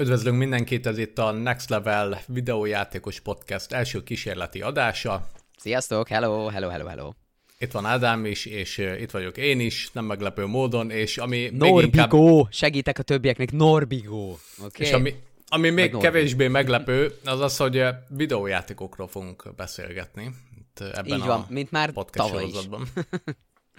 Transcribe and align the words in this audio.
Üdvözlünk 0.00 0.38
mindenkit, 0.38 0.86
ez 0.86 0.98
itt 0.98 1.18
a 1.18 1.30
Next 1.30 1.70
Level 1.70 2.20
videójátékos 2.26 3.20
podcast 3.20 3.72
első 3.72 4.02
kísérleti 4.02 4.60
adása. 4.60 5.28
Sziasztok, 5.56 6.08
hello, 6.08 6.46
hello, 6.46 6.68
hello, 6.68 6.86
hello. 6.86 7.12
Itt 7.58 7.72
van 7.72 7.86
Ádám 7.86 8.24
is, 8.24 8.46
és 8.46 8.78
itt 8.78 9.10
vagyok 9.10 9.36
én 9.36 9.60
is, 9.60 9.90
nem 9.92 10.04
meglepő 10.04 10.46
módon, 10.46 10.90
és 10.90 11.18
ami 11.18 11.50
Norbigo, 11.52 12.26
inkább... 12.26 12.52
segítek 12.52 12.98
a 12.98 13.02
többieknek, 13.02 13.52
Norbigo. 13.52 14.36
Okay. 14.58 14.86
És 14.86 14.92
ami, 14.92 15.14
ami 15.48 15.70
még 15.70 15.92
Meg 15.92 16.02
kevésbé 16.02 16.48
meglepő, 16.48 17.18
az 17.24 17.40
az, 17.40 17.56
hogy 17.56 17.82
videójátékokról 18.08 19.08
fogunk 19.08 19.54
beszélgetni. 19.56 20.30
Itt 20.58 20.80
ebben 20.80 21.18
Így 21.18 21.24
van, 21.24 21.40
a 21.40 21.46
mint 21.48 21.70
már 21.70 21.90
podcast 21.92 22.28
tavaly 22.28 22.42
sorozatban. 22.42 22.88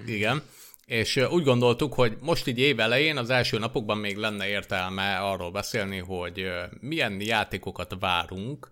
Igen. 0.06 0.42
És 0.90 1.16
úgy 1.16 1.44
gondoltuk, 1.44 1.94
hogy 1.94 2.18
most 2.22 2.48
így 2.48 2.60
év 2.60 2.80
elején, 2.80 3.18
az 3.18 3.30
első 3.30 3.58
napokban 3.58 3.98
még 3.98 4.18
lenne 4.18 4.48
értelme 4.48 5.18
arról 5.18 5.52
beszélni, 5.52 5.98
hogy 5.98 6.52
milyen 6.80 7.22
játékokat 7.22 7.96
várunk, 8.00 8.72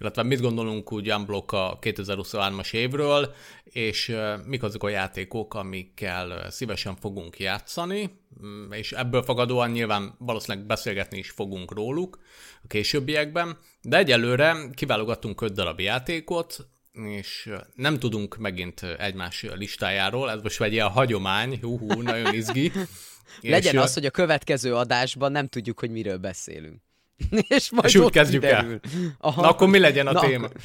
illetve 0.00 0.22
mit 0.22 0.40
gondolunk 0.40 0.92
úgy 0.92 1.12
unblock 1.12 1.52
a 1.52 1.78
2023-as 1.80 2.74
évről, 2.74 3.34
és 3.64 4.16
mik 4.46 4.62
azok 4.62 4.84
a 4.84 4.88
játékok, 4.88 5.54
amikkel 5.54 6.50
szívesen 6.50 6.96
fogunk 6.96 7.38
játszani, 7.38 8.20
mm, 8.44 8.72
és 8.72 8.92
ebből 8.92 9.22
fogadóan 9.22 9.70
nyilván 9.70 10.14
valószínűleg 10.18 10.66
beszélgetni 10.66 11.18
is 11.18 11.30
fogunk 11.30 11.72
róluk 11.72 12.18
a 12.62 12.66
későbbiekben, 12.66 13.58
de 13.82 13.96
egyelőre 13.96 14.56
kiválogattunk 14.74 15.40
öt 15.40 15.52
darab 15.54 15.80
játékot, 15.80 16.68
és 16.92 17.50
nem 17.74 17.98
tudunk 17.98 18.36
megint 18.36 18.82
egymás 18.82 19.46
listájáról, 19.54 20.30
ez 20.30 20.42
most 20.42 20.58
vegye 20.58 20.84
a 20.84 20.88
hagyomány, 20.88 21.58
hú, 21.60 21.78
hú 21.78 22.02
nagyon 22.02 22.34
izgi. 22.34 22.72
Legyen 23.40 23.74
és 23.74 23.80
az, 23.80 23.94
hogy 23.94 24.06
a 24.06 24.10
következő 24.10 24.74
adásban 24.74 25.32
nem 25.32 25.46
tudjuk, 25.46 25.80
hogy 25.80 25.90
miről 25.90 26.18
beszélünk. 26.18 26.82
és 27.48 27.70
majd 27.70 27.84
és 27.84 27.94
úgy 27.94 28.10
kezdjük 28.10 28.42
kiderül. 28.42 28.72
el. 28.82 29.12
Aha. 29.18 29.40
Na 29.40 29.48
akkor 29.48 29.68
mi 29.68 29.78
legyen 29.78 30.06
a 30.06 30.12
Na, 30.12 30.20
téma? 30.20 30.46
Akkor... 30.46 30.60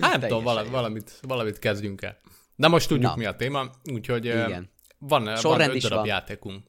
Hát 0.00 0.20
tudom, 0.20 0.42
valamit, 0.42 0.70
valamit, 0.70 1.12
valamit 1.22 1.58
kezdjünk 1.58 2.02
el. 2.02 2.18
De 2.56 2.68
most 2.68 2.88
tudjuk, 2.88 3.10
Na. 3.10 3.16
mi 3.16 3.24
a 3.24 3.36
téma, 3.36 3.70
úgyhogy 3.92 4.24
Igen. 4.24 4.70
van, 4.98 5.24
van 5.42 5.60
öt 5.60 5.82
darab 5.82 5.98
van. 5.98 6.06
játékunk. 6.06 6.64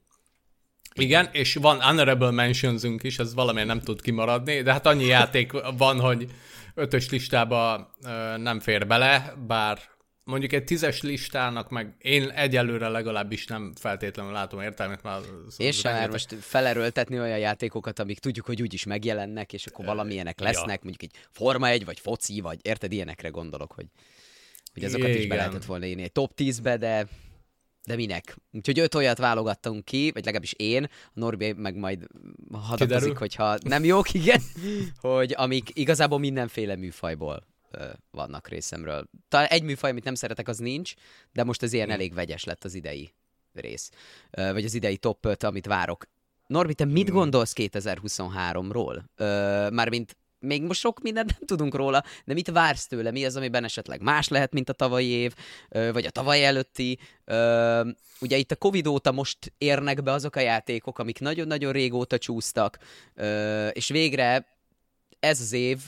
Igen, 0.94 1.30
és 1.32 1.56
van 1.56 1.82
honorable 1.82 2.32
mentions 2.32 2.84
is, 3.02 3.20
ez 3.20 3.34
valamiért 3.34 3.68
nem 3.68 3.80
tud 3.80 4.02
kimaradni, 4.02 4.62
de 4.62 4.72
hát 4.72 4.86
annyi 4.86 5.06
játék 5.06 5.52
van, 5.78 6.00
hogy 6.00 6.28
ötös 6.78 7.10
listába 7.10 7.94
nem 8.38 8.60
fér 8.60 8.88
bele, 8.88 9.34
bár 9.48 9.80
mondjuk 10.24 10.54
egy 10.54 10.64
tízes 10.64 11.02
listának 11.02 11.70
meg 11.70 11.96
én 12.00 12.30
egyelőre 12.30 12.88
legalábbis 12.88 13.48
nem 13.48 13.74
feltétlenül 13.80 14.32
látom 14.32 14.62
értelmet. 14.62 15.04
Már 15.04 15.20
és 15.58 15.78
sem 15.78 15.94
már 15.94 16.10
most 16.10 16.36
felerőltetni 16.42 17.20
olyan 17.20 17.38
játékokat, 17.38 18.00
amik 18.00 18.20
tudjuk, 18.20 18.46
hogy 18.46 18.62
úgyis 18.62 18.84
megjelennek, 18.84 19.54
és 19.54 19.66
akkor 19.66 19.86
valamilyenek 19.86 20.40
lesznek, 20.40 20.80
ja. 20.80 20.80
mondjuk 20.84 21.12
egy 21.12 21.20
Forma 21.32 21.68
egy 21.68 21.86
vagy 21.86 22.00
foci, 22.00 22.42
vagy 22.42 22.60
érted, 22.62 22.92
ilyenekre 22.92 23.30
gondolok, 23.30 23.72
hogy, 23.72 23.86
hogy 24.74 24.84
azokat 24.84 25.08
Igen. 25.08 25.22
is 25.22 25.28
be 25.28 25.36
lehetett 25.36 25.66
volna 25.66 25.86
írni 25.86 26.04
egy 26.04 26.12
top 26.12 26.32
10-be, 26.38 26.78
de 26.78 27.08
de 27.88 27.96
minek? 27.96 28.38
Úgyhogy 28.52 28.80
öt 28.80 28.96
olyat 28.96 29.18
válogattunk 29.18 29.86
ki, 29.86 30.12
vagy 30.14 30.26
legalábbis 30.26 30.54
én, 30.54 30.84
a 30.84 30.90
Norbi 31.14 31.54
meg 31.54 31.76
majd 31.76 32.08
hadakozik, 32.52 33.18
hogyha 33.18 33.58
nem 33.64 33.84
jók, 33.84 34.14
igen, 34.14 34.42
hogy 35.00 35.34
amik 35.38 35.70
igazából 35.74 36.20
mindenféle 36.20 36.76
műfajból 36.76 37.48
ö, 37.72 37.86
vannak 38.12 38.48
részemről. 38.48 39.10
Talán 39.28 39.48
egy 39.48 39.64
műfaj, 39.64 39.90
amit 39.90 40.04
nem 40.04 40.16
szeretek, 40.16 40.48
az 40.48 40.58
nincs, 40.58 40.94
de 41.34 41.44
most 41.44 41.64
ez 41.64 41.74
ilyen 41.74 41.86
hmm. 41.86 41.96
elég 41.96 42.14
vegyes 42.14 42.44
lett 42.44 42.64
az 42.64 42.74
idei 42.74 43.14
rész, 43.54 43.92
ö, 44.32 44.52
vagy 44.54 44.66
az 44.66 44.74
idei 44.74 44.98
top 44.98 45.26
5, 45.26 45.44
amit 45.44 45.66
várok. 45.66 46.08
Norbi, 46.48 46.74
te 46.74 46.86
mit 46.86 47.08
hmm. 47.08 47.18
gondolsz 47.18 47.54
2023-ról? 47.56 49.02
Mármint 49.72 50.18
még 50.48 50.62
most 50.62 50.80
sok 50.80 51.02
mindent 51.02 51.30
nem 51.30 51.48
tudunk 51.48 51.76
róla, 51.76 52.04
de 52.26 52.34
mit 52.34 52.50
vársz 52.50 52.88
tőle? 52.88 53.12
Mi 53.12 53.26
az, 53.26 53.36
amiben 53.36 53.64
esetleg 53.64 54.02
más 54.02 54.28
lehet, 54.28 54.54
mint 54.54 54.70
a 54.70 54.74
tavalyi 54.74 55.08
év, 55.08 55.34
vagy 55.70 56.06
a 56.06 56.10
tavaly 56.10 56.46
előtti? 56.46 57.00
Ugye 58.20 58.38
itt 58.38 58.52
a 58.52 58.56
Covid 58.56 58.88
óta 58.88 59.12
most 59.12 59.54
érnek 59.58 60.04
be 60.04 60.12
azok 60.12 60.36
a 60.36 60.40
játékok, 60.40 61.00
amik 61.00 61.20
nagyon-nagyon 61.20 61.72
régóta 61.72 62.18
csúsztak, 62.18 62.78
és 63.72 63.88
végre 63.88 64.46
ez 65.20 65.42
az 65.42 65.52
év 65.52 65.80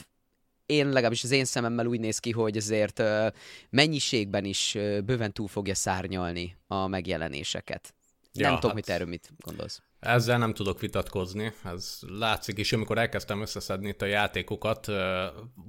én 0.66 0.88
legalábbis 0.88 1.24
az 1.24 1.30
én 1.30 1.44
szememmel 1.44 1.86
úgy 1.86 2.00
néz 2.00 2.18
ki, 2.18 2.30
hogy 2.30 2.56
azért 2.56 3.02
mennyiségben 3.70 4.44
is 4.44 4.72
bőven 5.04 5.32
túl 5.32 5.48
fogja 5.48 5.74
szárnyalni 5.74 6.56
a 6.66 6.86
megjelenéseket. 6.86 7.94
Ja, 8.32 8.42
nem 8.42 8.50
hát... 8.50 8.60
tudom, 8.60 8.76
hogy 8.76 8.90
erről 8.90 9.06
mit 9.06 9.32
gondolsz. 9.38 9.82
Ezzel 10.00 10.38
nem 10.38 10.54
tudok 10.54 10.80
vitatkozni, 10.80 11.52
ez 11.64 11.98
látszik 12.18 12.58
is, 12.58 12.72
amikor 12.72 12.98
elkezdtem 12.98 13.40
összeszedni 13.40 13.88
itt 13.88 14.02
a 14.02 14.06
játékokat, 14.06 14.88
uh, 14.88 14.96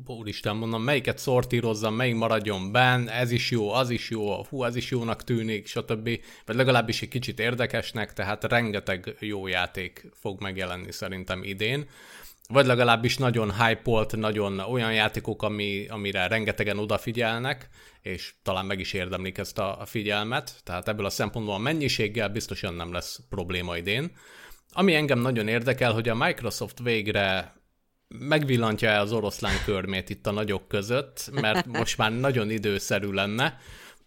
úristen 0.05 0.55
mondom, 0.55 0.83
melyiket 0.83 1.17
szortírozzam, 1.17 1.95
melyik 1.95 2.15
maradjon 2.15 2.71
benn, 2.71 3.07
ez 3.07 3.31
is 3.31 3.51
jó, 3.51 3.71
az 3.71 3.89
is 3.89 4.09
jó, 4.09 4.43
hú, 4.43 4.63
ez 4.63 4.75
is 4.75 4.91
jónak 4.91 5.23
tűnik, 5.23 5.67
stb. 5.67 6.09
Vagy 6.45 6.55
legalábbis 6.55 7.01
egy 7.01 7.09
kicsit 7.09 7.39
érdekesnek, 7.39 8.13
tehát 8.13 8.43
rengeteg 8.43 9.15
jó 9.19 9.47
játék 9.47 10.11
fog 10.13 10.41
megjelenni 10.41 10.91
szerintem 10.91 11.43
idén 11.43 11.89
vagy 12.51 12.65
legalábbis 12.65 13.17
nagyon 13.17 13.53
hype 13.63 14.05
nagyon 14.11 14.59
olyan 14.59 14.93
játékok, 14.93 15.43
ami, 15.43 15.85
amire 15.89 16.27
rengetegen 16.27 16.77
odafigyelnek, 16.77 17.69
és 18.01 18.33
talán 18.43 18.65
meg 18.65 18.79
is 18.79 18.93
érdemlik 18.93 19.37
ezt 19.37 19.59
a, 19.59 19.81
a 19.81 19.85
figyelmet, 19.85 20.55
tehát 20.63 20.87
ebből 20.87 21.05
a 21.05 21.09
szempontból 21.09 21.55
a 21.55 21.57
mennyiséggel 21.57 22.29
biztosan 22.29 22.73
nem 22.73 22.93
lesz 22.93 23.19
probléma 23.29 23.77
idén. 23.77 24.11
Ami 24.73 24.95
engem 24.95 25.19
nagyon 25.19 25.47
érdekel, 25.47 25.93
hogy 25.93 26.09
a 26.09 26.15
Microsoft 26.15 26.79
végre 26.79 27.55
megvillantja 28.07 28.99
az 28.99 29.11
oroszlán 29.11 29.55
körmét 29.65 30.09
itt 30.09 30.27
a 30.27 30.31
nagyok 30.31 30.67
között, 30.67 31.29
mert 31.31 31.65
most 31.79 31.97
már 31.97 32.11
nagyon 32.11 32.49
időszerű 32.49 33.11
lenne. 33.11 33.57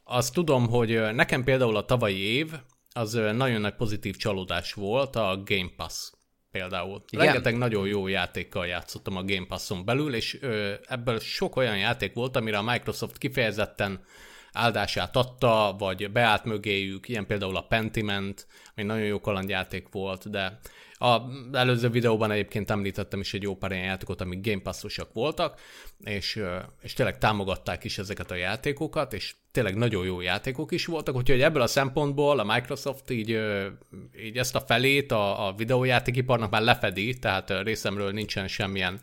Azt 0.05 0.35
tudom, 0.35 0.69
hogy 0.69 1.15
nekem 1.15 1.45
például 1.45 1.77
a 1.77 1.85
tavalyi 1.85 2.19
év 2.19 2.53
az 2.93 3.13
nagyon 3.13 3.61
nagy 3.61 3.75
pozitív 3.75 4.17
csalódás 4.17 4.73
volt 4.73 5.17
a 5.17 5.43
Game 5.45 5.71
Pass 5.77 6.11
például. 6.55 7.03
Igen. 7.11 7.25
Rengeteg 7.25 7.57
nagyon 7.57 7.87
jó 7.87 8.07
játékkal 8.07 8.67
játszottam 8.67 9.17
a 9.17 9.25
Game 9.25 9.47
Passon 9.47 9.85
belül, 9.85 10.15
és 10.15 10.39
ö, 10.41 10.73
ebből 10.87 11.19
sok 11.19 11.57
olyan 11.57 11.79
játék 11.79 12.15
volt, 12.15 12.37
amire 12.37 12.59
a 12.59 12.63
Microsoft 12.63 13.19
kifejezetten 13.19 14.05
áldását 14.53 15.17
adta, 15.17 15.75
vagy 15.79 16.11
beállt 16.11 16.45
mögéjük, 16.45 17.09
ilyen 17.09 17.27
például 17.27 17.57
a 17.57 17.67
Pentiment, 17.67 18.47
ami 18.77 18.87
nagyon 18.87 19.07
jó 19.07 19.21
kalandjáték 19.21 19.87
volt, 19.91 20.31
de 20.31 20.59
a 21.05 21.29
előző 21.53 21.89
videóban 21.89 22.31
egyébként 22.31 22.71
említettem 22.71 23.21
is 23.21 23.35
egy 23.35 23.43
jó 23.43 23.57
pár 23.57 23.71
ilyen 23.71 23.85
játékot, 23.85 24.21
amik 24.21 24.47
Game 24.47 24.61
Passosak 24.63 25.13
voltak, 25.13 25.61
és, 26.05 26.43
és 26.83 26.93
tényleg 26.93 27.19
támogatták 27.19 27.85
is 27.85 27.99
ezeket 27.99 28.31
a 28.31 28.35
játékokat, 28.35 29.13
és 29.13 29.35
tényleg 29.51 29.77
nagyon 29.77 30.05
jó 30.05 30.21
játékok 30.21 30.73
is 30.73 30.87
voltak, 30.87 31.15
úgyhogy 31.15 31.43
ebből 31.43 31.63
a 31.63 31.67
szempontból 31.67 32.39
a 32.39 32.45
Microsoft 32.55 33.11
így, 33.11 33.41
így 34.25 34.39
ezt 34.39 34.55
a 34.55 34.61
felét 34.61 35.13
a, 35.13 35.47
a 35.47 35.53
videójátékiparnak 35.53 36.51
már 36.51 36.63
lefedi, 36.63 37.19
tehát 37.19 37.63
részemről 37.63 38.13
nincsen 38.13 38.49
semmilyen 38.49 39.01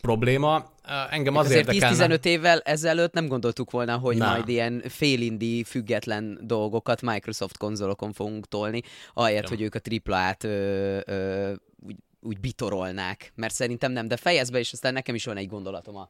probléma. 0.00 0.70
Engem 1.10 1.36
az 1.36 1.46
azért 1.46 1.72
érdekelne... 1.72 2.16
10-15 2.16 2.24
évvel 2.24 2.60
ezelőtt 2.60 3.12
nem 3.12 3.26
gondoltuk 3.26 3.70
volna, 3.70 3.96
hogy 3.96 4.16
nem. 4.16 4.30
majd 4.30 4.48
ilyen 4.48 4.82
félindi 4.88 5.64
független 5.64 6.38
dolgokat 6.42 7.02
Microsoft 7.02 7.56
konzolokon 7.56 8.12
fogunk 8.12 8.48
tolni, 8.48 8.82
ahelyett, 9.14 9.42
ja. 9.42 9.48
hogy 9.48 9.60
ők 9.60 9.74
a 9.74 9.80
AAA-t 10.04 10.44
ö, 10.44 10.98
ö, 11.06 11.52
úgy, 11.86 11.96
úgy 12.20 12.40
bitorolnák, 12.40 13.32
mert 13.34 13.54
szerintem 13.54 13.92
nem, 13.92 14.08
de 14.08 14.16
fejezd 14.16 14.52
be, 14.52 14.58
és 14.58 14.72
aztán 14.72 14.92
nekem 14.92 15.14
is 15.14 15.24
van 15.24 15.36
egy 15.36 15.48
gondolatom 15.48 15.96
a 15.96 16.08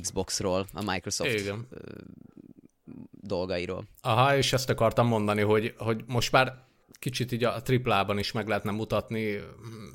Xboxról, 0.00 0.66
a 0.72 0.82
Microsoft 0.84 1.40
Igen. 1.40 1.68
Dolgairól. 3.20 3.84
Aha, 4.00 4.36
és 4.36 4.52
ezt 4.52 4.70
akartam 4.70 5.06
mondani, 5.06 5.40
hogy, 5.40 5.74
hogy 5.78 6.04
most 6.06 6.32
már 6.32 6.67
kicsit 6.98 7.32
így 7.32 7.44
a 7.44 7.62
triplában 7.62 8.18
is 8.18 8.32
meg 8.32 8.48
lehetne 8.48 8.70
mutatni 8.70 9.40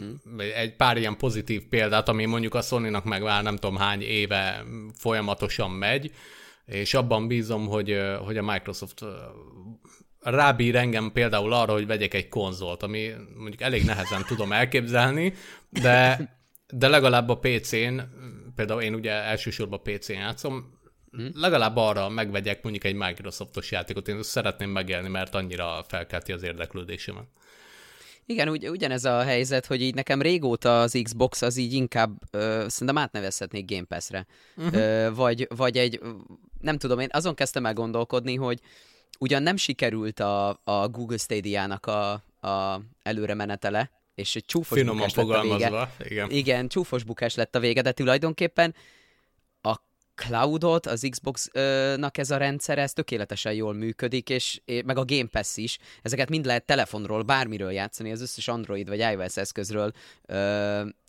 mm. 0.02 0.40
egy 0.40 0.76
pár 0.76 0.98
ilyen 0.98 1.18
pozitív 1.18 1.68
példát, 1.68 2.10
ami 2.10 2.26
mondjuk 2.26 2.56
a 2.56 2.62
Sony-nak 2.62 3.04
meg 3.04 3.22
már 3.22 3.44
nem 3.44 3.56
tudom 3.56 3.78
hány 3.78 4.02
éve 4.02 4.64
folyamatosan 4.94 5.72
megy, 5.72 6.12
és 6.66 6.94
abban 6.94 7.28
bízom, 7.28 7.68
hogy, 7.68 8.02
hogy 8.26 8.38
a 8.38 8.44
Microsoft 8.44 9.04
rábír 10.20 10.76
engem 10.76 11.12
például 11.12 11.54
arra, 11.54 11.74
hogy 11.74 11.88
vegyek 11.88 12.14
egy 12.14 12.28
konzolt, 12.28 12.84
ami 12.84 13.12
mondjuk 13.36 13.62
elég 13.62 13.86
nehezen 13.86 14.24
tudom 14.28 14.52
elképzelni, 14.52 15.34
de, 15.70 16.30
de 16.68 16.88
legalább 16.88 17.30
a 17.30 17.38
PC-n, 17.38 18.00
például 18.56 18.82
én 18.82 18.94
ugye 18.94 19.12
elsősorban 19.12 19.82
PC-n 19.84 20.14
játszom? 20.14 20.82
Legalább 21.34 21.76
arra 21.76 22.10
megvegyek 22.10 22.64
mondjuk 22.64 22.84
egy 22.84 22.96
Microsoftos 22.96 23.72
játékot, 23.72 24.08
én 24.08 24.24
szeretném 24.24 24.70
megélni, 24.70 25.10
mert 25.10 25.36
annyira 25.36 25.84
felkelti 25.88 26.32
az 26.32 26.44
érdeklődésemet. 26.44 27.28
Igen, 28.26 28.50
ugy, 28.50 28.70
ugyanez 28.70 29.06
a 29.06 29.22
helyzet, 29.22 29.66
hogy 29.66 29.82
így 29.82 29.96
nekem 29.96 30.22
régóta 30.22 30.82
az 30.82 31.00
Xbox 31.04 31.42
az 31.42 31.58
így 31.58 31.74
inkább, 31.74 32.12
ö, 32.32 32.66
szerintem 32.68 32.98
átnevezhetnék 32.98 33.70
Game 33.70 33.84
Pass-re. 33.84 34.26
Uh-huh. 34.56 34.76
Ö, 34.76 35.10
vagy, 35.14 35.48
vagy 35.56 35.78
egy, 35.78 36.00
nem 36.62 36.78
tudom, 36.78 37.00
én 37.00 37.10
azon 37.12 37.36
kezdtem 37.36 37.66
el 37.66 37.74
gondolkodni, 37.74 38.36
hogy 38.36 38.60
ugyan 39.20 39.44
nem 39.44 39.56
sikerült 39.56 40.20
a, 40.20 40.60
a 40.64 40.88
Google 40.88 41.18
Stadia-nak 41.18 41.86
a, 41.86 42.12
a 42.48 42.82
előre 43.02 43.34
menetele, 43.34 43.92
és 44.16 44.36
egy 44.36 44.46
csúfos 44.46 44.78
Finoman 44.78 45.08
bukás 45.16 45.16
lett 45.16 45.38
a 45.38 45.42
vége. 45.42 45.94
igen. 46.10 46.30
Igen, 46.30 46.68
csúfos 46.68 47.04
bukás 47.04 47.36
lett 47.36 47.56
a 47.56 47.60
vége, 47.60 47.82
de 47.82 47.92
tulajdonképpen 47.92 48.76
cloudot, 50.16 50.86
az 50.86 51.08
Xbox-nak 51.10 52.18
ez 52.18 52.32
a 52.32 52.38
rendszer, 52.38 52.78
ez 52.78 52.94
tökéletesen 52.94 53.54
jól 53.54 53.74
működik, 53.74 54.30
és 54.30 54.62
meg 54.86 54.98
a 54.98 55.06
Game 55.06 55.28
Pass 55.32 55.58
is. 55.58 55.78
Ezeket 56.02 56.30
mind 56.30 56.46
lehet 56.46 56.66
telefonról, 56.66 57.22
bármiről 57.22 57.72
játszani, 57.72 58.12
az 58.12 58.22
összes 58.22 58.48
Android 58.48 58.88
vagy 58.88 59.00
iOS 59.00 59.38
eszközről, 59.38 59.92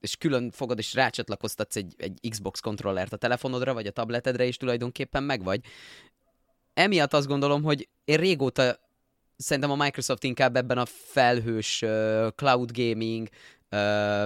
és 0.01 0.17
külön 0.19 0.51
fogod 0.51 0.79
és 0.79 0.95
rácsatlakoztatsz 0.95 1.77
egy, 1.77 1.95
egy 1.97 2.19
Xbox 2.29 2.61
kontrollert 2.61 3.13
a 3.13 3.17
telefonodra, 3.17 3.75
vagy 3.75 3.87
a 3.87 3.91
tabletedre, 3.91 4.45
és 4.45 4.57
tulajdonképpen 4.57 5.23
megvagy. 5.23 5.61
Emiatt 6.75 7.13
azt 7.13 7.27
gondolom, 7.27 7.63
hogy 7.63 7.89
én 8.05 8.17
régóta 8.17 8.79
szerintem 9.37 9.71
a 9.71 9.85
Microsoft 9.85 10.25
inkább 10.25 10.57
ebben 10.57 10.79
a 10.79 10.87
felhős 10.87 11.85
cloud 12.37 12.71
gaming, 12.73 13.29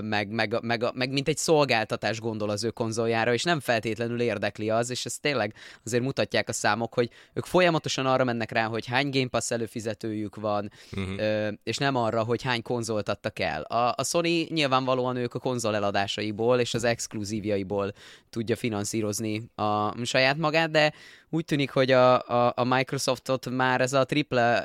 meg, 0.00 0.28
meg, 0.28 0.58
meg, 0.62 0.84
meg 0.94 1.10
mint 1.10 1.28
egy 1.28 1.36
szolgáltatás 1.36 2.20
gondol 2.20 2.50
az 2.50 2.64
ő 2.64 2.70
konzoljára, 2.70 3.32
és 3.32 3.42
nem 3.42 3.60
feltétlenül 3.60 4.20
érdekli 4.20 4.70
az, 4.70 4.90
és 4.90 5.04
ez 5.04 5.18
tényleg 5.18 5.54
azért 5.84 6.02
mutatják 6.02 6.48
a 6.48 6.52
számok, 6.52 6.94
hogy 6.94 7.10
ők 7.32 7.44
folyamatosan 7.44 8.06
arra 8.06 8.24
mennek 8.24 8.50
rá, 8.50 8.64
hogy 8.64 8.86
hány 8.86 9.10
Game 9.10 9.28
Pass 9.28 9.50
előfizetőjük 9.50 10.36
van, 10.36 10.70
uh-huh. 10.92 11.52
és 11.62 11.76
nem 11.76 11.96
arra, 11.96 12.22
hogy 12.22 12.42
hány 12.42 12.62
konzolt 12.62 13.08
adtak 13.08 13.38
el. 13.38 13.62
A, 13.62 13.94
a 13.96 14.04
Sony 14.04 14.46
nyilvánvalóan 14.48 15.16
ők 15.16 15.34
a 15.34 15.38
konzol 15.38 15.74
eladásaiból 15.74 16.60
és 16.60 16.74
az 16.74 16.84
exkluzívjaiból 16.84 17.92
tudja 18.30 18.56
finanszírozni 18.56 19.50
a 19.54 20.04
saját 20.04 20.36
magát, 20.36 20.70
de 20.70 20.92
úgy 21.30 21.44
tűnik, 21.44 21.70
hogy 21.70 21.90
a, 21.90 22.28
a, 22.28 22.52
a 22.56 22.64
Microsoftot 22.64 23.50
már 23.50 23.80
ez 23.80 23.92
a 23.92 24.04
triple 24.04 24.56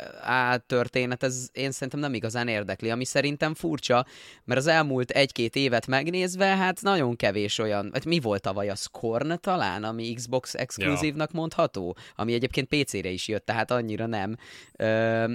A 0.54 0.58
történet, 0.58 1.24
ez 1.24 1.48
én 1.52 1.72
szerintem 1.72 2.00
nem 2.00 2.14
igazán 2.14 2.48
érdekli, 2.48 2.90
ami 2.90 3.06
szerintem 3.06 3.54
furcsa, 3.54 4.06
mert 4.44 4.60
az 4.60 4.68
elmúlt 4.74 5.10
egy-két 5.10 5.56
évet 5.56 5.88
megnézve, 5.88 6.46
hát 6.46 6.82
nagyon 6.82 7.16
kevés 7.16 7.58
olyan, 7.58 7.90
hát 7.94 8.06
mi 8.06 8.20
volt 8.20 8.42
tavaly 8.42 8.70
a 8.70 8.76
Scorn 8.76 9.40
talán, 9.42 9.84
ami 9.84 10.14
Xbox 10.14 10.54
exkluzívnak 10.54 11.30
ja. 11.34 11.40
mondható, 11.40 11.98
ami 12.16 12.34
egyébként 12.34 12.68
PC-re 12.68 13.10
is 13.10 13.28
jött, 13.28 13.46
tehát 13.46 13.72
annyira 13.72 14.06
nem. 14.06 14.38
Ö, 14.78 15.34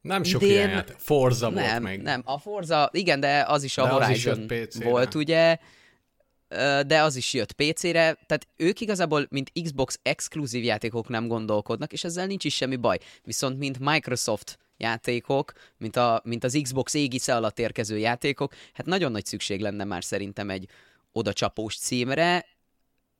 nem 0.00 0.22
sok 0.22 0.42
idén... 0.42 0.54
ilyen 0.54 0.84
Forza 0.96 1.48
nem, 1.48 1.68
volt 1.68 1.80
még. 1.80 2.02
Nem, 2.02 2.22
a 2.24 2.38
Forza, 2.38 2.90
igen, 2.92 3.20
de 3.20 3.44
az 3.48 3.62
is 3.62 3.78
a 3.78 3.82
de 3.84 3.88
Horizon 3.88 4.46
is 4.50 4.84
volt, 4.84 5.14
ugye, 5.14 5.58
de 6.86 7.02
az 7.02 7.16
is 7.16 7.32
jött 7.32 7.52
PC-re, 7.52 8.18
tehát 8.26 8.46
ők 8.56 8.80
igazából, 8.80 9.26
mint 9.30 9.52
Xbox 9.62 9.98
exkluzív 10.02 10.64
játékok 10.64 11.08
nem 11.08 11.26
gondolkodnak, 11.26 11.92
és 11.92 12.04
ezzel 12.04 12.26
nincs 12.26 12.44
is 12.44 12.54
semmi 12.54 12.76
baj. 12.76 12.98
Viszont, 13.24 13.58
mint 13.58 13.78
Microsoft 13.78 14.58
játékok, 14.82 15.52
mint, 15.76 15.96
a, 15.96 16.20
mint 16.24 16.44
az 16.44 16.58
Xbox 16.62 16.94
égisze 16.94 17.36
alatt 17.36 17.58
érkező 17.58 17.98
játékok, 17.98 18.54
hát 18.72 18.86
nagyon 18.86 19.12
nagy 19.12 19.26
szükség 19.26 19.60
lenne 19.60 19.84
már 19.84 20.04
szerintem 20.04 20.50
egy 20.50 20.68
oda 21.12 21.32
csapós 21.32 21.76
címre. 21.76 22.46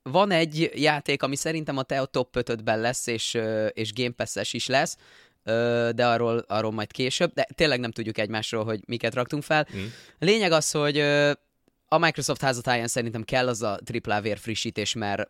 Van 0.01 0.31
egy 0.31 0.71
játék, 0.73 1.23
ami 1.23 1.35
szerintem 1.35 1.77
a 1.77 1.83
te 1.83 1.99
a 1.99 2.05
top 2.05 2.35
5-ben 2.39 2.79
lesz, 2.79 3.07
és, 3.07 3.37
és 3.69 3.93
Game 3.93 4.11
Pass-es 4.11 4.53
is 4.53 4.67
lesz, 4.67 4.97
de 5.95 6.07
arról, 6.07 6.37
arról 6.47 6.71
majd 6.71 6.91
később, 6.91 7.33
de 7.33 7.47
tényleg 7.55 7.79
nem 7.79 7.91
tudjuk 7.91 8.17
egymásról, 8.17 8.63
hogy 8.63 8.81
miket 8.85 9.13
raktunk 9.13 9.43
fel. 9.43 9.67
Mm. 9.75 9.83
Lényeg 10.19 10.51
az, 10.51 10.71
hogy 10.71 10.99
a 11.87 11.97
Microsoft 11.97 12.41
házatáján 12.41 12.87
szerintem 12.87 13.23
kell 13.23 13.47
az 13.47 13.61
a 13.61 13.79
tripla 13.83 14.21
vér 14.21 14.37
frissítés, 14.37 14.93
mert, 14.93 15.29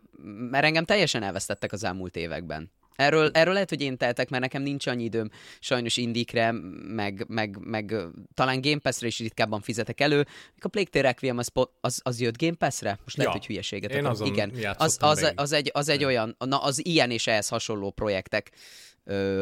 mert 0.50 0.66
engem 0.66 0.86
teljesen 0.86 1.24
elvesztettek 1.24 1.72
az 1.72 1.84
elmúlt 1.84 2.16
években. 2.16 2.72
Erről, 2.96 3.30
erről 3.34 3.54
lehet, 3.54 3.70
hogy 3.70 3.82
én 3.82 3.98
tehetek, 3.98 4.30
mert 4.30 4.44
nekem 4.44 4.62
nincs 4.62 4.88
annyi 4.88 5.04
időm 5.04 5.30
sajnos 5.60 5.98
indikre, 5.98 6.52
meg, 6.88 7.26
meg, 7.28 7.58
meg 7.60 7.96
talán 8.34 8.62
Game 8.62 8.80
Pass-re 8.80 9.08
is 9.08 9.20
ritkábban 9.20 9.62
fizetek 9.62 10.00
elő. 10.00 10.26
A 10.60 10.68
Plague 10.68 10.90
Tale 10.92 11.06
Requiem 11.06 11.38
az, 11.38 11.52
az, 11.82 12.00
az 12.04 12.20
jött 12.20 12.38
Game 12.38 12.56
Pass-re? 12.56 13.00
Most 13.04 13.18
lehet, 13.18 13.34
ja, 13.34 13.40
hogy 13.40 13.48
hülyeséget 13.48 13.92
én 13.92 14.06
azon 14.06 14.28
Igen, 14.28 14.52
az, 14.78 14.98
az, 15.00 15.32
az, 15.36 15.52
egy, 15.52 15.70
az 15.74 15.90
egy 15.90 16.04
olyan, 16.04 16.36
na 16.40 16.58
az 16.58 16.86
ilyen 16.86 17.12
és 17.12 17.28
ehhez 17.28 17.48
hasonló 17.48 17.92
projektek 17.92 18.52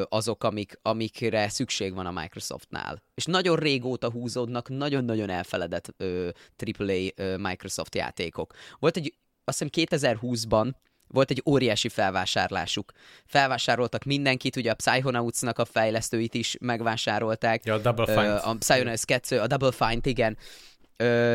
azok, 0.09 0.43
amik, 0.43 0.79
amikre 0.81 1.49
szükség 1.49 1.93
van 1.93 2.05
a 2.05 2.11
Microsoftnál. 2.11 3.03
És 3.13 3.25
nagyon 3.25 3.55
régóta 3.55 4.11
húzódnak 4.11 4.69
nagyon-nagyon 4.69 5.29
elfeledett 5.29 5.93
ö, 5.97 6.29
AAA 6.77 7.07
ö, 7.15 7.37
Microsoft 7.37 7.95
játékok. 7.95 8.53
Volt 8.79 8.97
egy, 8.97 9.15
azt 9.43 9.63
hiszem 9.63 9.87
2020-ban 9.99 10.71
volt 11.11 11.31
egy 11.31 11.41
óriási 11.45 11.89
felvásárlásuk. 11.89 12.91
Felvásároltak 13.25 14.03
mindenkit, 14.03 14.55
ugye 14.55 14.71
a 14.71 14.75
Psychonauts-nak 14.75 15.59
a 15.59 15.65
fejlesztőit 15.65 16.33
is 16.33 16.55
megvásárolták. 16.59 17.65
Ja, 17.65 17.73
a 17.73 17.77
Double 17.77 18.05
Fine. 18.05 18.35
A 18.35 18.55
Psychonauts 18.55 19.03
2, 19.05 19.39
a 19.39 19.47
Double 19.47 19.71
Fine, 19.71 20.01
igen. 20.03 20.37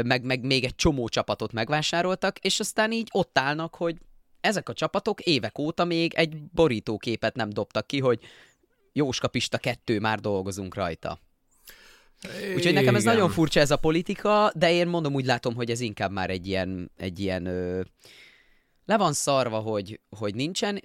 Meg, 0.02 0.24
meg 0.24 0.44
még 0.44 0.64
egy 0.64 0.74
csomó 0.74 1.08
csapatot 1.08 1.52
megvásároltak, 1.52 2.38
és 2.38 2.60
aztán 2.60 2.92
így 2.92 3.08
ott 3.12 3.38
állnak, 3.38 3.74
hogy 3.74 3.96
ezek 4.40 4.68
a 4.68 4.72
csapatok 4.72 5.20
évek 5.20 5.58
óta 5.58 5.84
még 5.84 6.14
egy 6.14 6.42
borítóképet 6.42 7.34
nem 7.34 7.50
dobtak 7.50 7.86
ki, 7.86 8.00
hogy 8.00 8.20
Jóska 8.92 9.28
Pista 9.28 9.58
kettő 9.58 10.00
már 10.00 10.20
dolgozunk 10.20 10.74
rajta. 10.74 11.18
Úgyhogy 12.54 12.72
nekem 12.72 12.94
ez 12.94 13.02
Igen. 13.02 13.14
nagyon 13.14 13.30
furcsa 13.30 13.60
ez 13.60 13.70
a 13.70 13.76
politika, 13.76 14.52
de 14.54 14.72
én 14.72 14.86
mondom 14.86 15.14
úgy 15.14 15.24
látom, 15.24 15.54
hogy 15.54 15.70
ez 15.70 15.80
inkább 15.80 16.10
már 16.10 16.30
egy 16.30 16.46
ilyen, 16.46 16.90
egy 16.96 17.20
ilyen 17.20 17.46
ö, 17.46 17.80
le 18.86 18.96
van 18.96 19.12
szarva, 19.12 19.58
hogy, 19.58 20.00
hogy 20.18 20.34
nincsen 20.34 20.82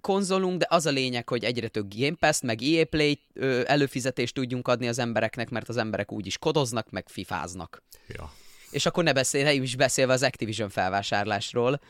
konzolunk, 0.00 0.58
de 0.58 0.66
az 0.68 0.86
a 0.86 0.90
lényeg, 0.90 1.28
hogy 1.28 1.44
egyre 1.44 1.68
több 1.68 1.94
Game 1.94 2.16
Pass, 2.20 2.40
meg 2.40 2.62
EA 2.62 2.84
Play 2.84 3.20
ö, 3.32 3.62
előfizetést 3.66 4.34
tudjunk 4.34 4.68
adni 4.68 4.88
az 4.88 4.98
embereknek, 4.98 5.50
mert 5.50 5.68
az 5.68 5.76
emberek 5.76 6.12
úgy 6.12 6.26
is 6.26 6.38
kodoznak, 6.38 6.90
meg 6.90 7.08
fifáznak. 7.08 7.82
Ja. 8.08 8.32
És 8.70 8.86
akkor 8.86 9.04
ne 9.04 9.12
beszélj, 9.12 9.56
is 9.56 9.76
beszélve 9.76 10.12
az 10.12 10.22
Activision 10.22 10.68
felvásárlásról, 10.68 11.80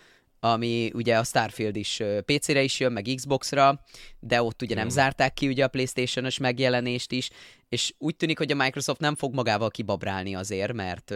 ami 0.41 0.91
ugye 0.95 1.19
a 1.19 1.25
Starfield 1.25 1.77
is 1.77 2.03
PC-re 2.25 2.63
is 2.63 2.81
jön, 2.81 2.93
meg 2.93 3.09
Xbox-ra, 3.15 3.81
de 4.21 4.43
ott 4.43 4.63
ugye 4.63 4.75
nem 4.75 4.85
hmm. 4.85 4.93
zárták 4.93 5.35
ki 5.35 5.49
ugye 5.49 5.65
a 5.65 5.69
PlayStation-os 5.69 6.39
megjelenést 6.39 7.13
is, 7.13 7.31
és 7.69 7.95
úgy 7.99 8.17
tűnik, 8.17 8.39
hogy 8.39 8.53
a 8.53 8.55
Microsoft 8.55 9.01
nem 9.01 9.15
fog 9.15 9.35
magával 9.35 9.71
kibabrálni 9.71 10.35
azért, 10.35 10.73
mert, 10.73 11.15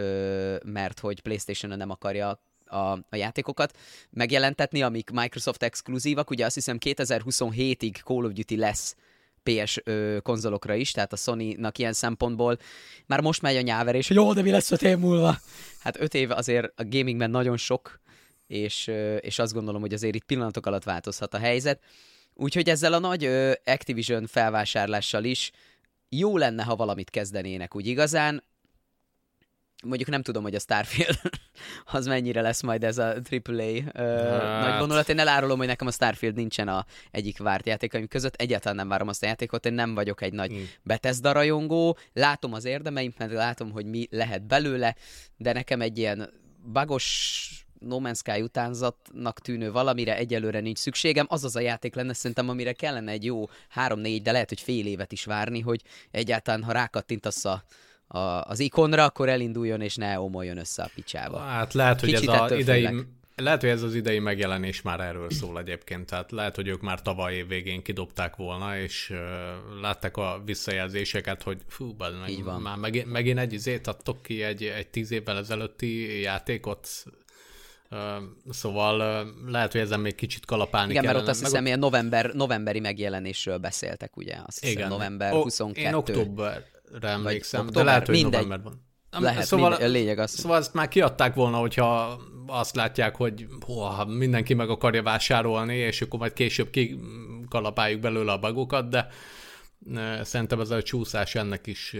mert 0.63 0.99
hogy 0.99 1.21
PlayStation-on 1.21 1.77
nem 1.77 1.89
akarja 1.89 2.39
a, 2.65 2.91
a 3.09 3.15
játékokat 3.15 3.77
megjelentetni, 4.09 4.81
amik 4.81 5.09
Microsoft 5.09 5.63
exkluzívak. 5.63 6.29
Ugye 6.29 6.45
azt 6.45 6.55
hiszem 6.55 6.77
2027-ig 6.85 8.03
Call 8.03 8.23
of 8.23 8.31
Duty 8.31 8.57
lesz 8.57 8.95
PS 9.43 9.81
ö, 9.83 10.17
konzolokra 10.23 10.73
is, 10.73 10.91
tehát 10.91 11.13
a 11.13 11.15
Sony-nak 11.15 11.77
ilyen 11.77 11.93
szempontból 11.93 12.57
már 13.05 13.21
most 13.21 13.41
megy 13.41 13.55
a 13.55 13.61
nyáverés, 13.61 14.07
hogy 14.07 14.17
jó, 14.17 14.33
de 14.33 14.41
mi 14.41 14.51
lesz 14.51 14.71
öt 14.71 14.81
év 14.81 14.97
múlva? 14.97 15.39
Hát 15.79 16.01
öt 16.01 16.13
év 16.13 16.31
azért 16.31 16.71
a 16.75 16.83
gamingben 16.85 17.29
nagyon 17.29 17.57
sok, 17.57 17.99
és, 18.47 18.87
ö, 18.87 19.15
és 19.15 19.39
azt 19.39 19.53
gondolom, 19.53 19.81
hogy 19.81 19.93
azért 19.93 20.15
itt 20.15 20.23
pillanatok 20.23 20.65
alatt 20.65 20.83
változhat 20.83 21.33
a 21.33 21.37
helyzet. 21.37 21.79
Úgyhogy 22.33 22.69
ezzel 22.69 22.93
a 22.93 22.99
nagy 22.99 23.25
ö, 23.25 23.51
Activision 23.65 24.27
felvásárlással 24.27 25.23
is 25.23 25.51
jó 26.09 26.37
lenne, 26.37 26.63
ha 26.63 26.75
valamit 26.75 27.09
kezdenének 27.09 27.75
úgy 27.75 27.87
igazán 27.87 28.43
mondjuk 29.83 30.09
nem 30.09 30.21
tudom, 30.21 30.43
hogy 30.43 30.55
a 30.55 30.59
Starfield 30.59 31.19
az 31.91 32.05
mennyire 32.05 32.41
lesz 32.41 32.61
majd 32.61 32.83
ez 32.83 32.97
a 32.97 33.07
AAA 33.07 33.81
hát. 33.93 34.69
nagy 34.69 34.79
vonulat. 34.79 35.09
Én 35.09 35.19
elárulom, 35.19 35.57
hogy 35.57 35.67
nekem 35.67 35.87
a 35.87 35.91
Starfield 35.91 36.35
nincsen 36.35 36.67
a 36.67 36.85
egyik 37.11 37.37
várt 37.37 37.65
játékaim 37.65 38.07
között. 38.07 38.35
Egyáltalán 38.35 38.75
nem 38.75 38.87
várom 38.87 39.07
azt 39.07 39.23
a 39.23 39.25
játékot, 39.25 39.65
én 39.65 39.73
nem 39.73 39.93
vagyok 39.93 40.21
egy 40.21 40.33
nagy 40.33 40.51
hmm. 40.51 40.69
Bethesda 40.83 41.31
rajongó. 41.31 41.97
Látom 42.13 42.53
az 42.53 42.65
érdemeimt, 42.65 43.17
mert 43.17 43.31
látom, 43.31 43.71
hogy 43.71 43.85
mi 43.85 44.07
lehet 44.11 44.47
belőle, 44.47 44.95
de 45.37 45.53
nekem 45.53 45.81
egy 45.81 45.97
ilyen 45.97 46.29
bagos 46.71 47.49
No 47.79 47.99
Man's 48.03 48.17
Sky 48.17 48.41
utánzatnak 48.41 49.39
tűnő 49.39 49.71
valamire 49.71 50.17
egyelőre 50.17 50.59
nincs 50.59 50.77
szükségem. 50.77 51.25
Az 51.29 51.43
az 51.43 51.55
a 51.55 51.59
játék 51.59 51.95
lenne 51.95 52.13
szerintem, 52.13 52.49
amire 52.49 52.73
kellene 52.73 53.11
egy 53.11 53.25
jó 53.25 53.45
három-négy, 53.69 54.21
de 54.21 54.31
lehet, 54.31 54.49
hogy 54.49 54.61
fél 54.61 54.85
évet 54.85 55.11
is 55.11 55.25
várni, 55.25 55.59
hogy 55.59 55.81
egyáltalán, 56.11 56.63
ha 56.63 56.71
rákattintasz 56.71 57.45
a 57.45 57.63
a, 58.07 58.19
az 58.41 58.59
ikonra, 58.59 59.03
akkor 59.03 59.29
elinduljon 59.29 59.81
és 59.81 59.95
ne 59.95 60.19
omoljon 60.19 60.57
össze 60.57 60.83
a 60.83 60.89
picsába. 60.95 61.37
Hát 61.37 61.73
lehet, 61.73 61.99
hogy 61.99 62.09
Kicsit 62.09 62.29
ez 62.29 62.41
az 62.41 62.51
idei, 62.51 63.05
lehet, 63.35 63.61
hogy 63.61 63.69
ez 63.69 63.81
az 63.81 63.95
idei 63.95 64.19
megjelenés 64.19 64.81
már 64.81 64.99
erről 64.99 65.29
szól 65.29 65.59
egyébként, 65.59 66.05
tehát 66.05 66.31
lehet, 66.31 66.55
hogy 66.55 66.67
ők 66.67 66.81
már 66.81 67.01
tavaly 67.01 67.35
év 67.35 67.47
végén 67.47 67.83
kidobták 67.83 68.35
volna, 68.35 68.77
és 68.77 69.09
uh, 69.09 69.81
látták 69.81 70.17
a 70.17 70.41
visszajelzéseket, 70.45 71.43
hogy 71.43 71.57
fú, 71.67 71.93
bad, 71.93 72.19
meg, 72.19 72.29
Így 72.29 72.43
van. 72.43 72.61
már 72.61 72.77
megint, 72.77 73.11
megint 73.11 73.39
egy 73.39 73.53
izét 73.53 73.87
adtok 73.87 74.21
ki, 74.21 74.43
egy, 74.43 74.63
egy 74.63 74.87
tíz 74.87 75.11
évvel 75.11 75.37
ezelőtti 75.37 76.19
játékot, 76.21 76.87
szóval 78.49 79.25
lehet, 79.47 79.71
hogy 79.71 79.81
ezen 79.81 79.99
még 79.99 80.15
kicsit 80.15 80.45
kalapálni 80.45 80.91
Igen, 80.91 81.03
kellene. 81.03 81.19
mert 81.19 81.29
ott 81.29 81.41
azt 81.41 81.45
hiszem, 81.45 81.65
ilyen 81.65 81.79
november, 81.79 82.33
novemberi 82.33 82.79
megjelenésről 82.79 83.57
beszéltek, 83.57 84.17
ugye? 84.17 84.35
Azt 84.45 84.59
hiszem, 84.59 84.75
Igen. 84.77 84.89
november 84.89 85.33
o, 85.33 85.41
22. 85.41 85.87
Én 85.87 85.93
október, 85.93 86.65
emlékszem, 87.03 87.69
de 87.69 87.83
lehet, 87.83 88.05
hogy 88.05 88.15
mindegy. 88.15 88.41
novemberben. 88.41 88.83
Lehet, 89.19 89.45
szóval, 89.45 89.69
mindegy, 89.69 89.87
a 89.87 89.91
lényeg 89.91 90.19
az. 90.19 90.31
Szóval 90.31 90.57
ezt 90.57 90.73
már 90.73 90.87
kiadták 90.87 91.33
volna, 91.33 91.57
hogyha 91.57 92.19
azt 92.47 92.75
látják, 92.75 93.15
hogy 93.15 93.45
hó, 93.65 94.05
mindenki 94.07 94.53
meg 94.53 94.69
akarja 94.69 95.03
vásárolni, 95.03 95.75
és 95.75 96.01
akkor 96.01 96.19
majd 96.19 96.33
később 96.33 96.69
kikalapáljuk 96.69 97.99
belőle 97.99 98.31
a 98.31 98.39
bagokat, 98.39 98.89
de 98.89 99.07
Szerintem 100.21 100.59
ez 100.59 100.69
a 100.69 100.81
csúszás 100.81 101.35
ennek 101.35 101.67
is 101.67 101.95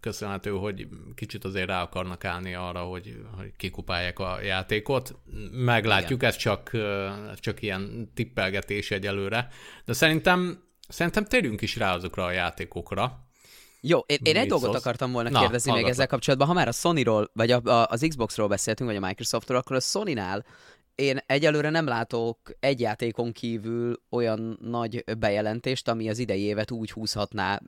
köszönhető, 0.00 0.50
hogy 0.50 0.88
kicsit 1.14 1.44
azért 1.44 1.66
rá 1.66 1.82
akarnak 1.82 2.24
állni 2.24 2.54
arra, 2.54 2.80
hogy, 2.80 3.16
hogy 3.36 3.52
kikupálják 3.56 4.18
a 4.18 4.40
játékot. 4.40 5.14
Meglátjuk, 5.50 6.18
Igen. 6.18 6.30
ez 6.30 6.36
csak, 6.36 6.70
csak 7.34 7.62
ilyen 7.62 8.10
tippelgetés 8.14 8.90
egyelőre. 8.90 9.48
De 9.84 9.92
szerintem, 9.92 10.62
szerintem 10.88 11.24
térjünk 11.24 11.60
is 11.60 11.76
rá 11.76 11.94
azokra 11.94 12.24
a 12.24 12.30
játékokra. 12.30 13.26
Jó, 13.84 13.98
én, 13.98 14.18
én 14.22 14.36
egy 14.36 14.48
dolgot 14.48 14.74
akartam 14.74 15.12
volna 15.12 15.40
kérdezni 15.40 15.70
Na, 15.70 15.76
még 15.76 15.86
ezzel 15.86 16.06
kapcsolatban. 16.06 16.48
Ha 16.48 16.54
már 16.54 16.68
a 16.68 16.72
Sony-ról, 16.72 17.30
vagy 17.32 17.50
a, 17.50 17.60
a, 17.64 17.86
az 17.90 18.04
Xbox-ról 18.08 18.48
beszéltünk, 18.48 18.90
vagy 18.90 19.02
a 19.02 19.06
Microsoftról, 19.06 19.58
akkor 19.58 19.76
a 19.76 19.80
Sony-nál 19.80 20.44
én 20.94 21.18
egyelőre 21.26 21.70
nem 21.70 21.86
látok 21.86 22.38
egy 22.60 22.80
játékon 22.80 23.32
kívül 23.32 24.02
olyan 24.10 24.58
nagy 24.60 25.04
bejelentést, 25.18 25.88
ami 25.88 26.08
az 26.08 26.18
idei 26.18 26.40
évet 26.40 26.70
úgy 26.70 26.90
húzhatná 26.90 27.60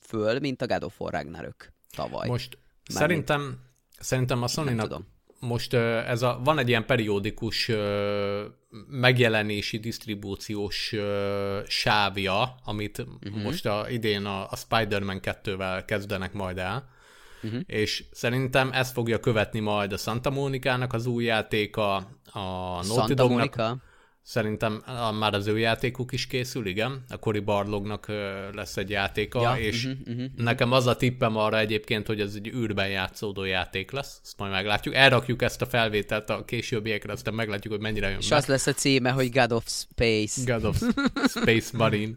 föl, 0.00 0.38
mint 0.38 0.62
a 0.62 0.66
God 0.66 0.84
of 0.84 1.00
War 1.00 1.12
Ragnarök 1.12 1.72
tavaly. 1.90 2.28
Most 2.28 2.58
Már 2.92 3.02
szerintem, 3.02 3.40
mint... 3.40 3.56
szerintem 3.98 4.42
a 4.42 4.48
sony 4.48 4.74
most 5.42 5.74
ez 5.74 6.22
a, 6.22 6.40
van 6.44 6.58
egy 6.58 6.68
ilyen 6.68 6.86
periódikus 6.86 7.70
megjelenési, 8.88 9.78
disztribúciós 9.78 10.94
sávja, 11.66 12.54
amit 12.64 12.98
uh-huh. 12.98 13.42
most 13.42 13.66
a, 13.66 13.86
idén 13.88 14.24
a, 14.24 14.50
a 14.50 14.56
Spider-Man 14.56 15.20
2-vel 15.22 15.82
kezdenek 15.86 16.32
majd 16.32 16.58
el, 16.58 16.88
uh-huh. 17.42 17.60
és 17.66 18.04
szerintem 18.10 18.70
ez 18.72 18.90
fogja 18.90 19.20
követni 19.20 19.60
majd 19.60 19.92
a 19.92 19.96
Santa 19.96 20.30
Monica-nak 20.30 20.92
az 20.92 21.06
új 21.06 21.24
játéka, 21.24 21.96
a 22.32 22.84
Naughty 22.86 23.14
Dognak. 23.14 23.80
Szerintem 24.22 24.84
már 25.18 25.34
az 25.34 25.46
ő 25.46 25.58
játékuk 25.58 26.12
is 26.12 26.26
készül, 26.26 26.66
igen. 26.66 27.04
A 27.08 27.16
Cory 27.16 27.40
Barlognak 27.40 28.06
lesz 28.52 28.76
egy 28.76 28.90
játéka, 28.90 29.42
ja, 29.42 29.56
és 29.56 29.84
uh-huh, 29.84 30.00
uh-huh. 30.06 30.30
nekem 30.36 30.72
az 30.72 30.86
a 30.86 30.96
tippem 30.96 31.36
arra 31.36 31.58
egyébként, 31.58 32.06
hogy 32.06 32.20
ez 32.20 32.34
egy 32.34 32.46
űrben 32.46 32.88
játszódó 32.88 33.44
játék 33.44 33.90
lesz. 33.90 34.20
Ezt 34.22 34.38
majd 34.38 34.52
meglátjuk. 34.52 34.94
Elrakjuk 34.94 35.42
ezt 35.42 35.62
a 35.62 35.66
felvételt 35.66 36.30
a 36.30 36.44
későbbiekre, 36.44 37.12
aztán 37.12 37.34
meglátjuk, 37.34 37.72
hogy 37.72 37.82
mennyire 37.82 38.08
jön 38.08 38.18
És 38.18 38.28
meg. 38.28 38.38
az 38.38 38.46
lesz 38.46 38.66
a 38.66 38.72
címe, 38.72 39.10
hogy 39.10 39.30
God 39.30 39.52
of 39.52 39.64
Space. 39.66 40.52
God 40.52 40.64
of 40.64 40.82
Space 41.40 41.76
Marine. 41.76 42.12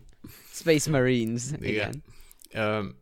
Space 0.51 0.89
Marines, 0.89 1.43
igen. 1.61 2.03
igen. 2.49 2.95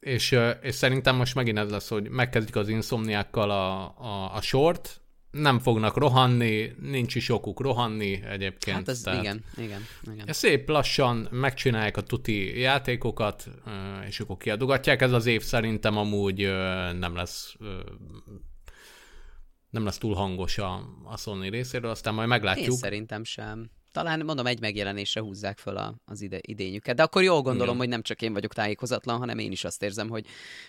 És, 0.00 0.38
és 0.62 0.74
szerintem 0.74 1.16
most 1.16 1.34
megint 1.34 1.58
ez 1.58 1.70
lesz, 1.70 1.88
hogy 1.88 2.08
megkezdik 2.08 2.56
az 2.56 2.68
insomniákkal 2.68 3.50
a, 3.50 3.82
a, 3.98 4.34
a 4.34 4.40
sort, 4.40 5.00
nem 5.34 5.58
fognak 5.58 5.96
rohanni, 5.96 6.72
nincs 6.80 7.14
is 7.14 7.28
okuk 7.28 7.60
rohanni 7.60 8.22
egyébként. 8.22 8.76
Hát 8.76 8.88
ez 8.88 9.00
tehát 9.00 9.22
igen, 9.22 9.44
igen, 9.56 9.80
igen. 10.12 10.26
Szép 10.32 10.68
lassan 10.68 11.28
megcsinálják 11.30 11.96
a 11.96 12.00
tuti 12.00 12.58
játékokat, 12.58 13.48
és 14.06 14.20
akkor 14.20 14.36
kiadogatják. 14.36 15.02
Ez 15.02 15.12
az 15.12 15.26
év 15.26 15.42
szerintem 15.42 15.96
amúgy 15.96 16.40
nem 16.98 17.14
lesz 17.14 17.54
nem 19.70 19.84
lesz 19.84 19.98
túl 19.98 20.14
hangos 20.14 20.58
a, 20.58 20.74
a 21.04 21.16
Sony 21.16 21.50
részéről, 21.50 21.90
aztán 21.90 22.14
majd 22.14 22.28
meglátjuk. 22.28 22.66
Én 22.66 22.76
szerintem 22.76 23.24
sem 23.24 23.70
talán 23.94 24.24
mondom 24.24 24.46
egy 24.46 24.60
megjelenésre 24.60 25.20
húzzák 25.20 25.58
föl 25.58 25.76
a, 25.76 25.94
az 26.04 26.20
ide, 26.20 26.38
idényüket. 26.40 26.96
De 26.96 27.02
akkor 27.02 27.22
jól 27.22 27.42
gondolom, 27.42 27.66
Igen. 27.66 27.76
hogy 27.76 27.88
nem 27.88 28.02
csak 28.02 28.22
én 28.22 28.32
vagyok 28.32 28.52
tájékozatlan, 28.52 29.18
hanem 29.18 29.38
én 29.38 29.52
is 29.52 29.64
azt 29.64 29.82
érzem, 29.82 30.08
hogy 30.08 30.26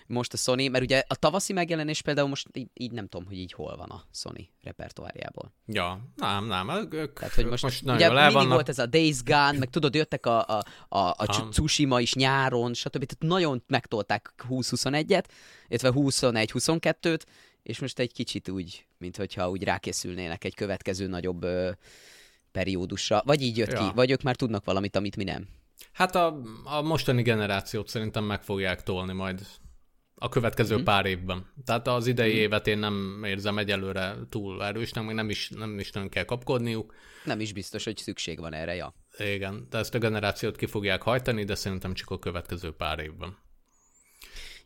most 0.07 0.33
a 0.33 0.37
Sony, 0.37 0.71
mert 0.71 0.83
ugye 0.83 1.03
a 1.07 1.15
tavaszi 1.15 1.53
megjelenés 1.53 2.01
például 2.01 2.27
most 2.27 2.47
így, 2.53 2.69
így 2.73 2.91
nem 2.91 3.07
tudom, 3.07 3.27
hogy 3.27 3.37
így 3.37 3.51
hol 3.51 3.75
van 3.77 3.89
a 3.89 4.03
Sony 4.13 4.49
repertoárjából. 4.63 5.53
Ja, 5.65 6.09
nem, 6.15 6.45
nem. 6.45 6.69
Ők, 6.91 7.13
Tehát, 7.19 7.33
hogy 7.33 7.45
most, 7.45 7.63
most 7.63 7.81
ugye 7.83 8.11
mindig 8.11 8.33
vannak. 8.33 8.51
volt 8.51 8.69
ez 8.69 8.79
a 8.79 8.85
Days 8.85 9.23
Gone, 9.23 9.57
meg 9.57 9.69
tudod, 9.69 9.95
jöttek 9.95 10.25
a, 10.25 10.47
a, 10.47 10.63
a, 10.87 11.13
a 11.17 11.49
Tsushima 11.49 11.99
is 11.99 12.13
nyáron, 12.13 12.73
stb. 12.73 13.05
Tehát 13.05 13.17
nagyon 13.19 13.63
megtolták 13.67 14.33
20-21-et, 14.49 15.25
illetve 15.67 15.91
21-22-t, 15.95 17.21
és 17.63 17.79
most 17.79 17.99
egy 17.99 18.13
kicsit 18.13 18.49
úgy, 18.49 18.85
mint 18.97 19.17
hogyha 19.17 19.49
úgy 19.49 19.63
rákészülnének 19.63 20.43
egy 20.43 20.55
következő 20.55 21.07
nagyobb 21.07 21.45
periódusra, 22.55 23.21
vagy 23.25 23.41
így 23.41 23.57
jött 23.57 23.71
ja. 23.71 23.77
ki, 23.77 23.95
vagy 23.95 24.11
ők 24.11 24.21
már 24.21 24.35
tudnak 24.35 24.65
valamit, 24.65 24.95
amit 24.95 25.15
mi 25.15 25.23
nem. 25.23 25.47
Hát 25.91 26.15
a, 26.15 26.41
a 26.63 26.81
mostani 26.81 27.21
generációt 27.21 27.87
szerintem 27.87 28.23
meg 28.23 28.43
fogják 28.43 28.83
tolni 28.83 29.13
majd 29.13 29.41
a 30.15 30.29
következő 30.29 30.77
mm. 30.77 30.83
pár 30.83 31.05
évben. 31.05 31.45
Tehát 31.65 31.87
az 31.87 32.07
idei 32.07 32.33
mm. 32.33 32.37
évet 32.37 32.67
én 32.67 32.77
nem 32.77 33.21
érzem 33.25 33.57
egyelőre 33.57 34.15
túl 34.29 34.63
erősnek, 34.63 35.05
meg 35.05 35.15
nem 35.15 35.29
is, 35.29 35.49
nem 35.49 35.79
is 35.79 35.91
nagyon 35.91 36.09
kell 36.09 36.23
kapkodniuk. 36.23 36.93
Nem 37.23 37.39
is 37.39 37.53
biztos, 37.53 37.83
hogy 37.83 37.97
szükség 37.97 38.39
van 38.39 38.53
erre, 38.53 38.75
ja. 38.75 38.93
Igen, 39.17 39.67
de 39.69 39.77
ezt 39.77 39.95
a 39.95 39.97
generációt 39.97 40.55
ki 40.55 40.65
fogják 40.65 41.01
hajtani, 41.01 41.43
de 41.43 41.55
szerintem 41.55 41.93
csak 41.93 42.09
a 42.09 42.19
következő 42.19 42.71
pár 42.71 42.99
évben. 42.99 43.37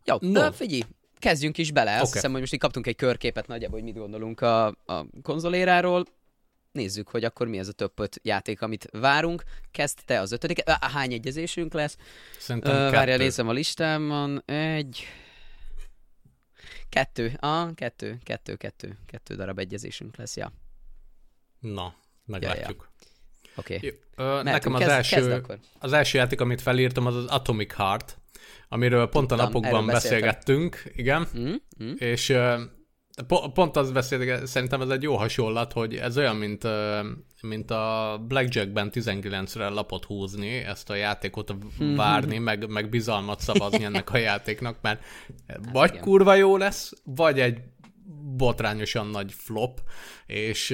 Jó, 0.06 0.18
no. 0.20 0.32
de 0.32 0.52
figyelj, 0.52 0.82
kezdjünk 1.20 1.58
is 1.58 1.72
bele. 1.72 1.92
Azt 1.92 2.02
okay. 2.02 2.14
hiszem, 2.14 2.32
hogy 2.32 2.40
most 2.40 2.54
így 2.54 2.60
kaptunk 2.60 2.88
egy 2.88 2.96
körképet 2.96 3.48
nagyjából, 3.48 3.80
hogy 3.80 3.88
mit 3.88 3.98
gondolunk 3.98 4.42
a, 4.42 4.66
a 4.68 5.06
konzoléráról 5.22 6.06
nézzük, 6.72 7.10
hogy 7.10 7.24
akkor 7.24 7.48
mi 7.48 7.58
ez 7.58 7.68
a 7.68 7.72
több 7.72 8.00
öt 8.00 8.20
játék, 8.24 8.62
amit 8.62 8.88
várunk. 8.92 9.44
Kezd 9.72 10.00
te 10.06 10.20
az 10.20 10.32
ötödik. 10.32 10.70
Hány 10.70 11.14
egyezésünk 11.14 11.74
lesz? 11.74 11.98
Szerintem 12.40 12.92
Várjál, 12.92 13.18
nézem 13.18 13.48
a 13.48 13.52
listámon. 13.52 14.44
Egy... 14.46 15.06
Kettő. 16.90 17.38
Ah, 17.40 17.74
kettő, 17.74 18.18
kettő, 18.24 18.56
kettő. 18.56 18.98
Kettő 19.06 19.36
darab 19.36 19.60
egyezésünk 19.60 20.16
lesz, 20.16 20.36
ja. 20.36 20.52
Na, 21.60 21.96
meglátjuk. 22.26 22.90
Ja, 22.92 23.06
ja. 23.06 23.54
Oké. 23.56 23.76
Okay. 24.16 24.44
Nekem 24.44 24.74
az, 24.74 24.80
kezd, 24.80 24.92
első, 24.92 25.16
kezd 25.16 25.60
az 25.80 25.94
első 25.94 26.18
játék, 26.18 26.42
amit 26.42 26.62
felírtam, 26.62 27.06
az 27.06 27.16
az 27.16 27.26
Atomic 27.26 27.74
Heart, 27.74 28.18
amiről 28.68 29.10
pont 29.10 29.28
Tudtam, 29.28 29.46
a 29.46 29.50
napokban 29.50 29.86
beszélgettünk, 29.86 30.84
igen, 30.96 31.28
mm, 31.38 31.54
mm. 31.84 31.94
és 31.98 32.30
Pont 33.28 33.76
az 33.76 33.92
beszéltek, 33.92 34.46
szerintem 34.46 34.82
ez 34.82 34.90
egy 34.90 35.04
jó 35.04 35.16
hasonlat, 35.16 35.74
hogy 35.74 35.96
ez 35.96 36.18
olyan, 36.18 36.36
mint, 36.36 36.68
mint 37.42 37.72
a 37.72 38.18
Blackjackben 38.28 38.90
19-re 38.94 39.68
lapot 39.68 40.06
húzni, 40.06 40.58
ezt 40.58 40.90
a 40.90 40.96
játékot 40.96 41.56
várni, 41.96 42.38
meg, 42.50 42.70
meg 42.70 42.90
bizalmat 42.90 43.40
szavazni 43.40 43.84
ennek 43.84 44.12
a 44.12 44.18
játéknak, 44.18 44.78
mert 44.82 45.04
vagy 45.72 45.90
igen. 45.90 46.02
kurva 46.04 46.36
jó 46.36 46.58
lesz, 46.58 46.94
vagy 47.04 47.40
egy 47.40 47.58
botrányosan 48.38 49.08
nagy 49.08 49.34
flop, 49.34 49.82
és 50.26 50.70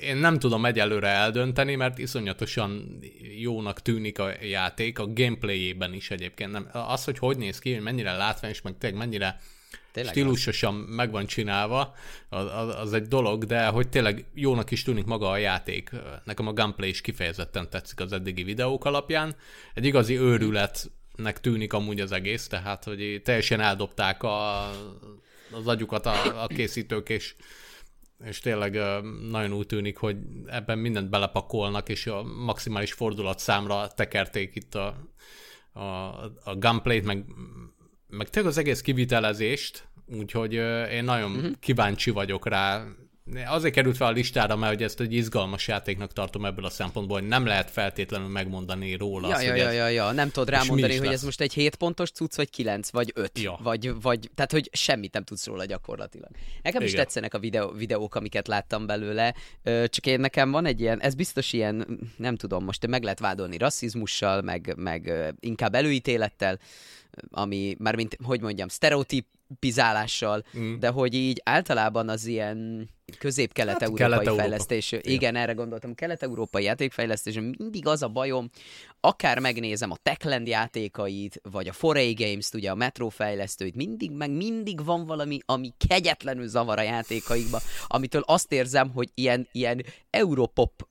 én 0.00 0.16
nem 0.16 0.38
tudom 0.38 0.64
egyelőre 0.64 1.08
eldönteni, 1.08 1.74
mert 1.74 1.98
iszonyatosan 1.98 2.98
jónak 3.38 3.82
tűnik 3.82 4.18
a 4.18 4.30
játék, 4.42 4.98
a 4.98 5.12
gameplayében 5.12 5.92
is 5.92 6.10
egyébként. 6.10 6.52
Nem, 6.52 6.68
az, 6.72 7.04
hogy 7.04 7.18
hogy 7.18 7.36
néz 7.36 7.58
ki, 7.58 7.72
hogy 7.72 7.82
mennyire 7.82 8.12
látványos, 8.12 8.62
meg 8.62 8.78
tényleg 8.78 8.98
mennyire 8.98 9.40
Tényleg 9.96 10.14
stílusosan 10.14 10.74
az. 10.74 10.94
meg 10.94 11.10
van 11.10 11.26
csinálva, 11.26 11.94
az, 12.28 12.74
az, 12.76 12.92
egy 12.92 13.06
dolog, 13.06 13.44
de 13.44 13.66
hogy 13.66 13.88
tényleg 13.88 14.24
jónak 14.34 14.70
is 14.70 14.82
tűnik 14.82 15.04
maga 15.04 15.30
a 15.30 15.36
játék. 15.36 15.90
Nekem 16.24 16.46
a 16.46 16.52
gameplay 16.52 16.88
is 16.88 17.00
kifejezetten 17.00 17.70
tetszik 17.70 18.00
az 18.00 18.12
eddigi 18.12 18.42
videók 18.42 18.84
alapján. 18.84 19.36
Egy 19.74 19.84
igazi 19.84 20.18
őrületnek 20.18 21.40
tűnik 21.40 21.72
amúgy 21.72 22.00
az 22.00 22.12
egész, 22.12 22.46
tehát 22.46 22.84
hogy 22.84 23.20
teljesen 23.24 23.60
eldobták 23.60 24.22
a, 24.22 24.68
az 25.50 25.66
agyukat 25.66 26.06
a, 26.06 26.42
a 26.42 26.46
készítők, 26.46 27.08
és 27.08 27.34
és 28.24 28.38
tényleg 28.38 28.78
nagyon 29.30 29.52
úgy 29.52 29.66
tűnik, 29.66 29.96
hogy 29.96 30.16
ebben 30.46 30.78
mindent 30.78 31.10
belepakolnak, 31.10 31.88
és 31.88 32.06
a 32.06 32.22
maximális 32.22 32.92
fordulat 32.92 33.38
számra 33.38 33.88
tekerték 33.88 34.54
itt 34.54 34.74
a, 34.74 34.96
a, 35.72 35.82
a 36.44 36.54
gunplay-t, 36.58 37.04
meg 37.04 37.24
meg 38.08 38.30
tényleg 38.30 38.52
az 38.52 38.58
egész 38.58 38.80
kivitelezést, 38.80 39.88
úgyhogy 40.18 40.52
én 40.92 41.04
nagyon 41.04 41.32
uh-huh. 41.32 41.52
kíváncsi 41.60 42.10
vagyok 42.10 42.48
rá. 42.48 42.84
Azért 43.46 43.74
került 43.74 43.96
fel 43.96 44.06
a 44.06 44.10
listára, 44.10 44.56
mert 44.56 44.72
hogy 44.72 44.82
ezt 44.82 45.00
egy 45.00 45.12
izgalmas 45.12 45.68
játéknak 45.68 46.12
tartom 46.12 46.44
ebből 46.44 46.64
a 46.64 46.70
szempontból, 46.70 47.18
hogy 47.18 47.28
nem 47.28 47.46
lehet 47.46 47.70
feltétlenül 47.70 48.28
megmondani 48.28 48.94
róla. 48.94 49.28
Ja, 49.28 49.34
azt, 49.34 49.44
ja, 49.44 49.54
ja, 49.54 49.70
ja, 49.70 49.88
ja, 49.88 50.12
nem 50.12 50.30
tudod 50.30 50.48
rámondani, 50.48 50.96
hogy 50.96 51.12
ez 51.12 51.22
most 51.22 51.40
egy 51.40 51.52
7 51.52 51.74
pontos 51.74 52.10
cucc, 52.10 52.36
vagy 52.36 52.50
9, 52.50 52.90
vagy 52.90 53.12
5, 53.14 53.38
ja. 53.38 53.58
vagy, 53.62 54.00
vagy, 54.00 54.30
tehát 54.34 54.52
hogy 54.52 54.68
semmit 54.72 55.12
nem 55.12 55.24
tudsz 55.24 55.46
róla 55.46 55.64
gyakorlatilag. 55.64 56.30
Nekem 56.62 56.80
Igen. 56.80 56.92
is 56.92 56.92
tetszenek 56.92 57.34
a 57.34 57.38
videó, 57.38 57.70
videók, 57.70 58.14
amiket 58.14 58.48
láttam 58.48 58.86
belőle, 58.86 59.34
csak 59.64 60.06
én 60.06 60.20
nekem 60.20 60.50
van 60.50 60.66
egy 60.66 60.80
ilyen, 60.80 61.00
ez 61.00 61.14
biztos 61.14 61.52
ilyen, 61.52 62.00
nem 62.16 62.36
tudom, 62.36 62.64
most 62.64 62.86
meg 62.86 63.02
lehet 63.02 63.18
vádolni 63.18 63.58
rasszizmussal, 63.58 64.42
meg, 64.42 64.74
meg 64.76 65.12
inkább 65.40 65.74
előítélettel, 65.74 66.58
ami 67.30 67.76
már 67.78 67.94
mint, 67.94 68.16
hogy 68.24 68.40
mondjam, 68.40 68.68
sztereotipizálással, 68.68 70.44
mm. 70.58 70.78
de 70.78 70.88
hogy 70.88 71.14
így 71.14 71.40
általában 71.44 72.08
az 72.08 72.26
ilyen 72.26 72.88
közép-kelet-európai 73.18 74.26
hát, 74.26 74.34
fejlesztés, 74.34 74.92
igen. 74.92 75.12
igen, 75.12 75.36
erre 75.36 75.52
gondoltam, 75.52 75.94
kelet-európai 75.94 76.64
játékfejlesztés, 76.64 77.34
mindig 77.34 77.86
az 77.86 78.02
a 78.02 78.08
bajom, 78.08 78.50
akár 79.00 79.38
megnézem 79.38 79.90
a 79.90 79.96
Techland 80.02 80.46
játékait, 80.46 81.40
vagy 81.50 81.68
a 81.68 81.72
Foray 81.72 82.12
Games-t, 82.12 82.54
ugye 82.54 82.70
a 82.70 82.74
Metro 82.74 83.08
fejlesztőit, 83.08 83.74
mindig, 83.74 84.10
meg 84.10 84.30
mindig 84.30 84.84
van 84.84 85.06
valami, 85.06 85.38
ami 85.44 85.72
kegyetlenül 85.88 86.48
zavar 86.48 86.78
a 86.78 86.82
játékaikba, 86.82 87.60
amitől 87.86 88.22
azt 88.26 88.52
érzem, 88.52 88.90
hogy 88.90 89.10
ilyen, 89.14 89.48
ilyen 89.52 89.84
Europop 90.10 90.88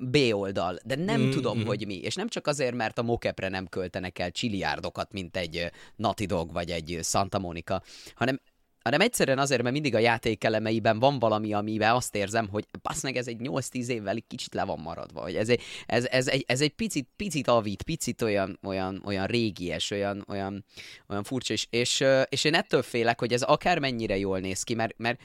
B 0.00 0.16
oldal, 0.32 0.78
de 0.84 0.94
nem 0.94 1.20
mm-hmm. 1.20 1.30
tudom, 1.30 1.66
hogy 1.66 1.86
mi. 1.86 1.94
És 1.94 2.14
nem 2.14 2.28
csak 2.28 2.46
azért, 2.46 2.74
mert 2.74 2.98
a 2.98 3.02
mokepre 3.02 3.48
nem 3.48 3.66
költenek 3.66 4.18
el 4.18 4.30
csiliárdokat, 4.30 5.12
mint 5.12 5.36
egy 5.36 5.70
Naughty 5.96 6.24
Dog 6.26 6.52
vagy 6.52 6.70
egy 6.70 6.98
Santa 7.02 7.38
Monica, 7.38 7.82
hanem 8.14 8.40
hanem 8.82 9.00
egyszerűen 9.00 9.38
azért, 9.38 9.62
mert 9.62 9.74
mindig 9.74 9.94
a 9.94 9.98
játék 9.98 10.44
elemeiben 10.44 10.98
van 10.98 11.18
valami, 11.18 11.52
amiben 11.52 11.94
azt 11.94 12.14
érzem, 12.14 12.48
hogy 12.48 12.64
passz 12.82 13.02
meg, 13.02 13.16
ez 13.16 13.26
egy 13.26 13.36
8-10 13.40 13.86
évvel 13.86 14.16
kicsit 14.28 14.54
le 14.54 14.64
van 14.64 14.78
maradva, 14.78 15.20
hogy 15.20 15.36
ez 15.36 15.48
egy, 15.48 15.62
ez, 15.86 16.04
ez 16.04 16.28
egy, 16.28 16.44
ez 16.48 16.60
egy 16.60 16.74
picit, 16.74 17.08
picit 17.16 17.48
avít, 17.48 17.82
picit 17.82 18.22
olyan, 18.22 18.58
olyan, 18.62 19.02
olyan 19.04 19.26
régies, 19.26 19.90
olyan, 19.90 20.24
olyan, 20.28 20.64
olyan 21.08 21.22
furcsa, 21.22 21.52
és, 21.52 21.66
és, 21.70 22.04
és 22.28 22.44
én 22.44 22.54
ettől 22.54 22.82
félek, 22.82 23.20
hogy 23.20 23.32
ez 23.32 23.42
akármennyire 23.42 24.16
jól 24.16 24.38
néz 24.38 24.62
ki, 24.62 24.74
mert, 24.74 24.98
mert 24.98 25.20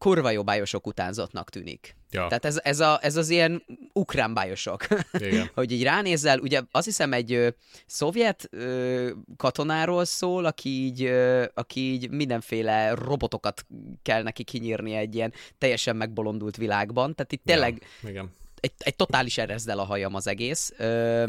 kurva 0.00 0.30
jó 0.30 0.42
bájosok 0.42 0.86
utánzottnak 0.86 1.50
tűnik. 1.50 1.96
Ja. 2.10 2.26
Tehát 2.26 2.44
ez, 2.44 2.60
ez, 2.62 2.80
a, 2.80 2.98
ez 3.02 3.16
az 3.16 3.28
ilyen 3.28 3.62
ukrán 3.92 4.34
bájosok. 4.34 4.86
hogy 5.54 5.72
így 5.72 5.82
ránézel, 5.82 6.38
ugye 6.38 6.60
azt 6.70 6.84
hiszem 6.84 7.12
egy 7.12 7.32
ö, 7.32 7.48
szovjet 7.86 8.48
ö, 8.50 9.10
katonáról 9.36 10.04
szól, 10.04 10.44
aki 10.44 10.68
így, 10.68 11.02
ö, 11.02 11.44
aki 11.54 11.80
így 11.80 12.10
mindenféle 12.10 12.94
robotokat 12.94 13.66
kell 14.02 14.22
neki 14.22 14.44
kinyírni 14.44 14.94
egy 14.94 15.14
ilyen 15.14 15.32
teljesen 15.58 15.96
megbolondult 15.96 16.56
világban. 16.56 17.14
Tehát 17.14 17.32
itt 17.32 17.44
tényleg 17.44 17.86
ja, 18.02 18.08
igen. 18.08 18.30
Egy, 18.60 18.72
egy 18.78 18.96
totális 18.96 19.38
erezdel 19.38 19.78
a 19.78 19.84
hajam 19.84 20.14
az 20.14 20.26
egész. 20.26 20.72
Ö, 20.76 21.28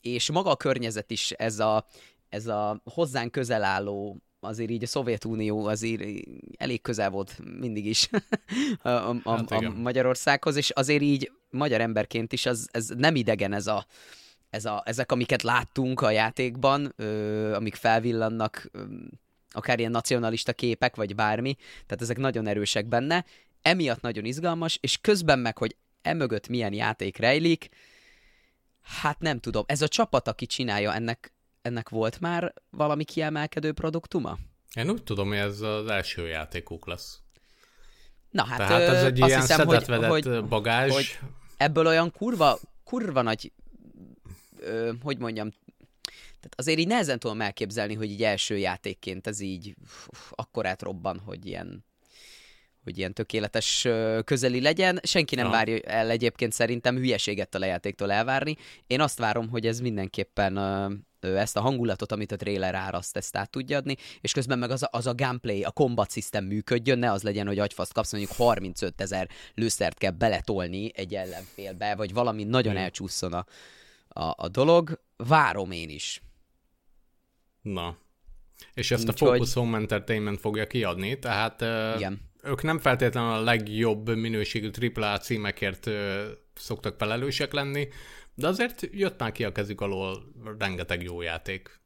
és 0.00 0.30
maga 0.30 0.50
a 0.50 0.56
környezet 0.56 1.10
is 1.10 1.30
ez 1.30 1.58
a, 1.58 1.86
ez 2.28 2.46
a 2.46 2.80
hozzánk 2.84 3.32
közel 3.32 3.64
álló 3.64 4.16
azért 4.46 4.70
így 4.70 4.82
a 4.82 4.86
Szovjetunió 4.86 5.66
azért 5.66 6.02
elég 6.56 6.82
közel 6.82 7.10
volt 7.10 7.38
mindig 7.60 7.86
is 7.86 8.08
a, 8.82 8.88
a, 8.88 9.20
hát 9.24 9.50
a 9.50 9.70
Magyarországhoz, 9.70 10.56
és 10.56 10.70
azért 10.70 11.02
így 11.02 11.32
magyar 11.50 11.80
emberként 11.80 12.32
is 12.32 12.46
az, 12.46 12.68
ez 12.72 12.88
nem 12.96 13.14
idegen 13.14 13.52
ez 13.52 13.66
a, 13.66 13.86
ez 14.50 14.64
a, 14.64 14.82
ezek, 14.84 15.12
amiket 15.12 15.42
láttunk 15.42 16.00
a 16.00 16.10
játékban, 16.10 16.92
ö, 16.96 17.54
amik 17.54 17.74
felvillannak, 17.74 18.68
ö, 18.72 18.84
akár 19.50 19.78
ilyen 19.78 19.90
nacionalista 19.90 20.52
képek, 20.52 20.96
vagy 20.96 21.14
bármi, 21.14 21.54
tehát 21.86 22.02
ezek 22.02 22.16
nagyon 22.16 22.46
erősek 22.46 22.86
benne, 22.86 23.24
emiatt 23.62 24.00
nagyon 24.00 24.24
izgalmas, 24.24 24.78
és 24.80 24.98
közben 25.00 25.38
meg, 25.38 25.58
hogy 25.58 25.76
emögött 26.02 26.48
milyen 26.48 26.72
játék 26.72 27.16
rejlik, 27.16 27.68
hát 28.82 29.18
nem 29.18 29.38
tudom. 29.38 29.64
Ez 29.66 29.82
a 29.82 29.88
csapat, 29.88 30.28
aki 30.28 30.46
csinálja, 30.46 30.94
ennek 30.94 31.32
ennek 31.66 31.88
volt 31.88 32.20
már 32.20 32.52
valami 32.70 33.04
kiemelkedő 33.04 33.72
produktuma? 33.72 34.38
Én 34.74 34.90
úgy 34.90 35.02
tudom, 35.02 35.28
hogy 35.28 35.36
ez 35.36 35.60
az 35.60 35.86
első 35.86 36.26
játékuk 36.26 36.86
lesz. 36.86 37.20
Na 38.30 38.44
hát, 38.44 38.58
Tehát 38.58 38.82
ez 38.82 39.04
egy 39.04 39.18
ilyen 39.18 39.40
hiszem, 39.40 39.66
hogy, 39.66 39.84
hogy, 39.86 40.44
bagázs. 40.44 40.92
Hogy 40.92 41.18
ebből 41.56 41.86
olyan 41.86 42.12
kurva, 42.12 42.58
kurva 42.84 43.22
nagy, 43.22 43.52
ö, 44.58 44.92
hogy 45.02 45.18
mondjam, 45.18 45.50
tehát 46.36 46.54
azért 46.56 46.78
így 46.78 46.86
nehezen 46.86 47.18
tudom 47.18 47.40
elképzelni, 47.40 47.94
hogy 47.94 48.10
így 48.10 48.22
első 48.22 48.58
játékként 48.58 49.26
ez 49.26 49.40
így 49.40 49.74
uff, 50.12 50.30
akkorát 50.30 50.82
robban, 50.82 51.18
hogy 51.24 51.46
ilyen 51.46 51.84
hogy 52.82 52.98
ilyen 52.98 53.12
tökéletes 53.12 53.88
közeli 54.24 54.60
legyen. 54.60 55.00
Senki 55.02 55.34
nem 55.34 55.44
ja. 55.44 55.50
várja 55.50 55.78
el 55.78 56.10
egyébként 56.10 56.52
szerintem 56.52 56.96
hülyeséget 56.96 57.54
a 57.54 57.58
lejátéktól 57.58 58.12
elvárni. 58.12 58.56
Én 58.86 59.00
azt 59.00 59.18
várom, 59.18 59.48
hogy 59.48 59.66
ez 59.66 59.80
mindenképpen 59.80 60.56
ezt 61.34 61.56
a 61.56 61.60
hangulatot, 61.60 62.12
amit 62.12 62.32
a 62.32 62.36
trailer 62.36 62.74
áraszt, 62.74 63.16
ezt 63.16 63.36
át 63.36 63.50
tudja 63.50 63.76
adni, 63.76 63.96
és 64.20 64.32
közben 64.32 64.58
meg 64.58 64.70
az 64.70 64.82
a, 64.82 64.88
az 64.90 65.06
a 65.06 65.14
gameplay, 65.14 65.64
a 65.64 65.70
combat 65.70 66.12
system 66.12 66.44
működjön, 66.44 66.98
ne 66.98 67.12
az 67.12 67.22
legyen, 67.22 67.46
hogy 67.46 67.58
agyfaszt 67.58 67.92
kapsz, 67.92 68.12
mondjuk 68.12 68.32
35 68.32 69.00
ezer 69.00 69.28
lőszert 69.54 69.98
kell 69.98 70.10
beletolni 70.10 70.90
egy 70.94 71.14
ellenfélbe, 71.14 71.94
vagy 71.94 72.12
valami 72.12 72.44
nagyon 72.44 72.72
hmm. 72.72 72.82
elcsúszson 72.82 73.32
a, 73.32 73.46
a, 74.08 74.34
a 74.36 74.48
dolog. 74.48 75.00
Várom 75.16 75.70
én 75.70 75.88
is. 75.88 76.22
Na. 77.62 77.96
És 78.74 78.90
ezt 78.90 79.02
Úgy, 79.02 79.08
a 79.08 79.12
Focus. 79.12 79.52
Home 79.52 79.76
Entertainment 79.78 80.40
fogja 80.40 80.66
kiadni, 80.66 81.18
tehát 81.18 81.60
igen. 81.96 82.20
ők 82.42 82.62
nem 82.62 82.78
feltétlenül 82.78 83.30
a 83.30 83.42
legjobb 83.42 84.16
minőségű 84.16 84.70
AAA 84.94 85.18
címekért 85.18 85.90
szoktak 86.54 86.94
felelősek 86.98 87.52
lenni, 87.52 87.88
de 88.36 88.46
azért 88.46 88.88
jött 88.92 89.18
már 89.18 89.32
ki 89.32 89.44
a 89.44 89.52
kezük 89.52 89.80
alól 89.80 90.32
rengeteg 90.58 91.02
jó 91.02 91.22
játék. 91.22 91.80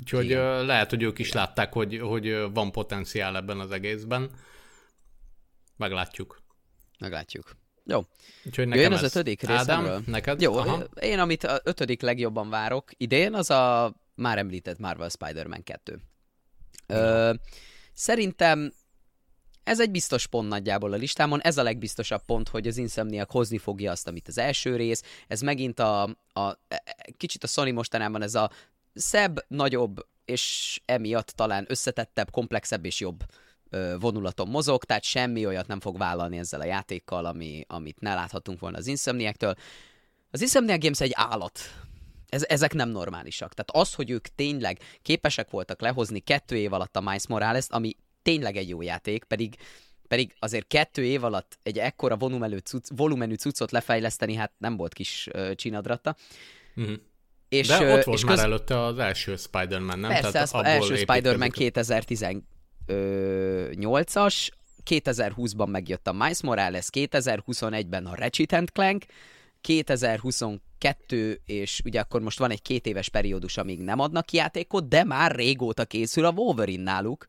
Úgyhogy 0.00 0.24
Igen. 0.24 0.64
lehet, 0.64 0.90
hogy 0.90 1.02
ők 1.02 1.18
is 1.18 1.32
látták, 1.32 1.72
hogy, 1.72 1.98
hogy 1.98 2.52
van 2.52 2.72
potenciál 2.72 3.36
ebben 3.36 3.60
az 3.60 3.70
egészben. 3.70 4.30
Meglátjuk. 5.76 6.42
Meglátjuk. 6.98 7.56
Jó. 7.84 8.00
Úgyhogy 8.44 8.68
nekem 8.68 8.82
Jön 8.82 8.92
az 8.92 9.02
ez 9.02 9.16
ötödik 9.16 9.40
részemről. 9.40 9.90
Ádám, 9.90 10.02
neked? 10.06 10.40
Jó, 10.40 10.56
Aha. 10.56 10.84
én 11.00 11.18
amit 11.18 11.44
a 11.44 11.60
ötödik 11.64 12.00
legjobban 12.00 12.50
várok 12.50 12.90
idén, 12.96 13.34
az 13.34 13.50
a 13.50 13.94
már 14.14 14.38
említett 14.38 14.78
Marvel 14.78 15.08
Spider-Man 15.08 15.62
2. 15.62 16.00
Ö, 16.86 17.34
szerintem 17.92 18.72
ez 19.68 19.80
egy 19.80 19.90
biztos 19.90 20.26
pont 20.26 20.48
nagyjából 20.48 20.92
a 20.92 20.96
listámon, 20.96 21.42
ez 21.42 21.58
a 21.58 21.62
legbiztosabb 21.62 22.22
pont, 22.24 22.48
hogy 22.48 22.66
az 22.66 22.76
Insomniac 22.76 23.32
hozni 23.32 23.58
fogja 23.58 23.90
azt, 23.90 24.08
amit 24.08 24.28
az 24.28 24.38
első 24.38 24.76
rész. 24.76 25.02
Ez 25.26 25.40
megint 25.40 25.78
a, 25.78 26.02
a 26.32 26.58
e, 26.68 26.82
e, 26.84 27.06
kicsit 27.16 27.44
a 27.44 27.46
Sony 27.46 27.72
mostanában 27.74 28.22
ez 28.22 28.34
a 28.34 28.50
szebb, 28.94 29.44
nagyobb, 29.48 30.06
és 30.24 30.80
emiatt 30.84 31.26
talán 31.26 31.64
összetettebb, 31.68 32.30
komplexebb 32.30 32.84
és 32.84 33.00
jobb 33.00 33.24
vonulaton 33.98 34.48
mozog, 34.48 34.84
tehát 34.84 35.02
semmi 35.02 35.46
olyat 35.46 35.66
nem 35.66 35.80
fog 35.80 35.98
vállalni 35.98 36.38
ezzel 36.38 36.60
a 36.60 36.64
játékkal, 36.64 37.24
ami, 37.24 37.64
amit 37.68 38.00
ne 38.00 38.14
láthatunk 38.14 38.60
volna 38.60 38.76
az 38.76 38.86
Insomniac-től. 38.86 39.54
Az 40.30 40.40
Insomniac 40.40 40.80
Games 40.82 41.00
egy 41.00 41.12
állat. 41.14 41.60
Ez, 42.28 42.44
ezek 42.48 42.74
nem 42.74 42.88
normálisak. 42.88 43.54
Tehát 43.54 43.86
az, 43.86 43.94
hogy 43.94 44.10
ők 44.10 44.26
tényleg 44.26 44.78
képesek 45.02 45.50
voltak 45.50 45.80
lehozni 45.80 46.18
kettő 46.18 46.56
év 46.56 46.72
alatt 46.72 46.96
a 46.96 47.00
Miles 47.00 47.26
Morales-t, 47.26 47.72
ami 47.72 47.96
tényleg 48.28 48.56
egy 48.56 48.68
jó 48.68 48.82
játék, 48.82 49.24
pedig 49.24 49.56
pedig 50.08 50.34
azért 50.38 50.66
kettő 50.66 51.04
év 51.04 51.24
alatt 51.24 51.58
egy 51.62 51.78
ekkora 51.78 52.16
volumenű, 52.16 52.56
cucc, 52.56 52.88
volumenű 52.96 53.34
cuccot 53.34 53.70
lefejleszteni, 53.70 54.34
hát 54.34 54.52
nem 54.58 54.76
volt 54.76 54.92
kis 54.92 55.28
uh, 55.32 55.54
csinadratta. 55.54 56.16
Mm-hmm. 56.80 56.94
És, 57.48 57.66
De 57.66 57.74
ott 57.74 58.04
volt 58.04 58.18
és 58.18 58.24
már 58.24 58.34
köz... 58.34 58.44
előtte 58.44 58.80
az 58.80 58.98
első 58.98 59.36
Spider-Man, 59.36 59.98
nem? 59.98 60.10
Persze, 60.10 60.30
Tehát 60.30 60.52
az 60.52 60.64
első 60.64 60.96
Spider-Man 60.96 61.50
2018-as, 61.54 64.48
2020-ban 64.84 65.70
megjött 65.70 66.06
a 66.06 66.12
Miles 66.12 66.42
Morales, 66.42 66.86
2021-ben 66.92 68.06
a 68.06 68.14
Ratchet 68.14 68.70
Clank, 68.70 69.04
2022, 69.60 71.40
és 71.46 71.80
ugye 71.84 72.00
akkor 72.00 72.20
most 72.20 72.38
van 72.38 72.50
egy 72.50 72.62
két 72.62 72.86
éves 72.86 73.08
periódus, 73.08 73.56
amíg 73.56 73.80
nem 73.80 73.98
adnak 73.98 74.32
játékot, 74.32 74.88
de 74.88 75.04
már 75.04 75.34
régóta 75.34 75.84
készül 75.84 76.24
a 76.24 76.30
Wolverine 76.30 76.82
náluk, 76.82 77.28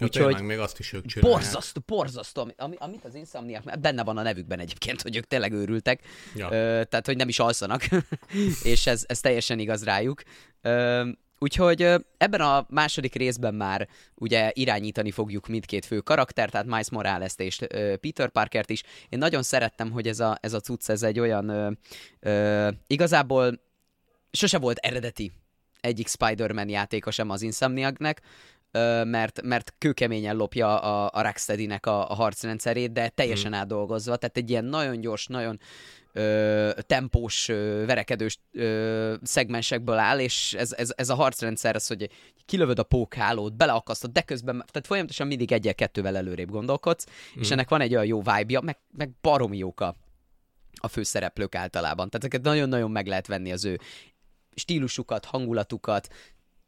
Úgyhogy 0.00 0.42
még 0.42 0.58
azt 0.58 0.78
is 0.78 0.92
ők 0.92 1.06
csinálják. 1.06 1.40
Borzasztó, 1.40 1.80
borzasztó, 1.86 2.52
ami, 2.56 2.74
amit 2.78 3.04
az 3.04 3.14
Insomniac, 3.14 3.80
benne 3.80 4.04
van 4.04 4.16
a 4.16 4.22
nevükben 4.22 4.58
egyébként, 4.58 5.02
hogy 5.02 5.16
ők 5.16 5.24
tényleg 5.26 5.52
őrültek, 5.52 6.02
ja. 6.34 6.46
ö, 6.46 6.84
tehát 6.84 7.06
hogy 7.06 7.16
nem 7.16 7.28
is 7.28 7.38
alszanak, 7.38 7.88
és 8.62 8.86
ez, 8.86 9.04
ez 9.06 9.20
teljesen 9.20 9.58
igaz 9.58 9.84
rájuk. 9.84 10.22
Ö, 10.62 11.08
úgyhogy 11.38 11.82
ebben 12.16 12.40
a 12.40 12.66
második 12.68 13.14
részben 13.14 13.54
már 13.54 13.88
ugye 14.14 14.50
irányítani 14.54 15.10
fogjuk 15.10 15.46
mindkét 15.46 15.84
fő 15.84 16.00
karakter, 16.00 16.50
tehát 16.50 16.66
Miles 16.66 16.90
morales 16.90 17.32
és 17.36 17.58
Peter 18.00 18.28
Parkert 18.28 18.70
is. 18.70 18.82
Én 19.08 19.18
nagyon 19.18 19.42
szerettem, 19.42 19.90
hogy 19.90 20.06
ez 20.06 20.20
a, 20.20 20.38
ez 20.40 20.52
a 20.52 20.60
cucc, 20.60 20.88
ez 20.88 21.02
egy 21.02 21.20
olyan 21.20 21.48
ö, 21.48 21.70
ö, 22.20 22.68
igazából 22.86 23.60
sose 24.30 24.58
volt 24.58 24.78
eredeti 24.78 25.32
egyik 25.80 26.08
Spider-Man 26.08 26.68
játéka 26.68 27.10
sem 27.10 27.30
az 27.30 27.42
Insomniacnek, 27.42 28.22
mert, 29.04 29.42
mert 29.42 29.74
kőkeményen 29.78 30.36
lopja 30.36 30.80
a, 30.80 31.10
a 31.12 31.22
Rocksteady-nek 31.22 31.86
a, 31.86 32.10
a 32.10 32.14
harcrendszerét, 32.14 32.92
de 32.92 33.08
teljesen 33.08 33.50
hmm. 33.50 33.60
átdolgozva, 33.60 34.16
tehát 34.16 34.36
egy 34.36 34.50
ilyen 34.50 34.64
nagyon 34.64 35.00
gyors, 35.00 35.26
nagyon 35.26 35.60
ö, 36.12 36.70
tempós, 36.86 37.48
ö, 37.48 37.84
verekedős 37.86 38.38
ö, 38.52 39.14
szegmensekből 39.22 39.98
áll, 39.98 40.18
és 40.18 40.54
ez, 40.54 40.72
ez, 40.72 40.92
ez 40.96 41.08
a 41.08 41.14
harcrendszer 41.14 41.74
az, 41.74 41.86
hogy 41.86 42.10
kilövöd 42.46 42.78
a 42.78 42.82
pókhálót, 42.82 43.56
beleakasztod, 43.56 44.10
de 44.10 44.20
közben, 44.20 44.64
tehát 44.70 44.86
folyamatosan 44.86 45.26
mindig 45.26 45.52
egyel-kettővel 45.52 46.16
előrébb 46.16 46.50
gondolkodsz, 46.50 47.06
hmm. 47.32 47.42
és 47.42 47.50
ennek 47.50 47.68
van 47.68 47.80
egy 47.80 47.92
olyan 47.92 48.06
jó 48.06 48.22
vibe 48.22 48.60
meg, 48.60 48.78
meg 48.96 49.10
baromi 49.20 49.56
jók 49.56 49.80
a, 49.80 49.96
a 50.80 50.88
főszereplők 50.88 51.54
általában. 51.54 51.96
Tehát 52.10 52.14
ezeket 52.14 52.42
nagyon-nagyon 52.42 52.90
meg 52.90 53.06
lehet 53.06 53.26
venni 53.26 53.52
az 53.52 53.64
ő 53.64 53.78
stílusukat, 54.54 55.24
hangulatukat, 55.24 56.08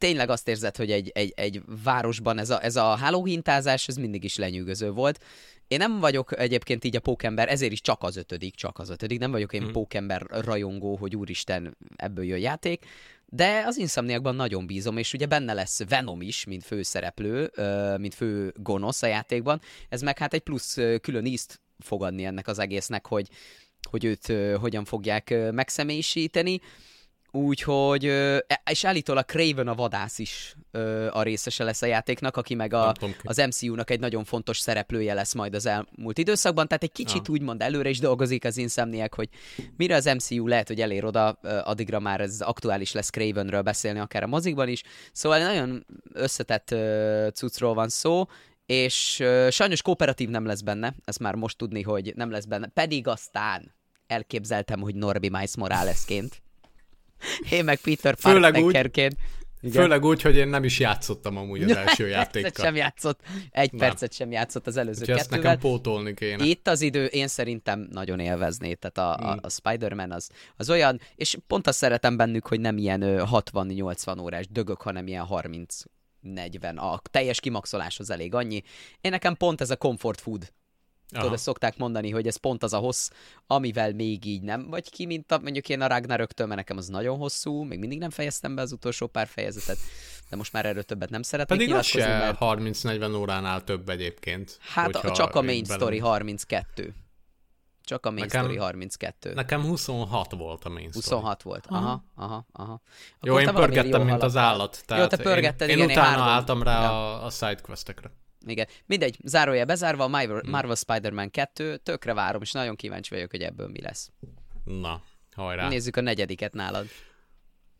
tényleg 0.02 0.30
azt 0.30 0.48
érzed, 0.48 0.76
hogy 0.76 0.90
egy, 0.90 1.10
egy, 1.14 1.32
egy 1.36 1.62
városban 1.84 2.38
ez 2.38 2.50
a, 2.50 2.64
ez 2.64 2.76
a 2.76 2.94
hálóhintázás, 2.94 3.88
ez 3.88 3.96
mindig 3.96 4.24
is 4.24 4.36
lenyűgöző 4.36 4.90
volt. 4.90 5.24
Én 5.68 5.78
nem 5.78 6.00
vagyok 6.00 6.38
egyébként 6.38 6.84
így 6.84 6.96
a 6.96 7.00
pókember, 7.00 7.48
ezért 7.48 7.72
is 7.72 7.80
csak 7.80 8.02
az 8.02 8.16
ötödik, 8.16 8.54
csak 8.54 8.78
az 8.78 8.90
ötödik, 8.90 9.18
nem 9.18 9.30
vagyok 9.30 9.52
én 9.52 9.62
hmm. 9.62 9.72
pókember 9.72 10.26
rajongó, 10.28 10.96
hogy 10.96 11.16
úristen, 11.16 11.76
ebből 11.96 12.24
jön 12.24 12.38
játék, 12.38 12.84
de 13.26 13.62
az 13.66 13.76
Insomniakban 13.78 14.34
nagyon 14.34 14.66
bízom, 14.66 14.96
és 14.96 15.12
ugye 15.12 15.26
benne 15.26 15.52
lesz 15.52 15.88
Venom 15.88 16.22
is, 16.22 16.44
mint 16.44 16.64
főszereplő, 16.64 17.50
mint 17.96 18.14
fő 18.14 18.52
gonosz 18.56 19.02
a 19.02 19.06
játékban, 19.06 19.60
ez 19.88 20.02
meg 20.02 20.18
hát 20.18 20.34
egy 20.34 20.42
plusz 20.42 20.78
külön 21.00 21.24
ízt 21.24 21.60
fogadni 21.78 22.24
ennek 22.24 22.46
az 22.48 22.58
egésznek, 22.58 23.06
hogy 23.06 23.28
hogy 23.90 24.04
őt 24.04 24.32
hogyan 24.60 24.84
fogják 24.84 25.34
megszemélyisíteni. 25.52 26.60
Úgyhogy, 27.34 28.04
e- 28.06 28.62
és 28.70 28.84
állítólag 28.84 29.24
Craven 29.24 29.68
a 29.68 29.74
vadász 29.74 30.18
is 30.18 30.56
a 31.10 31.22
részese 31.22 31.64
lesz 31.64 31.82
a 31.82 31.86
játéknak, 31.86 32.36
aki 32.36 32.54
meg 32.54 32.72
a, 32.72 32.94
az 33.22 33.36
MCU-nak 33.36 33.90
egy 33.90 34.00
nagyon 34.00 34.24
fontos 34.24 34.58
szereplője 34.58 35.14
lesz 35.14 35.34
majd 35.34 35.54
az 35.54 35.66
elmúlt 35.66 36.18
időszakban, 36.18 36.68
tehát 36.68 36.82
egy 36.82 36.92
kicsit 36.92 37.26
Ja. 37.26 37.32
úgymond 37.32 37.62
előre 37.62 37.88
is 37.88 37.98
dolgozik 37.98 38.44
az 38.44 38.56
Insomniac, 38.56 39.14
hogy 39.14 39.28
mire 39.76 39.94
az 39.94 40.04
MCU 40.04 40.46
lehet, 40.46 40.68
hogy 40.68 40.80
elér 40.80 41.04
oda, 41.04 41.28
addigra 41.42 42.00
már 42.00 42.20
ez 42.20 42.40
aktuális 42.40 42.92
lesz 42.92 43.10
Cravenről 43.10 43.62
beszélni, 43.62 43.98
akár 43.98 44.22
a 44.22 44.26
mozikban 44.26 44.68
is. 44.68 44.82
Szóval 45.12 45.38
egy 45.38 45.44
nagyon 45.44 45.86
összetett 46.12 46.74
cuccról 47.34 47.74
van 47.74 47.88
szó, 47.88 48.24
és 48.66 49.22
sajnos 49.50 49.82
kooperatív 49.82 50.28
nem 50.28 50.46
lesz 50.46 50.60
benne, 50.60 50.94
ezt 51.04 51.18
már 51.18 51.34
most 51.34 51.56
tudni, 51.56 51.82
hogy 51.82 52.12
nem 52.16 52.30
lesz 52.30 52.44
benne, 52.44 52.66
pedig 52.66 53.06
aztán 53.06 53.74
elképzeltem, 54.06 54.80
hogy 54.80 54.94
Norbi 54.94 55.28
Miles 55.28 55.56
Moralesként. 55.56 56.42
Én 57.50 57.64
meg 57.64 57.78
Peter 57.80 58.14
Parkerként. 58.14 59.16
Igen. 59.60 59.82
Főleg 59.82 60.04
úgy, 60.04 60.22
hogy 60.22 60.36
én 60.36 60.48
nem 60.48 60.64
is 60.64 60.78
játszottam 60.78 61.36
amúgy 61.36 61.62
az 61.62 61.76
első 61.76 62.04
percet 62.04 62.10
játékkal. 62.10 62.64
sem 62.64 62.74
játszott, 62.76 63.20
egy 63.50 63.72
Nem. 63.72 63.80
percet 63.80 64.12
sem 64.12 64.30
játszott 64.30 64.66
az 64.66 64.76
előző 64.76 65.00
Úgyhogy 65.00 65.16
kettővel. 65.16 65.38
nekem 65.38 65.58
pótolni 65.58 66.14
kéne. 66.14 66.44
Itt 66.44 66.68
az 66.68 66.80
idő, 66.80 67.04
én 67.04 67.28
szerintem 67.28 67.88
nagyon 67.90 68.18
élvezné, 68.20 68.74
tehát 68.74 69.20
a, 69.20 69.30
a, 69.30 69.38
a 69.42 69.50
Spider-Man 69.50 70.10
az, 70.10 70.30
az 70.56 70.70
olyan, 70.70 71.00
és 71.14 71.36
pont 71.46 71.66
azt 71.66 71.78
szeretem 71.78 72.16
bennük, 72.16 72.46
hogy 72.46 72.60
nem 72.60 72.78
ilyen 72.78 73.02
ö, 73.02 73.22
60-80 73.30 74.20
órás 74.20 74.46
dögök, 74.48 74.82
hanem 74.82 75.06
ilyen 75.06 75.24
30 75.24 75.82
40, 76.20 76.78
a 76.78 77.00
teljes 77.10 77.40
kimaxoláshoz 77.40 78.10
elég 78.10 78.34
annyi. 78.34 78.62
Én 79.00 79.10
nekem 79.10 79.36
pont 79.36 79.60
ez 79.60 79.70
a 79.70 79.76
comfort 79.76 80.20
food. 80.20 80.52
Tudod, 81.12 81.24
Aha. 81.26 81.34
ezt 81.34 81.44
szokták 81.44 81.76
mondani, 81.76 82.10
hogy 82.10 82.26
ez 82.26 82.36
pont 82.36 82.62
az 82.62 82.72
a 82.72 82.78
hossz, 82.78 83.10
amivel 83.46 83.92
még 83.92 84.24
így 84.24 84.42
nem 84.42 84.66
vagy 84.68 84.90
ki, 84.90 85.06
mint 85.06 85.32
a, 85.32 85.38
mondjuk 85.38 85.68
én 85.68 85.80
a 85.80 85.86
Ragnaröktől, 85.86 86.46
mert 86.46 86.58
nekem 86.58 86.76
az 86.76 86.86
nagyon 86.88 87.16
hosszú, 87.18 87.62
még 87.62 87.78
mindig 87.78 87.98
nem 87.98 88.10
fejeztem 88.10 88.54
be 88.54 88.62
az 88.62 88.72
utolsó 88.72 89.06
pár 89.06 89.26
fejezetet, 89.26 89.78
de 90.30 90.36
most 90.36 90.52
már 90.52 90.66
erről 90.66 90.82
többet 90.82 91.10
nem 91.10 91.22
szeretnék 91.22 91.58
Pedig 91.58 91.74
az 91.74 91.86
se 91.86 92.36
30-40 92.40 93.16
óránál 93.18 93.64
több 93.64 93.88
egyébként. 93.88 94.58
Hát 94.60 94.96
hogyha 94.96 95.12
csak 95.12 95.34
a 95.34 95.42
main 95.42 95.56
így 95.56 95.66
bele- 95.66 95.80
story 95.80 95.98
32. 95.98 96.94
Csak 97.84 98.06
a 98.06 98.10
main 98.10 98.22
Nekem- 98.22 98.42
story 98.42 98.58
32. 98.58 99.32
Nekem 99.34 99.62
26 99.62 100.32
volt 100.32 100.64
a 100.64 100.68
main 100.68 100.88
story. 100.90 101.04
26 101.04 101.42
volt. 101.42 101.66
Aha, 101.68 102.04
aha, 102.14 102.46
aha. 102.52 102.80
Jó, 103.20 103.30
Akkor 103.32 103.40
én 103.40 103.46
te 103.46 103.52
valamiért 103.52 103.82
pörgettem, 103.82 104.06
mint 104.06 104.22
az 104.22 104.34
haladtál. 104.34 104.96
állat. 104.98 105.10
Jó, 105.12 105.16
te 105.18 105.22
pörgetted, 105.22 105.68
én, 105.68 105.76
igen, 105.76 105.88
én 105.90 105.96
utána 105.96 106.08
hárman- 106.08 106.28
álltam 106.28 106.62
rá 106.62 106.82
Ja. 106.82 106.90
a, 107.20 107.24
a 107.24 107.30
sidequestekre. 107.30 108.10
Igen. 108.46 108.66
Mindegy, 108.86 109.16
zárója 109.24 109.64
bezárva, 109.64 110.02
a 110.02 110.06
Hmm. 110.06 110.12
Marvel, 110.14 110.42
Marvel 110.50 110.74
Spider-Man 110.74 111.30
2, 111.30 111.76
tökre 111.76 112.14
várom, 112.14 112.42
és 112.42 112.52
nagyon 112.52 112.76
kíváncsi 112.76 113.14
vagyok, 113.14 113.30
hogy 113.30 113.42
ebből 113.42 113.68
mi 113.68 113.80
lesz. 113.80 114.10
Na, 114.64 115.02
hajrá. 115.34 115.68
Nézzük 115.68 115.96
a 115.96 116.00
negyediket 116.00 116.52
nálad. 116.52 116.86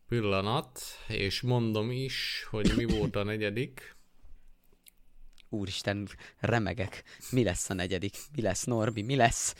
Pillanat, 0.09 0.81
és 1.09 1.41
mondom 1.41 1.91
is, 1.91 2.47
hogy 2.51 2.73
mi 2.77 2.85
volt 2.85 3.17
a 3.17 3.23
negyedik. 3.33 3.97
Úristen, 5.49 6.09
remegek. 6.39 7.03
Mi 7.31 7.45
lesz 7.45 7.71
a 7.71 7.75
negyedik? 7.75 8.17
Mi 8.37 8.43
lesz, 8.43 8.65
Norbi? 8.65 9.03
Mi 9.03 9.17
lesz? 9.17 9.55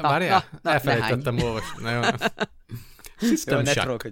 Várjál, 0.00 0.48
elfelejtettem 0.62 1.38
olvasni. 1.38 1.82
System 3.18 3.64
Shock. 3.64 4.10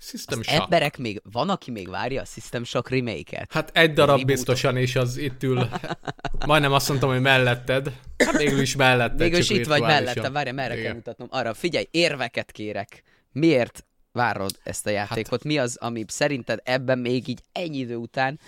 System 0.00 0.42
Shock. 0.42 0.62
Emberek 0.62 0.98
még, 0.98 1.22
van, 1.32 1.48
aki 1.48 1.70
még 1.70 1.88
várja 1.88 2.20
a 2.20 2.24
System 2.24 2.64
Shock 2.64 2.88
remake-et? 2.88 3.52
Hát 3.52 3.76
egy 3.76 3.92
darab 3.92 4.24
biztosan, 4.24 4.76
és 4.76 4.96
az 4.96 5.16
itt 5.16 5.42
ül. 5.42 5.68
Majdnem 6.46 6.72
azt 6.72 6.88
mondtam, 6.88 7.10
hogy 7.10 7.20
melletted. 7.20 7.92
Végül 8.36 8.60
is 8.60 8.76
melletted. 8.76 9.18
Végül 9.18 9.38
is 9.38 9.50
itt 9.50 9.66
vagy 9.66 9.80
mellette, 9.80 10.30
várj, 10.30 10.50
merre 10.50 10.74
kell 10.74 10.82
Igen. 10.82 10.94
mutatnom. 10.94 11.28
Arra, 11.30 11.54
figyelj, 11.54 11.86
érveket 11.90 12.52
kérek. 12.52 13.02
Miért 13.32 13.84
várod 14.12 14.58
ezt 14.62 14.86
a 14.86 14.90
játékot? 14.90 15.44
Mi 15.44 15.58
az, 15.58 15.76
ami 15.76 16.04
szerinted 16.08 16.60
ebben 16.64 16.98
még 16.98 17.28
így 17.28 17.40
ennyi 17.52 17.78
idő 17.78 17.96
után 17.96 18.40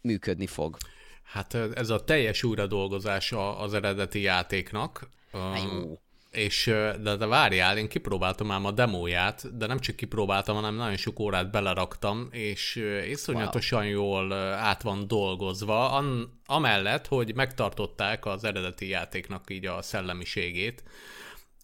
működni 0.00 0.46
fog? 0.46 0.76
Hát 1.22 1.54
ez 1.54 1.90
a 1.90 2.04
teljes 2.04 2.42
újradolgozása 2.42 3.58
az 3.58 3.74
eredeti 3.74 4.20
játéknak. 4.20 5.08
Hát 5.32 5.62
jó. 5.62 5.98
És, 6.36 6.64
de, 7.02 7.16
de 7.16 7.26
várjál, 7.26 7.78
én 7.78 7.88
kipróbáltam 7.88 8.50
ám 8.50 8.64
a 8.64 8.70
demóját, 8.70 9.56
de 9.56 9.66
nem 9.66 9.78
csak 9.78 9.96
kipróbáltam, 9.96 10.54
hanem 10.54 10.74
nagyon 10.74 10.96
sok 10.96 11.20
órát 11.20 11.50
beleraktam, 11.50 12.28
és 12.30 12.82
iszonyatosan 13.08 13.82
wow. 13.82 13.90
jól 13.90 14.32
át 14.32 14.82
van 14.82 15.06
dolgozva, 15.06 15.90
an, 15.92 16.38
amellett, 16.46 17.06
hogy 17.06 17.34
megtartották 17.34 18.26
az 18.26 18.44
eredeti 18.44 18.88
játéknak 18.88 19.50
így 19.50 19.66
a 19.66 19.82
szellemiségét. 19.82 20.82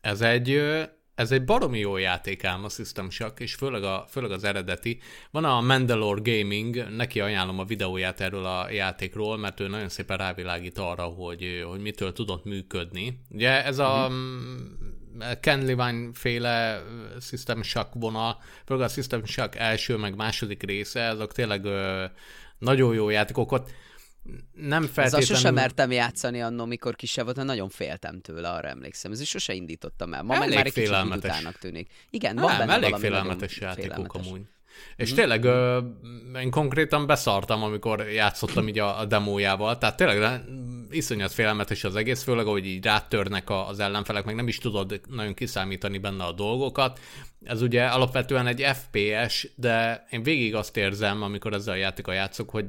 Ez 0.00 0.20
egy, 0.20 0.62
ez 1.22 1.30
egy 1.30 1.44
baromi 1.44 1.78
jó 1.78 1.96
játék 1.96 2.44
ám 2.44 2.64
a 2.64 2.68
System 2.68 3.10
Shock, 3.10 3.40
és 3.40 3.54
főleg, 3.54 3.82
a, 3.82 4.06
főleg 4.08 4.30
az 4.30 4.44
eredeti. 4.44 4.98
Van 5.30 5.44
a 5.44 5.60
Mandalore 5.60 6.20
Gaming, 6.24 6.88
neki 6.96 7.20
ajánlom 7.20 7.58
a 7.58 7.64
videóját 7.64 8.20
erről 8.20 8.44
a 8.44 8.70
játékról, 8.70 9.36
mert 9.36 9.60
ő 9.60 9.68
nagyon 9.68 9.88
szépen 9.88 10.16
rávilágít 10.16 10.78
arra, 10.78 11.04
hogy, 11.04 11.64
hogy 11.68 11.80
mitől 11.80 12.12
tudott 12.12 12.44
működni. 12.44 13.20
Ugye 13.30 13.64
ez 13.64 13.78
a 13.78 14.08
mm-hmm. 14.10 15.30
Ken 15.40 15.64
Levine 15.64 16.10
féle 16.12 16.82
System 17.20 17.62
Shock 17.62 17.88
vonal, 17.94 18.38
főleg 18.66 18.84
a 18.84 18.88
System 18.88 19.24
Shock 19.24 19.56
első 19.56 19.96
meg 19.96 20.16
második 20.16 20.62
része, 20.62 21.08
azok 21.08 21.32
tényleg 21.32 21.64
ö, 21.64 22.04
nagyon 22.58 22.94
jó 22.94 23.08
játékok. 23.08 23.62
Nem 24.52 24.82
feltétlenül... 24.82 25.26
sosem 25.26 25.54
mertem 25.54 25.90
játszani 25.90 26.42
annó, 26.42 26.64
mikor 26.64 26.96
kisebb 26.96 27.24
voltam, 27.24 27.44
nagyon 27.44 27.68
féltem 27.68 28.20
tőle, 28.20 28.48
arra 28.48 28.68
emlékszem. 28.68 29.12
Ez 29.12 29.20
is 29.20 29.28
sose 29.28 29.52
indítottam 29.52 30.14
el. 30.14 30.22
Ma 30.22 30.32
meg 30.32 30.42
Elég 30.42 30.54
már 30.54 30.66
egy 30.66 30.72
kicsit 30.72 31.14
utának 31.16 31.58
tűnik. 31.58 31.90
Igen, 32.10 32.36
van 32.36 32.44
Nem, 32.44 32.58
benne 32.58 32.72
elég 32.72 32.94
félelmetes 32.94 33.60
játékok 33.60 33.92
félelmetes. 33.92 34.26
amúgy. 34.26 34.40
És 34.96 35.12
tényleg 35.12 35.44
ö, 35.44 35.80
én 36.40 36.50
konkrétan 36.50 37.06
beszartam, 37.06 37.62
amikor 37.62 38.00
játszottam 38.00 38.68
így 38.68 38.78
a, 38.78 38.98
a 38.98 39.04
demójával, 39.04 39.78
tehát 39.78 39.96
tényleg 39.96 40.40
iszonyat 40.90 41.32
félelmetes 41.32 41.84
az 41.84 41.96
egész, 41.96 42.22
főleg, 42.22 42.44
hogy 42.44 42.66
így 42.66 42.84
rátörnek 42.84 43.50
a- 43.50 43.68
az 43.68 43.78
ellenfelek, 43.78 44.24
meg 44.24 44.34
nem 44.34 44.48
is 44.48 44.58
tudod 44.58 45.00
nagyon 45.08 45.34
kiszámítani 45.34 45.98
benne 45.98 46.24
a 46.24 46.32
dolgokat. 46.32 47.00
Ez 47.44 47.62
ugye 47.62 47.84
alapvetően 47.86 48.46
egy 48.46 48.60
FPS, 48.74 49.48
de 49.56 50.06
én 50.10 50.22
végig 50.22 50.54
azt 50.54 50.76
érzem, 50.76 51.22
amikor 51.22 51.52
ezzel 51.52 51.74
a 51.74 51.76
játékkal 51.76 52.14
játszok, 52.14 52.50
hogy 52.50 52.64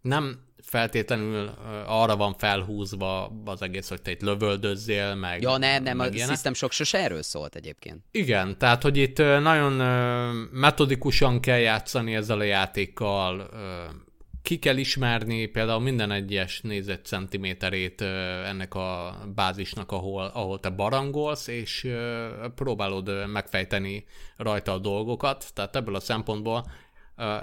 nem 0.00 0.46
feltétlenül 0.68 1.50
arra 1.86 2.16
van 2.16 2.34
felhúzva 2.38 3.32
az 3.44 3.62
egész, 3.62 3.88
hogy 3.88 4.02
te 4.02 4.10
itt 4.10 4.20
lövöldözzél, 4.20 5.14
meg 5.14 5.42
Ja, 5.42 5.56
nem, 5.56 5.82
nem, 5.82 5.98
a 5.98 6.06
ilyenek. 6.06 6.34
System 6.34 6.54
Shock 6.54 6.72
sose 6.72 6.98
erről 6.98 7.22
szólt 7.22 7.54
egyébként. 7.54 8.04
Igen, 8.10 8.58
tehát 8.58 8.82
hogy 8.82 8.96
itt 8.96 9.18
nagyon 9.18 9.72
metodikusan 10.52 11.40
kell 11.40 11.58
játszani 11.58 12.14
ezzel 12.14 12.38
a 12.38 12.42
játékkal, 12.42 13.50
ki 14.42 14.58
kell 14.58 14.76
ismerni 14.76 15.46
például 15.46 15.80
minden 15.80 16.10
egyes 16.10 16.60
négyzetcentiméterét 16.60 18.00
ennek 18.46 18.74
a 18.74 19.18
bázisnak, 19.34 19.92
ahol, 19.92 20.30
ahol 20.34 20.60
te 20.60 20.68
barangolsz, 20.70 21.46
és 21.46 21.88
próbálod 22.54 23.30
megfejteni 23.32 24.04
rajta 24.36 24.72
a 24.72 24.78
dolgokat, 24.78 25.44
tehát 25.54 25.76
ebből 25.76 25.94
a 25.94 26.00
szempontból 26.00 26.64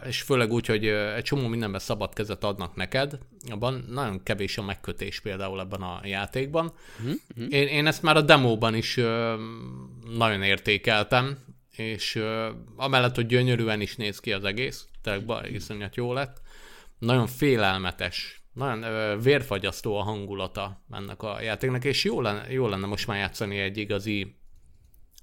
és 0.08 0.22
főleg 0.22 0.52
úgy, 0.52 0.66
hogy 0.66 0.86
egy 0.88 1.24
csomó 1.24 1.48
mindenben 1.48 1.80
szabad 1.80 2.14
kezet 2.14 2.44
adnak 2.44 2.76
neked, 2.76 3.18
abban 3.50 3.86
nagyon 3.90 4.24
kevés 4.24 4.58
a 4.58 4.64
megkötés 4.64 5.20
például 5.20 5.60
ebben 5.60 5.82
a 5.82 6.00
játékban. 6.04 6.74
Mhm, 7.04 7.44
Én, 7.50 7.68
én 7.68 7.88
ezt 7.88 8.02
már 8.02 8.18
a 8.18 8.22
demóban 8.22 8.76
is 8.76 8.96
nagyon 10.18 10.44
értékeltem, 10.44 11.38
és 11.72 12.24
amellett, 12.76 13.16
hogy 13.16 13.26
gyönyörűen 13.26 13.82
is 13.82 13.96
néz 13.96 14.20
ki 14.20 14.34
az 14.34 14.44
egész, 14.44 14.86
tényleg 15.02 15.52
iszonyat 15.52 15.96
jó 15.96 16.14
lett, 16.14 16.42
nagyon 17.00 17.28
félelmetes, 17.28 18.44
nagyon 18.54 18.84
ö, 18.84 19.18
vérfagyasztó 19.22 19.98
a 19.98 20.04
hangulata 20.04 20.84
ennek 20.92 21.24
a 21.24 21.42
játéknak, 21.42 21.84
és 21.84 22.04
jó 22.04 22.22
lenne, 22.22 22.52
jó 22.52 22.68
lenne 22.68 22.86
most 22.86 23.08
már 23.08 23.18
játszani 23.18 23.58
egy 23.58 23.78
igazi 23.78 24.36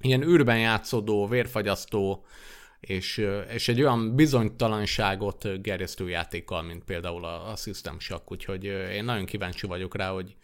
ilyen 0.00 0.22
űrben 0.22 0.58
játszódó, 0.58 1.26
vérfagyasztó, 1.26 2.24
és, 2.86 3.26
és 3.54 3.68
egy 3.68 3.80
olyan 3.80 4.14
bizonytalanságot 4.14 5.62
gerjesztő 5.62 6.08
játékkal, 6.08 6.62
mint 6.62 6.84
például 6.84 7.24
a, 7.24 7.50
a 7.50 7.56
System 7.56 8.00
Shock, 8.00 8.30
úgyhogy 8.30 8.64
én 8.64 9.04
nagyon 9.04 9.24
kíváncsi 9.24 9.66
vagyok 9.66 9.96
rá, 9.96 10.10
hogy 10.10 10.36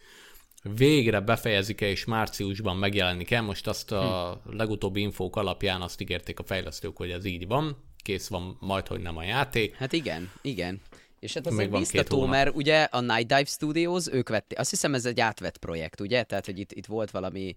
végre 0.75 1.19
befejezik-e 1.19 1.87
és 1.87 2.05
márciusban 2.05 2.77
megjelenik-e. 2.77 3.41
Most 3.41 3.67
azt 3.67 3.91
a 3.91 4.41
legutóbbi 4.45 5.01
infók 5.01 5.35
alapján 5.35 5.81
azt 5.81 6.01
ígérték 6.01 6.39
a 6.39 6.43
fejlesztők, 6.43 6.97
hogy 6.97 7.11
ez 7.11 7.25
így 7.25 7.47
van, 7.47 7.83
kész 8.03 8.27
van 8.27 8.57
majd, 8.59 8.87
hogy 8.87 9.01
nem 9.01 9.17
a 9.17 9.23
játék. 9.23 9.75
Hát 9.75 9.93
igen, 9.93 10.31
igen. 10.41 10.81
És 11.19 11.33
hát 11.33 11.47
azért 11.47 11.71
biztató, 11.71 12.25
mert 12.25 12.55
ugye 12.55 12.83
a 12.83 12.99
Night 12.99 13.27
Dive 13.27 13.45
Studios, 13.45 14.07
ők 14.11 14.29
vették, 14.29 14.59
azt 14.59 14.69
hiszem 14.69 14.93
ez 14.93 15.05
egy 15.05 15.19
átvett 15.19 15.57
projekt, 15.57 16.01
ugye? 16.01 16.23
Tehát, 16.23 16.45
hogy 16.45 16.59
itt, 16.59 16.71
itt 16.71 16.85
volt 16.85 17.11
valami 17.11 17.55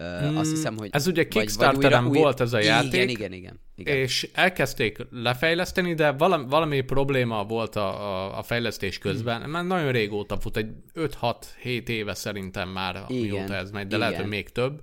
Uh, 0.00 0.38
azt 0.38 0.50
hiszem, 0.50 0.76
hogy... 0.76 0.88
Ez 0.92 1.06
ugye 1.06 1.28
Kickstarteren 1.28 2.06
újra, 2.06 2.20
volt 2.20 2.40
ez 2.40 2.52
a 2.52 2.58
játék. 2.58 2.92
Igen, 2.92 3.08
igen, 3.08 3.32
igen, 3.32 3.60
igen. 3.76 3.96
És 3.96 4.28
elkezdték 4.32 4.98
lefejleszteni, 5.10 5.94
de 5.94 6.10
valami, 6.10 6.44
valami 6.48 6.80
probléma 6.80 7.44
volt 7.44 7.76
a, 7.76 7.88
a, 7.88 8.38
a 8.38 8.42
fejlesztés 8.42 8.98
közben. 8.98 9.42
Hmm. 9.42 9.50
Már 9.50 9.64
nagyon 9.64 9.92
régóta 9.92 10.40
fut, 10.40 10.56
egy 10.56 10.70
5-6-7 10.94 11.88
éve 11.88 12.14
szerintem 12.14 12.68
már, 12.68 13.04
igen, 13.08 13.22
mióta 13.22 13.54
ez 13.54 13.70
megy, 13.70 13.86
de 13.86 13.96
igen. 13.96 13.98
lehet, 13.98 14.20
hogy 14.20 14.30
még 14.30 14.48
több. 14.48 14.80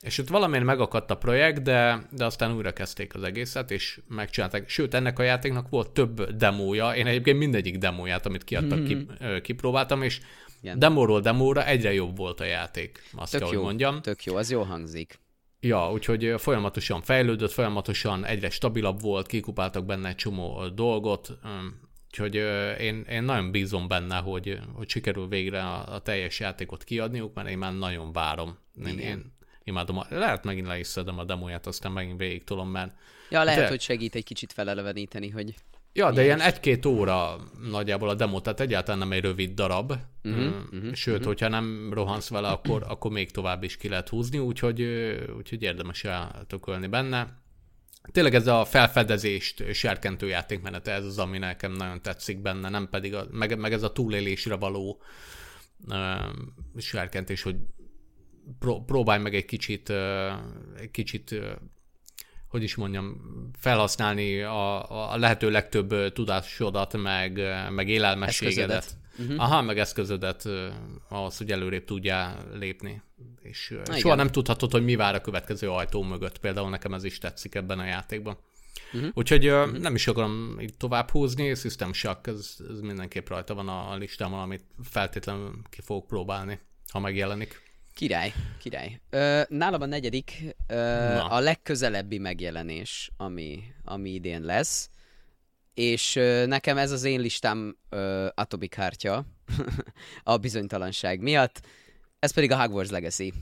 És 0.00 0.18
ott 0.18 0.28
valamiért 0.28 0.64
megakadt 0.64 1.10
a 1.10 1.16
projekt, 1.16 1.62
de, 1.62 2.06
de 2.10 2.24
aztán 2.24 2.54
újra 2.54 2.72
kezdték 2.72 3.14
az 3.14 3.22
egészet, 3.22 3.70
és 3.70 4.00
megcsinálták. 4.08 4.68
Sőt, 4.68 4.94
ennek 4.94 5.18
a 5.18 5.22
játéknak 5.22 5.68
volt 5.68 5.90
több 5.90 6.36
demója. 6.36 6.94
Én 6.94 7.06
egyébként 7.06 7.38
mindegyik 7.38 7.78
demóját, 7.78 8.26
amit 8.26 8.44
kiadtak, 8.44 8.78
mm-hmm. 8.78 9.36
kipróbáltam, 9.42 10.02
és 10.02 10.20
igen. 10.60 10.78
demóról 10.78 11.20
demóra 11.20 11.66
egyre 11.66 11.92
jobb 11.92 12.16
volt 12.16 12.40
a 12.40 12.44
játék, 12.44 13.02
azt 13.14 13.32
tök 13.32 13.40
kell, 13.40 13.50
jó, 13.50 13.56
hogy 13.56 13.66
mondjam. 13.66 14.02
Tök 14.02 14.24
jó, 14.24 14.36
az 14.36 14.50
jó 14.50 14.62
hangzik. 14.62 15.18
Ja, 15.60 15.92
úgyhogy 15.92 16.34
folyamatosan 16.36 17.02
fejlődött, 17.02 17.50
folyamatosan 17.50 18.24
egyre 18.24 18.50
stabilabb 18.50 19.00
volt, 19.00 19.26
kikupáltak 19.26 19.84
benne 19.84 20.08
egy 20.08 20.14
csomó 20.14 20.68
dolgot, 20.68 21.38
úgyhogy 22.06 22.34
én, 22.80 23.00
én 23.00 23.22
nagyon 23.22 23.50
bízom 23.50 23.88
benne, 23.88 24.16
hogy, 24.16 24.58
hogy 24.74 24.88
sikerül 24.88 25.28
végre 25.28 25.62
a, 25.62 25.94
a 25.94 25.98
teljes 25.98 26.40
játékot 26.40 26.84
kiadniuk, 26.84 27.34
mert 27.34 27.48
én 27.48 27.58
már 27.58 27.74
nagyon 27.74 28.12
várom. 28.12 28.58
Én, 28.86 28.98
én 28.98 29.34
imádom. 29.64 29.98
A, 29.98 30.06
lehet 30.10 30.44
megint 30.44 30.66
le 30.66 30.78
is 30.78 30.86
szedem 30.86 31.18
a 31.18 31.24
demóját, 31.24 31.66
aztán 31.66 31.92
megint 31.92 32.18
végig 32.18 32.44
tolom, 32.44 32.68
mert... 32.68 32.92
Ja, 33.30 33.42
lehet, 33.42 33.60
de... 33.60 33.68
hogy 33.68 33.80
segít 33.80 34.14
egy 34.14 34.24
kicsit 34.24 34.52
feleleveníteni, 34.52 35.28
hogy 35.28 35.54
Ja, 35.96 36.12
de 36.12 36.24
ilyen 36.24 36.40
egy-két 36.40 36.86
óra 36.86 37.36
nagyjából 37.70 38.08
a 38.08 38.14
demo, 38.14 38.40
tehát 38.40 38.60
egyáltalán 38.60 38.98
nem 38.98 39.12
egy 39.12 39.22
rövid 39.22 39.54
darab. 39.54 39.92
Uh-huh, 40.24 40.44
uh-huh, 40.72 40.92
Sőt, 40.92 41.14
uh-huh. 41.14 41.26
hogyha 41.26 41.48
nem 41.48 41.92
rohansz 41.92 42.28
vele, 42.28 42.48
akkor, 42.48 42.84
akkor 42.88 43.10
még 43.10 43.30
tovább 43.30 43.62
is 43.62 43.76
ki 43.76 43.88
lehet 43.88 44.08
húzni, 44.08 44.38
úgyhogy, 44.38 44.82
úgyhogy 45.36 45.62
érdemes 45.62 46.04
eltökölni 46.04 46.86
benne. 46.86 47.42
Tényleg 48.12 48.34
ez 48.34 48.46
a 48.46 48.64
felfedezést 48.64 49.72
serkentő 49.72 50.26
játékmenete, 50.26 50.92
ez 50.92 51.04
az, 51.04 51.18
ami 51.18 51.38
nekem 51.38 51.72
nagyon 51.72 52.02
tetszik 52.02 52.42
benne, 52.42 52.68
nem 52.68 52.88
pedig 52.88 53.14
a, 53.14 53.26
meg, 53.30 53.58
meg 53.58 53.72
ez 53.72 53.82
a 53.82 53.92
túlélésre 53.92 54.54
való 54.56 55.02
uh, 55.88 55.96
serkentés, 56.76 57.42
hogy 57.42 57.56
pró- 58.58 58.84
próbálj 58.84 59.22
meg 59.22 59.34
egy 59.34 59.44
kicsit, 59.44 59.88
uh, 59.88 60.32
egy 60.80 60.90
kicsit 60.90 61.30
uh, 61.30 61.50
hogy 62.48 62.62
is 62.62 62.74
mondjam, 62.74 63.20
felhasználni 63.58 64.40
a, 64.40 65.10
a 65.12 65.16
lehető 65.16 65.50
legtöbb 65.50 66.12
tudásodat, 66.12 66.96
meg, 66.96 67.40
meg 67.70 67.88
élelmességedet. 67.88 68.96
Uh-huh. 69.18 69.42
Aha, 69.42 69.62
meg 69.62 69.78
eszközödet 69.78 70.48
ahhoz, 71.08 71.36
hogy 71.36 71.52
előrébb 71.52 71.84
tudjál 71.84 72.46
lépni. 72.54 73.02
És 73.42 73.68
Na, 73.68 73.84
soha 73.84 73.98
igen. 73.98 74.16
nem 74.16 74.28
tudhatod, 74.28 74.72
hogy 74.72 74.84
mi 74.84 74.96
vár 74.96 75.14
a 75.14 75.20
következő 75.20 75.70
ajtó 75.70 76.02
mögött. 76.02 76.38
Például 76.38 76.70
nekem 76.70 76.94
ez 76.94 77.04
is 77.04 77.18
tetszik 77.18 77.54
ebben 77.54 77.78
a 77.78 77.84
játékban. 77.84 78.38
Uh-huh. 78.92 79.10
Úgyhogy 79.14 79.48
uh-huh. 79.48 79.78
nem 79.78 79.94
is 79.94 80.06
akarom 80.06 80.56
itt 80.58 80.78
tovább 80.78 81.10
húzni, 81.10 81.54
System 81.54 81.92
Shock, 81.92 82.26
ez, 82.26 82.56
ez 82.70 82.80
mindenképp 82.80 83.28
rajta 83.28 83.54
van 83.54 83.68
a 83.68 83.96
listámon, 83.96 84.40
amit 84.40 84.64
feltétlenül 84.82 85.52
ki 85.70 85.80
fogok 85.80 86.06
próbálni, 86.06 86.60
ha 86.90 87.00
megjelenik. 87.00 87.65
Király, 87.96 88.32
király. 88.58 89.00
Ö, 89.10 89.42
nálam 89.48 89.80
a 89.80 89.86
negyedik 89.86 90.42
ö, 90.66 90.76
a 91.18 91.38
legközelebbi 91.38 92.18
megjelenés, 92.18 93.10
ami, 93.16 93.62
ami 93.84 94.10
idén 94.10 94.40
lesz, 94.40 94.90
és 95.74 96.16
ö, 96.16 96.46
nekem 96.46 96.78
ez 96.78 96.90
az 96.90 97.04
én 97.04 97.20
listám 97.20 97.76
ö, 97.88 98.26
Atomic 98.34 98.74
Kártya 98.74 99.24
a 100.22 100.36
bizonytalanság 100.36 101.20
miatt, 101.20 101.60
ez 102.18 102.32
pedig 102.32 102.52
a 102.52 102.60
Hogwarts 102.60 102.90
Legacy. 102.90 103.32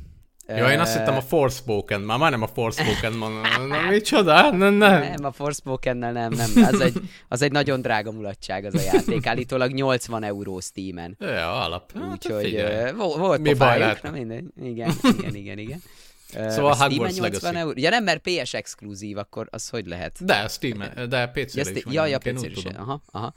Ja, 0.47 0.71
én 0.71 0.81
azt 0.81 0.97
hittem 0.97 1.17
a 1.17 1.21
Forspoken, 1.21 2.01
már 2.01 2.19
majdnem 2.19 2.43
a 2.43 2.47
Forspoken 2.47 3.13
mondom. 3.13 3.43
Na, 3.69 3.91
micsoda? 3.91 4.51
Ne, 4.51 4.71
ne. 4.71 4.99
Nem, 4.99 5.25
a 5.25 5.33
Forspoken-nel 5.33 6.13
nem, 6.13 6.33
nem. 6.33 6.51
Az 6.65 6.81
egy, 6.81 7.01
az 7.29 7.43
egy 7.43 7.53
nagyon 7.53 7.81
drága 7.81 8.13
mulatság 8.13 8.65
az 8.65 8.75
a 8.75 8.81
játék. 8.81 9.27
Állítólag 9.27 9.73
80 9.73 10.23
euró 10.23 10.61
Steam-en. 10.61 11.17
Ja, 11.21 11.65
alap. 11.65 11.93
Hát, 11.95 12.13
Úgyhogy 12.13 12.55
hát, 12.57 12.93
volt 12.97 13.41
Mi 13.41 13.55
baj 13.55 13.79
lehet? 13.79 14.03
Na 14.03 14.11
mindegy. 14.11 14.45
Igen, 14.63 14.93
igen, 15.19 15.35
igen, 15.35 15.59
igen. 15.59 15.83
Szóval 16.49 16.73
a 16.73 16.77
Hogwarts 16.77 17.17
Legacy. 17.17 17.57
Euró. 17.57 17.73
Ja 17.75 17.91
nem, 17.91 18.05
mert 18.05 18.23
PS 18.23 18.55
exkluzív, 18.55 19.17
akkor 19.17 19.49
az 19.51 19.69
hogy 19.69 19.87
lehet? 19.87 20.25
De, 20.25 20.49
Steam, 20.49 20.79
de 21.09 21.27
PC-re 21.27 21.71
ja, 21.71 21.71
is 21.75 21.83
Ja, 21.91 22.07
ja, 22.07 22.19
PC-re 22.19 22.51
is. 22.55 22.65
Aha, 22.65 23.03
aha. 23.11 23.35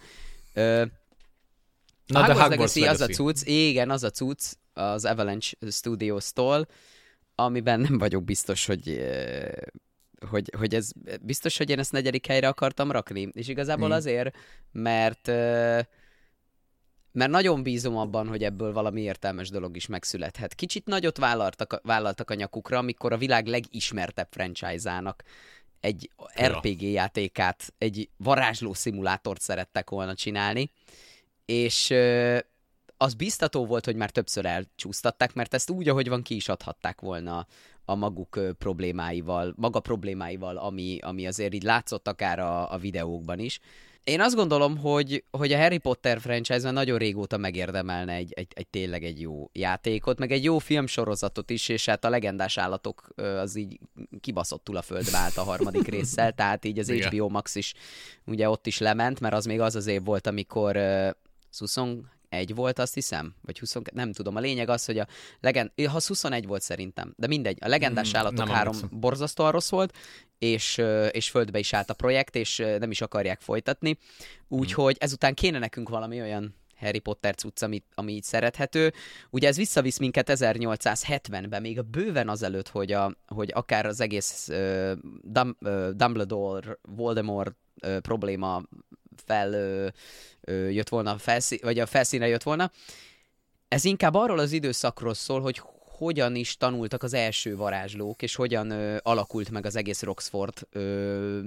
Ö, 0.54 0.84
Na, 2.06 2.20
Hogwarts 2.20 2.38
de 2.38 2.44
Hogwarts 2.44 2.76
Legacy, 2.76 2.80
Legacy, 2.80 3.04
az 3.04 3.10
a 3.10 3.14
cucc, 3.14 3.48
igen, 3.48 3.90
az 3.90 4.04
a 4.04 4.10
cucc, 4.10 4.44
az 4.74 5.06
Avalanche 5.06 5.58
Studios-tól, 5.72 6.68
amiben 7.40 7.80
nem 7.80 7.98
vagyok 7.98 8.24
biztos, 8.24 8.66
hogy 8.66 9.02
hogy, 10.30 10.52
hogy 10.58 10.76
ez 10.76 10.92
biztos, 11.22 11.58
hogy 11.58 11.70
én 11.70 11.80
ezt 11.80 11.92
negyedik 11.92 12.26
helyre 12.26 12.48
akartam 12.48 12.92
rakni. 12.92 13.30
És 13.32 13.48
igazából 13.48 13.88
hmm. 13.88 13.96
azért, 13.96 14.36
mert 14.72 15.28
mert 17.12 17.32
nagyon 17.32 17.64
bízom 17.64 17.98
abban, 17.98 18.28
hogy 18.28 18.44
ebből 18.44 18.74
valami 18.74 19.02
értelmes 19.02 19.50
dolog 19.50 19.76
is 19.76 19.88
megszülethet. 19.88 20.56
Kicsit 20.56 20.86
nagyot 20.86 21.18
vállaltak, 21.18 21.80
vállaltak 21.84 22.30
a 22.30 22.34
nyakukra, 22.34 22.78
amikor 22.78 23.14
a 23.14 23.18
világ 23.18 23.46
legismertebb 23.46 24.28
franchise-ának 24.32 25.24
egy 25.80 26.10
ja. 26.36 26.48
RPG 26.48 26.82
játékát, 26.82 27.74
egy 27.78 28.10
varázsló 28.18 28.74
szimulátort 28.74 29.42
szerettek 29.42 29.90
volna 29.90 30.14
csinálni, 30.14 30.72
és 31.46 31.94
az 32.98 33.14
biztató 33.14 33.66
volt, 33.66 33.86
hogy 33.86 33.96
már 33.96 34.10
többször 34.10 34.46
elcsúsztatták, 34.46 35.34
mert 35.34 35.54
ezt 35.54 35.70
úgy, 35.70 35.90
ahogy 35.90 36.10
van, 36.10 36.22
ki 36.22 36.36
is 36.36 36.50
adhatták 36.50 37.02
volna 37.02 37.48
a 37.86 37.96
maguk 37.96 38.40
problémáival, 38.58 39.54
maga 39.56 39.80
problémáival, 39.80 40.58
ami, 40.58 40.98
ami 41.02 41.28
azért 41.28 41.54
így 41.54 41.64
látszott 41.64 42.08
akár 42.08 42.40
a, 42.40 42.74
a 42.74 42.78
videókban 42.78 43.40
is. 43.40 43.60
Én 44.04 44.22
azt 44.22 44.36
gondolom, 44.36 44.78
hogy, 44.78 45.24
hogy 45.32 45.54
a 45.54 45.58
Harry 45.58 45.78
Potter 45.78 46.20
franchise 46.20 46.72
nagyon 46.72 46.98
régóta 46.98 47.38
megérdemelne 47.38 48.14
egy, 48.14 48.34
egy, 48.36 48.48
egy 48.54 48.68
tényleg 48.68 49.04
egy 49.04 49.22
jó 49.22 49.50
játékot, 49.54 50.20
meg 50.20 50.32
egy 50.32 50.44
jó 50.44 50.58
filmsorozatot 50.58 51.50
is, 51.50 51.70
és 51.70 51.86
hát 51.86 52.06
a 52.06 52.10
legendás 52.10 52.58
állatok 52.58 53.10
az 53.16 53.56
így 53.56 53.80
kibaszottul 54.20 54.78
a 54.78 54.82
földbe 54.82 55.18
állt 55.18 55.38
a 55.38 55.44
harmadik 55.44 55.88
résszel, 55.88 56.32
tehát 56.32 56.66
így 56.66 56.80
az. 56.80 56.92
HBO 56.92 57.30
Max 57.30 57.56
is 57.56 57.74
ugye 58.26 58.50
ott 58.50 58.68
is 58.68 58.78
lement, 58.78 59.20
mert 59.20 59.34
az 59.34 59.46
még 59.46 59.60
az 59.60 59.76
az 59.76 59.88
év 59.88 60.04
volt, 60.04 60.28
amikor 60.28 60.80
20, 61.58 61.76
egy 62.30 62.56
volt, 62.56 62.80
azt 62.80 62.94
hiszem, 62.94 63.36
vagy 63.42 63.60
20, 63.60 63.76
nem 63.94 64.12
tudom. 64.12 64.36
A 64.36 64.40
lényeg 64.40 64.70
az, 64.70 64.86
hogy 64.86 64.98
a 64.98 65.08
legend, 65.40 65.72
ha 65.88 66.00
21 66.08 66.48
volt 66.48 66.62
szerintem, 66.62 67.14
de 67.18 67.28
mindegy, 67.28 67.58
a 67.62 67.68
legendás 67.68 68.10
mm, 68.10 68.18
állatok 68.18 68.48
három 68.48 68.74
emlékszem. 68.74 69.00
borzasztóan 69.00 69.52
rossz 69.52 69.70
volt, 69.70 69.98
és, 70.40 70.82
és 71.12 71.30
földbe 71.30 71.60
is 71.60 71.74
állt 71.74 71.90
a 71.90 71.94
projekt, 71.94 72.36
és 72.36 72.58
nem 72.80 72.92
is 72.92 73.02
akarják 73.02 73.42
folytatni. 73.42 73.98
Úgyhogy 74.48 74.94
mm. 74.94 75.04
ezután 75.04 75.34
kéne 75.34 75.60
nekünk 75.60 75.90
valami 75.90 76.22
olyan 76.22 76.56
Harry 76.80 77.00
Potter 77.00 77.36
cucc, 77.36 77.62
ami, 77.62 77.84
ami 77.96 78.12
így 78.12 78.24
szerethető. 78.24 78.94
Ugye 79.30 79.48
ez 79.48 79.58
visszavisz 79.58 79.98
minket 79.98 80.30
1870-ben, 80.34 81.62
még 81.62 81.80
a 81.80 81.82
bőven 81.82 82.30
azelőtt, 82.30 82.68
hogy, 82.68 82.92
a, 82.92 83.16
hogy 83.28 83.52
akár 83.54 83.86
az 83.86 84.00
egész 84.00 84.48
uh, 84.50 84.92
Dum, 85.22 85.58
uh, 85.62 85.90
Dumbledore, 85.90 86.78
Voldemort 86.82 87.56
uh, 87.86 87.98
probléma 87.98 88.64
fel 89.26 89.54
ö, 89.54 89.88
ö, 90.42 90.70
jött 90.70 90.90
volna, 90.90 91.12
a 91.12 91.18
felszín, 91.18 91.60
vagy 91.62 91.80
a 91.80 91.86
felszínre 91.86 92.28
jött 92.28 92.44
volna. 92.44 92.72
Ez 93.68 93.86
inkább 93.86 94.14
arról 94.14 94.40
az 94.40 94.52
időszakról 94.52 95.14
szól, 95.14 95.42
hogy 95.42 95.62
hogyan 95.98 96.36
is 96.36 96.58
tanultak 96.58 97.04
az 97.04 97.14
első 97.14 97.56
varázslók, 97.56 98.22
és 98.22 98.36
hogyan 98.36 98.70
ö, 98.70 98.98
alakult 99.02 99.50
meg 99.50 99.66
az 99.66 99.76
egész 99.76 100.02
Roxford 100.02 100.68
ö, 100.72 101.40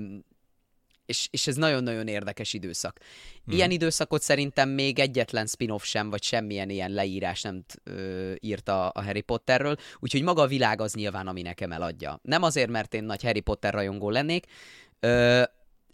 és, 1.10 1.28
és 1.30 1.46
ez 1.46 1.56
nagyon-nagyon 1.56 2.08
érdekes 2.08 2.52
időszak. 2.52 2.98
Hmm. 3.44 3.54
Ilyen 3.54 3.70
időszakot 3.70 4.22
szerintem 4.22 4.68
még 4.68 4.98
egyetlen 4.98 5.46
spin-off 5.46 5.84
sem, 5.84 6.10
vagy 6.10 6.22
semmilyen 6.22 6.70
ilyen 6.70 6.90
leírás 6.90 7.42
nem 7.42 7.64
ö, 7.84 8.32
írta 8.40 8.88
a 8.88 9.02
Harry 9.02 9.20
Potterről, 9.20 9.76
úgyhogy 9.98 10.22
maga 10.22 10.42
a 10.42 10.46
világ 10.46 10.80
az 10.80 10.94
nyilván, 10.94 11.26
ami 11.26 11.42
nekem 11.42 11.72
eladja. 11.72 12.20
Nem 12.22 12.42
azért, 12.42 12.70
mert 12.70 12.94
én 12.94 13.04
nagy 13.04 13.22
Harry 13.22 13.40
Potter 13.40 13.72
rajongó 13.72 14.10
lennék, 14.10 14.46
ö, 15.00 15.42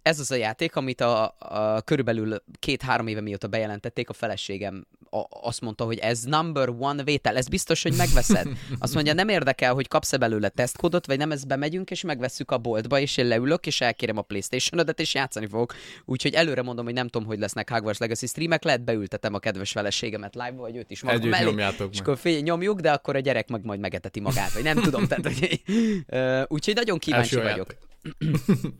ez 0.06 0.20
az 0.20 0.30
a 0.30 0.34
játék, 0.34 0.76
amit 0.76 1.00
a, 1.00 1.34
a 1.38 1.80
körülbelül 1.80 2.42
két-három 2.58 3.06
éve 3.06 3.20
mióta 3.20 3.46
bejelentették, 3.46 4.08
a 4.08 4.12
feleségem 4.12 4.86
a, 5.10 5.26
azt 5.42 5.60
mondta, 5.60 5.84
hogy 5.84 5.98
ez 5.98 6.22
number 6.22 6.68
one 6.68 7.02
vétel, 7.02 7.36
ez 7.36 7.48
biztos, 7.48 7.82
hogy 7.82 7.94
megveszed. 7.96 8.48
Azt 8.78 8.94
mondja, 8.94 9.12
nem 9.12 9.28
érdekel, 9.28 9.74
hogy 9.74 9.88
kapsz-e 9.88 10.16
belőle 10.16 10.48
tesztkódot, 10.48 11.06
vagy 11.06 11.18
nem, 11.18 11.30
ezt 11.30 11.46
bemegyünk, 11.46 11.90
és 11.90 12.02
megvesszük 12.02 12.50
a 12.50 12.58
boltba, 12.58 13.00
és 13.00 13.16
én 13.16 13.26
leülök, 13.26 13.66
és 13.66 13.80
elkérem 13.80 14.16
a 14.16 14.22
playstation 14.22 14.86
és 14.96 15.14
játszani 15.14 15.46
fogok. 15.46 15.74
Úgyhogy 16.04 16.34
előre 16.34 16.62
mondom, 16.62 16.84
hogy 16.84 16.94
nem 16.94 17.08
tudom, 17.08 17.26
hogy 17.26 17.38
lesznek 17.38 17.70
Hogwarts 17.70 17.98
Legacy 17.98 18.26
streamek, 18.26 18.64
lehet 18.64 18.84
beültetem 18.84 19.34
a 19.34 19.38
kedves 19.38 19.70
feleségemet 19.70 20.34
live 20.34 20.56
vagy 20.56 20.76
őt 20.76 20.90
is 20.90 21.02
magam 21.02 21.20
Együtt 21.20 21.30
mellé, 21.30 21.44
nyomjátok 21.44 21.92
és 21.92 22.00
akkor 22.00 22.18
fél, 22.18 22.40
nyomjuk, 22.40 22.80
de 22.80 22.92
akkor 22.92 23.16
a 23.16 23.20
gyerek 23.20 23.48
meg 23.48 23.64
majd 23.64 23.80
megeteti 23.80 24.20
magát, 24.20 24.52
vagy 24.52 24.62
nem 24.62 24.76
tudom. 24.76 25.06
Tehát, 25.08 25.24
hogy, 25.24 25.62
úgyhogy 26.46 26.74
nagyon 26.74 26.98
kíváncsi 26.98 27.36
Első 27.36 27.48
vagyok. 27.48 27.85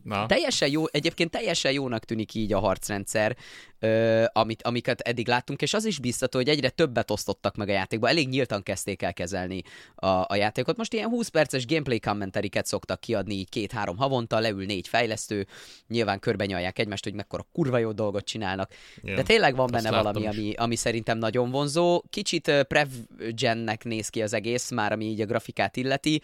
Na. 0.02 0.26
Teljesen 0.36 0.70
jó, 0.70 0.84
egyébként 0.90 1.30
teljesen 1.30 1.72
jónak 1.72 2.04
tűnik 2.04 2.34
így 2.34 2.52
a 2.52 2.58
harcrendszer. 2.58 3.36
ö, 3.78 4.24
amit, 4.32 4.62
amiket 4.62 5.00
eddig 5.00 5.28
láttunk, 5.28 5.62
és 5.62 5.74
az 5.74 5.84
is 5.84 5.98
biztató, 5.98 6.38
hogy 6.38 6.48
egyre 6.48 6.70
többet 6.70 7.10
osztottak 7.10 7.56
meg 7.56 7.68
a 7.68 7.72
játékba, 7.72 8.08
elég 8.08 8.28
nyíltan 8.28 8.62
kezdték 8.62 9.02
el 9.02 9.12
kezelni 9.12 9.62
a, 9.94 10.06
a 10.06 10.34
játékot. 10.34 10.76
Most 10.76 10.92
ilyen 10.92 11.08
20 11.08 11.28
perces 11.28 11.66
gameplay 11.66 12.00
kommenteriket 12.00 12.66
szoktak 12.66 13.00
kiadni 13.00 13.34
így 13.34 13.48
két-három 13.48 13.96
havonta, 13.96 14.38
leül 14.38 14.64
négy 14.64 14.88
fejlesztő, 14.88 15.46
nyilván 15.88 16.18
körbenyalják 16.18 16.78
egymást, 16.78 17.04
hogy 17.04 17.14
mekkora 17.14 17.46
kurva 17.52 17.78
jó 17.78 17.92
dolgot 17.92 18.24
csinálnak. 18.24 18.72
Yeah. 19.02 19.16
De 19.16 19.22
tényleg 19.22 19.56
van 19.56 19.70
benne 19.70 19.90
valami, 19.90 20.26
ami, 20.26 20.52
ami 20.52 20.76
szerintem 20.76 21.18
nagyon 21.18 21.50
vonzó. 21.50 22.02
Kicsit 22.10 22.64
prev-gennek 22.68 23.84
néz 23.84 24.08
ki 24.08 24.22
az 24.22 24.32
egész, 24.32 24.70
már 24.70 24.92
ami 24.92 25.04
így 25.04 25.20
a 25.20 25.26
grafikát 25.26 25.76
illeti. 25.76 26.22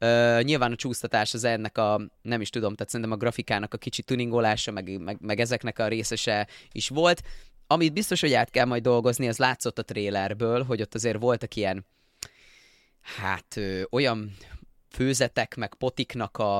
Uh, 0.00 0.42
nyilván 0.42 0.72
a 0.72 0.76
csúsztatás 0.76 1.34
az 1.34 1.44
ennek 1.44 1.78
a, 1.78 2.00
nem 2.22 2.40
is 2.40 2.50
tudom, 2.50 2.74
tehát 2.74 2.92
szerintem 2.92 3.16
a 3.16 3.20
grafikának 3.20 3.74
a 3.74 3.78
kicsi 3.78 4.02
tuningolása, 4.02 4.70
meg, 4.70 5.00
meg, 5.00 5.16
meg 5.20 5.40
ezeknek 5.40 5.78
a 5.78 5.88
részese 5.88 6.46
is 6.72 6.88
volt. 6.88 7.22
Amit 7.66 7.92
biztos, 7.92 8.20
hogy 8.20 8.32
át 8.32 8.50
kell 8.50 8.64
majd 8.64 8.82
dolgozni, 8.82 9.28
az 9.28 9.38
látszott 9.38 9.78
a 9.78 9.82
trélerből, 9.82 10.62
hogy 10.64 10.80
ott 10.80 10.94
azért 10.94 11.18
voltak 11.18 11.56
ilyen, 11.56 11.86
hát 13.00 13.56
ö, 13.56 13.82
olyan 13.90 14.36
főzetek, 14.90 15.56
meg 15.56 15.74
potiknak 15.74 16.38
a, 16.38 16.56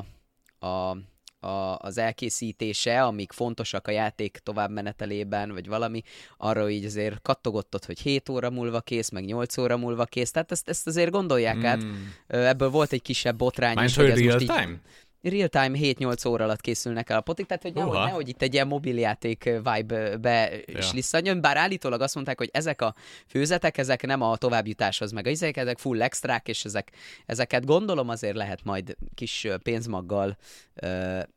a 0.66 0.96
a, 1.44 1.78
az 1.78 1.98
elkészítése, 1.98 3.02
amik 3.02 3.32
fontosak 3.32 3.86
a 3.86 3.90
játék 3.90 4.38
továbbmenetelében, 4.42 5.52
vagy 5.52 5.68
valami, 5.68 6.02
arra 6.36 6.70
így 6.70 6.84
azért 6.84 7.22
kattogott 7.22 7.74
ott, 7.74 7.84
hogy 7.84 8.00
7 8.00 8.28
óra 8.28 8.50
múlva 8.50 8.80
kész, 8.80 9.10
meg 9.10 9.24
8 9.24 9.56
óra 9.56 9.76
múlva 9.76 10.04
kész, 10.04 10.30
tehát 10.30 10.52
ezt, 10.52 10.68
ezt 10.68 10.86
azért 10.86 11.10
gondolják 11.10 11.56
mm. 11.56 11.64
át. 11.64 11.82
Hmm. 11.82 12.14
Ebből 12.26 12.70
volt 12.70 12.92
egy 12.92 13.02
kisebb 13.02 13.36
botrány 13.36 13.74
Mármint, 13.74 13.96
is, 13.96 14.02
hogy, 14.02 14.10
hogy 14.10 14.24
real 14.24 14.38
time? 14.38 14.72
Így, 14.72 14.78
real-time 15.24 15.78
7-8 15.78 16.28
óra 16.28 16.44
alatt 16.44 16.60
készülnek 16.60 17.10
el 17.10 17.16
a 17.16 17.20
potik, 17.20 17.46
tehát 17.46 17.62
hogy 17.62 17.74
nehogy, 17.74 17.98
nehogy 17.98 18.28
itt 18.28 18.42
egy 18.42 18.54
ilyen 18.54 18.66
mobiljáték 18.66 19.44
vibe 19.44 20.16
be 20.16 20.50
ja. 20.66 20.88
lisszanjon, 20.92 21.40
bár 21.40 21.56
állítólag 21.56 22.00
azt 22.00 22.14
mondták, 22.14 22.38
hogy 22.38 22.48
ezek 22.52 22.82
a 22.82 22.94
főzetek, 23.26 23.78
ezek 23.78 24.06
nem 24.06 24.22
a 24.22 24.36
továbbjutáshoz 24.36 25.12
meg, 25.12 25.26
ezek, 25.26 25.56
ezek 25.56 25.78
full 25.78 26.02
extrák, 26.02 26.48
és 26.48 26.64
ezek, 26.64 26.90
ezeket 27.26 27.64
gondolom 27.64 28.08
azért 28.08 28.36
lehet 28.36 28.64
majd 28.64 28.96
kis 29.14 29.46
pénzmaggal, 29.62 30.36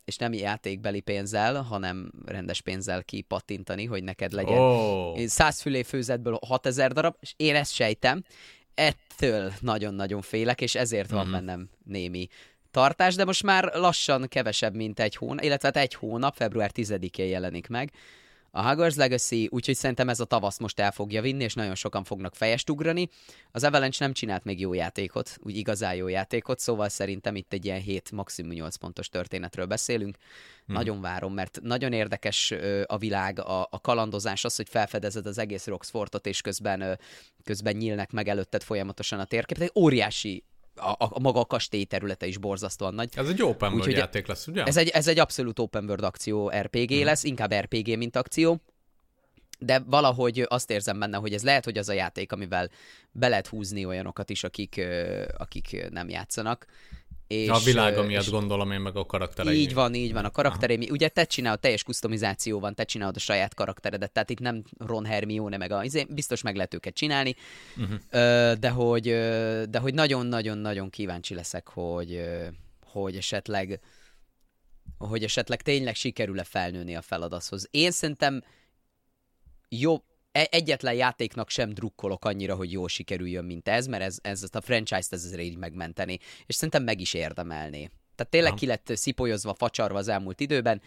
és 0.05 0.17
nem 0.17 0.33
játékbeli 0.33 0.99
pénzzel, 0.99 1.61
hanem 1.61 2.11
rendes 2.25 2.61
pénzzel 2.61 3.03
kipattintani, 3.03 3.85
hogy 3.85 4.03
neked 4.03 4.31
legyen 4.31 4.57
oh. 4.57 5.25
100 5.25 5.61
fülé 5.61 5.83
főzetből 5.83 6.39
6000 6.47 6.91
darab, 6.91 7.15
és 7.19 7.33
én 7.37 7.55
ezt 7.55 7.73
sejtem, 7.73 8.23
ettől 8.73 9.53
nagyon-nagyon 9.59 10.21
félek, 10.21 10.61
és 10.61 10.75
ezért 10.75 11.09
van 11.09 11.27
mm. 11.27 11.31
bennem 11.31 11.69
némi 11.83 12.27
tartás, 12.77 13.15
de 13.15 13.25
most 13.25 13.43
már 13.43 13.71
lassan 13.73 14.27
kevesebb, 14.27 14.75
mint 14.75 14.99
egy 14.99 15.15
hónap, 15.15 15.43
illetve 15.43 15.67
hát 15.67 15.77
egy 15.83 15.93
hónap, 15.93 16.35
február 16.35 16.71
10-én 16.73 17.27
jelenik 17.27 17.67
meg 17.67 17.91
a 18.51 18.67
Hogwarts 18.67 18.95
Legacy, 18.95 19.47
úgyhogy 19.51 19.75
szerintem 19.75 20.09
ez 20.09 20.19
a 20.19 20.25
tavasz 20.25 20.59
most 20.59 20.79
el 20.79 20.91
fogja 20.91 21.21
vinni, 21.21 21.43
és 21.43 21.53
nagyon 21.53 21.75
sokan 21.75 22.03
fognak 22.03 22.35
fejest 22.35 22.69
ugrani. 22.69 23.09
Az 23.51 23.63
Avalanche 23.63 24.05
nem 24.05 24.13
csinált 24.13 24.43
még 24.43 24.59
jó 24.59 24.73
játékot, 24.73 25.37
úgy 25.41 25.57
igazán 25.57 25.95
jó 25.95 26.07
játékot, 26.07 26.59
szóval 26.59 26.89
szerintem 26.89 27.35
itt 27.35 27.53
egy 27.53 27.65
ilyen 27.65 27.79
7, 27.79 28.11
maximum 28.11 28.51
8 28.51 28.75
pontos 28.75 29.09
történetről 29.09 29.65
beszélünk. 29.65 30.17
Hmm. 30.65 30.75
Nagyon 30.75 31.01
várom, 31.01 31.33
mert 31.33 31.59
nagyon 31.61 31.93
érdekes 31.93 32.51
ö, 32.51 32.83
a 32.85 32.97
világ, 32.97 33.39
a, 33.39 33.67
a 33.71 33.81
kalandozás, 33.81 34.45
az, 34.45 34.55
hogy 34.55 34.69
felfedezed 34.69 35.25
az 35.25 35.37
egész 35.37 35.65
Roxfortot, 35.65 36.25
és 36.25 36.41
közben, 36.41 36.81
ö, 36.81 36.93
közben 37.43 37.75
nyílnek 37.75 38.11
meg 38.11 38.27
előtted 38.27 38.63
folyamatosan 38.63 39.19
a 39.19 39.25
térkép. 39.25 39.61
Egy 39.61 39.71
óriási 39.75 40.43
a, 40.77 40.95
a 40.99 41.19
maga 41.19 41.39
a 41.39 41.45
kastély 41.45 41.83
területe 41.83 42.25
is 42.25 42.37
borzasztóan 42.37 42.93
nagy. 42.93 43.09
Ez 43.15 43.27
egy 43.27 43.41
open 43.41 43.73
world 43.73 43.91
játék 43.91 44.27
lesz, 44.27 44.47
ugye? 44.47 44.63
Ez 44.63 44.77
egy, 44.77 44.87
ez 44.87 45.07
egy 45.07 45.19
abszolút 45.19 45.59
open 45.59 45.83
world 45.83 46.03
akció 46.03 46.49
RPG 46.49 46.91
hmm. 46.91 47.03
lesz, 47.03 47.23
inkább 47.23 47.53
RPG, 47.53 47.97
mint 47.97 48.15
akció. 48.15 48.61
De 49.59 49.79
valahogy 49.85 50.45
azt 50.47 50.71
érzem 50.71 50.99
benne, 50.99 51.17
hogy 51.17 51.33
ez 51.33 51.43
lehet, 51.43 51.63
hogy 51.63 51.77
az 51.77 51.89
a 51.89 51.93
játék, 51.93 52.31
amivel 52.31 52.69
be 53.11 53.27
lehet 53.27 53.47
húzni 53.47 53.85
olyanokat 53.85 54.29
is, 54.29 54.43
akik, 54.43 54.81
akik 55.37 55.89
nem 55.89 56.09
játszanak, 56.09 56.65
és, 57.27 57.49
a 57.49 57.57
világa 57.57 58.03
miatt 58.03 58.23
és 58.23 58.29
gondolom 58.29 58.71
én 58.71 58.79
meg 58.79 58.95
a 58.95 59.05
karakterei. 59.05 59.59
Így 59.59 59.73
van, 59.73 59.93
így 59.93 60.13
van, 60.13 60.25
a 60.25 60.29
karakterei. 60.29 60.89
Ugye 60.91 61.07
te 61.07 61.25
csinálod, 61.25 61.59
teljes 61.59 61.83
kustomizáció 61.83 62.59
van, 62.59 62.75
te 62.75 62.83
csinálod 62.83 63.15
a 63.15 63.19
saját 63.19 63.53
karakteredet, 63.53 64.11
tehát 64.11 64.29
itt 64.29 64.39
nem 64.39 64.63
Ron 64.77 65.05
Hermione, 65.05 65.57
meg 65.57 65.71
a, 65.71 65.83
izé, 65.83 66.05
biztos 66.09 66.41
meg 66.41 66.55
lehet 66.55 66.73
őket 66.73 66.93
csinálni, 66.93 67.35
uh-huh. 67.77 67.97
de 68.53 68.69
hogy 68.69 69.03
de 69.69 69.79
hogy 69.79 69.93
nagyon-nagyon-nagyon 69.93 70.89
kíváncsi 70.89 71.33
leszek, 71.33 71.67
hogy, 71.67 72.23
hogy 72.85 73.15
esetleg 73.15 73.79
hogy 74.97 75.23
esetleg 75.23 75.61
tényleg 75.61 75.95
sikerül-e 75.95 76.43
felnőni 76.43 76.95
a 76.95 77.01
feladathoz. 77.01 77.67
Én 77.71 77.91
szerintem 77.91 78.43
jobb, 79.69 80.03
egyetlen 80.43 80.93
játéknak 80.93 81.49
sem 81.49 81.69
drukkolok 81.69 82.25
annyira, 82.25 82.55
hogy 82.55 82.71
jól 82.71 82.87
sikerüljön, 82.87 83.45
mint 83.45 83.67
ez, 83.67 83.87
mert 83.87 84.03
ez, 84.03 84.17
ez 84.21 84.43
a 84.51 84.61
franchise-t 84.61 85.13
ez 85.13 85.23
azért 85.25 85.41
így 85.41 85.57
megmenteni, 85.57 86.19
és 86.45 86.55
szerintem 86.55 86.83
meg 86.83 86.99
is 86.99 87.13
érdemelné. 87.13 87.89
Tehát 88.15 88.31
tényleg 88.31 88.53
ki 88.53 88.65
lett 88.65 88.91
szipolyozva, 88.93 89.53
facsarva 89.53 89.97
az 89.97 90.07
elmúlt 90.07 90.39
időben, 90.39 90.81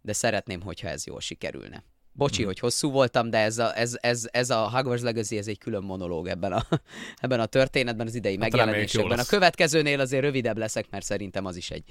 de 0.00 0.12
szeretném, 0.12 0.60
hogyha 0.60 0.88
ez 0.88 1.06
jól 1.06 1.20
sikerülne. 1.20 1.84
Bocsi, 2.12 2.36
hmm. 2.36 2.46
hogy 2.46 2.58
hosszú 2.58 2.90
voltam, 2.90 3.30
de 3.30 3.38
ez 3.38 3.58
a, 3.58 3.78
ez, 3.78 3.96
ez, 4.00 4.28
ez 4.30 4.50
a 4.50 4.70
Hogwarts 4.70 5.02
Legacy, 5.02 5.36
ez 5.36 5.46
egy 5.46 5.58
külön 5.58 5.82
monológ 5.82 6.28
ebben 6.28 6.52
a, 6.52 6.66
ebben 7.20 7.40
a 7.40 7.46
történetben, 7.46 8.06
az 8.06 8.14
idei 8.14 8.32
hát 8.32 8.40
megjelenésben. 8.40 9.18
A 9.18 9.24
következőnél 9.24 10.00
azért 10.00 10.22
rövidebb 10.22 10.56
leszek, 10.56 10.90
mert 10.90 11.04
szerintem 11.04 11.44
az 11.44 11.56
is 11.56 11.70
egy, 11.70 11.84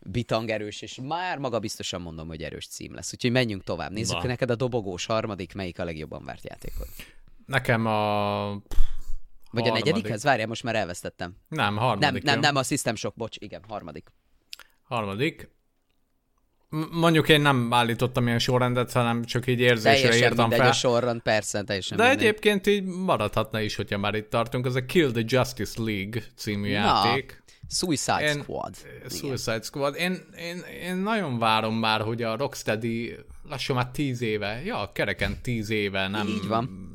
bitang 0.00 0.50
erős, 0.50 0.82
és 0.82 0.98
már 1.02 1.38
maga 1.38 1.58
biztosan 1.58 2.00
mondom, 2.00 2.28
hogy 2.28 2.42
erős 2.42 2.66
cím 2.66 2.94
lesz. 2.94 3.12
Úgyhogy 3.12 3.30
menjünk 3.30 3.64
tovább. 3.64 3.90
Nézzük, 3.92 4.22
Na. 4.22 4.26
neked 4.26 4.50
a 4.50 4.54
dobogós 4.54 5.06
harmadik, 5.06 5.54
melyik 5.54 5.78
a 5.78 5.84
legjobban 5.84 6.24
várt 6.24 6.44
játékod? 6.44 6.86
Nekem 7.46 7.86
a... 7.86 8.48
Vagy 9.50 9.68
a 9.68 9.72
negyedikhez? 9.72 10.22
Várjál, 10.22 10.46
most 10.46 10.62
már 10.62 10.74
elvesztettem. 10.74 11.36
Nem, 11.48 11.76
harmadik. 11.76 12.22
Nem, 12.22 12.32
nem, 12.32 12.40
nem, 12.40 12.56
a 12.56 12.62
System 12.62 12.94
Shock, 12.94 13.16
bocs, 13.16 13.36
igen, 13.38 13.62
harmadik. 13.68 14.12
Harmadik. 14.82 15.50
Mondjuk 16.90 17.28
én 17.28 17.40
nem 17.40 17.72
állítottam 17.72 18.26
ilyen 18.26 18.38
sorrendet, 18.38 18.92
hanem 18.92 19.24
csak 19.24 19.46
így 19.46 19.60
érzésre 19.60 19.90
teljesen 20.00 20.30
írtam 20.30 20.50
fel. 20.50 20.68
a 20.68 20.72
sorrend, 20.72 21.20
persze, 21.20 21.62
teljesen 21.62 21.96
De 21.96 22.08
mindegy. 22.08 22.26
egyébként 22.26 22.66
így 22.66 22.84
maradhatna 22.84 23.60
is, 23.60 23.74
hogyha 23.76 23.98
már 23.98 24.14
itt 24.14 24.30
tartunk. 24.30 24.66
Ez 24.66 24.74
a 24.74 24.84
Kill 24.84 25.10
the 25.10 25.22
Justice 25.26 25.82
League 25.82 26.22
című 26.36 26.68
Na. 26.68 26.74
játék. 26.74 27.42
Suicide 27.70 28.20
én, 28.20 28.42
Squad. 28.42 28.74
Suicide 29.08 29.50
Igen. 29.50 29.62
Squad. 29.62 29.94
Én, 29.96 30.24
én, 30.38 30.58
én 30.82 30.96
nagyon 30.96 31.38
várom 31.38 31.74
már, 31.74 32.00
hogy 32.00 32.22
a 32.22 32.36
Rocksteady 32.36 33.16
lassan 33.48 33.76
már 33.76 33.90
tíz 33.90 34.20
éve, 34.20 34.62
ja, 34.64 34.90
kereken 34.92 35.42
tíz 35.42 35.70
éve 35.70 36.08
nem, 36.08 36.26
Így 36.26 36.46
van. 36.46 36.86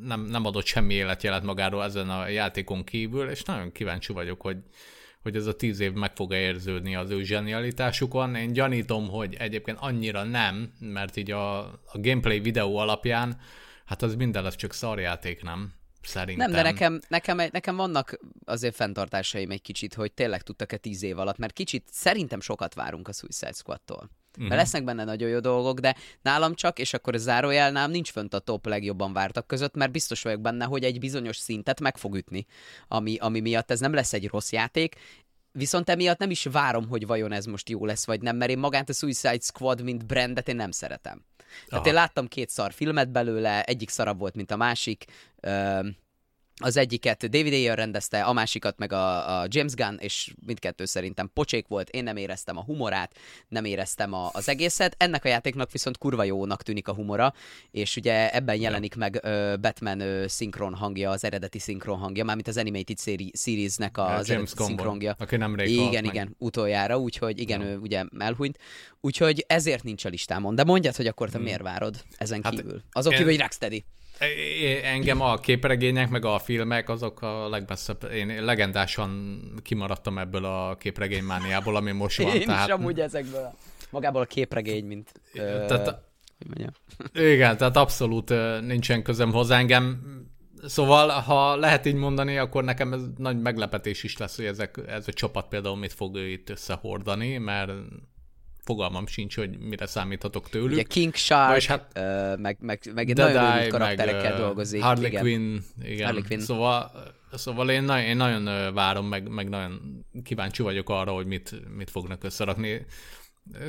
Nem, 0.00 0.20
nem 0.20 0.46
adott 0.46 0.64
semmi 0.64 0.94
életjelet 0.94 1.42
magáról 1.42 1.84
ezen 1.84 2.10
a 2.10 2.28
játékon 2.28 2.84
kívül, 2.84 3.28
és 3.28 3.42
nagyon 3.42 3.72
kíváncsi 3.72 4.12
vagyok, 4.12 4.40
hogy, 4.40 4.56
hogy 5.22 5.36
ez 5.36 5.46
a 5.46 5.56
tíz 5.56 5.80
év 5.80 5.92
meg 5.92 6.14
fog 6.14 6.32
érződni 6.32 6.96
az 6.96 7.10
ő 7.10 7.22
zsenialitásukon. 7.22 8.34
Én 8.34 8.52
gyanítom, 8.52 9.08
hogy 9.08 9.34
egyébként 9.38 9.78
annyira 9.80 10.22
nem, 10.22 10.72
mert 10.80 11.16
így 11.16 11.30
a, 11.30 11.58
a 11.66 11.98
gameplay 12.00 12.40
videó 12.40 12.76
alapján, 12.76 13.40
hát 13.84 14.02
az 14.02 14.14
minden 14.14 14.42
lesz 14.42 14.56
csak 14.56 14.72
szarjáték, 14.72 15.42
nem? 15.42 15.72
Szerintem. 16.02 16.50
Nem, 16.50 16.62
de 16.62 16.70
nekem, 16.70 17.00
nekem, 17.08 17.36
nekem 17.36 17.76
vannak 17.76 18.18
azért 18.44 18.74
fenntartásaim 18.74 19.50
egy 19.50 19.62
kicsit, 19.62 19.94
hogy 19.94 20.12
tényleg 20.12 20.42
tudtak-e 20.42 20.76
tíz 20.76 21.02
év 21.02 21.18
alatt, 21.18 21.38
mert 21.38 21.52
kicsit 21.52 21.88
szerintem 21.90 22.40
sokat 22.40 22.74
várunk 22.74 23.08
a 23.08 23.12
Suicide 23.12 23.52
Squad-tól. 23.52 24.10
Uh-huh. 24.32 24.48
Mert 24.48 24.60
lesznek 24.60 24.84
benne 24.84 25.04
nagyon 25.04 25.28
jó 25.28 25.40
dolgok, 25.40 25.78
de 25.80 25.96
nálam 26.22 26.54
csak, 26.54 26.78
és 26.78 26.92
akkor 26.92 27.14
a 27.14 27.18
zárójelnám 27.18 27.90
nincs 27.90 28.10
fönt 28.10 28.34
a 28.34 28.38
top 28.38 28.66
legjobban 28.66 29.12
vártak 29.12 29.46
között, 29.46 29.74
mert 29.74 29.92
biztos 29.92 30.22
vagyok 30.22 30.40
benne, 30.40 30.64
hogy 30.64 30.84
egy 30.84 30.98
bizonyos 30.98 31.36
szintet 31.36 31.80
meg 31.80 31.96
fog 31.96 32.14
ütni, 32.14 32.46
ami, 32.88 33.16
ami 33.16 33.40
miatt 33.40 33.70
ez 33.70 33.80
nem 33.80 33.94
lesz 33.94 34.12
egy 34.12 34.28
rossz 34.28 34.52
játék, 34.52 34.96
Viszont 35.52 35.88
emiatt 35.90 36.18
nem 36.18 36.30
is 36.30 36.44
várom, 36.44 36.88
hogy 36.88 37.06
vajon 37.06 37.32
ez 37.32 37.44
most 37.44 37.68
jó 37.68 37.86
lesz, 37.86 38.06
vagy 38.06 38.20
nem, 38.20 38.36
mert 38.36 38.50
én 38.50 38.58
magát 38.58 38.88
a 38.88 38.92
Suicide 38.92 39.40
Squad, 39.40 39.82
mint 39.82 40.06
brandet 40.06 40.48
én 40.48 40.56
nem 40.56 40.70
szeretem. 40.70 41.24
Tehát 41.68 41.86
én 41.86 41.94
láttam 41.94 42.28
két 42.28 42.48
szar 42.48 42.72
filmet 42.72 43.10
belőle, 43.10 43.62
egyik 43.62 43.88
szarabb 43.88 44.18
volt, 44.18 44.34
mint 44.34 44.50
a 44.50 44.56
másik. 44.56 45.04
Az 46.56 46.76
egyiket 46.76 47.30
David 47.30 47.52
Ayer 47.52 47.76
rendezte, 47.76 48.22
a 48.22 48.32
másikat 48.32 48.78
meg 48.78 48.92
a, 48.92 49.40
a 49.40 49.46
James 49.48 49.74
Gunn, 49.74 49.96
és 49.98 50.34
mindkettő 50.46 50.84
szerintem 50.84 51.30
pocsék 51.34 51.66
volt, 51.66 51.88
én 51.88 52.02
nem 52.02 52.16
éreztem 52.16 52.56
a 52.56 52.62
humorát, 52.62 53.16
nem 53.48 53.64
éreztem 53.64 54.12
a, 54.12 54.30
az 54.32 54.48
egészet. 54.48 54.94
Ennek 54.98 55.24
a 55.24 55.28
játéknak 55.28 55.72
viszont 55.72 55.98
kurva 55.98 56.24
jónak 56.24 56.62
tűnik 56.62 56.88
a 56.88 56.94
humora, 56.94 57.34
és 57.70 57.96
ugye 57.96 58.30
ebben 58.30 58.60
jelenik 58.60 58.94
meg 58.94 59.20
uh, 59.24 59.58
Batman 59.58 60.00
uh, 60.00 60.26
szinkron 60.26 60.74
hangja, 60.74 61.10
az 61.10 61.24
eredeti 61.24 61.58
szinkron 61.58 61.98
hangja, 61.98 62.24
mármint 62.24 62.48
az 62.48 62.56
Animated 62.56 62.98
Series-nek 63.34 63.98
a, 63.98 64.14
az 64.14 64.28
James 64.28 64.52
eredeti 64.56 64.82
hangja. 64.82 65.14
aki 65.18 65.36
nem 65.36 65.58
Igen, 65.58 66.04
igen, 66.04 66.26
meg. 66.26 66.36
utoljára, 66.38 66.98
úgyhogy 66.98 67.38
igen, 67.38 67.60
ja. 67.60 67.66
ő 67.66 67.78
ugye 67.78 68.04
elhunyt. 68.18 68.58
Úgyhogy 69.00 69.44
ezért 69.46 69.82
nincs 69.82 70.04
a 70.04 70.08
listámon. 70.08 70.54
De 70.54 70.64
mondjad, 70.64 70.96
hogy 70.96 71.06
akkor 71.06 71.30
te 71.30 71.36
hmm. 71.36 71.44
miért 71.44 71.62
várod 71.62 72.04
ezen 72.16 72.42
hát 72.42 72.54
kívül? 72.54 72.82
Azon 72.92 73.12
én... 73.12 73.18
kívül, 73.18 73.32
hogy 73.32 73.40
Rocksteady. 73.40 73.84
Engem 74.82 75.20
a 75.20 75.36
képregények, 75.36 76.08
meg 76.08 76.24
a 76.24 76.38
filmek, 76.38 76.88
azok 76.88 77.22
a 77.22 77.48
legmesszebb, 77.48 78.08
én 78.12 78.44
legendásan 78.44 79.40
kimaradtam 79.62 80.18
ebből 80.18 80.44
a 80.44 80.76
képregénymániából, 80.76 81.76
ami 81.76 81.92
most 81.92 82.22
van. 82.22 82.34
Én 82.34 82.46
tehát... 82.46 82.68
is 82.68 82.74
amúgy 82.74 83.00
ezekből, 83.00 83.54
magából 83.90 84.22
a 84.22 84.24
képregény, 84.24 84.84
mint... 84.84 85.12
Tehát 85.32 86.10
hogy 86.38 86.46
mondjam. 86.46 86.72
Igen, 87.32 87.56
tehát 87.56 87.76
abszolút 87.76 88.32
nincsen 88.60 89.02
közöm 89.02 89.32
hozzá 89.32 89.58
engem. 89.58 90.00
Szóval, 90.64 91.08
ha 91.08 91.56
lehet 91.56 91.86
így 91.86 91.94
mondani, 91.94 92.38
akkor 92.38 92.64
nekem 92.64 92.92
ez 92.92 93.00
nagy 93.16 93.40
meglepetés 93.40 94.02
is 94.02 94.16
lesz, 94.16 94.36
hogy 94.36 94.44
ezek, 94.44 94.80
ez 94.86 95.08
a 95.08 95.12
csapat 95.12 95.48
például 95.48 95.76
mit 95.76 95.92
fog 95.92 96.16
itt 96.16 96.50
összehordani, 96.50 97.38
mert 97.38 97.72
fogalmam 98.64 99.06
sincs, 99.06 99.36
hogy 99.36 99.58
mire 99.58 99.86
számíthatok 99.86 100.48
tőlük. 100.48 100.72
Ugye 100.72 100.82
King 100.82 101.14
Shark, 101.14 101.62
hát, 101.62 101.92
uh, 101.96 102.40
meg, 102.40 102.56
meg, 102.60 102.80
meg 102.94 103.14
nagyon 103.14 103.62
új 103.62 103.66
karakterekkel 103.66 104.30
meg, 104.30 104.40
dolgozik. 104.40 104.82
Harley 104.82 105.06
igen. 105.06 105.20
Quinn, 105.20 105.58
igen. 105.82 106.06
Harley 106.06 106.22
Quinn. 106.22 106.40
Szóval, 106.40 106.92
szóval 107.32 107.70
én, 107.70 107.82
nagyon, 107.82 108.04
én 108.04 108.16
nagyon 108.16 108.74
várom, 108.74 109.06
meg, 109.06 109.28
meg 109.28 109.48
nagyon 109.48 110.04
kíváncsi 110.22 110.62
vagyok 110.62 110.90
arra, 110.90 111.12
hogy 111.12 111.26
mit, 111.26 111.74
mit 111.76 111.90
fognak 111.90 112.24
összerakni. 112.24 112.86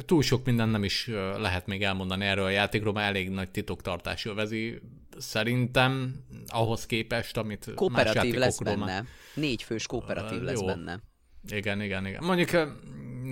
Túl 0.06 0.22
sok 0.22 0.46
minden 0.46 0.70
nem 0.70 0.84
is 0.84 1.10
lehet 1.38 1.68
még 1.68 1.84
elmondani 1.84 2.26
erről 2.26 2.46
a 2.46 2.50
játékról, 2.50 2.94
mert 2.94 3.08
elég 3.08 3.30
nagy 3.30 3.50
titoktartás 3.50 4.26
övezi. 4.26 4.82
Szerintem 5.18 6.16
ahhoz 6.48 6.86
képest, 6.86 7.38
amit 7.38 7.72
Kooperatív 7.76 8.34
lesz 8.34 8.60
benne. 8.60 8.86
Már... 8.86 9.06
Négy 9.34 9.64
fős 9.64 9.88
kooperatív 9.88 10.40
uh, 10.40 10.44
lesz 10.44 10.62
benne. 10.62 11.00
Igen, 11.48 11.82
igen, 11.82 12.06
igen. 12.06 12.24
Mondjuk 12.24 12.50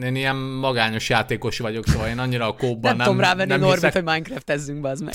én 0.01 0.15
ilyen 0.15 0.35
magányos 0.35 1.09
játékos 1.09 1.59
vagyok, 1.59 1.87
szóval 1.87 2.07
én 2.07 2.19
annyira 2.19 2.47
a 2.47 2.55
kóban 2.55 2.81
nem... 2.81 2.97
Nem 2.97 3.05
tudom 3.05 3.21
rávenni 3.21 3.49
nem 3.49 3.59
Norbit, 3.59 3.75
hiszek... 3.75 3.93
hogy 3.93 4.03
Minecraft-ezzünk, 4.03 4.85
az 4.85 5.01
meg. 5.01 5.13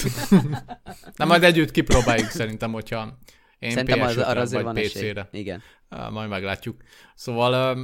Na 1.17 1.25
majd 1.25 1.43
együtt 1.43 1.71
kipróbáljuk 1.71 2.29
szerintem, 2.29 2.73
hogyha 2.73 3.19
én 3.59 3.71
Szerintem 3.71 4.01
az, 4.01 4.17
arra 4.17 4.41
azért 4.41 4.63
vagy 4.63 4.87
PC-re. 4.87 5.29
Igen. 5.33 5.63
Majd 6.11 6.29
meglátjuk. 6.29 6.77
Szóval, 7.15 7.79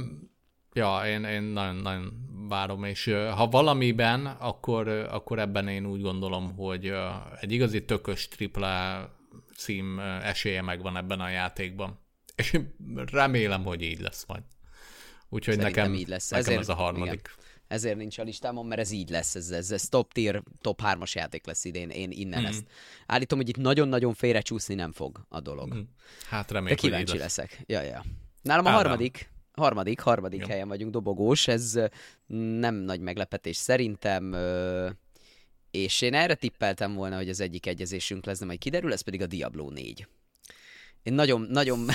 ja, 0.73 1.01
én, 1.05 1.23
én 1.23 1.41
nagyon, 1.41 1.75
nagyon 1.75 2.13
várom, 2.49 2.83
és 2.83 3.13
ha 3.35 3.47
valamiben, 3.47 4.25
akkor, 4.25 4.87
akkor 4.87 5.39
ebben 5.39 5.67
én 5.67 5.85
úgy 5.85 6.01
gondolom, 6.01 6.55
hogy 6.55 6.93
egy 7.39 7.51
igazi 7.51 7.85
tökös 7.85 8.27
tripla 8.27 9.09
cím 9.57 9.99
esélye 10.23 10.61
megvan 10.61 10.97
ebben 10.97 11.19
a 11.19 11.29
játékban. 11.29 11.99
És 12.35 12.59
remélem, 13.11 13.63
hogy 13.63 13.81
így 13.81 13.99
lesz 13.99 14.25
majd. 14.27 14.43
Úgyhogy 15.33 15.53
Szerintem 15.53 15.83
nekem, 15.83 15.99
így 15.99 16.07
lesz. 16.07 16.29
nekem 16.29 16.45
Ezért, 16.45 16.59
ez 16.59 16.69
a 16.69 16.73
harmadik. 16.73 17.13
Igen. 17.13 17.51
Ezért 17.67 17.97
nincs 17.97 18.17
a 18.17 18.23
listámon, 18.23 18.65
mert 18.65 18.81
ez 18.81 18.91
így 18.91 19.09
lesz, 19.09 19.35
ez, 19.35 19.49
ez, 19.49 19.71
ez 19.71 19.89
top 19.89 20.13
tier, 20.13 20.43
top 20.61 20.81
3-as 20.83 21.11
játék 21.11 21.45
lesz 21.45 21.65
idén, 21.65 21.89
én 21.89 22.11
innen 22.11 22.41
mm. 22.41 22.45
ezt. 22.45 22.63
Állítom, 23.05 23.37
hogy 23.37 23.49
itt 23.49 23.57
nagyon-nagyon 23.57 24.13
félrecsúszni 24.13 24.75
nem 24.75 24.91
fog 24.91 25.25
a 25.29 25.39
dolog. 25.39 25.73
Mm. 25.73 25.81
Hát 26.29 26.51
remélem, 26.51 26.75
De 26.75 26.81
kíváncsi 26.81 27.17
leszek. 27.17 27.63
Ja, 27.65 27.81
ja. 27.81 28.03
Nálam 28.41 28.65
a 28.65 28.69
Ádám. 28.69 28.81
harmadik, 28.81 29.29
harmadik, 29.51 29.99
harmadik 29.99 30.39
ja. 30.39 30.47
helyen 30.47 30.67
vagyunk, 30.67 30.91
dobogós, 30.91 31.47
ez 31.47 31.79
nem 32.59 32.75
nagy 32.75 32.99
meglepetés 32.99 33.57
szerintem, 33.57 34.35
és 35.71 36.01
én 36.01 36.13
erre 36.13 36.35
tippeltem 36.35 36.93
volna, 36.93 37.15
hogy 37.15 37.29
az 37.29 37.39
egyik 37.39 37.65
egyezésünk 37.65 38.25
lesz, 38.25 38.39
de 38.39 38.45
majd 38.45 38.59
kiderül, 38.59 38.93
ez 38.93 39.01
pedig 39.01 39.21
a 39.21 39.27
Diablo 39.27 39.69
4. 39.69 40.07
Én 41.03 41.13
nagyon, 41.13 41.41
nagyon... 41.41 41.87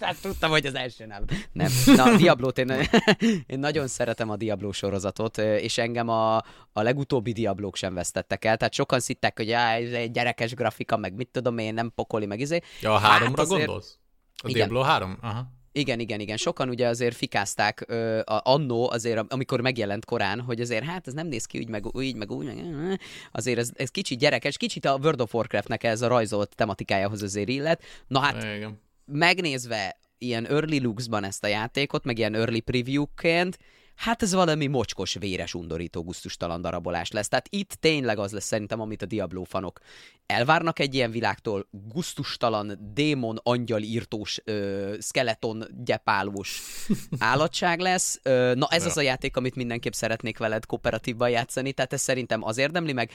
hát 0.00 0.16
tudtam, 0.22 0.50
hogy 0.50 0.66
az 0.66 0.74
első 0.74 1.06
nem. 1.06 1.24
Nem. 1.52 1.70
Na, 1.86 2.04
a 2.04 2.16
Diablót 2.16 2.58
én, 2.58 2.72
én 3.46 3.58
nagyon 3.58 3.86
szeretem 3.86 4.30
a 4.30 4.36
Diablo 4.36 4.72
sorozatot, 4.72 5.38
és 5.38 5.78
engem 5.78 6.08
a, 6.08 6.36
a 6.72 6.82
legutóbbi 6.82 7.32
Diablók 7.32 7.76
sem 7.76 7.94
vesztettek 7.94 8.44
el. 8.44 8.56
Tehát 8.56 8.74
sokan 8.74 9.00
szittek, 9.00 9.36
hogy 9.36 9.50
ez 9.50 9.92
egy 9.92 10.10
gyerekes 10.10 10.54
grafika, 10.54 10.96
meg 10.96 11.14
mit 11.14 11.28
tudom 11.28 11.58
én, 11.58 11.74
nem 11.74 11.92
pokoli, 11.94 12.26
meg 12.26 12.40
izé. 12.40 12.60
Ja, 12.80 12.94
a 12.94 12.98
háromra 12.98 13.28
hát 13.28 13.38
azért... 13.38 13.66
gondolsz? 13.66 13.98
A 14.42 14.48
Diablo 14.52 14.80
3? 14.80 15.18
Aha. 15.20 15.56
Igen, 15.72 16.00
igen, 16.00 16.20
igen. 16.20 16.36
Sokan 16.36 16.68
ugye 16.68 16.86
azért 16.86 17.16
fikázták 17.16 17.84
uh, 17.88 18.18
a, 18.24 18.40
annó, 18.44 18.90
azért 18.90 19.32
amikor 19.32 19.60
megjelent 19.60 20.04
korán, 20.04 20.40
hogy 20.40 20.60
azért 20.60 20.84
hát 20.84 21.06
ez 21.06 21.12
nem 21.12 21.26
néz 21.26 21.44
ki 21.44 21.58
úgy, 21.58 21.68
meg 21.68 21.86
úgy, 21.86 22.16
meg 22.16 22.30
úgy, 22.30 22.46
meg, 22.46 23.00
azért 23.32 23.58
ez, 23.58 23.70
ez 23.74 23.90
kicsit 23.90 24.18
gyerekes, 24.18 24.56
kicsit 24.56 24.84
a 24.84 24.98
World 25.02 25.20
of 25.20 25.34
Warcraftnek 25.34 25.84
ez 25.84 26.02
a 26.02 26.08
rajzolt 26.08 26.54
tematikájához 26.54 27.22
azért 27.22 27.48
illet. 27.48 27.82
Na 28.06 28.20
hát, 28.20 28.42
igen. 28.42 28.80
Megnézve 29.12 29.98
ilyen 30.18 30.46
early 30.46 30.78
looks-ban 30.78 31.24
ezt 31.24 31.44
a 31.44 31.46
játékot, 31.46 32.04
meg 32.04 32.18
ilyen 32.18 32.34
early 32.34 32.58
preview-ként, 32.58 33.58
hát 33.98 34.22
ez 34.22 34.32
valami 34.32 34.66
mocskos, 34.66 35.14
véres, 35.14 35.54
undorító, 35.54 36.02
guztustalan 36.02 36.60
darabolás 36.60 37.10
lesz. 37.10 37.28
Tehát 37.28 37.46
itt 37.50 37.72
tényleg 37.72 38.18
az 38.18 38.32
lesz 38.32 38.44
szerintem, 38.44 38.80
amit 38.80 39.02
a 39.02 39.06
Diablo 39.06 39.44
fanok 39.44 39.80
elvárnak 40.26 40.78
egy 40.78 40.94
ilyen 40.94 41.10
világtól, 41.10 41.68
guztustalan, 41.70 42.92
démon, 42.94 43.40
angyal 43.42 43.82
írtós, 43.82 44.40
ö, 44.44 44.94
skeleton, 45.00 45.64
gyepálós 45.84 46.62
állatság 47.18 47.80
lesz. 47.80 48.20
Ö, 48.22 48.52
na 48.54 48.66
ez 48.70 48.82
ja. 48.82 48.88
az 48.88 48.96
a 48.96 49.00
játék, 49.00 49.36
amit 49.36 49.54
mindenképp 49.54 49.92
szeretnék 49.92 50.38
veled 50.38 50.66
kooperatívban 50.66 51.30
játszani, 51.30 51.72
tehát 51.72 51.92
ez 51.92 52.00
szerintem 52.00 52.44
az 52.44 52.58
érdemli 52.58 52.92
meg. 52.92 53.10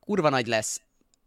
Kurva 0.00 0.28
nagy 0.28 0.46
lesz, 0.46 0.80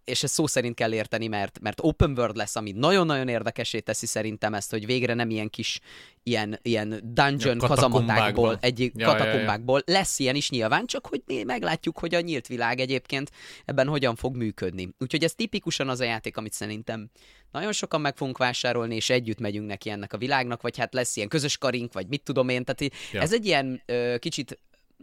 és 0.04 0.24
ezt 0.24 0.34
szó 0.34 0.48
szerint 0.48 0.76
kell 0.76 0.94
érteni, 0.94 1.28
mert, 1.28 1.60
mert 1.60 1.80
open 1.82 2.12
world 2.18 2.36
lesz, 2.36 2.56
ami 2.56 2.72
nagyon-nagyon 2.72 3.28
érdekesé 3.28 3.80
teszi 3.80 4.06
szerintem 4.06 4.54
ezt, 4.54 4.72
hogy 4.72 4.86
végre 4.86 5.14
nem 5.14 5.30
ilyen 5.30 5.50
kis 5.50 5.80
ilyen, 6.24 6.60
ilyen 6.62 7.00
dungeon 7.04 7.58
ja, 7.62 7.68
kazamatákból, 7.68 8.58
egyik 8.62 8.94
ja, 8.96 9.08
katakombákból. 9.08 9.78
Ja, 9.78 9.94
ja. 9.94 10.00
Lesz 10.00 10.20
ilyen 10.20 10.36
is 10.36 10.50
nyilván, 10.50 10.86
csak 10.86 11.08
hogy 11.08 11.22
mi 11.26 11.44
meglátjuk, 11.44 12.00
hogy 12.00 12.16
a 12.16 12.22
nyílt 12.22 12.48
világ 12.48 12.80
egyébként 12.80 13.32
ebben 13.66 13.88
hogyan 13.88 14.16
fog 14.16 14.36
működni. 14.36 14.90
Úgyhogy 15.00 15.24
ez 15.24 15.34
tipikusan 15.34 15.90
az 15.90 16.00
a 16.00 16.04
játék, 16.04 16.38
amit 16.38 16.54
szerintem 16.54 17.10
nagyon 17.52 17.72
sokan 17.72 18.02
meg 18.02 18.18
fogunk 18.18 18.38
vásárolni, 18.38 18.96
és 18.96 19.10
együtt 19.10 19.40
megyünk 19.40 19.68
neki 19.68 19.90
ennek 19.90 20.14
a 20.14 20.18
világnak, 20.18 20.62
vagy 20.62 20.78
hát 20.78 20.94
lesz 20.94 21.16
ilyen 21.16 21.28
közös 21.28 21.58
karink, 21.58 21.94
vagy 21.94 22.08
mit 22.08 22.24
tudom 22.24 22.50
én. 22.50 22.64
Tehát 22.64 22.94
ja. 23.12 23.22
ez 23.22 23.34
egy 23.34 23.46
ilyen 23.46 23.82
ö, 23.86 24.16
kicsit 24.20 24.60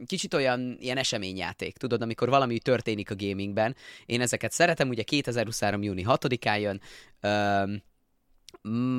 kicsit 0.06 0.34
olyan 0.34 0.76
ilyen 0.80 0.96
eseményjáték, 0.96 1.76
tudod, 1.76 2.02
amikor 2.02 2.28
valami 2.28 2.58
történik 2.58 3.10
a 3.10 3.14
gamingben. 3.16 3.76
Én 4.06 4.20
ezeket 4.20 4.52
szeretem, 4.52 4.88
ugye 4.88 5.02
2023. 5.02 5.82
júni 5.82 6.04
6-án 6.08 6.60
jön, 6.60 6.80
um, 7.22 7.82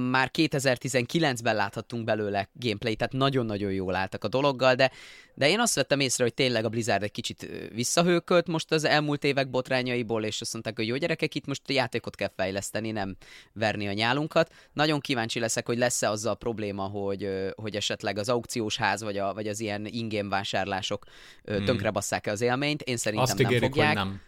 már 0.09 0.31
2019-ben 0.33 1.55
láthattunk 1.55 2.03
belőle 2.03 2.49
gameplay, 2.53 2.95
tehát 2.95 3.13
nagyon-nagyon 3.13 3.71
jól 3.71 3.95
álltak 3.95 4.23
a 4.23 4.27
dologgal, 4.27 4.75
de, 4.75 4.91
de 5.35 5.49
én 5.49 5.59
azt 5.59 5.75
vettem 5.75 5.99
észre, 5.99 6.23
hogy 6.23 6.33
tényleg 6.33 6.65
a 6.65 6.69
Blizzard 6.69 7.03
egy 7.03 7.11
kicsit 7.11 7.69
visszahőkölt 7.73 8.47
most 8.47 8.71
az 8.71 8.83
elmúlt 8.83 9.23
évek 9.23 9.49
botrányaiból, 9.49 10.23
és 10.23 10.41
azt 10.41 10.53
mondták, 10.53 10.75
hogy 10.75 10.87
jó 10.87 10.95
gyerekek, 10.95 11.35
itt 11.35 11.45
most 11.45 11.71
játékot 11.71 12.15
kell 12.15 12.31
fejleszteni, 12.35 12.91
nem 12.91 13.15
verni 13.53 13.87
a 13.87 13.93
nyálunkat. 13.93 14.53
Nagyon 14.73 14.99
kíváncsi 14.99 15.39
leszek, 15.39 15.65
hogy 15.65 15.77
lesz-e 15.77 16.09
azzal 16.09 16.31
a 16.31 16.35
probléma, 16.35 16.83
hogy, 16.83 17.29
hogy 17.55 17.75
esetleg 17.75 18.17
az 18.17 18.29
aukciós 18.29 18.77
ház, 18.77 19.03
vagy, 19.03 19.17
a, 19.17 19.33
vagy 19.33 19.47
az 19.47 19.59
ilyen 19.59 19.85
ingame 19.85 20.29
vásárlások 20.29 21.05
hmm. 21.43 21.65
tönkrebasszák-e 21.65 22.31
az 22.31 22.41
élményt. 22.41 22.81
Én 22.81 22.97
szerintem 22.97 23.29
azt 23.29 23.39
ígérik, 23.39 23.59
nem 23.59 23.69
fogják. 23.69 23.97
Hogy 23.97 24.05
nem. 24.05 24.21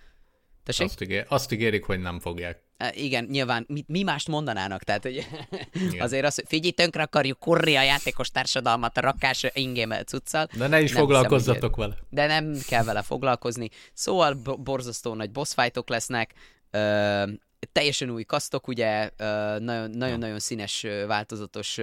Tessék? 0.63 0.85
Azt, 0.85 1.01
ígér, 1.01 1.25
azt 1.27 1.51
ígérik, 1.51 1.83
hogy 1.83 1.99
nem 1.99 2.19
fogják. 2.19 2.62
Igen, 2.91 3.27
nyilván 3.31 3.65
mi, 3.67 3.83
mi 3.87 4.03
mást 4.03 4.27
mondanának, 4.27 4.83
tehát 4.83 5.03
hogy 5.03 5.27
azért 5.99 6.25
az, 6.25 6.35
hogy 6.35 6.45
figyelj, 6.47 6.71
tönkre 6.71 7.03
akarjuk 7.03 7.39
kurri 7.39 7.75
a 7.75 7.81
játékos 7.81 8.29
társadalmat 8.29 8.97
a 8.97 9.01
rakás 9.01 9.45
ingame 9.53 10.03
cuccal. 10.03 10.47
De 10.57 10.67
ne 10.67 10.81
is 10.81 10.91
nem 10.91 10.99
foglalkozzatok 11.01 11.75
hiszem, 11.75 11.89
vele. 11.89 12.01
De 12.09 12.27
nem 12.27 12.57
kell 12.67 12.83
vele 12.83 13.01
foglalkozni. 13.01 13.69
Szóval 13.93 14.33
borzasztó 14.63 15.13
nagy 15.13 15.31
boss 15.31 15.53
fightok 15.53 15.89
lesznek, 15.89 16.33
ö, 16.71 17.23
teljesen 17.71 18.09
új 18.09 18.23
kasztok, 18.23 18.67
ugye, 18.67 19.09
nagyon-nagyon 19.57 20.39
színes, 20.39 20.85
változatos 21.07 21.79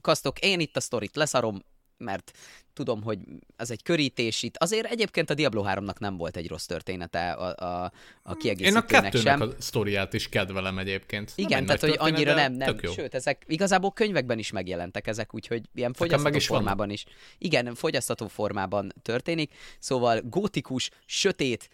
kasztok. 0.00 0.38
Én 0.38 0.60
itt 0.60 0.76
a 0.76 0.80
sztorit 0.80 1.16
leszarom, 1.16 1.62
mert 1.98 2.32
tudom, 2.72 3.02
hogy 3.02 3.18
ez 3.56 3.70
egy 3.70 3.82
körítés 3.82 4.42
itt. 4.42 4.56
Azért 4.56 4.86
egyébként 4.90 5.30
a 5.30 5.34
Diablo 5.34 5.64
3-nak 5.66 5.98
nem 5.98 6.16
volt 6.16 6.36
egy 6.36 6.48
rossz 6.48 6.64
története 6.64 7.30
a, 7.30 7.66
a, 7.84 7.92
a 8.22 8.34
kiegészítőnek 8.34 8.90
Én 8.90 8.98
a 8.98 9.02
kettőnek 9.02 9.38
sem. 9.38 9.40
a 9.40 9.52
sztoriát 9.58 10.12
is 10.12 10.28
kedvelem 10.28 10.78
egyébként. 10.78 11.32
Igen, 11.34 11.64
nem 11.64 11.66
tehát 11.66 11.80
hogy 11.80 12.12
annyira 12.12 12.34
nem, 12.34 12.52
nem. 12.52 12.78
Sőt, 12.94 13.14
ezek 13.14 13.44
igazából 13.46 13.92
könyvekben 13.92 14.38
is 14.38 14.50
megjelentek 14.50 15.06
ezek, 15.06 15.34
úgyhogy 15.34 15.62
ilyen 15.74 15.92
fogyasztható 15.92 16.36
is 16.36 16.46
formában 16.46 16.90
is. 16.90 17.04
Igen, 17.38 17.74
fogyasztható 17.74 18.26
formában 18.26 18.92
történik. 19.02 19.54
Szóval 19.78 20.20
gótikus, 20.20 20.90
sötét, 21.06 21.68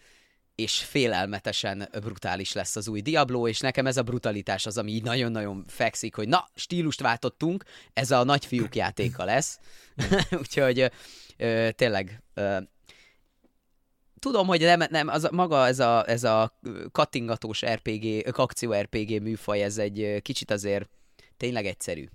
és 0.55 0.77
félelmetesen 0.77 1.89
brutális 1.91 2.53
lesz 2.53 2.75
az 2.75 2.87
új 2.87 3.01
Diablo, 3.01 3.47
és 3.47 3.59
nekem 3.59 3.87
ez 3.87 3.97
a 3.97 4.03
brutalitás 4.03 4.65
az, 4.65 4.77
ami 4.77 4.91
így 4.91 5.03
nagyon-nagyon 5.03 5.63
fekszik, 5.67 6.15
hogy 6.15 6.27
na, 6.27 6.47
stílust 6.55 7.01
váltottunk, 7.01 7.63
ez 7.93 8.11
a 8.11 8.23
nagyfiúk 8.23 8.75
játéka 8.75 9.23
lesz. 9.23 9.59
Úgyhogy 10.41 10.91
ö, 11.37 11.69
tényleg 11.75 12.23
ö, 12.33 12.57
tudom, 14.23 14.47
hogy 14.47 14.61
nem, 14.61 14.81
nem 14.89 15.07
az, 15.07 15.27
maga 15.31 15.67
ez 15.67 15.79
a, 15.79 16.09
ez 16.09 16.23
a 16.23 16.59
kattingatós 16.91 17.65
RPG, 17.65 18.27
akció 18.37 18.73
RPG 18.73 19.21
műfaj, 19.21 19.63
ez 19.63 19.77
egy 19.77 20.21
kicsit 20.21 20.51
azért 20.51 20.89
tényleg 21.37 21.65
egyszerű. 21.65 22.07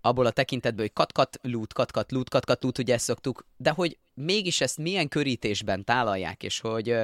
Abból 0.00 0.26
a 0.26 0.30
tekintetből, 0.30 0.84
hogy 0.84 0.92
kat-kat 0.92 1.38
loot, 1.42 1.72
kat-kat 1.72 2.12
loot, 2.12 2.28
kat-kat 2.28 2.62
loot, 2.62 2.78
ugye 2.78 2.94
ezt 2.94 3.04
szoktuk, 3.04 3.46
de 3.56 3.70
hogy 3.70 3.98
mégis 4.14 4.60
ezt 4.60 4.78
milyen 4.78 5.08
körítésben 5.08 5.84
tálalják, 5.84 6.42
és 6.42 6.60
hogy 6.60 6.96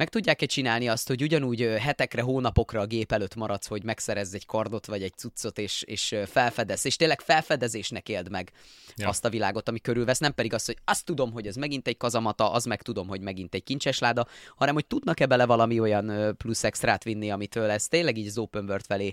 meg 0.00 0.08
tudják-e 0.08 0.46
csinálni 0.46 0.88
azt, 0.88 1.08
hogy 1.08 1.22
ugyanúgy 1.22 1.60
hetekre, 1.60 2.22
hónapokra 2.22 2.80
a 2.80 2.86
gép 2.86 3.12
előtt 3.12 3.34
maradsz, 3.34 3.66
hogy 3.66 3.84
megszerezz 3.84 4.34
egy 4.34 4.46
kardot 4.46 4.86
vagy 4.86 5.02
egy 5.02 5.14
cuccot, 5.14 5.58
és, 5.58 5.82
és 5.82 6.16
felfedez, 6.26 6.86
és 6.86 6.96
tényleg 6.96 7.20
felfedezésnek 7.20 8.08
éld 8.08 8.30
meg 8.30 8.52
ja. 8.96 9.08
azt 9.08 9.24
a 9.24 9.28
világot, 9.28 9.68
ami 9.68 9.80
körülvesz, 9.80 10.18
nem 10.18 10.34
pedig 10.34 10.54
azt, 10.54 10.66
hogy 10.66 10.76
azt 10.84 11.04
tudom, 11.04 11.32
hogy 11.32 11.46
ez 11.46 11.56
megint 11.56 11.88
egy 11.88 11.96
kazamata, 11.96 12.52
az 12.52 12.64
meg 12.64 12.82
tudom, 12.82 13.08
hogy 13.08 13.20
megint 13.20 13.54
egy 13.54 13.62
kincsesláda, 13.62 14.26
hanem 14.56 14.74
hogy 14.74 14.86
tudnak-e 14.86 15.26
bele 15.26 15.46
valami 15.46 15.80
olyan 15.80 16.36
plusz 16.36 16.64
extrát 16.64 17.04
vinni, 17.04 17.30
amitől 17.30 17.70
ez 17.70 17.86
tényleg 17.86 18.16
így 18.16 18.26
az 18.26 18.38
open 18.38 18.64
world 18.64 18.84
felé 18.84 19.12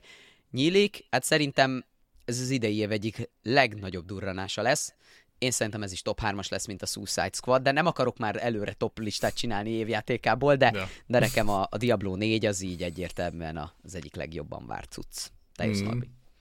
nyílik. 0.51 1.05
Hát 1.09 1.23
szerintem 1.23 1.85
ez 2.25 2.39
az 2.39 2.49
idei 2.49 2.77
év 2.77 2.91
egyik 2.91 3.29
legnagyobb 3.43 4.05
durranása 4.05 4.61
lesz. 4.61 4.93
Én 5.37 5.51
szerintem 5.51 5.83
ez 5.83 5.91
is 5.91 6.01
top 6.01 6.19
3-as 6.23 6.49
lesz, 6.49 6.67
mint 6.67 6.81
a 6.81 6.85
Suicide 6.85 7.29
Squad, 7.33 7.61
de 7.61 7.71
nem 7.71 7.85
akarok 7.85 8.17
már 8.17 8.43
előre 8.43 8.73
top 8.73 8.99
listát 8.99 9.33
csinálni 9.33 9.69
évjátékából, 9.69 10.55
de, 10.55 10.71
de. 10.71 10.89
de 11.05 11.19
nekem 11.19 11.49
a, 11.49 11.67
a 11.69 11.77
Diablo 11.77 12.15
4 12.15 12.45
az 12.45 12.61
így 12.61 12.83
egyértelműen 12.83 13.71
az 13.83 13.95
egyik 13.95 14.15
legjobban 14.15 14.67
várt 14.67 14.91
cucc. 14.91 15.25
Te 15.55 15.67
mm. 15.67 15.99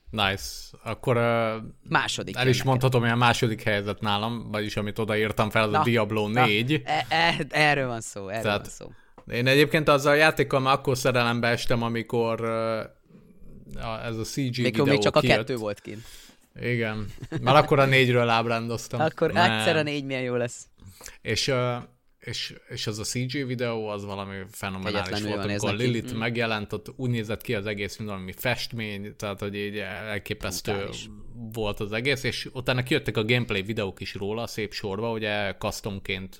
Nice. 0.09 0.43
Akkor 0.83 1.17
uh, 1.17 1.63
második 1.89 2.35
el 2.35 2.47
is 2.47 2.63
mondhatom, 2.63 3.01
hogy 3.01 3.09
a 3.09 3.15
második 3.15 3.63
helyzet 3.63 4.01
nálam, 4.01 4.47
vagyis 4.51 4.77
amit 4.77 4.99
odaírtam 4.99 5.49
fel, 5.49 5.63
az 5.63 5.71
na, 5.71 5.79
a 5.79 5.83
Diablo 5.83 6.27
4. 6.27 6.81
Na, 6.83 6.91
e- 6.91 7.05
e- 7.09 7.45
erről 7.49 7.87
van 7.87 8.01
szó, 8.01 8.27
erről 8.27 8.41
Tehát 8.41 8.59
van 8.59 8.69
szó. 8.69 9.33
Én 9.33 9.47
egyébként 9.47 9.89
azzal 9.89 10.11
a 10.11 10.15
játékkal 10.15 10.59
már 10.59 10.73
akkor 10.73 10.97
szerelembe 10.97 11.47
estem, 11.47 11.83
amikor 11.83 12.41
uh, 12.41 14.05
ez 14.05 14.17
a 14.17 14.23
CG 14.23 14.57
Mikor 14.57 14.63
videó 14.63 14.85
még 14.85 14.99
csak 14.99 15.19
kijött. 15.19 15.35
a 15.35 15.39
kettő 15.39 15.55
volt 15.55 15.81
kint. 15.81 16.05
Igen. 16.61 17.05
Már 17.41 17.55
akkor 17.55 17.79
a 17.79 17.85
négyről 17.85 18.29
ábrándoztam. 18.29 19.01
Akkor 19.01 19.31
Nem. 19.31 19.51
egyszer 19.51 19.75
a 19.75 19.83
négy 19.83 20.05
milyen 20.05 20.21
jó 20.21 20.35
lesz. 20.35 20.67
És, 21.21 21.53
és, 22.19 22.55
és 22.69 22.87
az 22.87 22.99
a 22.99 23.03
CG 23.03 23.45
videó 23.45 23.87
az 23.87 24.05
valami 24.05 24.35
fenomenális 24.51 25.21
volt, 25.21 25.43
amikor 25.43 25.73
Lilith 25.73 26.13
mm. 26.13 26.17
megjelent, 26.17 26.73
ott 26.73 26.93
úgy 26.95 27.09
nézett 27.09 27.41
ki 27.41 27.55
az 27.55 27.65
egész, 27.65 27.97
mint 27.97 28.09
valami 28.09 28.31
festmény, 28.31 29.15
tehát 29.15 29.39
hogy 29.39 29.55
így 29.55 29.77
elképesztő 29.77 30.71
Brutális. 30.71 31.09
volt 31.53 31.79
az 31.79 31.91
egész, 31.91 32.23
és 32.23 32.49
utána 32.53 32.83
kijöttek 32.83 33.17
a 33.17 33.25
gameplay 33.25 33.61
videók 33.61 33.99
is 33.99 34.13
róla, 34.13 34.47
szép 34.47 34.73
sorba, 34.73 35.11
ugye 35.11 35.55
customként 35.55 36.39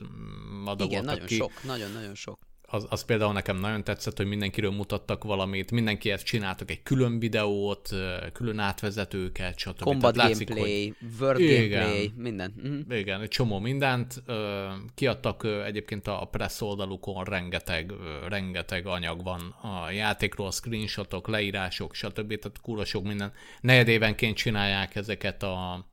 adagoltak 0.65 0.91
Igen, 0.91 1.03
nagyon 1.03 1.25
ki. 1.25 1.35
sok, 1.35 1.63
nagyon-nagyon 1.63 2.15
sok 2.15 2.46
az, 2.69 2.85
az 2.89 3.03
például 3.05 3.33
nekem 3.33 3.57
nagyon 3.57 3.83
tetszett, 3.83 4.17
hogy 4.17 4.25
mindenkiről 4.25 4.71
mutattak 4.71 5.23
valamit, 5.23 5.71
mindenkihez 5.71 6.23
csináltak 6.23 6.71
egy 6.71 6.83
külön 6.83 7.19
videót, 7.19 7.89
külön 8.33 8.59
átvezetőket, 8.59 9.57
stb. 9.57 9.79
Combat 9.79 10.13
Tehát 10.13 10.29
látszik, 10.29 10.47
gameplay, 10.47 10.95
hogy... 10.99 11.09
word 11.19 11.39
igen, 11.39 11.69
gameplay, 11.69 12.13
minden. 12.15 12.53
Uh-huh. 12.57 12.99
Igen, 12.99 13.21
egy 13.21 13.27
csomó 13.27 13.59
mindent. 13.59 14.23
Kiadtak 14.95 15.47
egyébként 15.65 16.07
a 16.07 16.27
press 16.31 16.61
oldalukon 16.61 17.23
rengeteg, 17.23 17.93
rengeteg 18.27 18.87
anyag 18.87 19.23
van 19.23 19.41
a 19.61 19.91
játékról, 19.91 20.51
screenshotok, 20.51 21.27
leírások, 21.27 21.93
stb. 21.93 22.39
Tehát 22.39 22.61
kurva 22.61 22.85
sok 22.85 23.03
minden. 23.03 23.33
Negyedévenként 23.61 24.35
csinálják 24.35 24.95
ezeket 24.95 25.43
a 25.43 25.85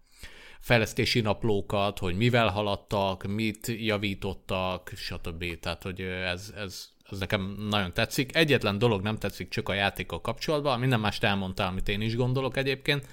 fejlesztési 0.65 1.21
naplókat, 1.21 1.99
hogy 1.99 2.17
mivel 2.17 2.49
haladtak, 2.49 3.23
mit 3.27 3.67
javítottak, 3.67 4.93
stb. 4.97 5.59
Tehát, 5.61 5.83
hogy 5.83 6.01
ez, 6.01 6.53
ez, 6.57 6.89
ez 7.11 7.19
nekem 7.19 7.57
nagyon 7.71 7.93
tetszik. 7.93 8.37
Egyetlen 8.37 8.79
dolog 8.79 9.03
nem 9.03 9.19
tetszik 9.19 9.49
csak 9.49 9.69
a 9.69 9.75
játékkal 9.75 10.21
kapcsolatban, 10.21 10.79
minden 10.79 11.01
mást 11.01 11.25
elmondtál, 11.25 11.69
amit 11.69 11.89
én 11.89 12.01
is 12.01 12.17
gondolok 12.17 12.57
egyébként, 12.57 13.07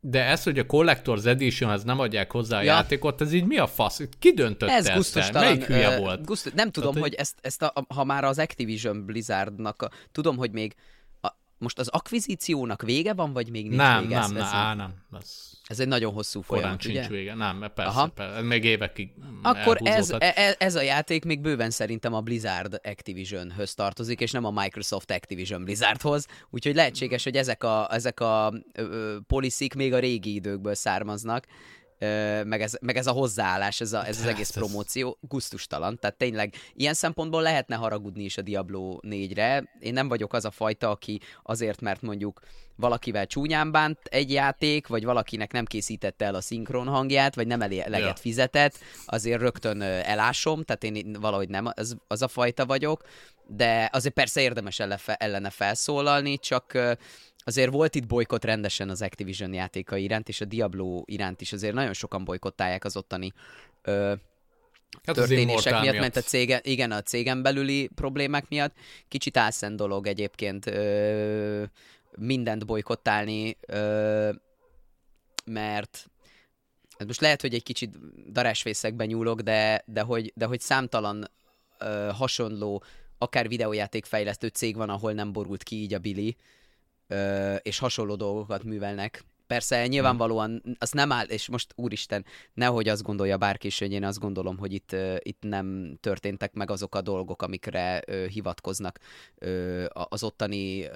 de 0.00 0.24
ez, 0.24 0.42
hogy 0.42 0.58
a 0.58 0.64
Collector's 0.64 1.26
Edition, 1.26 1.70
ez 1.70 1.82
nem 1.82 1.98
adják 1.98 2.32
hozzá 2.32 2.58
a 2.58 2.62
ja. 2.62 2.72
játékot, 2.72 3.20
ez 3.20 3.32
így 3.32 3.46
mi 3.46 3.58
a 3.58 3.66
fasz? 3.66 4.00
Ki 4.18 4.32
döntötte 4.32 4.72
ez 4.72 4.86
ezt 4.86 5.16
el? 5.16 5.32
Melyik 5.32 5.64
hülye 5.64 5.88
uh, 5.88 5.98
volt? 5.98 6.24
Gusztus, 6.24 6.52
nem 6.52 6.70
tudom, 6.70 6.92
Tehát, 6.92 7.08
hogy 7.08 7.18
ezt, 7.18 7.38
ezt 7.40 7.62
a, 7.62 7.72
ha 7.94 8.04
már 8.04 8.24
az 8.24 8.38
Activision 8.38 9.04
Blizzardnak, 9.04 9.82
a, 9.82 9.90
tudom, 10.12 10.36
hogy 10.36 10.50
még 10.50 10.74
most 11.58 11.78
az 11.78 11.88
akvizíciónak 11.88 12.82
vége 12.82 13.14
van, 13.14 13.32
vagy 13.32 13.50
még 13.50 13.68
nincs 13.68 13.76
nem, 13.76 14.02
vége? 14.02 14.18
Nem, 14.18 14.32
nem, 14.32 14.76
nem, 14.76 14.76
nem. 15.10 15.20
Ez 15.20 15.56
ez 15.66 15.80
egy 15.80 15.88
nagyon 15.88 16.12
hosszú 16.12 16.40
folyamat, 16.40 16.80
sincs 16.80 16.96
ugye? 16.96 17.08
vége. 17.08 17.34
Nem, 17.34 17.58
persze, 17.58 17.82
Aha. 17.82 18.06
persze, 18.06 18.42
még 18.42 18.64
évekig 18.64 19.10
Akkor 19.42 19.78
ez, 19.82 20.10
ez, 20.18 20.54
ez 20.58 20.74
a 20.74 20.80
játék 20.80 21.24
még 21.24 21.40
bőven 21.40 21.70
szerintem 21.70 22.14
a 22.14 22.20
Blizzard 22.20 22.80
Activision-höz 22.82 23.74
tartozik, 23.74 24.20
és 24.20 24.30
nem 24.30 24.44
a 24.44 24.50
Microsoft 24.50 25.10
Activision 25.10 25.64
Blizzardhoz, 25.64 26.26
úgyhogy 26.50 26.74
lehetséges, 26.74 27.24
hogy 27.24 27.36
ezek 27.36 27.64
a, 27.64 27.88
ezek 27.90 28.20
a 28.20 28.52
ö, 28.72 29.16
poliszik 29.26 29.74
még 29.74 29.92
a 29.92 29.98
régi 29.98 30.34
időkből 30.34 30.74
származnak, 30.74 31.46
meg 32.44 32.62
ez, 32.62 32.76
meg 32.80 32.96
ez 32.96 33.06
a 33.06 33.12
hozzáállás, 33.12 33.80
ez, 33.80 33.92
a, 33.92 34.06
ez 34.06 34.18
az 34.18 34.26
egész 34.26 34.50
promóció 34.50 35.18
gusztustalan. 35.20 35.98
Tehát 35.98 36.16
tényleg 36.16 36.54
ilyen 36.74 36.94
szempontból 36.94 37.42
lehetne 37.42 37.76
haragudni 37.76 38.24
is 38.24 38.36
a 38.36 38.42
Diablo 38.42 38.98
4-re. 39.02 39.64
Én 39.80 39.92
nem 39.92 40.08
vagyok 40.08 40.32
az 40.32 40.44
a 40.44 40.50
fajta, 40.50 40.90
aki 40.90 41.20
azért, 41.42 41.80
mert 41.80 42.02
mondjuk 42.02 42.40
valakivel 42.76 43.26
csúnyán 43.26 43.70
bánt 43.70 43.98
egy 44.04 44.32
játék, 44.32 44.86
vagy 44.86 45.04
valakinek 45.04 45.52
nem 45.52 45.64
készítette 45.64 46.24
el 46.24 46.34
a 46.34 46.40
szinkron 46.40 46.86
hangját, 46.86 47.34
vagy 47.34 47.46
nem 47.46 47.60
eleget 47.62 48.00
ja. 48.00 48.14
fizetett, 48.16 48.78
azért 49.06 49.40
rögtön 49.40 49.82
elásom, 49.82 50.62
tehát 50.62 50.84
én 50.84 51.16
valahogy 51.20 51.48
nem 51.48 51.66
az, 51.74 51.96
az 52.06 52.22
a 52.22 52.28
fajta 52.28 52.66
vagyok, 52.66 53.02
de 53.46 53.88
azért 53.92 54.14
persze 54.14 54.40
érdemes 54.40 54.80
ellene 55.06 55.50
felszólalni, 55.50 56.38
csak 56.38 56.78
azért 57.46 57.72
volt 57.72 57.94
itt 57.94 58.06
bolykot 58.06 58.44
rendesen 58.44 58.88
az 58.88 59.02
Activision 59.02 59.52
játékai 59.52 60.02
iránt, 60.02 60.28
és 60.28 60.40
a 60.40 60.44
Diablo 60.44 61.02
iránt 61.04 61.40
is. 61.40 61.52
Azért 61.52 61.74
nagyon 61.74 61.92
sokan 61.92 62.24
bolykottálják 62.24 62.84
az 62.84 62.96
ottani 62.96 63.32
ö, 63.82 64.14
hát 65.04 65.14
történések 65.14 65.72
miatt, 65.72 65.82
miatt, 65.82 66.00
ment 66.00 66.16
a 66.16 66.20
cége, 66.20 66.60
igen, 66.62 66.90
a 66.90 67.02
cégen 67.02 67.42
belüli 67.42 67.90
problémák 67.94 68.48
miatt. 68.48 68.74
Kicsit 69.08 69.36
álszent 69.36 69.76
dolog 69.76 70.06
egyébként 70.06 70.66
ö, 70.66 71.62
mindent 72.16 72.66
bolykottálni, 72.66 73.56
ö, 73.66 74.30
mert 75.44 76.10
ez 76.96 77.06
most 77.06 77.20
lehet, 77.20 77.40
hogy 77.40 77.54
egy 77.54 77.62
kicsit 77.62 77.98
darásfészekben 78.32 79.06
nyúlok, 79.06 79.40
de, 79.40 79.82
de, 79.86 80.00
hogy, 80.00 80.32
de 80.34 80.46
hogy 80.46 80.60
számtalan 80.60 81.30
ö, 81.78 82.10
hasonló, 82.14 82.82
akár 83.18 83.48
videójátékfejlesztő 83.48 84.46
cég 84.46 84.76
van, 84.76 84.90
ahol 84.90 85.12
nem 85.12 85.32
borult 85.32 85.62
ki 85.62 85.76
így 85.76 85.94
a 85.94 85.98
Billy, 85.98 86.36
ö, 87.06 87.54
és 87.54 87.78
hasonló 87.78 88.14
dolgokat 88.14 88.64
művelnek. 88.64 89.24
Persze 89.46 89.86
nyilvánvalóan 89.86 90.62
az 90.78 90.90
nem 90.90 91.12
áll, 91.12 91.26
és 91.26 91.48
most 91.48 91.72
úristen, 91.76 92.24
nehogy 92.54 92.88
azt 92.88 93.02
gondolja 93.02 93.36
bárki 93.36 93.66
is, 93.66 93.78
hogy 93.78 93.92
én 93.92 94.04
azt 94.04 94.18
gondolom, 94.18 94.58
hogy 94.58 94.72
itt, 94.72 94.96
itt 95.18 95.38
nem 95.40 95.96
történtek 96.00 96.52
meg 96.52 96.70
azok 96.70 96.94
a 96.94 97.00
dolgok, 97.00 97.42
amikre 97.42 98.02
uh, 98.08 98.24
hivatkoznak 98.24 98.98
uh, 99.40 99.84
az 99.92 100.22
ottani 100.22 100.84
uh, 100.84 100.92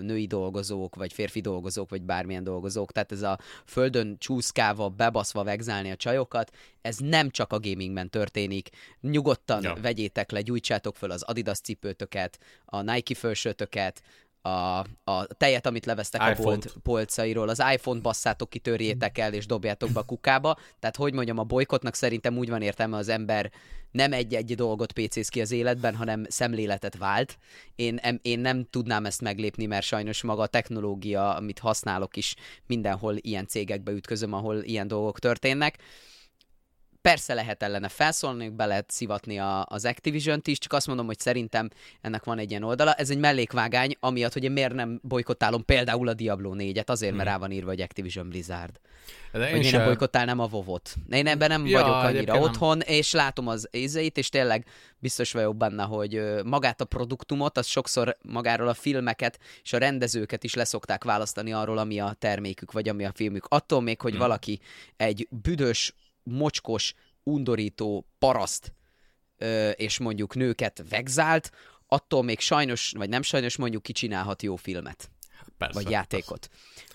női 0.00 0.26
dolgozók, 0.26 0.94
vagy 0.94 1.12
férfi 1.12 1.40
dolgozók, 1.40 1.90
vagy 1.90 2.02
bármilyen 2.02 2.44
dolgozók. 2.44 2.92
Tehát 2.92 3.12
ez 3.12 3.22
a 3.22 3.38
földön 3.64 4.16
csúszkálva, 4.18 4.88
bebaszva 4.88 5.44
vegzálni 5.44 5.90
a 5.90 5.96
csajokat, 5.96 6.56
ez 6.80 6.96
nem 6.96 7.30
csak 7.30 7.52
a 7.52 7.60
gamingben 7.60 8.10
történik. 8.10 8.68
Nyugodtan 9.00 9.62
ja. 9.62 9.74
vegyétek 9.80 10.30
le, 10.30 10.40
gyújtsátok 10.40 10.96
föl 10.96 11.10
az 11.10 11.22
Adidas 11.22 11.58
cipőtöket, 11.58 12.38
a 12.64 12.82
Nike 12.82 13.14
fölsőtöket, 13.14 14.02
a, 14.48 14.78
a 15.04 15.26
tejet, 15.26 15.66
amit 15.66 15.86
levesztek 15.86 16.20
a 16.20 16.42
bolt 16.42 16.74
polcairól, 16.82 17.48
az 17.48 17.62
iPhone-t 17.72 18.02
basszátok 18.02 18.50
ki, 18.50 18.58
törjétek 18.58 19.18
el, 19.18 19.32
és 19.32 19.46
dobjátok 19.46 19.90
be 19.90 20.00
a 20.00 20.04
kukába. 20.04 20.56
Tehát, 20.78 20.96
hogy 20.96 21.12
mondjam, 21.12 21.38
a 21.38 21.44
bolykotnak 21.44 21.94
szerintem 21.94 22.38
úgy 22.38 22.48
van 22.48 22.62
értelme, 22.62 22.96
az 22.96 23.08
ember 23.08 23.50
nem 23.90 24.12
egy-egy 24.12 24.54
dolgot 24.54 24.92
pc 24.92 25.28
ki 25.28 25.40
az 25.40 25.50
életben, 25.50 25.96
hanem 25.96 26.24
szemléletet 26.28 26.96
vált. 26.96 27.38
Én, 27.76 28.00
én 28.22 28.38
nem 28.38 28.66
tudnám 28.70 29.06
ezt 29.06 29.20
meglépni, 29.20 29.66
mert 29.66 29.86
sajnos 29.86 30.22
maga 30.22 30.42
a 30.42 30.46
technológia, 30.46 31.34
amit 31.34 31.58
használok 31.58 32.16
is, 32.16 32.34
mindenhol 32.66 33.16
ilyen 33.16 33.46
cégekbe 33.46 33.92
ütközöm, 33.92 34.32
ahol 34.32 34.62
ilyen 34.62 34.88
dolgok 34.88 35.18
történnek. 35.18 35.78
Persze 37.02 37.34
lehet 37.34 37.62
ellene 37.62 37.88
felszólni, 37.88 38.48
be 38.48 38.66
lehet 38.66 38.90
szivatni 38.90 39.38
a, 39.38 39.66
az 39.68 39.84
Activision-t 39.84 40.46
is, 40.46 40.58
csak 40.58 40.72
azt 40.72 40.86
mondom, 40.86 41.06
hogy 41.06 41.18
szerintem 41.18 41.68
ennek 42.00 42.24
van 42.24 42.38
egy 42.38 42.50
ilyen 42.50 42.62
oldala. 42.62 42.94
Ez 42.94 43.10
egy 43.10 43.18
mellékvágány, 43.18 43.96
amiatt, 44.00 44.32
hogy 44.32 44.44
én 44.44 44.52
miért 44.52 44.74
nem 44.74 45.00
bolykottálom 45.02 45.64
például 45.64 46.08
a 46.08 46.14
Diablo 46.14 46.54
4-et, 46.56 46.86
azért, 46.86 47.12
mert 47.14 47.28
hmm. 47.28 47.32
rá 47.32 47.38
van 47.38 47.50
írva, 47.50 47.68
hogy 47.68 47.80
Activision 47.80 48.28
Blizzard. 48.28 48.80
De 49.32 49.48
én, 49.48 49.56
hogy 49.56 49.64
én 49.64 49.70
nem 49.70 49.84
bolykottálnám 49.84 50.38
a 50.38 50.48
WoW-ot. 50.50 50.94
Én 51.10 51.26
ebben 51.26 51.48
nem 51.48 51.66
ja, 51.66 51.80
vagyok 51.80 51.94
annyira 51.94 52.38
otthon, 52.38 52.76
nem. 52.76 52.86
és 52.88 53.12
látom 53.12 53.48
az 53.48 53.68
ézeit, 53.70 54.16
és 54.16 54.28
tényleg 54.28 54.66
biztos 54.98 55.32
vagyok 55.32 55.56
benne, 55.56 55.82
hogy 55.82 56.22
magát 56.44 56.80
a 56.80 56.84
produktumot, 56.84 57.58
az 57.58 57.66
sokszor 57.66 58.16
magáról 58.22 58.68
a 58.68 58.74
filmeket 58.74 59.38
és 59.62 59.72
a 59.72 59.78
rendezőket 59.78 60.44
is 60.44 60.54
leszokták 60.54 61.04
választani 61.04 61.52
arról, 61.52 61.78
ami 61.78 62.00
a 62.00 62.16
termékük, 62.18 62.72
vagy 62.72 62.88
ami 62.88 63.04
a 63.04 63.12
filmük. 63.14 63.46
Attól 63.48 63.80
még, 63.80 64.00
hogy 64.00 64.10
hmm. 64.10 64.20
valaki 64.20 64.60
egy 64.96 65.28
büdös 65.30 65.94
mocskos, 66.30 66.94
undorító 67.22 68.06
paraszt 68.18 68.72
ö, 69.38 69.70
és 69.70 69.98
mondjuk 69.98 70.34
nőket 70.34 70.84
vegzált, 70.88 71.50
attól 71.86 72.22
még 72.22 72.40
sajnos, 72.40 72.92
vagy 72.96 73.08
nem 73.08 73.22
sajnos 73.22 73.56
mondjuk 73.56 73.82
kicsinálhat 73.82 74.42
jó 74.42 74.56
filmet. 74.56 75.10
Persze, 75.58 75.82
vagy 75.82 75.90
játékot. 75.90 76.48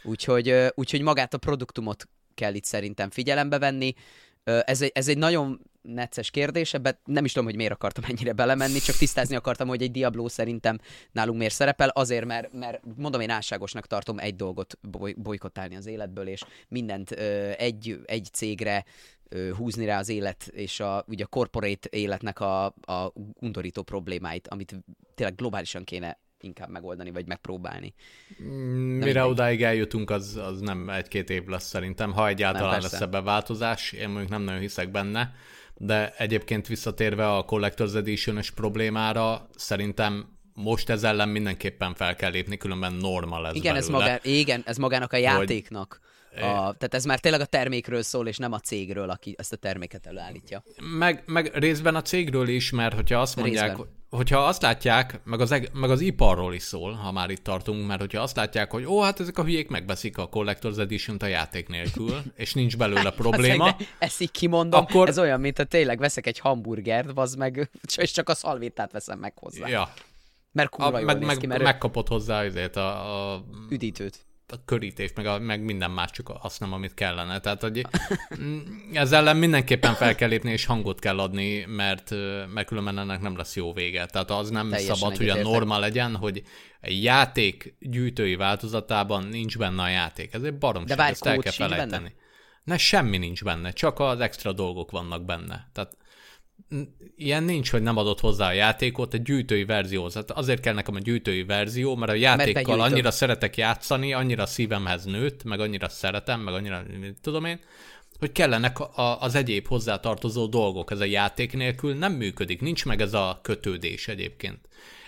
Úgyhogy, 0.03 0.55
úgyhogy 0.75 1.01
magát 1.01 1.34
a 1.34 1.38
produktumot 1.38 2.07
kell 2.34 2.53
itt 2.53 2.63
szerintem 2.63 3.09
figyelembe 3.09 3.59
venni. 3.59 3.93
Ez 4.43 4.81
egy, 4.81 4.91
ez 4.93 5.07
egy 5.07 5.17
nagyon 5.17 5.61
necces 5.81 6.29
kérdés, 6.29 6.73
ebbe 6.73 6.99
nem 7.05 7.25
is 7.25 7.31
tudom, 7.31 7.47
hogy 7.47 7.55
miért 7.55 7.71
akartam 7.71 8.03
ennyire 8.07 8.34
belemenni, 8.34 8.79
csak 8.79 8.95
tisztázni 8.95 9.36
akartam, 9.36 9.67
hogy 9.67 9.81
egy 9.81 9.91
Diablo 9.91 10.29
szerintem 10.29 10.79
nálunk 11.11 11.38
miért 11.38 11.53
szerepel, 11.53 11.89
azért, 11.89 12.25
mert, 12.25 12.53
mert 12.53 12.81
mondom, 12.95 13.21
én 13.21 13.29
álságosnak 13.29 13.88
tartom 13.88 14.19
egy 14.19 14.36
dolgot 14.36 14.77
boly- 14.81 15.21
bolykottálni 15.21 15.75
az 15.75 15.86
életből, 15.86 16.27
és 16.27 16.41
mindent 16.67 17.11
ö, 17.11 17.51
egy, 17.57 17.99
egy 18.05 18.27
cégre 18.31 18.86
ö, 18.86 19.12
húzni 19.57 19.86
rá 19.86 19.99
az 19.99 20.09
élet, 20.09 20.47
és 20.47 20.80
a, 20.80 21.03
ugye 21.07 21.24
a 21.24 21.28
corporate 21.28 21.88
életnek 21.91 22.39
a, 22.39 22.65
a 22.65 23.11
undorító 23.39 23.82
problémáit, 23.82 24.47
amit 24.47 24.76
tényleg 25.15 25.36
globálisan 25.36 25.84
kéne 25.84 26.19
inkább 26.39 26.69
megoldani, 26.69 27.11
vagy 27.11 27.28
megpróbálni. 27.28 27.93
Mm, 28.43 28.97
mire 28.97 29.19
nem 29.19 29.30
odáig 29.30 29.63
eljutunk, 29.63 30.09
az, 30.09 30.36
az 30.36 30.59
nem 30.59 30.89
egy-két 30.89 31.30
év 31.30 31.45
lesz 31.45 31.67
szerintem, 31.67 32.11
ha 32.11 32.28
egyáltalán 32.28 32.71
nem, 32.71 32.82
lesz 32.82 33.01
ebben 33.01 33.24
változás. 33.24 33.91
Én 33.91 34.09
mondjuk 34.09 34.30
nem 34.30 34.41
nagyon 34.41 34.61
hiszek 34.61 34.91
benne, 34.91 35.34
de 35.78 36.13
egyébként 36.17 36.67
visszatérve 36.67 37.36
a 37.36 37.45
Collector's 37.45 37.95
edition 37.95 38.39
problémára, 38.55 39.49
szerintem 39.55 40.34
most 40.53 40.89
ez 40.89 41.03
ellen 41.03 41.30
mindenképpen 41.30 41.93
fel 41.93 42.15
kell 42.15 42.32
lépni, 42.32 42.57
különben 42.57 42.93
normal 42.93 43.41
lesz 43.41 43.55
igen, 43.55 43.76
ez 43.76 43.89
magá, 43.89 44.19
igen, 44.21 44.61
ez 44.65 44.78
magának 44.78 45.13
a 45.13 45.17
játéknak. 45.17 45.99
A, 46.36 46.39
tehát 46.39 46.93
ez 46.93 47.05
már 47.05 47.19
tényleg 47.19 47.41
a 47.41 47.45
termékről 47.45 48.01
szól, 48.01 48.27
és 48.27 48.38
nem 48.38 48.51
a 48.51 48.59
cégről, 48.59 49.09
aki 49.09 49.36
ezt 49.38 49.53
a 49.53 49.55
terméket 49.55 50.05
előállítja. 50.05 50.63
Meg, 50.97 51.23
meg 51.25 51.51
részben 51.53 51.95
a 51.95 52.01
cégről 52.01 52.47
is, 52.47 52.71
mert 52.71 52.95
hogyha 52.95 53.19
azt 53.19 53.36
mondják, 53.36 53.67
részben 53.67 54.01
hogyha 54.15 54.39
azt 54.39 54.61
látják, 54.61 55.19
meg 55.23 55.39
az, 55.39 55.55
meg 55.73 55.89
az 55.89 56.01
iparról 56.01 56.53
is 56.53 56.63
szól, 56.63 56.93
ha 56.93 57.11
már 57.11 57.29
itt 57.29 57.43
tartunk, 57.43 57.88
mert 57.88 57.99
hogyha 57.99 58.21
azt 58.21 58.36
látják, 58.36 58.71
hogy 58.71 58.86
ó, 58.86 59.01
hát 59.01 59.19
ezek 59.19 59.38
a 59.38 59.43
hülyék 59.43 59.69
megbeszik 59.69 60.17
a 60.17 60.29
Collector's 60.29 60.79
Edition-t 60.79 61.21
a 61.21 61.25
játék 61.25 61.67
nélkül, 61.67 62.21
és 62.36 62.53
nincs 62.53 62.77
belőle 62.77 63.11
probléma. 63.23 63.75
Ezt 63.99 64.21
így 64.21 64.31
kimondom, 64.31 64.79
akkor... 64.79 65.07
ez 65.07 65.19
olyan, 65.19 65.39
mint 65.39 65.57
ha 65.57 65.63
tényleg 65.63 65.99
veszek 65.99 66.27
egy 66.27 66.39
hamburgert, 66.39 67.09
az 67.15 67.36
meg, 67.36 67.69
és 67.95 68.11
csak 68.11 68.29
a 68.29 68.36
szalvétát 68.36 68.91
veszem 68.91 69.19
meg 69.19 69.34
hozzá. 69.36 69.67
Ja. 69.67 69.93
Mert 70.51 70.69
kurva 70.69 70.97
a, 70.97 71.01
meg, 71.01 71.25
meg, 71.25 71.38
ki, 71.38 71.47
mert 71.47 71.63
megkapod 71.63 72.07
hozzá 72.07 72.43
azért 72.43 72.75
a, 72.75 73.34
a... 73.34 73.43
Üdítőt 73.69 74.25
a 74.53 74.63
körítés, 74.65 75.11
meg, 75.15 75.25
a, 75.25 75.39
meg 75.39 75.63
minden 75.63 75.91
más, 75.91 76.11
csak 76.11 76.33
azt 76.41 76.59
nem, 76.59 76.73
amit 76.73 76.93
kellene. 76.93 77.39
Tehát, 77.39 77.61
hogy 77.61 77.85
ezzel 78.93 79.19
ellen 79.19 79.37
mindenképpen 79.37 79.93
fel 79.93 80.15
kell 80.15 80.29
lépni, 80.29 80.51
és 80.51 80.65
hangot 80.65 80.99
kell 80.99 81.19
adni, 81.19 81.65
mert, 81.67 82.09
mert 82.53 82.67
különben 82.67 82.99
ennek 82.99 83.21
nem 83.21 83.37
lesz 83.37 83.55
jó 83.55 83.73
vége. 83.73 84.05
Tehát 84.05 84.31
az 84.31 84.49
nem 84.49 84.69
Teljesen 84.69 84.95
szabad, 84.95 85.17
hogy 85.17 85.29
a 85.29 85.41
norma 85.41 85.79
legyen, 85.79 86.15
hogy 86.15 86.43
egy 86.81 87.03
játék 87.03 87.75
gyűjtői 87.79 88.35
változatában 88.35 89.23
nincs 89.23 89.57
benne 89.57 89.81
a 89.81 89.89
játék. 89.89 90.33
Ez 90.33 90.43
egy 90.43 90.57
baromság, 90.57 90.99
ezt 90.99 91.25
el 91.25 91.37
kell 91.37 91.51
felejteni. 91.51 92.15
Ne, 92.63 92.77
semmi 92.77 93.17
nincs 93.17 93.43
benne, 93.43 93.71
csak 93.71 93.99
az 93.99 94.19
extra 94.19 94.53
dolgok 94.53 94.91
vannak 94.91 95.25
benne. 95.25 95.69
Tehát 95.73 95.97
ilyen 97.15 97.43
nincs, 97.43 97.71
hogy 97.71 97.82
nem 97.82 97.97
adott 97.97 98.19
hozzá 98.19 98.47
a 98.47 98.51
játékot, 98.51 99.13
egy 99.13 99.21
gyűjtői 99.21 99.65
verzióhoz. 99.65 100.13
Hát 100.13 100.32
azért 100.32 100.61
kell 100.61 100.74
nekem 100.74 100.95
a 100.95 100.99
gyűjtői 100.99 101.43
verzió, 101.43 101.95
mert 101.95 102.11
a 102.11 102.15
játékkal 102.15 102.78
mert 102.78 102.91
annyira 102.91 103.11
szeretek 103.11 103.57
játszani, 103.57 104.13
annyira 104.13 104.45
szívemhez 104.45 105.05
nőtt, 105.05 105.43
meg 105.43 105.59
annyira 105.59 105.89
szeretem, 105.89 106.39
meg 106.39 106.53
annyira, 106.53 106.84
tudom 107.21 107.45
én, 107.45 107.59
hogy 108.19 108.32
kellenek 108.32 108.80
a, 108.80 109.21
az 109.21 109.36
egyéb 109.36 109.67
hozzátartozó 109.67 110.45
dolgok. 110.45 110.91
Ez 110.91 110.99
a 110.99 111.05
játék 111.05 111.53
nélkül 111.53 111.93
nem 111.93 112.13
működik, 112.13 112.61
nincs 112.61 112.86
meg 112.86 113.01
ez 113.01 113.13
a 113.13 113.39
kötődés 113.41 114.07
egyébként. 114.07 114.59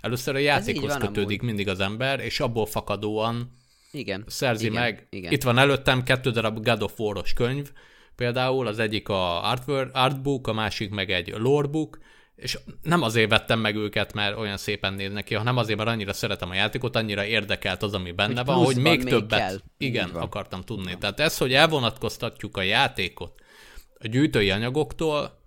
Először 0.01 0.35
a 0.35 0.39
játékhoz 0.39 0.97
kötődik 0.97 1.39
amúgy. 1.39 1.41
mindig 1.41 1.67
az 1.67 1.79
ember, 1.79 2.19
és 2.19 2.39
abból 2.39 2.65
fakadóan 2.65 3.57
igen, 3.91 4.23
szerzi 4.27 4.65
igen, 4.65 4.81
meg. 4.81 5.07
Igen. 5.09 5.31
Itt 5.31 5.43
van 5.43 5.57
előttem 5.57 6.03
kettő 6.03 6.31
darab 6.31 6.63
God 6.63 6.81
of 6.81 6.99
War-os 6.99 7.33
könyv, 7.33 7.71
például, 8.15 8.67
az 8.67 8.79
egyik 8.79 9.09
a 9.09 9.49
artwork, 9.49 9.89
artbook, 9.93 10.47
a 10.47 10.53
másik 10.53 10.89
meg 10.89 11.11
egy 11.11 11.33
lorebook, 11.37 11.99
és 12.35 12.59
nem 12.81 13.01
azért 13.01 13.29
vettem 13.29 13.59
meg 13.59 13.75
őket, 13.75 14.13
mert 14.13 14.37
olyan 14.37 14.57
szépen 14.57 14.93
néznek 14.93 15.23
ki, 15.23 15.33
hanem 15.33 15.57
azért, 15.57 15.77
mert 15.77 15.89
annyira 15.89 16.13
szeretem 16.13 16.49
a 16.49 16.53
játékot, 16.53 16.95
annyira 16.95 17.25
érdekelt 17.25 17.83
az, 17.83 17.93
ami 17.93 18.11
benne 18.11 18.37
hogy 18.37 18.45
van, 18.45 18.63
hogy 18.63 18.75
még, 18.75 19.03
még 19.03 19.13
többet 19.13 19.39
kell. 19.39 19.57
igen, 19.77 20.09
akartam 20.09 20.61
tudni. 20.61 20.87
Igen. 20.87 20.99
Tehát 20.99 21.19
ez, 21.19 21.37
hogy 21.37 21.53
elvonatkoztatjuk 21.53 22.57
a 22.57 22.61
játékot 22.61 23.33
a 23.99 24.07
gyűjtői 24.07 24.51
anyagoktól, 24.51 25.43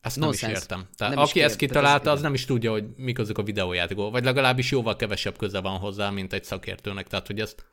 ezt 0.00 0.16
nem 0.16 0.24
Nonsense. 0.24 0.56
is 0.56 0.60
értem. 0.60 0.88
Tehát 0.96 1.14
nem 1.14 1.22
aki 1.22 1.42
ezt 1.42 1.56
kitalálta, 1.56 2.10
az 2.10 2.20
nem 2.20 2.34
is 2.34 2.44
tudja, 2.44 2.70
hogy 2.70 2.84
mik 2.96 3.18
azok 3.18 3.38
a 3.38 3.42
videójátékok, 3.42 4.10
vagy 4.10 4.24
legalábbis 4.24 4.70
jóval 4.70 4.96
kevesebb 4.96 5.36
köze 5.36 5.60
van 5.60 5.78
hozzá, 5.78 6.10
mint 6.10 6.32
egy 6.32 6.44
szakértőnek. 6.44 7.06
Tehát, 7.06 7.26
hogy 7.26 7.40
ezt 7.40 7.64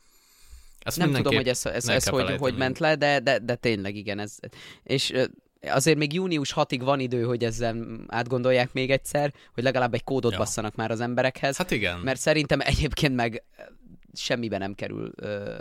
ezt 0.86 0.98
nem 0.98 1.12
tudom, 1.12 1.36
hogy 1.36 1.48
ez, 1.48 1.66
ez, 1.66 1.88
ez 1.88 2.08
hogy, 2.08 2.36
hogy 2.38 2.58
ment 2.58 2.80
le, 2.80 2.96
de, 2.96 3.20
de, 3.20 3.40
de 3.40 3.56
tényleg 3.56 3.96
igen. 3.96 4.20
Ez, 4.20 4.36
és 4.84 5.14
azért 5.62 5.98
még 5.98 6.14
június 6.14 6.54
6-ig 6.56 6.82
van 6.84 7.00
idő, 7.00 7.24
hogy 7.24 7.44
ezzel 7.44 7.86
átgondolják 8.08 8.74
még 8.74 8.92
egyszer, 8.92 9.34
hogy 9.54 9.64
legalább 9.64 9.94
egy 9.94 10.04
kódot 10.04 10.32
ja. 10.32 10.38
basszanak 10.38 10.76
már 10.76 10.92
az 10.92 11.00
emberekhez. 11.00 11.58
Hát 11.58 11.72
igen. 11.72 12.00
Mert 12.00 12.20
szerintem 12.20 12.60
egyébként 12.60 13.16
meg 13.16 13.44
semmibe 14.14 14.58
nem 14.58 14.74
kerül 14.74 15.12
ö, 15.16 15.58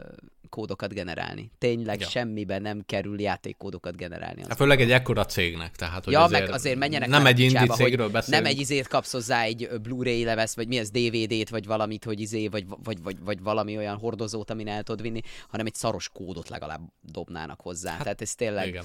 kódokat 0.54 0.94
generálni. 0.94 1.50
Tényleg 1.58 2.00
ja. 2.00 2.06
semmibe 2.06 2.58
nem 2.58 2.82
kerül 2.86 3.20
játékkódokat 3.20 3.96
generálni. 3.96 4.42
Hát 4.48 4.56
főleg 4.56 4.80
egy 4.80 4.90
ekkora 4.90 5.24
cégnek, 5.24 5.76
tehát 5.76 6.04
hogy 6.04 6.12
ja, 6.12 6.22
azért, 6.22 6.42
meg 6.42 6.54
azért 6.54 6.78
menjenek 6.78 7.08
nem 7.08 7.26
egy 7.26 7.40
indi 7.40 7.66
cégről 7.66 8.08
beszélünk. 8.08 8.42
Nem 8.42 8.52
egy 8.52 8.60
izét 8.60 8.88
kapsz 8.88 9.12
hozzá 9.12 9.42
egy 9.42 9.68
Blu-ray 9.82 10.24
levesz, 10.24 10.56
vagy 10.56 10.68
mi 10.68 10.78
az 10.78 10.90
DVD-t, 10.90 11.48
vagy 11.48 11.66
valamit, 11.66 12.04
hogy 12.04 12.20
izé, 12.20 12.48
vagy, 12.48 12.64
vagy, 12.66 13.02
vagy, 13.02 13.16
vagy 13.20 13.42
valami 13.42 13.76
olyan 13.76 13.96
hordozót, 13.96 14.50
amin 14.50 14.68
el 14.68 14.82
tudod 14.82 15.02
vinni, 15.02 15.20
hanem 15.48 15.66
egy 15.66 15.74
szaros 15.74 16.08
kódot 16.08 16.48
legalább 16.48 16.80
dobnának 17.00 17.60
hozzá. 17.60 17.90
Hát, 17.90 18.02
Tehát 18.02 18.20
ez 18.20 18.34
tényleg... 18.34 18.66
Igen. 18.66 18.84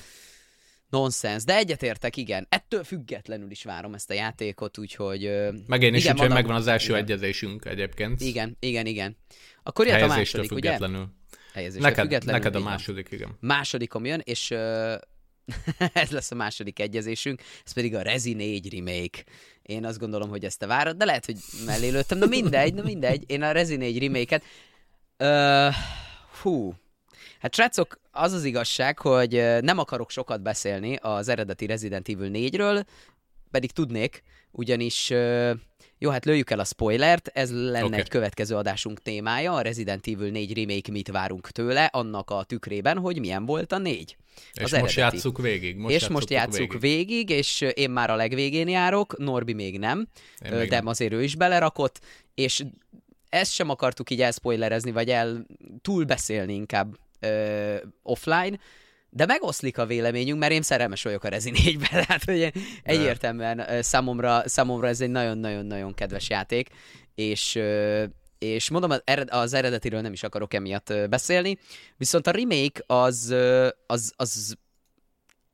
Nonsens, 0.90 1.44
de 1.44 1.58
egyetértek, 1.58 2.18
igen. 2.18 2.46
Ettől 2.50 2.84
függetlenül 2.84 3.52
is 3.52 3.64
várom 3.64 3.94
ezt 3.94 4.10
a 4.10 4.14
játékot, 4.14 4.78
úgyhogy... 4.78 5.32
Meg 5.68 5.82
én 5.82 5.94
is, 5.94 6.04
igen, 6.04 6.16
úgyhogy 6.16 6.30
megvan 6.30 6.56
az 6.56 6.68
első 6.68 6.90
igen. 6.90 7.04
egyezésünk 7.04 7.66
egyébként. 7.66 8.22
Igen, 8.22 8.58
igen, 8.60 8.86
igen. 8.86 9.18
Akkor 9.64 9.88
jött 9.88 10.02
a 10.02 10.08
második, 10.08 10.50
függetlenül. 10.50 11.18
Ugye? 11.50 11.60
helyezésre 11.60 11.88
neked, 11.88 12.04
függetlenül. 12.04 12.42
Neked 12.42 12.56
a 12.56 12.64
második, 12.64 13.08
igen. 13.12 13.38
Másodikom 13.40 14.06
jön, 14.06 14.22
és 14.24 14.50
uh, 14.50 14.94
ez 15.94 16.10
lesz 16.10 16.32
a 16.32 16.36
második 16.36 16.80
egyezésünk, 16.80 17.42
ez 17.66 17.72
pedig 17.72 17.96
a 17.96 18.02
Rezi 18.02 18.34
4 18.34 18.74
remake. 18.74 19.24
Én 19.62 19.86
azt 19.86 20.00
gondolom, 20.00 20.30
hogy 20.30 20.46
ezt 20.46 20.60
te 20.60 20.66
várod, 20.66 20.98
de 20.98 21.06
lehet, 21.06 21.26
hogy 21.26 21.38
mellé 21.66 21.90
lőttem. 21.90 22.18
Na 22.18 22.26
mindegy, 22.26 22.74
na 22.74 22.84
mindegy. 22.84 23.24
Én 23.28 23.42
a 23.42 23.52
Rezi 23.52 23.76
4 23.76 24.00
remake-et... 24.00 24.44
Uh, 25.20 25.74
hú, 26.42 26.74
Hát 27.40 27.56
srácok, 27.56 28.00
az 28.12 28.34
az 28.34 28.44
igazság, 28.44 29.00
hogy 29.00 29.32
nem 29.62 29.78
akarok 29.78 30.10
sokat 30.10 30.42
beszélni 30.42 30.96
az 30.96 31.28
eredeti 31.28 31.66
Resident 31.66 32.10
Evil 32.10 32.32
4-ről, 32.34 32.84
pedig 33.52 33.72
tudnék, 33.72 34.24
ugyanis 34.52 35.14
jó, 36.02 36.10
hát 36.10 36.26
lőjük 36.26 36.50
el 36.50 36.60
a 36.60 36.64
spoilert, 36.64 37.28
ez 37.34 37.52
lenne 37.52 37.84
okay. 37.84 38.00
egy 38.00 38.10
következő 38.10 38.56
adásunk 38.56 39.02
témája, 39.02 39.54
a 39.54 39.62
Resident 39.62 40.08
Evil 40.08 40.32
4 40.32 40.54
remake 40.54 40.92
mit 40.92 41.08
várunk 41.08 41.50
tőle, 41.50 41.86
annak 41.86 42.30
a 42.30 42.44
tükrében, 42.44 42.98
hogy 42.98 43.20
milyen 43.20 43.46
volt 43.46 43.72
a 43.72 43.78
4. 43.78 44.18
És 44.54 44.64
az 44.64 44.72
most 44.72 44.74
eredeti. 44.74 45.00
játsszuk 45.00 45.42
végig. 45.42 45.76
Most 45.76 45.96
és 45.96 46.08
most 46.08 46.30
játsszuk 46.30 46.80
végig. 46.80 46.80
végig, 46.80 47.30
és 47.30 47.62
én 47.62 47.90
már 47.90 48.10
a 48.10 48.16
legvégén 48.16 48.68
járok, 48.68 49.18
Norbi 49.18 49.54
még 49.54 49.80
nem, 49.80 50.08
én 50.46 50.52
de 50.52 50.68
nem. 50.76 50.88
azért 50.88 51.14
ő 51.14 51.24
is 51.24 51.36
belerakott, 51.36 52.00
és 52.36 52.64
ezt 53.30 53.52
sem 53.52 53.70
akartuk 53.70 54.10
így 54.10 54.22
elspoilerezni, 54.22 54.92
vagy 54.92 55.10
el 55.10 55.46
túlbeszélni 55.82 56.54
inkább 56.54 56.96
ö, 57.20 57.76
offline, 58.04 58.60
de 59.10 59.26
megoszlik 59.26 59.78
a 59.78 59.86
véleményünk, 59.86 60.40
mert 60.40 60.52
én 60.52 60.62
szerelmes 60.62 61.04
vagyok 61.04 61.24
a 61.24 61.28
Rezi 61.28 61.52
4-ben, 61.54 61.90
tehát 62.06 62.24
hogy 62.24 62.52
egyértelműen 62.84 63.82
számomra, 63.82 64.42
számomra 64.46 64.88
ez 64.88 65.02
egy 65.02 65.10
nagyon-nagyon-nagyon 65.10 65.94
kedves 65.94 66.30
játék, 66.30 66.70
és 67.16 67.60
és 68.40 68.70
mondom, 68.70 68.92
az 69.28 69.54
eredetiről 69.54 70.02
nem 70.02 70.12
is 70.12 70.24
akarok 70.24 70.54
emiatt 70.54 70.94
beszélni, 71.10 71.58
viszont 71.98 72.28
a 72.28 72.32
remake 72.32 72.84
az, 72.86 73.36
az, 73.88 74.14
az 74.16 74.58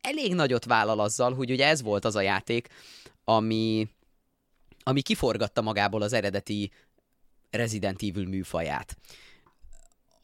elég 0.01 0.33
nagyot 0.33 0.65
vállal 0.65 0.99
azzal, 0.99 1.33
hogy 1.33 1.51
ugye 1.51 1.67
ez 1.67 1.81
volt 1.81 2.05
az 2.05 2.15
a 2.15 2.21
játék, 2.21 2.67
ami, 3.23 3.87
ami 4.83 5.01
kiforgatta 5.01 5.61
magából 5.61 6.01
az 6.01 6.13
eredeti 6.13 6.71
Resident 7.49 8.01
Evil 8.01 8.27
műfaját. 8.27 8.97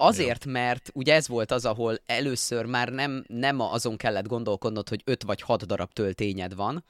Azért, 0.04 0.46
mert 0.46 0.90
ugye 0.94 1.14
ez 1.14 1.28
volt 1.28 1.52
az, 1.52 1.66
ahol 1.66 2.00
először 2.06 2.66
már 2.66 2.90
nem, 2.90 3.24
nem 3.28 3.60
azon 3.60 3.98
kellett 3.98 4.28
gondolkodnod, 4.28 4.90
hogy 4.90 5.02
öt 5.06 5.24
vagy 5.24 5.42
hat 5.42 5.66
darab 5.66 5.94
töltényed 5.94 6.56
van, 6.56 6.84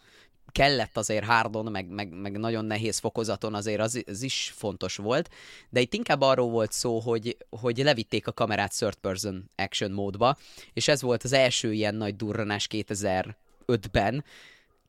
kellett 0.51 0.97
azért 0.97 1.25
hardon, 1.25 1.71
meg, 1.71 1.87
meg, 1.87 2.09
meg 2.09 2.37
nagyon 2.37 2.65
nehéz 2.65 2.97
fokozaton 2.97 3.53
azért 3.53 3.79
az, 3.79 4.03
az 4.07 4.21
is 4.21 4.53
fontos 4.55 4.95
volt, 4.95 5.29
de 5.69 5.79
itt 5.79 5.93
inkább 5.93 6.21
arról 6.21 6.49
volt 6.49 6.71
szó, 6.71 6.99
hogy, 6.99 7.37
hogy 7.49 7.77
levitték 7.77 8.27
a 8.27 8.31
kamerát 8.31 8.77
third 8.77 8.95
person 8.95 9.49
action 9.55 9.91
módba, 9.91 10.37
és 10.73 10.87
ez 10.87 11.01
volt 11.01 11.23
az 11.23 11.33
első 11.33 11.73
ilyen 11.73 11.95
nagy 11.95 12.15
durranás 12.15 12.67
2005-ben, 12.71 14.23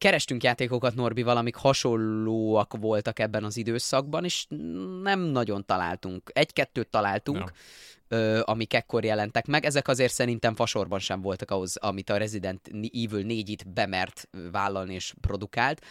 kerestünk 0.02 0.42
játékokat 0.42 0.94
Norbival, 0.94 1.36
amik 1.36 1.54
hasonlóak 1.54 2.76
voltak 2.80 3.18
ebben 3.18 3.44
az 3.44 3.56
időszakban, 3.56 4.24
és 4.24 4.46
nem 5.02 5.20
nagyon 5.20 5.64
találtunk. 5.66 6.30
Egy-kettőt 6.32 6.88
találtunk, 6.88 7.38
no 7.38 8.16
ö, 8.16 8.40
amik 8.44 8.74
ekkor 8.74 9.04
jelentek 9.04 9.46
meg. 9.46 9.64
Ezek 9.64 9.88
azért 9.88 10.12
szerintem 10.12 10.54
fasorban 10.54 10.98
sem 10.98 11.20
voltak 11.20 11.50
ahhoz, 11.50 11.76
amit 11.76 12.10
a 12.10 12.16
Resident 12.16 12.68
Evil 12.92 13.24
4 13.24 13.48
itt 13.48 13.68
bemert 13.68 14.28
vállalni 14.52 14.94
és 14.94 15.14
produkált. 15.20 15.84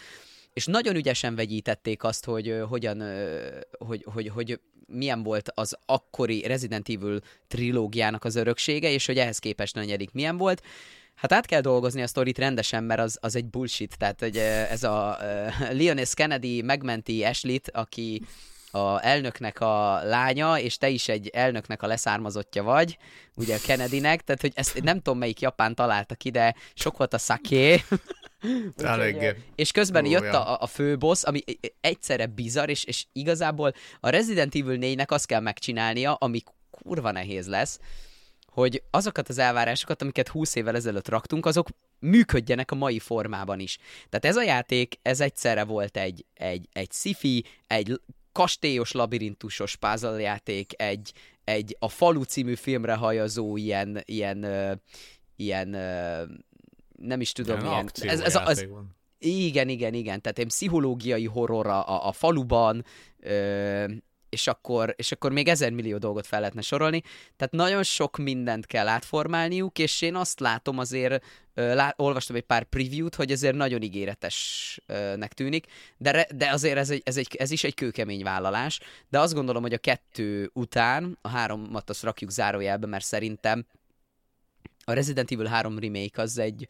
És 0.52 0.66
nagyon 0.66 0.96
ügyesen 0.96 1.34
vegyítették 1.34 2.04
azt, 2.04 2.24
hogy 2.24 2.48
ö, 2.48 2.58
hogyan, 2.60 3.00
ö, 3.00 3.48
hogy, 3.78 4.06
hogy, 4.12 4.28
hogy 4.28 4.60
milyen 4.86 5.22
volt 5.22 5.50
az 5.54 5.76
akkori 5.86 6.46
Resident 6.46 6.88
Evil 6.88 7.20
trilógiának 7.48 8.24
az 8.24 8.36
öröksége, 8.36 8.90
és 8.90 9.06
hogy 9.06 9.18
ehhez 9.18 9.38
képest 9.38 9.76
a 9.76 9.80
negyedik 9.80 10.12
milyen 10.12 10.36
volt. 10.36 10.62
Hát 11.14 11.32
át 11.32 11.46
kell 11.46 11.60
dolgozni 11.60 12.02
a 12.02 12.06
sztorit 12.06 12.38
rendesen, 12.38 12.84
mert 12.84 13.00
az, 13.00 13.18
az 13.20 13.36
egy 13.36 13.46
bullshit. 13.46 13.98
Tehát 13.98 14.20
hogy 14.20 14.36
ez 14.36 14.82
a 14.82 15.18
uh, 15.20 15.72
Leonis 15.72 16.14
Kennedy 16.18 16.62
megmenti 16.62 17.24
Ashley-t, 17.24 17.70
aki 17.70 18.22
a 18.72 19.06
elnöknek 19.06 19.60
a 19.60 20.00
lánya, 20.04 20.58
és 20.58 20.76
te 20.76 20.88
is 20.88 21.08
egy 21.08 21.28
elnöknek 21.28 21.82
a 21.82 21.86
leszármazottja 21.86 22.62
vagy, 22.62 22.98
ugye 23.36 23.54
a 23.54 23.60
Kennedynek, 23.66 24.20
tehát 24.20 24.40
hogy 24.40 24.52
ezt 24.54 24.82
nem 24.82 24.96
tudom 24.96 25.18
melyik 25.18 25.40
japán 25.40 25.74
találta 25.74 26.14
ki, 26.14 26.30
de 26.30 26.54
sok 26.74 26.96
volt 26.96 27.14
a 27.14 27.18
szaké. 27.18 27.82
Eléggé. 28.76 29.34
És 29.54 29.70
közben 29.70 30.06
Ó, 30.06 30.10
jött 30.10 30.22
ja. 30.22 30.44
a, 30.44 30.62
a 30.62 30.66
főbossz, 30.66 31.24
ami 31.24 31.40
egyszerre 31.80 32.26
bizarr, 32.26 32.68
és, 32.68 32.84
és 32.84 33.04
igazából 33.12 33.74
a 34.00 34.08
Resident 34.08 34.54
Evil 34.54 34.78
4-nek 34.80 35.08
azt 35.08 35.26
kell 35.26 35.40
megcsinálnia, 35.40 36.14
ami 36.14 36.42
kurva 36.70 37.10
nehéz 37.10 37.46
lesz, 37.46 37.78
hogy 38.52 38.82
azokat 38.90 39.28
az 39.28 39.38
elvárásokat, 39.38 40.02
amiket 40.02 40.28
20 40.28 40.54
évvel 40.54 40.74
ezelőtt 40.74 41.08
raktunk, 41.08 41.46
azok 41.46 41.68
működjenek 41.98 42.70
a 42.70 42.74
mai 42.74 42.98
formában 42.98 43.60
is. 43.60 43.78
Tehát 44.08 44.24
ez 44.24 44.36
a 44.36 44.42
játék, 44.42 44.98
ez 45.02 45.20
egyszerre 45.20 45.64
volt 45.64 45.96
egy, 45.96 46.24
egy, 46.34 46.68
egy 46.72 46.92
sci 46.92 47.44
egy 47.66 48.00
kastélyos, 48.32 48.92
labirintusos 48.92 49.78
játék, 50.18 50.82
egy, 50.82 51.12
egy 51.44 51.76
a 51.78 51.88
Falu 51.88 52.22
című 52.22 52.54
filmre 52.54 52.94
hajazó 52.94 53.56
ilyen, 53.56 54.02
ilyen, 54.04 54.46
ilyen 55.36 55.68
nem 56.98 57.20
is 57.20 57.32
tudom, 57.32 57.58
ilyen... 57.58 57.90
ilyen 57.94 58.14
ez, 58.14 58.20
ez 58.20 58.36
az, 58.44 58.66
igen, 59.18 59.68
igen, 59.68 59.94
igen. 59.94 60.20
Tehát 60.20 60.38
egy 60.38 60.46
pszichológiai 60.46 61.26
horror 61.26 61.66
a, 61.66 62.08
a 62.08 62.12
faluban, 62.12 62.84
ö, 63.20 63.84
és 64.32 64.46
akkor, 64.46 64.94
és 64.96 65.12
akkor 65.12 65.32
még 65.32 65.48
ezer 65.48 65.70
millió 65.70 65.98
dolgot 65.98 66.26
fel 66.26 66.38
lehetne 66.38 66.60
sorolni. 66.60 67.02
Tehát 67.36 67.52
nagyon 67.52 67.82
sok 67.82 68.16
mindent 68.16 68.66
kell 68.66 68.88
átformálniuk, 68.88 69.78
és 69.78 70.02
én 70.02 70.14
azt 70.14 70.40
látom 70.40 70.78
azért, 70.78 71.24
lá, 71.54 71.94
olvastam 71.96 72.36
egy 72.36 72.42
pár 72.42 72.64
preview-t, 72.64 73.14
hogy 73.14 73.30
ezért 73.30 73.54
nagyon 73.54 73.82
ígéretesnek 73.82 75.32
tűnik, 75.32 75.66
de, 75.96 76.10
re, 76.10 76.26
de 76.34 76.50
azért 76.50 76.76
ez, 76.76 76.90
egy, 76.90 77.02
ez, 77.04 77.16
egy, 77.16 77.36
ez 77.38 77.50
is 77.50 77.64
egy 77.64 77.74
kőkemény 77.74 78.22
vállalás, 78.22 78.80
de 79.08 79.20
azt 79.20 79.34
gondolom, 79.34 79.62
hogy 79.62 79.72
a 79.72 79.78
kettő 79.78 80.50
után, 80.52 81.18
a 81.20 81.28
háromat 81.28 81.90
azt 81.90 82.02
rakjuk 82.02 82.30
zárójelbe, 82.30 82.86
mert 82.86 83.04
szerintem 83.04 83.66
a 84.84 84.92
Resident 84.92 85.30
Evil 85.30 85.46
3 85.46 85.78
remake 85.78 86.22
az 86.22 86.38
egy, 86.38 86.68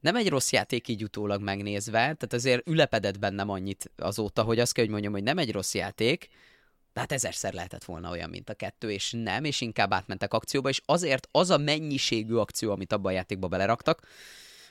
nem 0.00 0.16
egy 0.16 0.28
rossz 0.28 0.52
játék 0.52 0.88
így 0.88 1.02
utólag 1.02 1.42
megnézve, 1.42 1.98
tehát 1.98 2.32
azért 2.32 2.68
ülepedett 2.68 3.18
bennem 3.18 3.48
annyit 3.48 3.90
azóta, 3.96 4.42
hogy 4.42 4.58
azt 4.58 4.72
kell, 4.72 4.84
hogy 4.84 4.92
mondjam, 4.92 5.12
hogy 5.12 5.22
nem 5.22 5.38
egy 5.38 5.52
rossz 5.52 5.74
játék, 5.74 6.28
de 6.94 7.00
hát 7.00 7.12
ezerszer 7.12 7.52
lehetett 7.52 7.84
volna 7.84 8.10
olyan, 8.10 8.30
mint 8.30 8.50
a 8.50 8.54
kettő, 8.54 8.90
és 8.90 9.14
nem, 9.16 9.44
és 9.44 9.60
inkább 9.60 9.92
átmentek 9.92 10.34
akcióba, 10.34 10.68
és 10.68 10.80
azért 10.84 11.28
az 11.30 11.50
a 11.50 11.58
mennyiségű 11.58 12.34
akció, 12.34 12.70
amit 12.70 12.92
abban 12.92 13.12
a 13.12 13.14
játékba 13.14 13.48
beleraktak, 13.48 14.06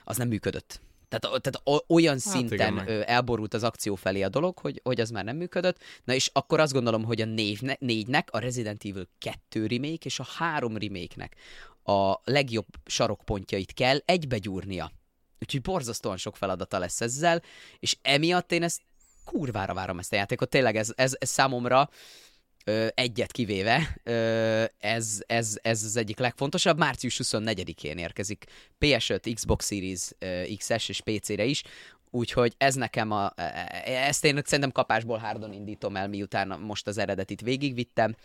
az 0.04 0.16
nem 0.16 0.28
működött. 0.28 0.80
Tehát, 1.08 1.42
tehát 1.42 1.84
olyan 1.88 2.12
hát 2.12 2.22
szinten 2.22 2.72
igen, 2.72 3.02
elborult 3.02 3.54
az 3.54 3.62
akció 3.62 3.94
felé 3.94 4.22
a 4.22 4.28
dolog, 4.28 4.58
hogy, 4.58 4.80
hogy 4.84 5.00
az 5.00 5.10
már 5.10 5.24
nem 5.24 5.36
működött. 5.36 5.78
Na 6.04 6.14
és 6.14 6.30
akkor 6.32 6.60
azt 6.60 6.72
gondolom, 6.72 7.04
hogy 7.04 7.20
a 7.20 7.24
névne, 7.24 7.76
négynek, 7.80 8.28
a 8.30 8.38
Resident 8.38 8.84
Evil 8.84 9.08
2 9.18 9.66
remake 9.66 10.04
és 10.04 10.18
a 10.18 10.26
3 10.36 10.76
remake-nek 10.76 11.36
a 11.82 12.20
legjobb 12.24 12.66
sarokpontjait 12.84 13.72
kell 13.72 13.98
egybegyúrnia. 14.04 14.92
Úgyhogy 15.40 15.60
borzasztóan 15.60 16.16
sok 16.16 16.36
feladata 16.36 16.78
lesz 16.78 17.00
ezzel, 17.00 17.42
és 17.78 17.96
emiatt 18.02 18.52
én 18.52 18.62
ezt 18.62 18.80
kurvára 19.24 19.74
várom 19.74 19.98
ezt 19.98 20.12
a 20.12 20.16
játékot. 20.16 20.48
Tényleg 20.48 20.76
ez, 20.76 20.92
ez, 20.96 21.16
ez 21.18 21.28
számomra 21.28 21.88
ö, 22.64 22.86
egyet 22.94 23.32
kivéve, 23.32 23.96
ö, 24.02 24.64
ez, 24.78 25.22
ez, 25.26 25.58
ez 25.62 25.84
az 25.84 25.96
egyik 25.96 26.18
legfontosabb. 26.18 26.78
Március 26.78 27.20
24-én 27.22 27.98
érkezik 27.98 28.44
PS5, 28.80 29.30
Xbox 29.34 29.66
Series 29.66 30.10
XS 30.56 30.88
és 30.88 31.00
PC-re 31.00 31.44
is, 31.44 31.62
úgyhogy 32.10 32.54
ez 32.58 32.74
nekem 32.74 33.10
a, 33.10 33.32
e, 33.36 33.42
e, 33.84 34.06
ezt 34.06 34.24
én 34.24 34.40
szerintem 34.44 34.72
kapásból 34.72 35.18
hárdon 35.18 35.52
indítom 35.52 35.96
el, 35.96 36.08
miután 36.08 36.60
most 36.60 36.86
az 36.86 36.98
eredetit 36.98 37.40
végigvittem. 37.40 38.16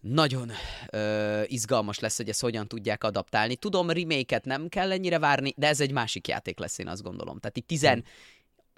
Nagyon 0.00 0.50
ö, 0.90 1.42
izgalmas 1.46 1.98
lesz, 1.98 2.16
hogy 2.16 2.28
ezt 2.28 2.40
hogyan 2.40 2.68
tudják 2.68 3.04
adaptálni. 3.04 3.56
Tudom, 3.56 3.90
remake 3.90 4.40
nem 4.44 4.68
kell 4.68 4.92
ennyire 4.92 5.18
várni, 5.18 5.52
de 5.56 5.66
ez 5.66 5.80
egy 5.80 5.92
másik 5.92 6.28
játék 6.28 6.58
lesz, 6.58 6.78
én 6.78 6.88
azt 6.88 7.02
gondolom. 7.02 7.38
Tehát 7.38 7.56
itt 7.56 7.66
10, 7.66 8.02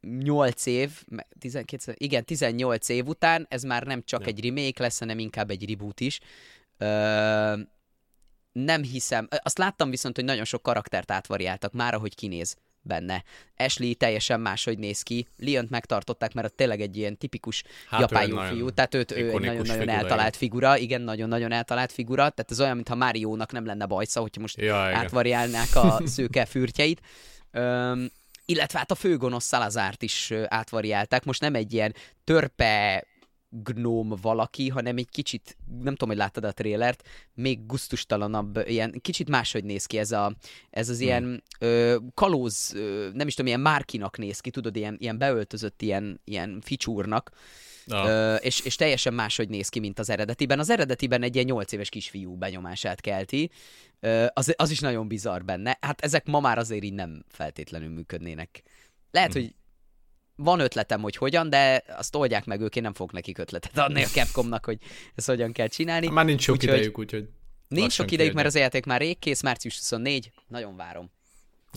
8 0.03 0.67
év, 0.67 1.03
12, 1.39 1.95
igen, 1.99 2.25
18 2.25 2.89
év 2.89 3.07
után 3.07 3.47
ez 3.49 3.63
már 3.63 3.83
nem 3.83 4.03
csak 4.05 4.21
ja. 4.21 4.27
egy 4.27 4.45
remake 4.45 4.83
lesz, 4.83 4.99
hanem 4.99 5.19
inkább 5.19 5.51
egy 5.51 5.69
reboot 5.69 6.01
is. 6.01 6.21
Ö, 6.79 7.55
nem 8.53 8.83
hiszem, 8.83 9.29
azt 9.43 9.59
láttam 9.59 9.91
viszont, 9.91 10.17
hogy 10.17 10.25
nagyon 10.25 10.45
sok 10.45 10.63
karaktert 10.63 11.11
átvariáltak 11.11 11.73
már, 11.73 11.95
ahogy 11.95 12.15
kinéz 12.15 12.57
benne. 12.83 13.25
Ashley 13.57 13.95
teljesen 13.95 14.41
máshogy 14.41 14.79
néz 14.79 15.03
ki, 15.03 15.27
leon 15.37 15.67
megtartották, 15.71 16.35
mert 16.35 16.55
tényleg 16.55 16.81
egy 16.81 16.97
ilyen 16.97 17.17
tipikus 17.17 17.63
hát 17.89 18.01
japán 18.01 18.49
fiú, 18.49 18.71
tehát 18.71 18.95
őt, 18.95 19.11
ő 19.11 19.31
egy 19.31 19.41
nagyon-nagyon 19.41 19.89
eltalált 19.89 20.37
figura, 20.37 20.77
igen, 20.77 21.01
nagyon-nagyon 21.01 21.53
eltalált 21.53 21.93
figura, 21.93 22.23
tehát 22.23 22.51
ez 22.51 22.61
olyan, 22.61 22.75
mintha 22.75 22.95
Máriónak 22.95 23.53
nem 23.53 23.67
lenne 23.67 23.87
bajsza, 23.87 24.21
hogyha 24.21 24.41
most 24.41 24.61
ja, 24.61 24.77
átvariálnák 24.77 25.77
a 25.77 26.01
szőke 26.15 26.45
fürtjeit. 26.45 27.01
Öm, 27.51 28.11
illetve 28.51 28.79
hát 28.79 28.91
a 28.91 28.95
főgonosz 28.95 29.45
Szalazárt 29.45 30.03
is 30.03 30.33
átvariálták. 30.47 31.25
Most 31.25 31.41
nem 31.41 31.55
egy 31.55 31.73
ilyen 31.73 31.95
törpe 32.25 33.05
gnóm 33.49 34.15
valaki, 34.23 34.69
hanem 34.69 34.97
egy 34.97 35.09
kicsit, 35.09 35.57
nem 35.83 35.93
tudom, 35.93 36.09
hogy 36.09 36.17
láttad 36.17 36.45
a 36.45 36.53
trélert, 36.53 37.09
még 37.35 37.67
guztustalanabb, 37.67 38.63
ilyen 38.67 38.99
kicsit 39.01 39.29
máshogy 39.29 39.65
néz 39.65 39.87
ki 39.87 39.99
ez, 39.99 40.13
a, 40.13 40.37
ez 40.71 40.89
az 40.89 40.97
hmm. 40.97 41.07
ilyen 41.07 41.43
ö, 41.59 41.97
kalóz, 42.15 42.73
ö, 42.75 43.09
nem 43.13 43.27
is 43.27 43.35
tudom, 43.35 43.47
ilyen 43.47 43.61
márkinak 43.61 44.19
néz 44.19 44.41
ki, 44.41 44.51
tudod, 44.51 44.77
ilyen, 44.77 44.97
ilyen 44.99 45.19
beöltözött 45.19 45.83
ilyen, 45.83 46.21
ilyen 46.25 46.61
ficsúrnak, 46.61 47.31
Ah. 47.91 48.39
És, 48.45 48.61
és 48.61 48.77
teljesen 48.77 49.15
máshogy 49.15 49.49
néz 49.49 49.69
ki, 49.69 49.81
mint 49.81 49.99
az 49.99 50.11
eredetiben. 50.11 50.59
Az 50.59 50.71
eredetiben 50.71 51.23
egy 51.23 51.35
ilyen 51.35 51.47
8 51.47 51.73
éves 51.73 51.89
kisfiú 51.89 52.37
benyomását 52.37 53.01
kelti, 53.01 53.51
az, 54.33 54.55
az 54.57 54.71
is 54.71 54.79
nagyon 54.79 55.09
bizarr 55.09 55.43
benne. 55.43 55.79
Hát 55.81 56.01
ezek 56.01 56.27
ma 56.27 56.41
már 56.41 56.59
azért 56.59 56.85
így 56.85 56.93
nem 56.93 57.25
feltétlenül 57.29 57.89
működnének. 57.89 58.63
Lehet, 59.11 59.33
hmm. 59.33 59.43
hogy 59.43 59.55
van 60.37 60.61
ötletem, 60.61 61.01
hogy 61.01 61.17
hogyan, 61.17 61.51
de 61.51 61.85
azt 61.97 62.15
oldják 62.15 62.45
meg 62.45 62.61
ők, 62.61 62.77
én 62.77 62.83
nem 62.83 62.95
fogok 62.95 63.13
nekik 63.13 63.39
ötletet 63.39 63.79
adni 63.79 64.03
a 64.03 64.07
Capcomnak, 64.07 64.65
hogy 64.65 64.79
ezt 65.15 65.27
hogyan 65.27 65.53
kell 65.53 65.67
csinálni. 65.67 66.09
Már 66.09 66.25
nincs 66.25 66.43
sok 66.43 66.55
úgy, 66.55 66.63
idejük, 66.63 66.99
úgyhogy... 66.99 67.29
Nincs 67.69 67.93
sok 67.93 68.11
idejük, 68.11 68.35
mert 68.35 68.47
az 68.47 68.57
játék 68.57 68.85
már 68.87 69.01
rég 69.01 69.19
kész, 69.19 69.43
március 69.43 69.77
24, 69.77 70.33
nagyon 70.49 70.77
várom. 70.77 71.11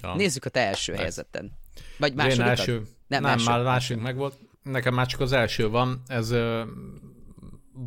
Ja. 0.01 0.15
Nézzük 0.15 0.45
a 0.45 0.49
te 0.49 0.59
első 0.59 0.93
helyzeten. 0.93 1.51
Vagy 1.97 2.13
második? 2.13 2.45
első. 2.45 2.73
Nem, 3.07 3.21
nem 3.21 3.31
első. 3.31 3.49
már 3.49 3.63
második 3.63 4.03
meg 4.03 4.15
volt. 4.15 4.37
Nekem 4.63 4.93
már 4.93 5.07
csak 5.07 5.19
az 5.19 5.31
első 5.31 5.69
van, 5.69 6.01
ez 6.07 6.33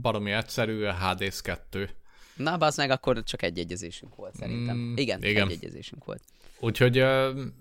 baromi 0.01 0.31
egyszerű, 0.31 0.85
a 0.85 0.93
Hades 0.93 1.41
2. 1.41 1.91
Na, 2.37 2.55
az 2.55 2.77
meg 2.77 2.91
akkor 2.91 3.23
csak 3.23 3.43
egy 3.43 3.59
egyezésünk 3.59 4.15
volt 4.15 4.37
szerintem. 4.37 4.77
Mm, 4.77 4.97
igen, 4.97 5.23
igen, 5.23 5.49
egy 5.49 5.53
egyezésünk 5.53 6.05
volt. 6.05 6.23
Úgyhogy, 6.61 6.99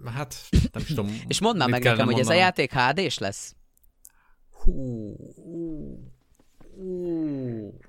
hát 0.06 0.36
nem 0.50 0.82
is 0.82 0.88
tudom. 0.88 1.22
És 1.28 1.40
mondd 1.40 1.58
már 1.58 1.70
meg 1.70 1.84
nekem, 1.84 2.06
hogy 2.06 2.20
ez 2.20 2.30
a 2.30 2.34
játék 2.34 2.74
HD-s 2.74 3.18
lesz? 3.18 3.56
Hú. 4.52 5.16
Hú. 6.76 7.80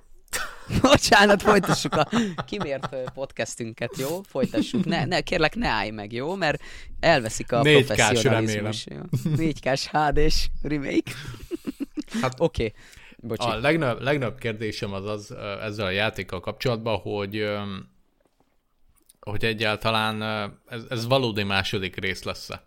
Bocsánat, 0.82 1.42
folytassuk 1.42 1.94
a 1.94 2.08
kimért 2.46 2.96
podcastünket, 3.14 3.96
jó? 3.98 4.20
Folytassuk. 4.22 4.84
Ne, 4.84 5.04
ne, 5.04 5.20
kérlek, 5.20 5.54
ne 5.54 5.68
állj 5.68 5.90
meg, 5.90 6.12
jó? 6.12 6.34
Mert 6.34 6.62
elveszik 7.00 7.52
a 7.52 7.60
professzionalizmus. 7.60 8.86
4K-s 9.24 9.88
HD-s 9.90 10.48
remake. 10.62 11.12
Hát, 12.20 12.34
Oké. 12.38 12.72
Okay. 13.28 13.54
A 13.54 13.58
legnagyobb, 13.58 14.02
legnagyobb 14.02 14.38
kérdésem 14.38 14.92
az 14.92 15.04
az 15.04 15.34
ezzel 15.62 15.86
a 15.86 15.90
játékkal 15.90 16.40
kapcsolatban, 16.40 16.98
hogy 16.98 17.48
hogy 19.20 19.44
egyáltalán 19.44 20.22
ez, 20.66 20.82
ez 20.88 21.06
valódi 21.06 21.42
második 21.42 21.96
rész 21.96 22.22
lesz-e. 22.22 22.66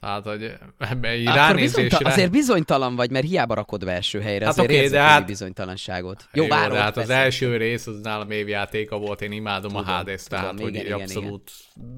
Tehát, 0.00 0.24
hogy 0.24 0.52
ebbe 0.90 1.08
egy 1.08 1.26
Akkor 1.26 1.54
bizonyta- 1.54 2.06
azért 2.06 2.30
bizonytalan 2.30 2.96
vagy, 2.96 3.10
mert 3.10 3.26
hiába 3.26 3.54
rakod 3.54 3.84
be 3.84 3.92
első 3.92 4.20
helyre, 4.20 4.44
Hát 4.44 4.58
azért 4.58 4.70
érzek 4.70 4.90
de 4.90 5.00
hát- 5.00 5.26
bizonytalanságot. 5.26 6.28
Jó, 6.32 6.42
Jó, 6.42 6.48
de 6.48 6.54
hát 6.80 6.96
az 6.96 7.10
első 7.10 7.56
rész 7.56 7.86
az 7.86 8.00
nálam 8.00 8.30
évjátéka 8.30 8.98
volt, 8.98 9.22
én 9.22 9.32
imádom 9.32 9.70
Tudom, 9.70 9.86
a 9.86 9.90
Hades, 9.90 10.22
tudom, 10.22 10.40
tehát 10.40 10.60
hogy 10.60 10.74
igen, 10.74 10.84
igen, 10.86 11.00
abszolút 11.00 11.50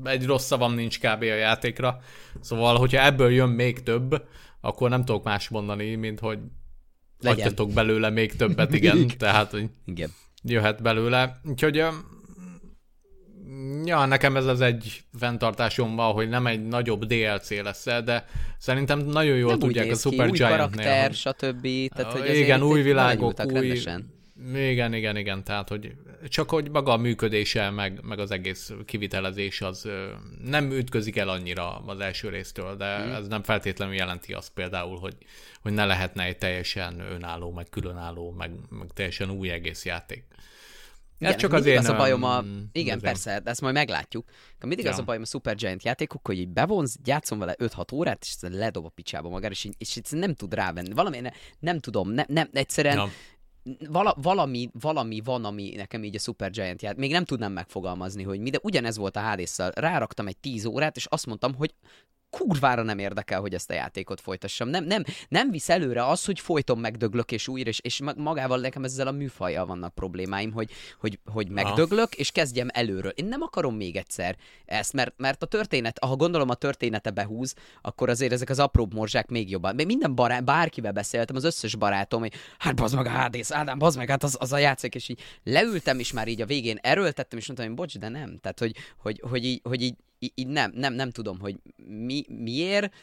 egy 0.04 0.26
rossz 0.26 0.44
szavam 0.46 0.74
nincs 0.74 0.98
kb. 0.98 1.22
a 1.22 1.24
játékra. 1.24 1.98
Szóval, 2.40 2.76
hogyha 2.78 3.04
ebből 3.04 3.30
jön 3.30 3.48
még 3.48 3.82
több, 3.82 4.22
akkor 4.60 4.90
nem 4.90 5.04
tudok 5.04 5.24
más 5.24 5.48
mondani, 5.48 5.94
mint 5.94 6.20
hogy 6.20 6.38
Legyen. 7.18 7.38
adjatok 7.38 7.72
belőle 7.72 8.10
még 8.10 8.36
többet, 8.36 8.74
igen, 8.74 9.06
tehát 9.18 9.50
hogy 9.50 9.66
Igen. 9.86 10.10
jöhet 10.42 10.82
belőle. 10.82 11.40
Úgyhogy 11.44 11.84
ja, 13.84 14.04
nekem 14.04 14.36
ez 14.36 14.46
az 14.46 14.60
egy 14.60 15.02
fenntartásom 15.18 15.96
van, 15.96 16.12
hogy 16.12 16.28
nem 16.28 16.46
egy 16.46 16.66
nagyobb 16.66 17.04
DLC 17.04 17.50
lesz 17.62 17.84
de 17.84 18.24
szerintem 18.58 18.98
nagyon 18.98 19.36
jól 19.36 19.50
Nem 19.50 19.58
úgy 19.58 19.64
tudják 19.64 19.84
a 19.84 19.88
néz 19.88 20.02
ki, 20.02 20.10
Super 20.10 20.30
új 20.30 20.38
karakter, 20.38 21.06
hogy- 21.06 21.16
stb. 21.16 21.68
Tehát, 21.94 22.12
hogy 22.12 22.24
igen, 22.24 22.60
azért 22.60 22.62
új 22.62 22.82
világok, 22.82 23.44
új... 23.44 23.52
rendesen. 23.52 24.18
Igen, 24.54 24.94
igen, 24.94 25.16
igen, 25.16 25.44
tehát 25.44 25.68
hogy 25.68 25.92
csak 26.28 26.50
hogy 26.50 26.70
maga 26.70 26.92
a 26.92 26.96
működése, 26.96 27.70
meg, 27.70 28.00
meg 28.02 28.18
az 28.18 28.30
egész 28.30 28.72
kivitelezés 28.84 29.60
az 29.60 29.88
nem 30.44 30.70
ütközik 30.70 31.16
el 31.16 31.28
annyira 31.28 31.78
az 31.78 32.00
első 32.00 32.28
résztől, 32.28 32.76
de 32.76 32.98
mm. 32.98 33.10
ez 33.10 33.26
nem 33.26 33.42
feltétlenül 33.42 33.94
jelenti 33.94 34.32
azt 34.32 34.52
például, 34.54 34.98
hogy, 34.98 35.16
hogy 35.60 35.72
ne 35.72 35.84
lehetne 35.84 36.24
egy 36.24 36.38
teljesen 36.38 37.00
önálló, 37.00 37.52
meg 37.52 37.66
különálló, 37.70 38.30
meg, 38.30 38.50
meg 38.68 38.88
teljesen 38.94 39.30
új 39.30 39.50
egész 39.50 39.84
játék. 39.84 40.24
Igen, 41.20 41.32
ez 41.32 41.40
csak 41.40 41.50
mindig 41.50 41.76
az 41.76 41.84
én... 41.84 41.90
az 41.90 41.94
a 41.94 41.96
bajom 41.96 42.22
a... 42.22 42.44
Igen, 42.72 42.96
az 42.96 43.02
én- 43.02 43.08
persze, 43.08 43.40
de 43.40 43.50
ezt 43.50 43.60
majd 43.60 43.74
meglátjuk. 43.74 44.28
De 44.58 44.66
mindig 44.66 44.86
az 44.86 44.96
Ja. 44.96 45.02
a 45.02 45.04
bajom 45.04 45.22
a 45.22 45.26
Supergiant 45.26 45.82
játékok, 45.84 46.26
hogy 46.26 46.38
így 46.38 46.48
bevonz, 46.48 46.96
játszom 47.04 47.38
vele 47.38 47.54
5-6 47.58 47.94
órát, 47.94 48.22
és 48.24 48.34
ledob 48.40 48.84
a 48.84 48.88
picsába 48.88 49.28
magára, 49.28 49.52
és, 49.52 49.68
és 49.78 49.96
egyszerűen 49.96 50.26
nem 50.26 50.34
tud 50.36 50.54
rávenni. 50.54 50.92
Valami, 50.94 51.20
ne, 51.20 51.30
nem 51.58 51.78
tudom, 51.78 52.10
ne, 52.10 52.24
nem, 52.28 52.48
egyszerűen 52.52 52.96
Ja. 52.96 53.08
vala, 53.90 54.14
valami, 54.22 54.70
valami 54.80 55.20
van, 55.24 55.44
ami 55.44 55.74
nekem 55.76 56.04
így 56.04 56.14
a 56.14 56.18
Supergiant 56.18 56.82
ját. 56.82 56.96
Még 56.96 57.10
nem 57.10 57.24
tudnám 57.24 57.52
megfogalmazni, 57.52 58.22
hogy 58.22 58.40
mi, 58.40 58.50
de 58.50 58.58
ugyanez 58.62 58.96
volt 58.96 59.16
a 59.16 59.20
Hades-szal. 59.20 59.70
Ráraktam 59.74 60.26
egy 60.26 60.36
10 60.36 60.64
órát, 60.64 60.96
és 60.96 61.04
azt 61.06 61.26
mondtam, 61.26 61.54
hogy 61.54 61.74
kurvára 62.30 62.82
nem 62.82 62.98
érdekel, 62.98 63.40
hogy 63.40 63.54
ezt 63.54 63.70
a 63.70 63.74
játékot 63.74 64.20
folytassam. 64.20 64.68
Nem, 64.68 64.84
nem, 64.84 65.04
nem 65.28 65.50
visz 65.50 65.68
előre 65.68 66.06
az, 66.06 66.24
hogy 66.24 66.40
folyton 66.40 66.78
megdöglök, 66.78 67.32
és 67.32 67.48
újra, 67.48 67.68
és, 67.68 67.80
és 67.80 68.00
mag- 68.00 68.16
magával 68.16 68.58
nekem 68.58 68.84
ezzel 68.84 69.06
a 69.06 69.10
műfajjal 69.10 69.66
vannak 69.66 69.94
problémáim, 69.94 70.52
hogy, 70.52 70.70
hogy, 71.00 71.18
hogy 71.24 71.48
megdöglök, 71.48 72.14
és 72.14 72.30
kezdjem 72.30 72.68
előről. 72.72 73.10
Én 73.10 73.24
nem 73.24 73.42
akarom 73.42 73.76
még 73.76 73.96
egyszer 73.96 74.36
ezt, 74.64 74.92
mert, 74.92 75.14
mert 75.16 75.42
a 75.42 75.46
történet, 75.46 75.98
ha 75.98 76.16
gondolom 76.16 76.48
a 76.48 76.54
története 76.54 77.10
behúz, 77.10 77.54
akkor 77.82 78.08
azért 78.08 78.32
ezek 78.32 78.50
az 78.50 78.58
apróbb 78.58 78.94
morzsák 78.94 79.28
még 79.28 79.50
jobban. 79.50 79.74
Még 79.74 79.86
minden 79.86 80.14
barát, 80.14 80.44
bárkivel 80.44 80.92
beszéltem, 80.92 81.36
az 81.36 81.44
összes 81.44 81.74
barátom, 81.74 82.20
hogy 82.20 82.32
hát 82.58 82.74
bazd 82.74 82.94
meg 82.94 83.06
a 83.06 83.10
Hades, 83.10 83.50
Ádám, 83.50 83.78
bazd 83.78 83.96
meg, 83.96 84.08
hát 84.08 84.22
az, 84.22 84.36
az 84.40 84.52
a 84.52 84.58
játék, 84.58 84.94
és 84.94 85.08
így 85.08 85.20
leültem, 85.44 85.98
és 85.98 86.12
már 86.12 86.28
így 86.28 86.40
a 86.40 86.46
végén 86.46 86.78
erőltettem, 86.82 87.38
és 87.38 87.46
mondtam, 87.46 87.68
hogy 87.68 87.76
bocs, 87.76 87.98
de 87.98 88.08
nem. 88.08 88.38
Tehát, 88.38 88.58
hogy, 88.58 88.76
hogy, 88.98 89.22
hogy, 89.28 89.44
így, 89.44 89.60
hogy 89.62 89.82
így, 89.82 89.94
így, 90.20 90.46
nem, 90.46 90.72
nem, 90.74 90.92
nem 90.92 91.10
tudom, 91.10 91.38
hogy 91.38 91.56
mi, 91.86 92.24
miért. 92.28 92.94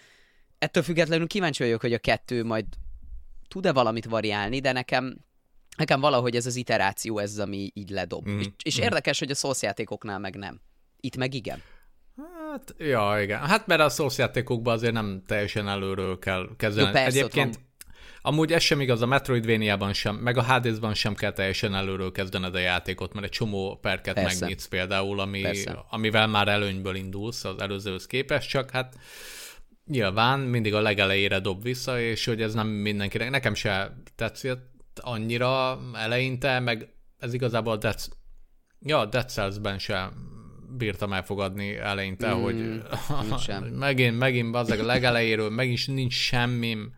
Ettől 0.57 0.83
függetlenül 0.83 1.27
kíváncsi 1.27 1.63
vagyok, 1.63 1.81
hogy 1.81 1.93
a 1.93 1.97
kettő 1.97 2.43
majd 2.43 2.65
tud-e 3.47 3.71
valamit 3.71 4.05
variálni, 4.05 4.59
de 4.59 4.71
nekem 4.71 5.25
nekem 5.77 5.99
valahogy 5.99 6.35
ez 6.35 6.45
az 6.45 6.55
iteráció, 6.55 7.19
ez 7.19 7.31
az, 7.31 7.39
ami 7.39 7.71
így 7.73 7.89
ledob. 7.89 8.29
Mm. 8.29 8.39
És, 8.39 8.47
és 8.63 8.77
érdekes, 8.77 9.19
hogy 9.19 9.31
a 9.31 9.35
Souls 9.35 9.61
játékoknál 9.61 10.19
meg 10.19 10.35
nem. 10.35 10.61
Itt 10.99 11.17
meg 11.17 11.33
igen. 11.33 11.61
Hát, 12.17 12.75
ja, 12.77 13.21
igen. 13.21 13.39
Hát 13.39 13.67
mert 13.67 13.81
a 13.81 13.89
Souls 13.89 14.17
játékokban 14.17 14.73
azért 14.73 14.93
nem 14.93 15.21
teljesen 15.27 15.67
előről 15.67 16.19
kell 16.19 16.49
kezdeni. 16.57 16.85
Jó, 16.85 16.93
persze, 16.93 17.17
Egyébként 17.17 17.59
amúgy 18.27 18.53
ez 18.53 18.61
sem 18.63 18.81
igaz, 18.81 19.01
a 19.01 19.05
Metroidvania-ban 19.05 19.93
sem, 19.93 20.15
meg 20.15 20.37
a 20.37 20.41
Hades-ban 20.41 20.93
sem 20.93 21.15
kell 21.15 21.31
teljesen 21.31 21.75
előről 21.75 22.11
kezdened 22.11 22.55
a 22.55 22.59
játékot, 22.59 23.13
mert 23.13 23.25
egy 23.25 23.31
csomó 23.31 23.77
perket 23.81 24.13
Persze. 24.13 24.39
megnyitsz 24.39 24.65
például, 24.65 25.19
ami, 25.19 25.41
Persze. 25.41 25.85
amivel 25.89 26.27
már 26.27 26.47
előnyből 26.47 26.95
indulsz 26.95 27.43
az 27.43 27.59
előzőhöz 27.59 28.07
képest, 28.07 28.49
csak 28.49 28.71
hát 28.71 28.95
nyilván 29.85 30.39
mindig 30.39 30.73
a 30.73 30.81
legelejére 30.81 31.39
dob 31.39 31.63
vissza, 31.63 32.01
és 32.01 32.25
hogy 32.25 32.41
ez 32.41 32.53
nem 32.53 32.67
mindenkinek, 32.67 33.29
nekem 33.29 33.53
se 33.53 33.97
tetszett 34.15 34.99
annyira 35.01 35.79
eleinte, 35.93 36.59
meg 36.59 36.89
ez 37.17 37.33
igazából 37.33 37.73
a 37.73 37.77
Dead, 37.77 37.99
ja, 38.79 39.05
Dead 39.05 39.29
Cells-ben 39.29 39.79
sem 39.79 40.11
bírtam 40.77 41.13
elfogadni 41.13 41.75
eleinte, 41.75 42.35
Mm, 42.35 42.41
hogy 42.41 42.83
megint, 43.79 44.17
megint 44.17 44.55
az 44.55 44.69
a 44.69 44.85
legelejéről, 44.85 45.49
megint 45.49 45.87
nincs 45.87 46.13
semmim, 46.13 46.95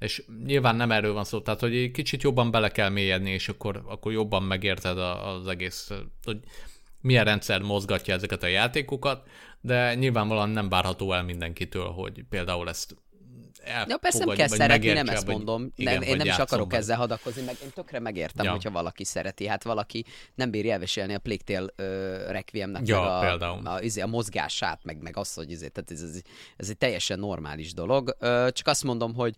és 0.00 0.22
nyilván 0.44 0.76
nem 0.76 0.90
erről 0.90 1.12
van 1.12 1.24
szó, 1.24 1.40
tehát 1.40 1.60
hogy 1.60 1.76
egy 1.76 1.90
kicsit 1.90 2.22
jobban 2.22 2.50
bele 2.50 2.68
kell 2.68 2.88
mélyedni, 2.88 3.30
és 3.30 3.48
akkor, 3.48 3.82
akkor 3.86 4.12
jobban 4.12 4.42
megérted 4.42 4.98
a- 4.98 5.34
az 5.34 5.46
egész, 5.46 5.90
hogy 6.24 6.38
milyen 7.00 7.24
rendszer 7.24 7.60
mozgatja 7.60 8.14
ezeket 8.14 8.42
a 8.42 8.46
játékokat, 8.46 9.28
de 9.60 9.94
nyilvánvalóan 9.94 10.50
nem 10.50 10.68
várható 10.68 11.12
el 11.12 11.22
mindenkitől, 11.22 11.86
hogy 11.88 12.24
például 12.28 12.68
ezt 12.68 12.96
Ja, 13.64 13.96
persze 13.96 14.18
nem 14.18 14.28
elfogadja, 14.28 14.34
kell 14.36 14.48
vagy 14.48 14.58
szeretni, 14.58 14.92
nem 14.92 15.08
ezt 15.08 15.26
vagy- 15.26 15.34
mondom. 15.34 15.72
igen, 15.76 15.92
nem, 15.92 16.02
én 16.02 16.08
vagy 16.08 16.18
nem 16.18 16.26
is 16.26 16.36
akarok 16.38 16.70
vele. 16.70 16.82
ezzel 16.82 16.96
hadakozni, 16.96 17.42
meg 17.42 17.56
én 17.62 17.68
tökre 17.74 17.98
megértem, 17.98 18.44
Ja. 18.44 18.50
hogyha 18.50 18.70
valaki 18.70 19.04
szereti. 19.04 19.46
Hát 19.46 19.62
valaki 19.62 20.04
nem 20.34 20.50
bírja 20.50 20.72
elviselni 20.72 21.14
a 21.14 21.18
Plague 21.18 21.42
Tale 21.44 21.72
uh, 21.88 22.30
Requiemnek 22.30 22.86
Ja, 22.86 23.00
meg 23.00 23.10
a, 23.10 23.18
például. 23.20 23.66
a, 23.66 23.80
izé, 23.82 24.00
a 24.00 24.06
mozgását, 24.06 24.84
meg, 24.84 25.02
meg 25.02 25.16
azt, 25.16 25.34
hogy 25.34 25.50
izé, 25.50 25.68
tehát 25.68 25.90
ez, 25.90 26.02
ez, 26.02 26.20
ez 26.56 26.68
egy 26.68 26.76
teljesen 26.78 27.18
normális 27.18 27.74
dolog. 27.74 28.16
Uh, 28.20 28.48
csak 28.48 28.66
azt 28.66 28.84
mondom, 28.84 29.14
hogy 29.14 29.34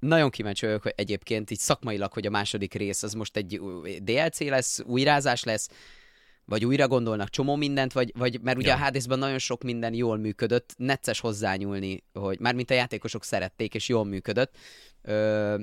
nagyon 0.00 0.30
kíváncsi 0.30 0.66
vagyok, 0.66 0.82
hogy 0.82 0.92
egyébként 0.96 1.50
így 1.50 1.58
szakmailag, 1.58 2.12
hogy 2.12 2.26
a 2.26 2.30
második 2.30 2.74
rész 2.74 3.02
az 3.02 3.12
most 3.12 3.36
egy 3.36 3.60
DLC 4.02 4.40
lesz, 4.40 4.80
újrázás 4.86 5.44
lesz, 5.44 5.68
vagy 6.44 6.64
újra 6.64 6.88
gondolnak 6.88 7.28
csomó 7.28 7.56
mindent, 7.56 7.92
vagy, 7.92 8.12
vagy 8.18 8.40
mert 8.40 8.58
ugye 8.58 8.68
Ja. 8.68 8.74
a 8.74 8.78
Hadesben 8.78 9.18
nagyon 9.18 9.38
sok 9.38 9.62
minden 9.62 9.94
jól 9.94 10.16
működött, 10.18 10.74
necces 10.76 11.20
hozzányúlni, 11.20 12.02
hogy 12.12 12.38
mármint 12.40 12.70
a 12.70 12.74
játékosok 12.74 13.24
szerették, 13.24 13.74
és 13.74 13.88
jól 13.88 14.04
működött, 14.04 14.56
ö, 15.02 15.60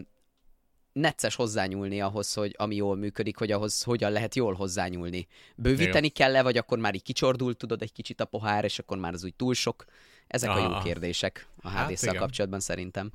necces 0.94 1.36
hozzányúlni 1.36 2.02
ahhoz, 2.02 2.34
hogy 2.34 2.56
ami 2.58 2.76
jól 2.76 2.96
működik, 2.96 3.38
hogy 3.38 3.52
ahhoz 3.52 3.84
hogyan 3.84 4.12
lehet 4.12 4.36
jól 4.36 4.54
hozzányúlni. 4.54 5.28
Bővíteni 5.56 6.10
kell-e, 6.10 6.42
vagy 6.42 6.58
akkor 6.58 6.78
már 6.78 6.96
így 6.96 7.04
kicsordult, 7.04 7.58
tudod, 7.58 7.82
egy 7.82 7.92
kicsit 7.92 8.22
a 8.22 8.26
pohár, 8.26 8.64
és 8.64 8.80
akkor 8.80 8.98
már 8.98 9.14
az 9.14 9.24
úgy 9.24 9.36
túl 9.36 9.54
sok? 9.54 9.86
Ezek 10.28 10.50
a 10.50 10.58
jó 10.60 10.64
Aha. 10.66 10.84
kérdések 10.84 11.48
a 11.62 11.70
Hát 11.70 11.82
Hades-szel 11.84 12.10
igen. 12.10 12.22
kapcsolatban 12.22 12.60
szerintem. 12.60 13.12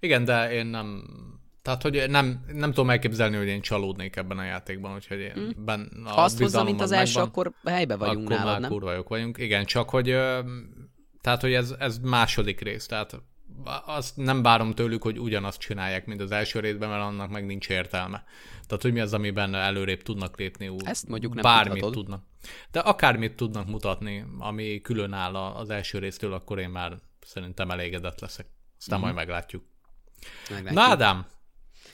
Igen, 0.00 0.24
de 0.24 0.52
én 0.52 0.66
nem... 0.66 1.04
Tehát, 1.62 1.82
hogy 1.82 2.04
nem, 2.08 2.44
nem 2.52 2.70
tudom 2.70 2.90
elképzelni, 2.90 3.36
hogy 3.36 3.46
én 3.46 3.60
csalódnék 3.60 4.16
ebben 4.16 4.38
a 4.38 4.44
játékban, 4.44 4.94
úgyhogy 4.94 5.18
én 5.18 5.54
ben, 5.64 5.90
a 5.94 5.98
Mm. 5.98 6.04
Ha 6.04 6.22
azt 6.22 6.38
hozza, 6.38 6.64
mint 6.64 6.80
az 6.80 6.90
megvan. 6.90 7.06
első, 7.06 7.20
akkor 7.20 7.52
helybe 7.64 7.96
vagyunk 7.96 8.24
akkor 8.24 8.36
nálad, 8.36 8.52
már 8.52 8.60
nem? 8.60 8.70
kurva 8.70 8.92
jók 8.92 9.08
vagyunk. 9.08 9.38
Igen, 9.38 9.64
csak 9.64 9.90
hogy, 9.90 10.04
tehát, 11.20 11.40
hogy 11.40 11.52
ez, 11.52 11.74
ez 11.78 11.98
második 11.98 12.60
rész, 12.60 12.86
tehát 12.86 13.22
azt 13.84 14.16
nem 14.16 14.42
várom 14.42 14.72
tőlük, 14.72 15.02
hogy 15.02 15.18
ugyanazt 15.18 15.58
csinálják, 15.60 16.06
mint 16.06 16.20
az 16.20 16.30
első 16.30 16.60
részben, 16.60 16.88
mert 16.88 17.02
annak 17.02 17.30
meg 17.30 17.46
nincs 17.46 17.68
értelme. 17.68 18.24
Tehát, 18.66 18.82
hogy 18.82 18.92
mi 18.92 19.00
az, 19.00 19.14
amiben 19.14 19.54
előrébb 19.54 20.02
tudnak 20.02 20.38
lépni, 20.38 20.68
úgy, 20.68 20.82
Ezt 20.84 21.08
mondjuk 21.08 21.34
nem 21.34 21.42
bármit 21.42 21.72
tudhatod. 21.72 21.94
tudnak. 21.94 22.24
De 22.70 22.80
akármit 22.80 23.36
tudnak 23.36 23.66
mutatni, 23.66 24.24
ami 24.38 24.80
külön 24.80 25.12
áll 25.12 25.36
az 25.36 25.70
első 25.70 25.98
résztől, 25.98 26.32
akkor 26.32 26.58
én 26.58 26.68
már 26.68 26.98
szerintem 27.20 27.70
elégedett 27.70 28.20
leszek. 28.20 28.46
Aztán 28.78 28.98
Mhm. 28.98 29.04
majd 29.06 29.14
meglátjuk. 29.14 29.64
Meglátjuk. 30.50 30.74
Na 30.74 30.82
Ádám, 30.82 31.26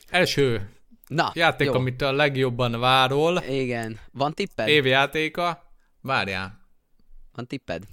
első 0.09 0.75
Na 1.09 1.31
játék, 1.35 1.67
jó. 1.67 1.75
amit 1.75 2.03
a 2.03 2.13
legjobban 2.13 2.81
várol, 2.81 3.43
Igen. 3.43 4.01
Van 4.13 4.35
tipped? 4.35 4.69
évjátéka, 4.69 5.73
várjál. 6.01 6.69
Van 7.33 7.47
tipped? 7.47 7.85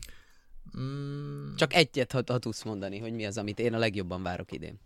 Mm, 0.80 1.56
Csak 1.56 1.74
egyet, 1.74 2.12
ha, 2.12 2.22
ha 2.28 2.38
tudsz 2.38 2.64
mondani, 2.64 3.00
hogy 3.00 3.14
mi 3.14 3.26
az, 3.26 3.38
amit 3.38 3.60
én 3.60 3.74
a 3.74 3.78
legjobban 3.78 4.24
várok 4.24 4.52
idén. 4.52 4.80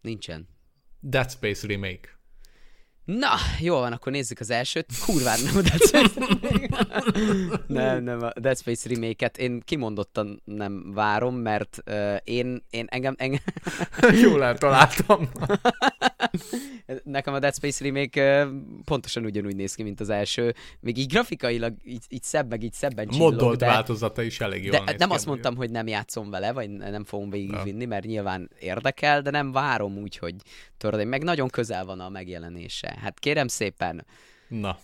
Nincsen. 0.00 0.48
Dead 1.00 1.30
Space 1.30 1.66
Remake. 1.66 2.18
Na, 3.04 3.34
jó 3.60 3.78
van, 3.78 3.92
akkor 3.92 4.12
nézzük 4.12 4.40
az 4.40 4.50
elsőt. 4.50 4.86
Kurván 5.04 5.38
nem 5.44 5.56
a 5.56 5.60
Dead 5.60 5.80
Space. 5.80 6.20
Nem, 7.66 8.02
nem, 8.02 8.22
a 8.22 8.40
Dead 8.40 8.58
Space 8.58 8.88
remake-et 8.88 9.38
én 9.38 9.60
kimondottan 9.60 10.42
nem 10.44 10.92
várom, 10.92 11.36
mert 11.36 11.78
uh, 11.86 12.16
én, 12.24 12.62
én 12.70 12.86
engem, 12.88 13.14
engem 13.18 13.40
Jól 14.22 14.44
eltaláltam. 14.44 15.28
nekem 17.04 17.34
a 17.34 17.38
Dead 17.38 17.54
Space 17.54 17.84
remake 17.84 18.44
uh, 18.44 18.52
pontosan 18.84 19.24
ugyanúgy 19.24 19.56
néz 19.56 19.74
ki, 19.74 19.82
mint 19.82 20.00
az 20.00 20.10
első. 20.10 20.54
Még 20.80 20.98
így 20.98 21.12
grafikailag 21.12 21.74
így, 21.84 22.04
így 22.08 22.22
szebb, 22.22 22.48
meg 22.48 22.62
így 22.62 22.72
szebben 22.72 23.08
csillog, 23.08 23.30
Moddolt 23.30 23.58
de... 23.58 23.66
változata 23.66 24.22
is 24.22 24.40
elég 24.40 24.64
jól 24.64 24.78
De 24.78 24.82
néz 24.84 24.98
nem 24.98 25.08
ki 25.08 25.14
azt 25.14 25.26
mondtam, 25.26 25.56
hogy 25.56 25.70
nem 25.70 25.86
játszom 25.86 26.30
vele, 26.30 26.52
vagy 26.52 26.70
nem 26.70 27.04
fogom 27.04 27.30
végigvinni, 27.30 27.84
mert 27.84 28.04
nyilván 28.04 28.50
érdekel, 28.58 29.22
de 29.22 29.30
nem 29.30 29.52
várom 29.52 29.98
úgy, 29.98 30.16
hogy 30.16 30.34
tudod, 30.76 31.06
meg 31.06 31.22
nagyon 31.22 31.48
közel 31.48 31.84
van 31.84 32.00
a 32.00 32.08
megjelenése. 32.08 32.89
Hát 32.98 33.18
kérem 33.18 33.48
szépen, 33.48 34.06
Na, 34.48 34.78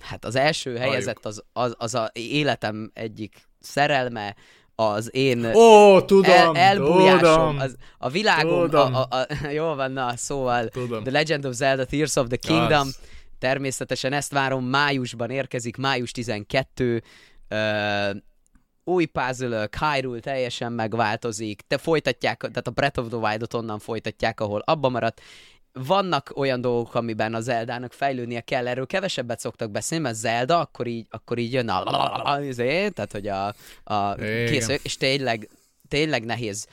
hát 0.00 0.24
az 0.24 0.34
első 0.34 0.76
helyezett 0.76 1.24
az, 1.24 1.42
az, 1.52 1.74
az 1.78 1.94
a 1.94 2.10
életem 2.12 2.90
egyik 2.94 3.48
szerelme, 3.60 4.34
az 4.74 5.14
én 5.14 5.54
Ó, 5.54 6.00
tudom, 6.00 6.32
el, 6.32 6.56
elbújásom, 6.56 7.20
tudom, 7.20 7.58
az, 7.58 7.76
a 7.98 8.08
világom, 8.08 8.60
tudom. 8.60 8.94
a, 8.94 9.06
a, 9.10 9.26
a, 9.44 9.48
jó 9.48 9.74
van, 9.74 9.92
na, 9.92 10.16
szóval 10.16 10.68
Tudom. 10.68 11.02
The 11.02 11.12
Legend 11.12 11.44
of 11.44 11.54
Zelda 11.54 11.84
Tears 11.84 12.16
of 12.16 12.26
the 12.26 12.36
Kingdom, 12.36 12.86
Az. 12.86 12.98
természetesen 13.38 14.12
ezt 14.12 14.32
várom, 14.32 14.64
májusban 14.64 15.30
érkezik, 15.30 15.76
május 15.76 16.10
12, 16.10 17.02
ö, 17.48 18.10
új 18.84 19.04
puzzle 19.04 19.68
Hyrule 19.80 20.20
teljesen 20.20 20.72
megváltozik, 20.72 21.62
te 21.66 21.78
folytatják, 21.78 22.38
tehát 22.38 22.66
a 22.66 22.70
Breath 22.70 22.98
of 22.98 23.08
the 23.08 23.16
Wild-ot 23.16 23.54
onnan 23.54 23.78
folytatják, 23.78 24.40
ahol 24.40 24.62
abba 24.64 24.88
maradt, 24.88 25.20
vannak 25.86 26.32
olyan 26.34 26.60
dolgok, 26.60 26.94
amiben 26.94 27.34
a 27.34 27.40
Zeldának 27.40 27.92
fejlődnie 27.92 28.40
kell, 28.40 28.68
erről 28.68 28.86
kevesebbet 28.86 29.40
szoktak 29.40 29.70
beszélni, 29.70 30.04
mert 30.04 30.16
Zelda 30.16 30.60
akkor 30.60 30.86
így, 30.86 31.06
akkor 31.10 31.38
így 31.38 31.52
jön 31.52 31.68
a 31.68 32.40
izé, 32.40 32.88
tehát 32.88 33.12
hogy 33.12 33.26
a, 33.28 33.46
a 33.84 34.14
Igen. 34.18 34.46
kész, 34.46 34.68
és 34.82 34.96
tényleg, 34.96 35.48
tényleg 35.88 36.24
nehéz 36.24 36.66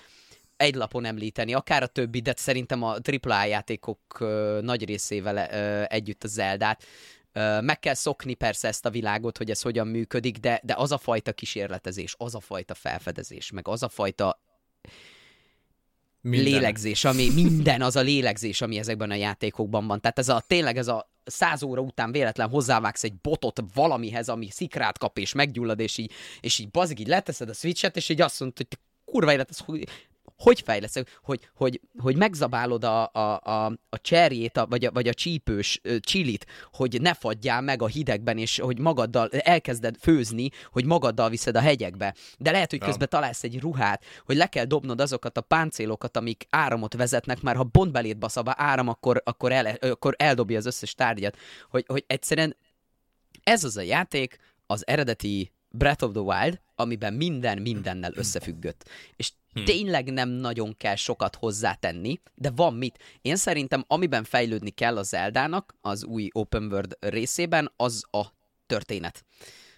egy 0.58 0.76
lapon 0.76 1.06
említeni, 1.06 1.54
akár 1.54 1.84
a 1.84 1.88
többi, 1.88 2.20
de 2.20 2.34
szerintem 2.38 2.84
a 2.84 2.96
AAA 3.22 3.46
játékok 3.46 4.00
ö, 4.20 4.60
nagy 4.62 4.86
részével 4.86 5.50
ö, 5.52 5.84
együtt 5.88 6.24
a 6.24 6.28
Zeldát. 6.28 6.84
Ö, 7.34 7.62
meg 7.62 7.80
kell 7.80 7.94
szokni 7.94 8.34
persze 8.34 8.68
ezt 8.68 8.86
a 8.86 8.90
világot, 8.90 9.38
hogy 9.38 9.50
ez 9.50 9.62
hogyan 9.62 9.88
működik, 9.88 10.38
de, 10.38 10.62
de 10.64 10.74
az 10.78 10.92
a 10.92 10.98
fajta 10.98 11.32
kísérletezés, 11.32 12.16
az 12.18 12.36
a 12.36 12.40
fajta 12.40 12.74
felfedezés, 12.74 13.52
meg 13.52 13.68
az 13.68 13.84
a 13.84 13.90
fajta 13.90 14.42
Minden. 16.30 16.54
lélegzés, 16.54 17.06
ami 17.06 17.30
minden 17.34 17.82
az 17.82 17.96
a 17.96 18.02
lélegzés, 18.02 18.62
ami 18.62 18.78
ezekben 18.78 19.12
a 19.12 19.16
játékokban 19.16 19.88
van. 19.88 20.02
Tehát 20.02 20.20
ez 20.20 20.30
a 20.30 20.44
tényleg 20.48 20.78
ez 20.78 20.88
a 20.88 21.12
száz 21.26 21.64
óra 21.64 21.82
után 21.82 22.12
véletlen 22.12 22.50
hozzávágsz 22.50 23.04
egy 23.04 23.16
botot 23.16 23.64
valamihez, 23.74 24.30
ami 24.30 24.50
szikrát 24.50 24.98
kap 24.98 25.18
és 25.18 25.34
meggyullad, 25.34 25.80
és 25.80 25.98
így, 25.98 26.12
és 26.40 26.60
így 26.60 26.70
bazig, 26.70 27.00
így 27.00 27.08
leteszed 27.08 27.50
a 27.50 27.54
switchet, 27.54 27.96
és 27.96 28.10
így 28.10 28.22
azt 28.22 28.40
mondod, 28.40 28.58
hogy 28.58 28.68
kurva 29.06 29.34
élet, 29.34 29.50
ez 29.50 29.60
hogy, 30.38 30.56
hogy 30.56 30.62
fejlesz, 30.62 30.94
hogy, 31.24 31.50
hogy, 31.56 31.82
hogy 31.98 32.16
megzabálod 32.16 32.84
a, 32.84 33.10
a, 33.14 33.40
a, 33.44 33.66
a 33.90 34.02
cserjét, 34.02 34.58
a, 34.58 34.66
vagy, 34.66 34.86
a, 34.86 34.92
vagy 34.92 35.08
a 35.08 35.14
csípős 35.14 35.80
ö, 35.84 36.00
csilit, 36.00 36.46
hogy 36.72 37.02
ne 37.02 37.14
fagyjál 37.14 37.62
meg 37.62 37.82
a 37.82 37.88
hidegben, 37.88 38.38
és 38.38 38.60
hogy 38.60 38.80
magaddal 38.80 39.30
elkezded 39.30 39.96
főzni, 40.00 40.50
hogy 40.72 40.86
magaddal 40.86 41.30
viszed 41.30 41.56
a 41.56 41.60
hegyekbe. 41.60 42.16
De 42.38 42.52
lehet, 42.52 42.70
hogy 42.70 42.80
közben 42.80 43.10
találsz 43.10 43.44
egy 43.44 43.60
ruhát, 43.60 44.04
hogy 44.26 44.36
le 44.36 44.48
kell 44.48 44.66
dobnod 44.66 45.02
azokat 45.02 45.38
a 45.38 45.42
páncélokat, 45.42 46.18
amik 46.18 46.48
áramot 46.50 46.94
vezetnek, 46.94 47.42
mert 47.42 47.58
ha 47.58 47.64
bontbelét 47.64 48.18
basz 48.18 48.38
a 48.38 48.44
áram, 48.46 48.88
akkor, 48.88 49.22
akkor, 49.26 49.52
el, 49.52 49.66
akkor 49.66 50.16
eldobja 50.18 50.58
az 50.58 50.66
összes 50.66 50.94
tárgyat. 50.94 51.38
Hogy, 51.70 51.86
hogy 51.88 52.04
egyszerűen 52.08 52.56
ez 53.44 53.64
az 53.64 53.78
a 53.78 53.82
játék, 53.82 54.38
az 54.66 54.88
eredeti 54.88 55.52
Breath 55.70 56.04
of 56.04 56.12
the 56.12 56.22
Wild, 56.22 56.60
amiben 56.80 57.14
minden 57.14 57.62
mindennel 57.62 58.12
összefüggött. 58.16 58.90
És 59.16 59.32
tényleg 59.66 60.14
nem 60.14 60.30
nagyon 60.30 60.78
kell 60.78 60.96
sokat 60.96 61.36
hozzátenni, 61.36 62.20
de 62.36 62.52
van 62.56 62.74
mit. 62.74 63.00
Én 63.22 63.36
szerintem, 63.36 63.84
amiben 63.88 64.24
fejlődni 64.24 64.70
kell 64.70 64.98
a 64.98 65.04
Zeldának, 65.04 65.76
az 65.82 66.04
új 66.04 66.30
Open 66.32 66.64
World 66.64 66.98
részében, 67.00 67.72
az 67.76 68.04
a 68.12 68.26
történet, 68.66 69.26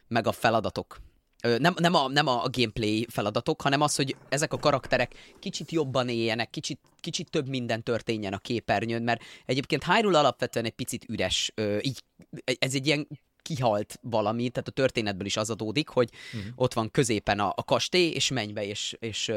meg 0.08 0.28
a 0.28 0.32
feladatok. 0.32 1.02
Nem, 1.42 1.74
nem, 1.78 1.94
a, 1.94 2.08
nem 2.08 2.28
a 2.28 2.48
gameplay 2.50 3.06
feladatok, 3.10 3.62
hanem 3.62 3.82
az, 3.82 3.96
hogy 3.96 4.16
ezek 4.30 4.54
a 4.54 4.58
karakterek 4.58 5.36
kicsit 5.40 5.72
jobban 5.72 6.10
éljenek, 6.10 6.50
kicsit, 6.50 6.80
kicsit 7.00 7.30
több 7.30 7.50
minden 7.50 7.84
történjen 7.84 8.34
a 8.34 8.38
képernyőn, 8.38 9.04
mert 9.04 9.22
egyébként 9.46 9.84
Hyrule 9.84 10.20
alapvetően 10.20 10.66
egy 10.66 10.72
picit 10.72 11.06
üres, 11.10 11.54
így, 11.82 12.04
ez 12.60 12.74
egy 12.74 12.88
ilyen 12.88 13.08
kihalt 13.56 14.00
valami, 14.02 14.50
tehát 14.50 14.68
a 14.68 14.72
történetből 14.72 15.26
is 15.26 15.38
az 15.38 15.50
adódik, 15.50 15.88
hogy 15.88 16.10
uh-huh. 16.34 16.52
ott 16.56 16.74
van 16.74 16.92
középen 16.92 17.40
a, 17.40 17.54
a 17.56 17.64
kastély, 17.64 18.10
és 18.10 18.30
menj 18.30 18.52
be, 18.52 18.66
és, 18.66 18.96
és 19.00 19.32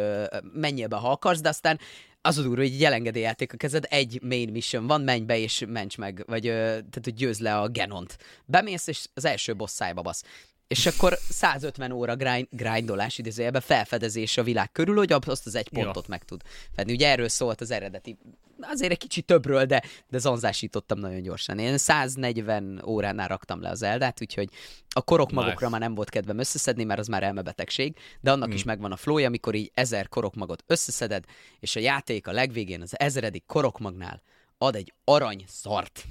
menjél 0.52 0.88
be, 0.88 0.96
ha 0.96 1.10
akarsz, 1.10 1.40
de 1.40 1.48
aztán 1.48 1.78
az 2.20 2.38
a 2.38 2.42
durva, 2.42 2.62
hogy 2.62 2.72
egy 2.72 2.84
elengedélyjáték 2.84 3.52
a 3.52 3.56
kezed, 3.56 3.86
egy 3.88 4.18
main 4.22 4.50
mission 4.50 4.86
van, 4.86 5.00
menj 5.00 5.24
be 5.24 5.38
és 5.38 5.64
ments 5.68 5.98
meg, 5.98 6.24
vagy 6.26 6.42
tehát, 6.42 7.00
hogy 7.02 7.14
győzd 7.14 7.40
le 7.40 7.58
a 7.58 7.68
Genont. 7.68 8.18
Bemész, 8.44 8.86
és 8.86 9.06
az 9.14 9.24
első 9.24 9.54
boss 9.54 9.70
szájba 9.70 10.02
basz. 10.02 10.24
És 10.72 10.86
akkor 10.86 11.18
150 11.28 11.92
óra 11.92 12.16
grind, 12.16 12.46
grindolás 12.50 13.18
idézőjelben 13.18 13.60
felfedezés 13.60 14.36
a 14.36 14.42
világ 14.42 14.72
körül, 14.72 14.96
hogy 14.96 15.12
azt 15.12 15.46
az 15.46 15.54
egy 15.54 15.68
Ja. 15.70 15.82
pontot 15.82 16.08
meg 16.08 16.24
tud 16.24 16.42
fedni. 16.74 16.92
Ugye 16.92 17.08
erről 17.08 17.28
szólt 17.28 17.60
az 17.60 17.70
eredeti. 17.70 18.18
Azért 18.60 18.90
egy 18.90 18.98
kicsit 18.98 19.24
többről, 19.24 19.64
de, 19.64 19.82
de 20.10 20.18
zanzásítottam 20.18 20.98
nagyon 20.98 21.22
gyorsan. 21.22 21.58
Én 21.58 21.78
140 21.78 22.82
óránál 22.84 23.28
raktam 23.28 23.60
le 23.60 23.68
az 23.68 23.82
Eldát, 23.82 24.20
úgyhogy 24.20 24.48
a 24.88 25.02
korok 25.02 25.30
Nice. 25.30 25.40
magokra 25.40 25.68
már 25.68 25.80
nem 25.80 25.94
volt 25.94 26.08
kedvem 26.08 26.38
összeszedni, 26.38 26.84
mert 26.84 27.00
az 27.00 27.06
már 27.06 27.22
elmebetegség, 27.22 27.96
de 28.20 28.30
annak 28.30 28.48
mm. 28.48 28.52
is 28.52 28.62
megvan 28.64 28.92
a 28.92 28.96
flowja, 28.96 29.26
amikor 29.26 29.54
így 29.54 29.70
ezer 29.74 30.08
korokmagot 30.08 30.64
összeszeded, 30.66 31.24
és 31.60 31.76
a 31.76 31.80
játék 31.80 32.26
a 32.26 32.32
legvégén 32.32 32.82
az 32.82 32.98
ezeredik 32.98 33.44
korokmagnál 33.46 34.22
ad 34.58 34.74
egy 34.74 34.92
arany 35.04 35.44
szart. 35.48 36.04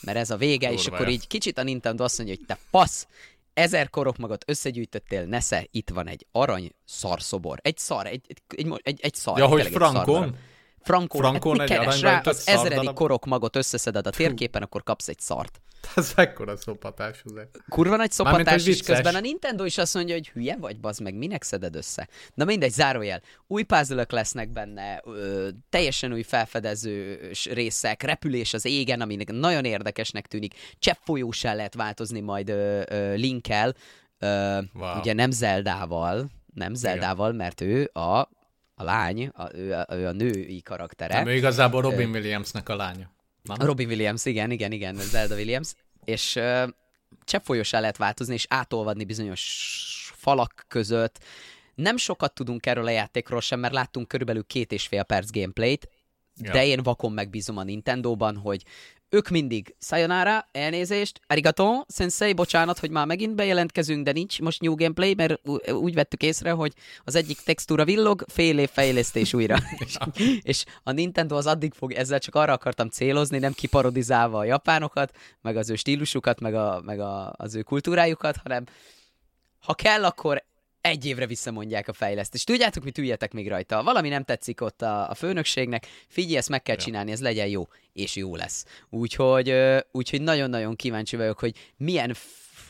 Mert 0.00 0.18
ez 0.18 0.30
a 0.30 0.36
vége, 0.36 0.72
és 0.72 0.82
Durva 0.82 0.96
akkor 0.96 1.08
így 1.08 1.26
kicsit 1.26 1.58
a 1.58 1.62
Nintendo 1.62 2.04
azt 2.04 2.18
mondja, 2.18 2.36
hogy 2.36 2.46
te 2.46 2.58
fasz, 2.70 3.06
ezer 3.54 3.90
korokmagot 3.90 4.44
összegyűjtöttél, 4.46 5.24
nesze, 5.24 5.66
itt 5.70 5.90
van 5.90 6.08
egy 6.08 6.26
arany 6.32 6.70
szarszobor. 6.84 7.58
Egy 7.62 7.78
szar, 7.78 8.06
egy, 8.06 8.24
egy, 8.28 8.42
egy, 8.56 8.80
egy, 8.82 9.00
egy 9.02 9.14
szar. 9.14 9.38
Ja, 9.38 9.46
hogy 9.46 9.60
egy 9.60 9.72
szar 9.72 9.80
frankon? 9.80 10.20
darab. 10.20 10.36
Frankon, 10.82 11.20
Frankon 11.20 11.58
hát, 11.58 11.70
egy 11.70 11.76
keres 11.76 12.00
rá, 12.00 12.20
az 12.24 12.42
ezeredik 12.48 12.72
szardarab? 12.74 12.94
korokmagot 12.94 13.56
összeszeded 13.56 14.06
a 14.06 14.10
térképen, 14.10 14.62
akkor 14.62 14.82
kapsz 14.82 15.08
egy 15.08 15.20
szart. 15.20 15.60
Ez 15.94 16.12
mekkora 16.16 16.56
szopatás 16.56 17.20
az 17.24 17.32
Kurva 17.68 17.96
nagy 17.96 18.10
szopatás, 18.10 18.66
és 18.66 18.82
közben 18.82 19.14
a 19.14 19.20
Nintendo 19.20 19.64
is 19.64 19.78
azt 19.78 19.94
mondja, 19.94 20.14
hogy 20.14 20.28
hülye 20.28 20.56
vagy, 20.56 20.80
bazd 20.80 21.00
meg, 21.02 21.14
minek 21.14 21.42
szeded 21.42 21.74
össze? 21.76 22.08
Na 22.34 22.44
mindegy, 22.44 22.70
zárójel. 22.70 23.22
Új 23.46 23.62
puzzle 23.62 24.06
lesznek 24.08 24.48
benne, 24.48 25.00
ö, 25.04 25.48
teljesen 25.70 26.12
új 26.12 26.22
felfedezős 26.22 27.46
részek, 27.46 28.02
repülés 28.02 28.54
az 28.54 28.64
égen, 28.64 29.00
aminek 29.00 29.32
nagyon 29.32 29.64
érdekesnek 29.64 30.26
tűnik. 30.26 30.54
Cseppfolyósá 30.78 31.54
lehet 31.54 31.74
változni 31.74 32.20
majd 32.20 32.48
ö, 32.48 32.82
ö, 32.88 33.14
Linkkel, 33.14 33.74
ö, 34.18 34.58
Wow. 34.74 34.98
ugye 34.98 35.12
nem 35.12 35.30
Zeldával, 35.30 36.30
nem 36.54 36.74
Zeldával, 36.74 37.32
mert 37.32 37.60
ő 37.60 37.90
a, 37.92 38.28
a 38.80 38.84
lány, 38.84 39.30
a, 39.34 39.54
ő, 39.54 39.72
a, 39.72 39.86
ő 39.90 40.06
a 40.06 40.12
női 40.12 40.62
karaktere. 40.62 41.14
Nem, 41.14 41.26
ő 41.26 41.34
igazából 41.34 41.82
Robin 41.82 42.10
Williamsnek 42.10 42.68
a 42.68 42.76
lánya. 42.76 43.10
Nem? 43.42 43.56
Robin 43.66 43.88
Williams, 43.88 44.24
igen, 44.24 44.50
igen, 44.50 44.72
igen, 44.72 44.94
Zelda 44.96 45.34
Williams, 45.34 45.74
és 46.04 46.36
uh, 46.36 46.68
cseppfolyósá 47.24 47.80
lehet 47.80 47.96
változni, 47.96 48.34
és 48.34 48.46
átolvadni 48.48 49.04
bizonyos 49.04 49.42
falak 50.14 50.64
között. 50.68 51.18
Nem 51.74 51.96
sokat 51.96 52.34
tudunk 52.34 52.66
erről 52.66 52.86
a 52.86 52.90
játékról 52.90 53.40
sem, 53.40 53.60
mert 53.60 53.72
láttunk 53.72 54.08
körülbelül 54.08 54.44
két 54.46 54.72
és 54.72 54.86
fél 54.86 55.02
perc 55.02 55.30
gameplayt, 55.30 55.88
Ja. 56.42 56.52
de 56.52 56.66
én 56.66 56.82
vakon 56.82 57.12
megbízom 57.12 57.56
a 57.56 57.62
Nintendo-ban, 57.62 58.36
hogy 58.36 58.64
ők 59.10 59.28
mindig 59.28 59.74
sayonara, 59.78 60.48
elnézést, 60.52 61.20
arigato, 61.26 61.84
sensei, 61.88 62.32
bocsánat, 62.32 62.78
hogy 62.78 62.90
már 62.90 63.06
megint 63.06 63.34
bejelentkezünk, 63.34 64.04
de 64.04 64.12
nincs 64.12 64.40
most 64.40 64.60
new 64.60 64.74
gameplay, 64.74 65.14
mert 65.14 65.48
úgy 65.72 65.94
vettük 65.94 66.22
észre, 66.22 66.50
hogy 66.50 66.72
az 67.04 67.14
egyik 67.14 67.40
textúra 67.40 67.84
villog, 67.84 68.24
fél 68.26 68.58
év 68.58 68.70
fejlesztés 68.70 69.34
újra. 69.34 69.56
és, 69.84 69.96
és 70.42 70.64
a 70.82 70.92
Nintendo 70.92 71.36
az 71.36 71.46
addig 71.46 71.72
fog, 71.72 71.92
ezzel 71.92 72.18
csak 72.18 72.34
arra 72.34 72.52
akartam 72.52 72.88
célozni, 72.88 73.38
nem 73.38 73.52
kiparodizálva 73.52 74.38
a 74.38 74.44
japánokat, 74.44 75.16
meg 75.42 75.56
az 75.56 75.70
ő 75.70 75.74
stílusukat, 75.74 76.40
meg, 76.40 76.54
a, 76.54 76.80
meg 76.84 77.00
a, 77.00 77.32
az 77.36 77.54
ő 77.54 77.62
kultúrájukat, 77.62 78.36
hanem 78.36 78.64
ha 79.60 79.74
kell, 79.74 80.04
akkor 80.04 80.44
egy 80.80 81.06
évre 81.06 81.26
visszamondják 81.26 81.88
a 81.88 81.92
fejlesztést. 81.92 82.46
Tudjátok, 82.46 82.84
mit 82.84 82.98
üljetek 82.98 83.32
még 83.32 83.48
rajta? 83.48 83.82
Valami 83.82 84.08
nem 84.08 84.24
tetszik 84.24 84.60
ott 84.60 84.82
a, 84.82 85.10
a 85.10 85.14
főnökségnek, 85.14 85.86
figyelj, 86.08 86.36
ezt 86.36 86.48
meg 86.48 86.62
kell 86.62 86.76
Ja. 86.76 86.82
csinálni, 86.82 87.10
ez 87.10 87.20
legyen 87.20 87.46
jó, 87.46 87.68
és 87.92 88.16
jó 88.16 88.36
lesz. 88.36 88.64
Úgyhogy, 88.90 89.54
úgyhogy 89.92 90.22
nagyon-nagyon 90.22 90.76
kíváncsi 90.76 91.16
vagyok, 91.16 91.38
hogy 91.38 91.72
milyen 91.76 92.14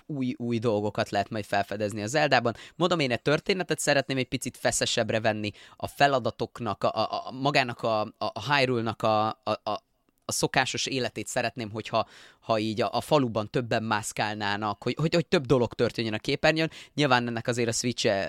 új, 0.07 0.35
új 0.37 0.59
dolgokat 0.59 1.11
lehet 1.11 1.31
majd 1.31 1.45
felfedezni 1.45 2.03
az 2.03 2.11
Zeldában. 2.11 2.55
Mondom, 2.77 2.99
én 2.99 3.11
egy 3.11 3.23
történetet 3.23 3.79
szeretném 3.79 4.17
egy 4.17 4.29
picit 4.29 4.57
feszesebbre 4.57 5.21
venni, 5.21 5.51
a 5.77 5.87
feladatoknak, 5.87 6.85
a, 6.85 6.89
a, 6.89 7.23
a 7.27 7.31
magának 7.31 7.83
a, 7.83 8.01
a, 8.01 8.13
a 8.19 8.55
Hyrule-nak 8.55 9.03
a, 9.03 9.29
a, 9.29 9.51
a, 9.63 9.89
a 10.31 10.35
szokásos 10.37 10.87
életét 10.87 11.27
szeretném, 11.27 11.71
hogyha 11.71 12.09
ha 12.41 12.59
így 12.59 12.81
a, 12.81 12.89
a 12.93 13.01
faluban 13.01 13.51
többen 13.51 13.83
mászkálnának, 13.83 14.83
hogy, 14.83 14.95
hogy, 15.01 15.15
hogy 15.15 15.27
több 15.27 15.47
dolog 15.47 15.75
történjen 15.75 16.15
a 16.15 16.19
képernyőn. 16.19 16.71
Nyilván 16.95 17.27
ennek 17.27 17.47
azért 17.47 17.69
a 17.69 17.73
switch 17.73 18.29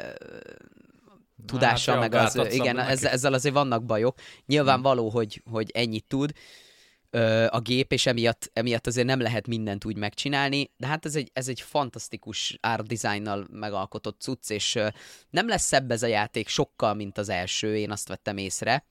tudása, 1.46 1.92
Hát, 1.92 2.00
meg 2.00 2.14
az, 2.14 2.54
igen, 2.54 2.80
ezzel, 2.80 3.12
ezzel 3.12 3.34
azért 3.34 3.54
vannak 3.54 3.86
bajok. 3.86 4.18
Nyilvánvaló, 4.46 5.10
hogy, 5.10 5.42
hogy 5.52 5.72
ennyit 5.74 6.06
tud 6.08 6.32
a 7.50 7.60
gép, 7.60 7.92
és 7.92 8.06
emiatt, 8.06 8.50
emiatt 8.54 8.88
azért 8.88 9.08
nem 9.08 9.20
lehet 9.20 9.48
mindent 9.48 9.86
úgy 9.86 9.96
megcsinálni, 9.96 10.72
de 10.78 10.88
hát 10.88 11.06
ez 11.06 11.16
egy, 11.16 11.30
ez 11.34 11.48
egy 11.48 11.62
fantasztikus 11.62 12.58
art 12.62 12.88
designnal 12.88 13.48
megalkotott 13.52 14.22
cucc, 14.22 14.50
és 14.50 14.80
nem 15.30 15.48
lesz 15.48 15.66
szebb 15.66 15.92
ez 15.92 16.04
a 16.04 16.08
játék 16.08 16.48
sokkal, 16.48 16.94
mint 16.94 17.18
az 17.18 17.30
első, 17.30 17.78
én 17.78 17.92
azt 17.92 18.08
vettem 18.08 18.38
észre, 18.38 18.86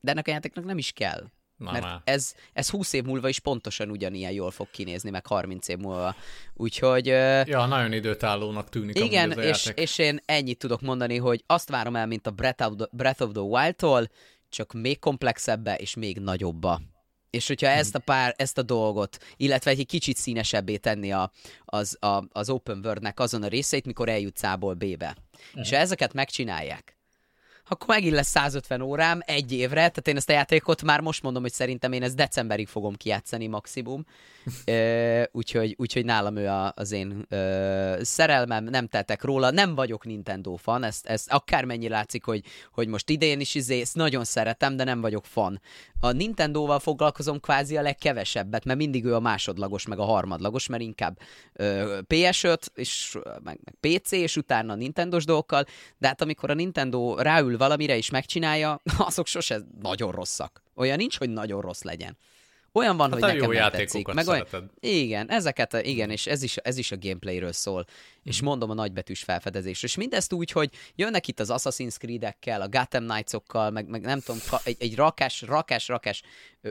de 0.00 0.10
ennek 0.10 0.28
a 0.28 0.30
játéknak 0.30 0.64
nem 0.64 0.78
is 0.78 0.92
kell. 0.92 1.30
Na 1.62 1.72
mert 1.72 2.00
ez, 2.04 2.34
ez 2.52 2.70
20 2.70 2.92
év 2.92 3.04
múlva 3.04 3.28
is 3.28 3.38
pontosan 3.38 3.90
ugyanilyen 3.90 4.32
jól 4.32 4.50
fog 4.50 4.70
kinézni, 4.70 5.10
meg 5.10 5.26
30 5.26 5.68
év 5.68 5.78
múlva. 5.78 6.14
Úgyhogy... 6.54 7.06
Ja, 7.06 7.66
nagyon 7.66 7.92
időtállónak 7.92 8.68
tűnik 8.68 8.98
Igen, 8.98 9.30
és, 9.30 9.72
és 9.74 9.98
én 9.98 10.20
ennyit 10.24 10.58
tudok 10.58 10.80
mondani, 10.80 11.16
hogy 11.16 11.42
azt 11.46 11.68
várom 11.68 11.96
el, 11.96 12.06
mint 12.06 12.26
a 12.26 12.30
Breath 12.30 12.66
of 12.66 12.72
the, 12.76 12.86
Breath 12.90 13.22
of 13.22 13.32
the 13.32 13.42
Wild-tól, 13.42 14.08
csak 14.48 14.72
még 14.72 14.98
komplexebbe 14.98 15.74
és 15.74 15.94
még 15.94 16.18
nagyobba. 16.18 16.80
És 17.30 17.46
hogyha 17.46 17.68
hmm. 17.68 17.78
ezt 17.78 17.94
a 17.94 17.98
pár, 17.98 18.34
ezt 18.36 18.58
a 18.58 18.62
dolgot, 18.62 19.18
illetve 19.36 19.70
egy 19.70 19.86
kicsit 19.86 20.16
színesebbé 20.16 20.76
tenni 20.76 21.12
a, 21.12 21.30
az, 21.64 21.96
a, 22.00 22.24
az 22.32 22.50
open 22.50 22.80
world-nek 22.84 23.20
azon 23.20 23.42
a 23.42 23.48
részeit, 23.48 23.86
mikor 23.86 24.08
eljutsz 24.08 24.42
A-ból 24.42 24.74
B-be. 24.74 25.16
Hmm. 25.52 25.62
És 25.62 25.70
ha 25.70 25.76
ezeket 25.76 26.12
megcsinálják, 26.12 26.96
akkor 27.72 27.94
megint 27.94 28.14
lesz 28.14 28.28
150 28.28 28.80
órám 28.80 29.20
egy 29.24 29.52
évre, 29.52 29.74
tehát 29.74 30.08
én 30.08 30.16
ezt 30.16 30.28
a 30.28 30.32
játékot 30.32 30.82
már 30.82 31.00
most 31.00 31.22
mondom, 31.22 31.42
hogy 31.42 31.52
szerintem 31.52 31.92
én 31.92 32.02
ezt 32.02 32.16
decemberig 32.16 32.68
fogom 32.68 32.94
kijátszani 32.94 33.46
maximum, 33.46 34.04
e, 34.64 35.28
úgyhogy, 35.32 35.74
úgyhogy 35.78 36.04
nálam 36.04 36.36
ő 36.36 36.46
a, 36.48 36.72
az 36.76 36.92
én 36.92 37.26
e, 37.28 38.04
szerelmem, 38.04 38.64
nem 38.64 38.86
tettek 38.86 39.22
róla, 39.22 39.50
nem 39.50 39.74
vagyok 39.74 40.04
Nintendo 40.04 40.56
fan, 40.56 40.84
ezt, 40.84 41.06
ezt 41.06 41.32
akármennyi 41.32 41.88
látszik, 41.88 42.24
hogy, 42.24 42.42
hogy 42.72 42.88
most 42.88 43.10
idén 43.10 43.40
is 43.40 43.54
izé, 43.54 43.80
ezt 43.80 43.94
nagyon 43.94 44.24
szeretem, 44.24 44.76
de 44.76 44.84
nem 44.84 45.00
vagyok 45.00 45.24
fan. 45.24 45.60
A 46.00 46.12
Nintendo-val 46.12 46.78
foglalkozom 46.78 47.40
kvázi 47.40 47.76
a 47.76 47.82
legkevesebbet, 47.82 48.64
mert 48.64 48.78
mindig 48.78 49.04
ő 49.04 49.14
a 49.14 49.20
másodlagos, 49.20 49.86
meg 49.86 49.98
a 49.98 50.04
harmadlagos, 50.04 50.66
mert 50.66 50.82
inkább 50.82 51.18
ö, 51.52 51.98
PS5, 52.08 52.58
és 52.74 53.18
meg, 53.42 53.58
meg 53.64 53.74
PC, 53.80 54.12
és 54.12 54.36
utána 54.36 54.72
a 54.72 54.76
Nintendo-s 54.76 55.24
dolgokkal, 55.24 55.64
de 55.98 56.06
hát 56.06 56.22
amikor 56.22 56.50
a 56.50 56.54
Nintendo 56.54 57.14
ráül 57.14 57.56
valamire 57.62 57.96
is 57.96 58.10
megcsinálja, 58.10 58.80
azok 59.08 59.26
sose 59.26 59.60
nagyon 59.80 60.10
rosszak. 60.10 60.62
Olyan 60.74 60.96
nincs, 60.96 61.18
hogy 61.18 61.30
nagyon 61.30 61.60
rossz 61.60 61.82
legyen. 61.82 62.16
Olyan 62.74 62.96
van, 62.96 63.10
hát 63.10 63.20
hogy 63.20 63.32
nekem 63.32 63.52
jó 63.52 63.58
nem 63.58 63.70
tetszik. 63.70 64.06
Meg 64.06 64.26
olyan, 64.26 64.46
igen, 64.80 65.30
ezeket, 65.30 65.72
igen, 65.82 66.10
és 66.10 66.26
ez 66.26 66.42
is, 66.42 66.56
ez 66.56 66.78
is 66.78 66.92
a 66.92 66.96
gameplayről 67.00 67.52
szól. 67.52 67.84
És 68.22 68.36
mhm. 68.36 68.46
mondom 68.46 68.70
a 68.70 68.74
nagybetűs 68.74 69.22
felfedezés. 69.22 69.82
És 69.82 69.96
mindezt 69.96 70.32
úgy, 70.32 70.50
hogy 70.50 70.70
jönnek 70.94 71.28
itt 71.28 71.40
az 71.40 71.48
Assassin's 71.52 71.96
Creed-ekkel, 71.98 72.60
a 72.60 72.68
Gotham 72.68 73.06
Knights-okkal, 73.06 73.70
meg, 73.70 73.88
meg 73.88 74.00
nem 74.00 74.20
tudom, 74.20 74.40
egy, 74.64 74.76
egy 74.78 74.96
rakás, 74.96 75.42
rakás, 75.42 75.88
rakás 75.88 76.22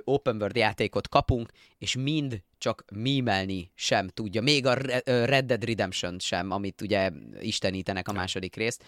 open 0.03 0.35
world 0.35 0.55
játékot 0.55 1.09
kapunk, 1.09 1.51
és 1.77 1.95
mind 1.95 2.41
csak 2.57 2.85
mímelni 2.93 3.71
sem 3.75 4.07
tudja. 4.07 4.41
Még 4.41 4.65
a 4.65 4.73
Red 5.03 5.45
Dead 5.45 5.63
Redemption 5.63 6.19
sem, 6.19 6.51
amit 6.51 6.81
ugye 6.81 7.11
istenítenek 7.39 8.07
a 8.07 8.11
második 8.11 8.55
részt, 8.55 8.83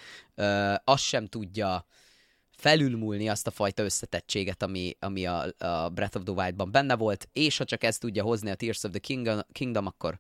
azt 0.84 1.04
sem 1.04 1.26
tudja 1.26 1.86
felülmúlni 2.58 3.30
azt 3.30 3.48
a 3.48 3.52
fajta 3.52 3.84
összetettséget, 3.84 4.64
ami, 4.64 4.96
ami 5.00 5.26
a, 5.26 5.46
a 5.58 5.90
Breath 5.90 6.18
of 6.18 6.24
the 6.24 6.34
Wild-ban 6.34 6.72
benne 6.72 6.96
volt, 6.96 7.30
és 7.34 7.58
ha 7.58 7.66
csak 7.66 7.84
ezt 7.84 8.00
tudja 8.00 8.24
hozni 8.24 8.50
a 8.50 8.56
Tears 8.56 8.84
of 8.84 8.92
the 8.92 9.00
Kingdom, 9.00 9.40
Kingdom 9.52 9.86
akkor 9.86 10.18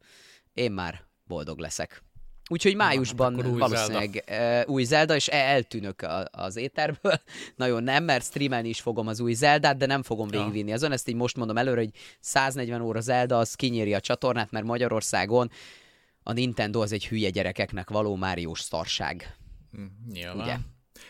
én 0.53 0.71
már 0.71 1.05
boldog 1.27 1.59
leszek. 1.59 2.03
Úgyhogy 2.49 2.75
májusban 2.75 3.33
Na, 3.33 3.49
új 3.49 3.59
valószínűleg 3.59 4.23
Zelda. 4.27 4.71
Új 4.71 4.83
Zelda, 4.83 5.15
és 5.15 5.27
eltűnök 5.27 6.01
a, 6.01 6.25
az 6.31 6.55
éterből. 6.55 7.21
Nagyon 7.55 7.83
nem, 7.83 8.03
mert 8.03 8.25
streamelni 8.25 8.69
is 8.69 8.81
fogom 8.81 9.07
az 9.07 9.19
új 9.19 9.33
Zeldát, 9.33 9.77
de 9.77 9.85
nem 9.85 10.03
fogom 10.03 10.27
végigvinni 10.27 10.73
azon. 10.73 10.91
Ezt 10.91 11.07
így 11.07 11.15
most 11.15 11.37
mondom 11.37 11.57
előre, 11.57 11.79
hogy 11.79 11.91
140 12.19 12.81
óra 12.81 13.01
Zelda, 13.01 13.37
az 13.37 13.53
kinyéri 13.53 13.93
a 13.93 13.99
csatornát, 13.99 14.51
mert 14.51 14.65
Magyarországon 14.65 15.51
a 16.23 16.33
Nintendo 16.33 16.81
az 16.81 16.91
egy 16.91 17.07
hülye 17.07 17.29
gyerekeknek 17.29 17.89
való 17.89 18.15
Máriós 18.15 18.59
szarság. 18.59 19.37
Hm, 19.71 19.83
nyilván. 20.11 20.37
Ugye? 20.37 20.57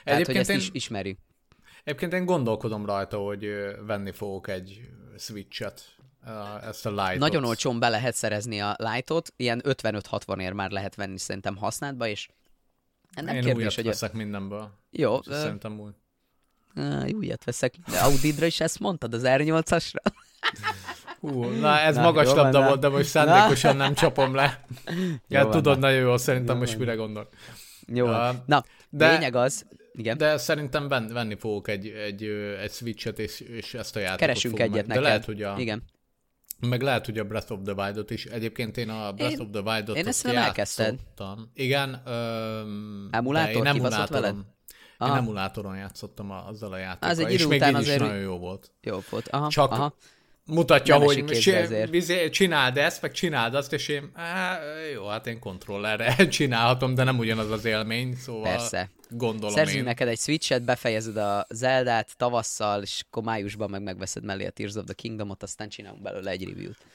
Tehát, 0.03 0.19
Egyébként 0.19 0.27
hogy 0.27 0.37
ezt 0.37 0.49
én... 0.49 0.57
is 0.57 0.69
ismerjük. 0.83 1.17
Egyébként 1.83 2.13
én 2.13 2.25
gondolkodom 2.25 2.85
rajta, 2.85 3.17
hogy 3.17 3.47
venni 3.85 4.11
fogok 4.11 4.47
egy 4.47 4.81
Switch-et, 5.17 5.95
ezt 6.67 6.85
a 6.85 6.89
light 6.89 7.19
Nagyon 7.19 7.45
olcsón 7.45 7.79
be 7.79 7.89
lehet 7.89 8.15
szerezni 8.15 8.61
a 8.61 8.75
light 8.77 9.33
ilyen 9.35 9.61
55-60 9.65 10.41
ér 10.41 10.51
már 10.51 10.71
lehet 10.71 10.95
venni 10.95 11.17
szerintem 11.17 11.55
használatba, 11.55 12.07
és 12.07 12.29
nem 13.15 13.35
én 13.35 13.43
kérdés, 13.43 13.75
hogy 13.75 13.85
veszek 13.85 14.13
mindenből. 14.13 14.71
Jó. 14.91 15.15
Uh... 15.15 15.23
Szerintem 15.23 15.79
úgy. 15.79 15.93
Uh, 16.75 17.09
újat 17.13 17.43
veszek. 17.43 17.75
De 17.89 17.99
Audidra 17.99 18.45
is 18.45 18.59
ezt 18.59 18.79
mondtad, 18.79 19.13
az 19.13 19.21
R8-asra? 19.25 19.95
Hú, 21.19 21.43
na 21.43 21.79
ez 21.79 21.95
na, 21.95 22.01
magas 22.01 22.33
labda 22.33 22.67
volt, 22.67 22.79
de 22.79 22.89
most 22.89 23.09
szándékosan 23.09 23.75
nem 23.75 23.93
csapom 23.93 24.35
le. 24.35 24.65
Ja, 25.27 25.49
tudod, 25.49 25.79
nagyon 25.79 25.99
jó, 25.99 26.17
szerintem 26.17 26.55
jó 26.55 26.61
most 26.61 26.77
mire 26.77 26.95
gondol. 26.95 27.29
Jó, 27.87 28.07
uh, 28.07 28.29
na, 28.45 28.63
de, 28.89 29.11
lényeg 29.11 29.35
az, 29.35 29.65
igen. 29.93 30.17
De 30.17 30.37
szerintem 30.37 30.87
venni 30.87 31.35
fogok 31.35 31.67
egy, 31.67 31.87
egy, 31.87 32.23
egy 32.61 32.71
Switch-et, 32.71 33.19
és, 33.19 33.39
és 33.39 33.73
ezt 33.73 33.95
a 33.95 33.99
játékot 33.99 34.19
Keresünk 34.19 34.59
egyet 34.59 34.73
meg. 34.73 34.85
neked. 34.87 35.01
De 35.01 35.07
lehet, 35.07 35.25
hogy 35.25 35.43
a, 35.43 35.55
igen. 35.57 35.83
Meg 36.59 36.81
lehet, 36.81 37.05
hogy 37.05 37.17
a 37.17 37.23
Breath 37.23 37.51
of 37.51 37.59
the 37.63 37.73
Wild-ot 37.73 38.11
is. 38.11 38.25
Egyébként 38.25 38.77
én 38.77 38.89
a 38.89 39.11
Breath 39.11 39.33
én, 39.33 39.39
of 39.39 39.47
the 39.51 39.61
Wild-ot 39.61 39.97
én 39.97 40.07
ezt 40.07 40.23
nem 40.23 40.37
elkezdted. 40.37 40.99
Igen. 41.53 42.01
Öm, 42.05 43.07
Emulátor 43.11 43.55
én 43.55 43.65
emulátoron, 43.65 44.21
veled? 44.21 44.35
Aha. 44.97 45.15
Én 45.15 45.21
emulátoron 45.21 45.75
játszottam 45.75 46.31
azzal 46.31 46.71
a 46.71 46.77
játékkal, 46.77 47.09
az 47.09 47.19
egy 47.19 47.31
és 47.31 47.47
még 47.47 47.61
így 47.61 47.73
azért... 47.73 48.01
is 48.01 48.07
nagyon 48.07 48.21
jó 48.21 48.37
volt. 48.37 48.71
Jó 48.81 48.99
volt, 49.09 49.27
aha, 49.27 49.47
Csak 49.47 49.71
aha 49.71 49.95
mutatja, 50.45 50.97
nem 50.97 51.05
hogy 51.05 51.35
si- 51.35 52.29
csináld 52.29 52.77
ezt, 52.77 53.01
meg 53.01 53.11
csináld 53.11 53.55
azt, 53.55 53.73
és 53.73 53.87
én, 53.87 54.11
á, 54.13 54.59
jó, 54.93 55.07
hát 55.07 55.27
én 55.27 55.39
kontrollerre 55.39 56.27
csinálhatom, 56.27 56.95
de 56.95 57.03
nem 57.03 57.17
ugyanaz 57.17 57.51
az 57.51 57.65
élmény, 57.65 58.15
szóval 58.15 58.43
Persze. 58.43 58.89
gondolom 59.09 59.55
Szerzünk 59.55 59.77
én. 59.77 59.83
neked 59.83 60.07
egy 60.07 60.19
Switch-et, 60.19 60.63
befejezed 60.63 61.17
a 61.17 61.45
Zeldát 61.49 62.17
tavasszal, 62.17 62.81
és 62.81 63.01
akkor 63.09 63.23
májusban 63.23 63.69
meg 63.69 63.83
megveszed 63.83 64.23
mellé 64.23 64.45
a 64.45 64.51
Tears 64.51 64.75
of 64.75 64.83
the 64.85 64.93
Kingdom-ot, 64.93 65.43
aztán 65.43 65.69
csinálunk 65.69 66.01
belőle 66.01 66.31
egy 66.31 66.47
review-t. 66.47 66.85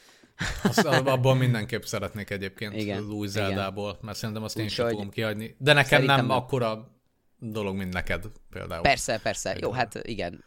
Azt, 0.63 0.85
abból 1.15 1.35
mindenképp 1.35 1.83
szeretnék 1.83 2.31
egyébként 2.31 2.75
igen, 2.75 2.99
az 2.99 3.09
új 3.09 3.27
Zeldából, 3.27 3.89
igen. 3.89 4.01
mert 4.03 4.19
szerintem 4.19 4.45
azt 4.45 4.59
én 4.59 4.69
sem 4.69 4.89
fogom 4.89 5.11
kihagyni. 5.11 5.57
De 5.59 5.73
nekem 5.73 6.03
nem 6.03 6.31
akkora 6.31 6.98
dolog, 7.41 7.77
mint 7.77 7.93
neked 7.93 8.25
például. 8.51 8.83
Persze, 8.83 9.19
persze. 9.19 9.57
Jó, 9.61 9.71
hát 9.71 10.01
igen. 10.03 10.45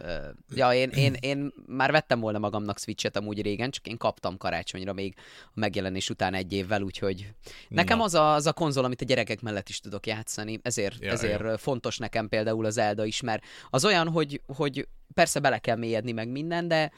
Ja, 0.56 0.74
én, 0.74 0.90
én, 0.90 1.16
én 1.20 1.54
már 1.66 1.92
vettem 1.92 2.20
volna 2.20 2.40
magamnak 2.40 2.80
Switch-et 2.80 3.18
amúgy 3.18 3.42
régen, 3.42 3.72
csak 3.72 3.88
én 3.88 3.98
kaptam 3.98 4.38
karácsonyra 4.38 4.94
még 4.94 5.16
a 5.46 5.60
megjelenés 5.60 6.10
után 6.10 6.34
egy 6.34 6.54
évvel, 6.54 6.82
úgyhogy 6.82 7.34
nekem 7.68 8.02
az 8.02 8.14
a, 8.14 8.34
az 8.34 8.46
a 8.46 8.54
konzol, 8.54 8.84
amit 8.84 9.02
a 9.02 9.06
gyerekek 9.06 9.42
mellett 9.42 9.70
is 9.70 9.80
tudok 9.80 10.08
játszani, 10.08 10.60
ezért, 10.62 11.04
ja, 11.04 11.12
ezért 11.12 11.42
ja. 11.42 11.58
fontos 11.58 11.98
nekem 11.98 12.28
például 12.28 12.66
az 12.66 12.74
Zelda 12.74 13.06
is, 13.06 13.22
mert 13.22 13.44
az 13.70 13.86
olyan, 13.86 14.10
hogy, 14.10 14.42
hogy 14.46 14.88
persze 15.14 15.40
bele 15.40 15.60
kell 15.60 15.78
mélyedni 15.78 16.12
meg 16.12 16.30
minden, 16.30 16.68
de 16.68 16.92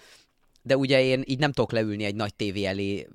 de 0.65 0.77
ugye 0.77 1.01
én 1.01 1.23
így 1.25 1.39
nem 1.39 1.51
tudok 1.51 1.71
leülni 1.71 2.03
egy 2.03 2.15
nagy 2.15 2.35
tévé 2.35 2.65
elé 2.65 3.07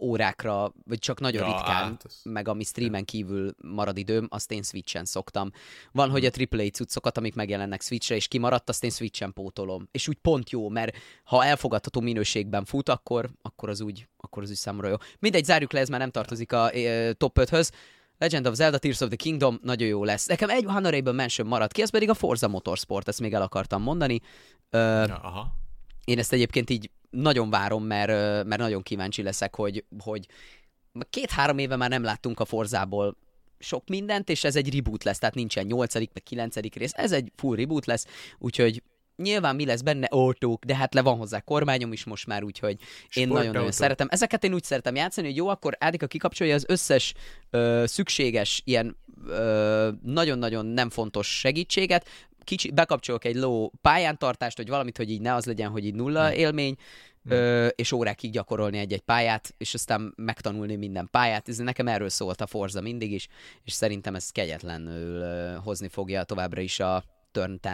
órákra, 0.00 0.72
vagy 0.84 0.98
csak 0.98 1.20
nagyon 1.20 1.48
ja, 1.48 1.54
ritkán, 1.54 1.74
hát 1.74 2.04
ez... 2.06 2.20
meg 2.22 2.48
ami 2.48 2.64
streamen 2.64 3.04
kívül 3.04 3.54
marad 3.62 3.98
időm, 3.98 4.26
azt 4.30 4.52
én 4.52 4.62
Switchen 4.62 5.04
szoktam. 5.04 5.50
Van, 5.92 6.04
hmm. 6.04 6.12
hogy 6.12 6.24
a 6.24 6.30
AAA 6.50 6.68
cuccokat, 6.68 7.18
amik 7.18 7.34
megjelennek 7.34 7.82
Switchre, 7.82 8.14
és 8.14 8.28
kimaradt, 8.28 8.68
azt 8.68 8.84
én 8.84 8.90
Switchen 8.90 9.32
pótolom. 9.32 9.88
És 9.90 10.08
úgy 10.08 10.16
pont 10.16 10.50
jó, 10.50 10.68
mert 10.68 10.96
ha 11.24 11.44
elfogadható 11.44 12.00
minőségben 12.00 12.64
fut, 12.64 12.88
akkor, 12.88 13.30
akkor 13.42 13.68
az 13.68 13.80
úgy, 13.80 14.08
akkor 14.16 14.42
az 14.42 14.50
úgy 14.50 14.56
számomra 14.56 14.88
jó. 14.88 14.96
Mindegy, 15.18 15.44
zárjuk 15.44 15.72
le, 15.72 15.80
ez 15.80 15.88
már 15.88 16.00
nem 16.00 16.10
tartozik 16.10 16.52
a 16.52 16.74
e, 16.74 17.12
top 17.12 17.38
5-höz. 17.40 17.70
Legend 18.18 18.46
of 18.46 18.54
Zelda 18.54 18.78
Tears 18.78 19.00
of 19.00 19.08
the 19.08 19.16
Kingdom 19.16 19.58
nagyon 19.62 19.88
jó 19.88 20.04
lesz. 20.04 20.26
Nekem 20.26 20.50
egy 20.50 20.64
Honorable 20.64 21.12
Mention 21.12 21.46
maradt 21.46 21.72
ki, 21.72 21.82
ez 21.82 21.90
pedig 21.90 22.10
a 22.10 22.14
Forza 22.14 22.48
Motorsport, 22.48 23.08
ezt 23.08 23.20
még 23.20 23.32
el 23.32 23.42
akartam 23.42 23.82
mondani. 23.82 24.20
Ö, 24.70 24.78
ja, 24.78 25.20
aha. 25.22 25.58
Én 26.04 26.18
ezt 26.18 26.32
egyébként 26.32 26.70
így 26.70 26.90
nagyon 27.10 27.50
várom, 27.50 27.84
mert, 27.84 28.08
mert 28.44 28.60
nagyon 28.60 28.82
kíváncsi 28.82 29.22
leszek, 29.22 29.54
hogy, 29.54 29.84
hogy 29.98 30.26
két-három 31.10 31.58
éve 31.58 31.76
már 31.76 31.90
nem 31.90 32.02
láttunk 32.02 32.40
a 32.40 32.44
Forzából 32.44 33.16
sok 33.58 33.88
mindent, 33.88 34.28
és 34.28 34.44
ez 34.44 34.56
egy 34.56 34.74
reboot 34.74 35.04
lesz, 35.04 35.18
tehát 35.18 35.34
nincsen 35.34 35.66
nyolcadik, 35.66 36.10
meg 36.14 36.22
kilencedik 36.22 36.74
rész, 36.74 36.92
ez 36.94 37.12
egy 37.12 37.32
full 37.36 37.56
reboot 37.56 37.86
lesz, 37.86 38.06
úgyhogy 38.38 38.82
nyilván 39.22 39.54
mi 39.54 39.64
lesz 39.64 39.80
benne 39.80 40.06
autók, 40.06 40.64
de 40.64 40.76
hát 40.76 40.94
le 40.94 41.02
van 41.02 41.16
hozzá 41.16 41.40
kormányom 41.40 41.92
is 41.92 42.04
most 42.04 42.26
már, 42.26 42.42
úgyhogy 42.42 42.76
én 43.14 43.28
nagyon-nagyon 43.28 43.72
szeretem. 43.72 44.06
Ezeket 44.10 44.44
én 44.44 44.54
úgy 44.54 44.64
szeretem 44.64 44.94
játszani, 44.94 45.26
hogy 45.26 45.36
jó, 45.36 45.48
akkor 45.48 45.76
Ádika 45.78 46.06
kikapcsolja 46.06 46.54
az 46.54 46.64
összes 46.68 47.14
ö, 47.50 47.84
szükséges 47.86 48.62
ilyen 48.64 48.96
ö, 49.26 49.88
nagyon-nagyon 50.02 50.66
nem 50.66 50.90
fontos 50.90 51.38
segítséget, 51.38 52.08
kicsi, 52.44 52.70
bekapcsolok 52.70 53.24
egy 53.24 53.36
low 53.36 53.68
pályántartást, 53.80 54.56
vagy 54.56 54.68
valamit, 54.68 54.96
hogy 54.96 55.10
így 55.10 55.20
ne 55.20 55.34
az 55.34 55.44
legyen, 55.44 55.70
hogy 55.70 55.84
így 55.84 55.94
nulla 55.94 56.26
hmm. 56.26 56.38
élmény, 56.38 56.76
hmm. 57.22 57.32
Ö, 57.32 57.66
és 57.66 57.92
órákig 57.92 58.30
gyakorolni 58.30 58.78
egy-egy 58.78 59.00
pályát, 59.00 59.54
és 59.58 59.74
aztán 59.74 60.12
megtanulni 60.16 60.76
minden 60.76 61.08
pályát. 61.10 61.48
Ez 61.48 61.56
nekem 61.56 61.88
erről 61.88 62.08
szólt 62.08 62.40
a 62.40 62.46
Forza 62.46 62.80
mindig 62.80 63.12
is, 63.12 63.28
és 63.64 63.72
szerintem 63.72 64.14
ez 64.14 64.30
kegyetlenül 64.30 65.20
ö, 65.20 65.56
hozni 65.64 65.88
fogja 65.88 66.22
továbbra 66.22 66.60
is 66.60 66.80
a 66.80 67.04
Turn 67.32 67.60
10, 67.60 67.72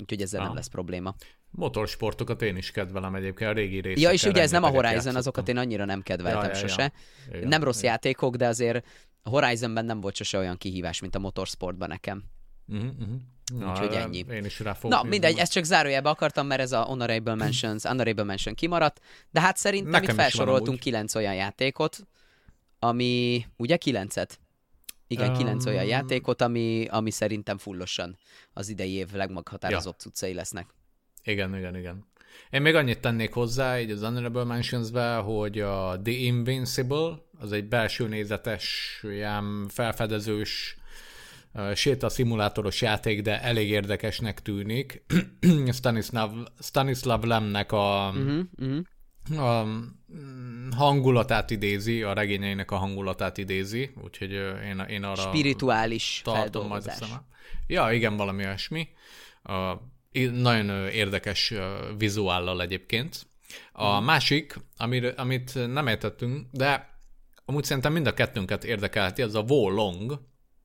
úgyhogy 0.00 0.22
ezzel 0.22 0.40
ah. 0.40 0.46
nem 0.46 0.54
lesz 0.54 0.68
probléma. 0.68 1.14
Motorsportokat 1.50 2.42
én 2.42 2.56
is 2.56 2.70
kedvelem 2.70 3.14
egyébként, 3.14 3.50
a 3.50 3.52
régi 3.52 3.80
részek. 3.80 4.02
Ja, 4.02 4.12
és 4.12 4.24
ugye 4.24 4.40
ez 4.40 4.50
nem 4.50 4.62
a 4.62 4.68
Horizon, 4.68 4.92
játszottam. 4.92 5.16
azokat 5.16 5.48
én 5.48 5.56
annyira 5.56 5.84
nem 5.84 6.02
kedveltem 6.02 6.42
ja, 6.42 6.48
ja, 6.48 6.54
sose. 6.54 6.92
Ja. 7.32 7.38
Ja, 7.38 7.48
nem 7.48 7.62
rossz 7.62 7.82
ja. 7.82 7.90
játékok, 7.90 8.36
de 8.36 8.46
azért 8.46 8.86
a 9.22 9.28
Horizonben 9.28 9.84
nem 9.84 10.00
volt 10.00 10.14
sose 10.14 10.38
olyan 10.38 10.56
kihívás, 10.56 11.00
mint 11.00 11.14
a 11.14 11.18
motorsportban 11.18 11.88
nekem. 11.88 12.24
Uh-huh, 12.68 12.90
uh-huh. 13.00 13.16
Na, 13.58 13.70
Úgyhogy 13.70 13.94
ennyi. 13.94 14.24
Én 14.30 14.44
is 14.44 14.60
rá 14.60 14.76
Na, 14.82 15.02
mindegy, 15.02 15.38
ezt 15.38 15.52
csak 15.52 15.64
zárójelbe 15.64 16.08
akartam, 16.08 16.46
mert 16.46 16.60
ez 16.60 16.72
a 16.72 16.82
Honorable 16.82 17.34
Mentions, 17.34 17.84
Honorable 17.84 18.24
Mention 18.24 18.54
kimaradt, 18.54 19.00
de 19.30 19.40
hát 19.40 19.56
szerintem 19.56 19.90
Nekem 19.90 20.08
itt 20.08 20.20
felsoroltunk 20.20 20.78
kilenc 20.78 21.14
olyan 21.14 21.34
játékot, 21.34 22.06
ami, 22.78 23.44
ugye 23.56 23.76
kilencet? 23.76 24.40
Igen, 25.12 25.30
um... 25.30 25.36
kilenc 25.36 25.66
olyan 25.66 25.84
játékot, 25.84 26.42
ami, 26.42 26.86
ami 26.90 27.10
szerintem 27.10 27.58
fullosan 27.58 28.16
az 28.52 28.68
idei 28.68 28.92
év 28.92 29.12
legmeghatározóbb 29.12 29.94
ja. 29.98 30.02
cuccai 30.02 30.34
lesznek. 30.34 30.66
Igen, 31.24 31.56
igen, 31.56 31.76
igen. 31.76 32.10
Én 32.50 32.62
még 32.62 32.74
annyit 32.74 33.00
tennék 33.00 33.32
hozzá, 33.32 33.80
így 33.80 33.90
az 33.90 34.02
Honorable 34.02 34.44
mentions 34.44 34.90
hogy 35.24 35.60
a 35.60 36.00
The 36.02 36.12
Invincible, 36.12 37.22
az 37.38 37.52
egy 37.52 37.68
belső 37.68 38.08
nézetes, 38.08 38.98
ilyen 39.02 39.68
felfedezős, 39.68 40.76
séta 41.74 42.08
szimulátoros 42.08 42.82
játék, 42.82 43.22
de 43.22 43.42
elég 43.42 43.70
érdekesnek 43.70 44.42
tűnik. 44.42 45.04
Stanislav, 45.72 46.32
Stanislav 46.58 47.22
Lemnek 47.22 47.72
a, 47.72 48.12
uh-huh, 48.14 48.40
uh-huh. 48.58 48.78
A 49.36 49.62
mm, 49.64 50.70
hangulatát 50.70 51.50
idézi, 51.50 52.02
a 52.02 52.12
regényeinek 52.12 52.70
a 52.70 52.76
hangulatát 52.76 53.38
idézi, 53.38 53.90
úgyhogy 54.04 54.32
én, 54.64 54.84
én 54.88 55.02
arra 55.04 55.22
Spirituális 55.22 56.20
tartom 56.24 56.66
majd 56.66 56.86
a 56.86 57.24
Ja, 57.66 57.92
igen, 57.92 58.16
valami 58.16 58.44
olyasmi. 58.44 58.88
A, 59.42 59.74
nagyon 60.32 60.88
érdekes 60.88 61.52
vizuállal 61.98 62.62
egyébként. 62.62 63.26
A 63.72 63.88
uh-huh. 63.88 64.04
másik, 64.04 64.56
amir, 64.76 65.14
amit 65.16 65.72
nem 65.72 65.86
értettünk, 65.86 66.46
de 66.50 66.98
amúgy 67.44 67.64
szerintem 67.64 67.92
mind 67.92 68.06
a 68.06 68.14
kettőnket 68.14 68.64
érdekelheti, 68.64 69.22
az 69.22 69.34
a 69.34 69.44
Wo 69.48 69.70
Long, 69.70 70.20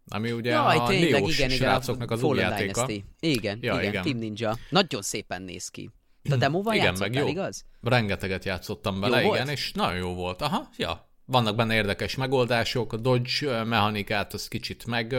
ami 0.10 0.32
ugye 0.32 0.52
Jaj, 0.52 0.78
a 0.78 0.88
tényleg, 0.88 1.28
igen, 1.28 1.50
srácoknak 1.50 2.12
az 2.12 2.24
új 2.24 2.38
játéka. 2.38 2.88
Igen, 3.20 3.60
ja, 3.62 3.74
igen, 3.74 3.90
igen, 3.90 4.04
Team 4.04 4.18
Ninja. 4.18 4.58
Nagyon 4.70 5.02
szépen 5.02 5.42
néz 5.42 5.70
ki. 5.70 5.90
A 6.30 6.36
demóval 6.36 6.76
igen, 6.76 6.96
meg 7.00 7.14
jó. 7.14 7.28
igaz? 7.28 7.66
Rengeteget 7.82 8.46
játszottam 8.46 9.00
bele, 9.00 9.22
jó 9.22 9.34
igen, 9.34 9.46
volt? 9.46 9.58
és 9.58 9.72
nagyon 9.72 9.98
jó 9.98 10.14
volt. 10.14 10.42
Aha, 10.42 10.70
ja. 10.78 11.10
Vannak 11.26 11.56
benne 11.56 11.74
érdekes 11.74 12.16
megoldások, 12.16 12.94
a 12.94 12.98
dodge 12.98 13.64
mechanikát 13.64 14.34
az 14.34 14.48
kicsit 14.48 14.86
meg 14.86 15.16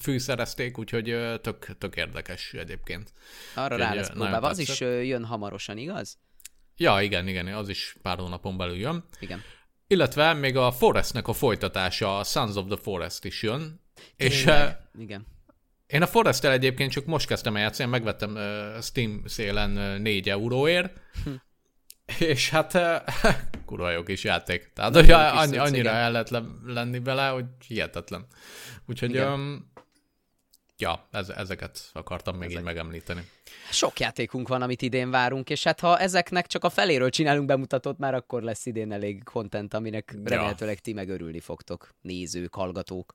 fűszerezték, 0.00 0.78
úgyhogy 0.78 1.04
tök, 1.40 1.76
tök 1.78 1.96
érdekes 1.96 2.52
egyébként. 2.52 3.12
Arra 3.54 3.76
rá 3.76 3.94
lesz 3.94 4.10
próbálva. 4.10 4.48
Az 4.48 4.58
is 4.58 4.80
jön 4.80 5.24
hamarosan, 5.24 5.78
igaz? 5.78 6.18
Ja, 6.76 7.00
igen, 7.00 7.28
igen, 7.28 7.46
az 7.46 7.68
is 7.68 7.96
pár 8.02 8.18
hónapon 8.18 8.56
belül 8.56 8.76
jön. 8.76 9.04
Igen. 9.20 9.42
Illetve 9.86 10.32
még 10.32 10.56
a 10.56 10.72
Forestnek 10.72 11.28
a 11.28 11.32
folytatása, 11.32 12.18
a 12.18 12.24
Sons 12.24 12.56
of 12.56 12.66
the 12.66 12.76
Forest 12.76 13.24
is 13.24 13.42
jön. 13.42 13.80
Tényleg? 14.16 14.36
És 14.36 14.46
igen. 14.98 15.26
Én 15.86 16.02
a 16.02 16.06
forest 16.06 16.44
egyébként 16.44 16.90
csak 16.90 17.04
most 17.04 17.26
kezdtem 17.26 17.56
el 17.56 17.62
játszani, 17.62 17.90
megvettem 17.90 18.34
uh, 18.34 18.82
Steam 18.82 19.22
szélen 19.26 19.76
uh, 19.76 19.98
4 19.98 20.28
euróért, 20.28 21.00
hm. 21.24 21.30
és 22.18 22.50
hát 22.50 22.74
uh, 22.74 22.96
kurva 23.66 23.90
jó 23.90 24.02
kis 24.02 24.24
játék. 24.24 24.70
Tehát 24.74 24.94
hogy 24.94 25.10
annyi, 25.10 25.56
annyira 25.56 25.90
el 25.90 26.10
lehet 26.10 26.30
lenni 26.64 27.00
vele, 27.00 27.28
hogy 27.28 27.44
hihetetlen. 27.66 28.26
Úgyhogy 28.86 29.18
um, 29.18 29.70
ja, 30.78 31.08
ez, 31.10 31.28
ezeket 31.28 31.90
akartam 31.92 32.36
még 32.36 32.48
Ezek. 32.48 32.58
így 32.58 32.64
megemlíteni. 32.64 33.28
Sok 33.70 34.00
játékunk 34.00 34.48
van, 34.48 34.62
amit 34.62 34.82
idén 34.82 35.10
várunk, 35.10 35.50
és 35.50 35.62
hát 35.62 35.80
ha 35.80 35.98
ezeknek 35.98 36.46
csak 36.46 36.64
a 36.64 36.70
feléről 36.70 37.10
csinálunk 37.10 37.46
bemutatót, 37.46 37.98
már 37.98 38.14
akkor 38.14 38.42
lesz 38.42 38.66
idén 38.66 38.92
elég 38.92 39.22
content, 39.24 39.74
aminek 39.74 40.16
remélhetőleg 40.24 40.78
ti 40.78 40.92
megörülni 40.92 41.40
fogtok, 41.40 41.94
nézők, 42.00 42.54
hallgatók. 42.54 43.14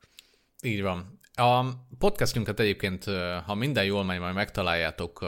Így 0.61 0.81
van. 0.81 1.19
A 1.33 1.65
podcastünket 1.97 2.59
egyébként, 2.59 3.03
ha 3.45 3.55
minden 3.55 3.85
jól 3.85 4.03
megy, 4.03 4.19
majd 4.19 4.33
megtaláljátok 4.33 5.25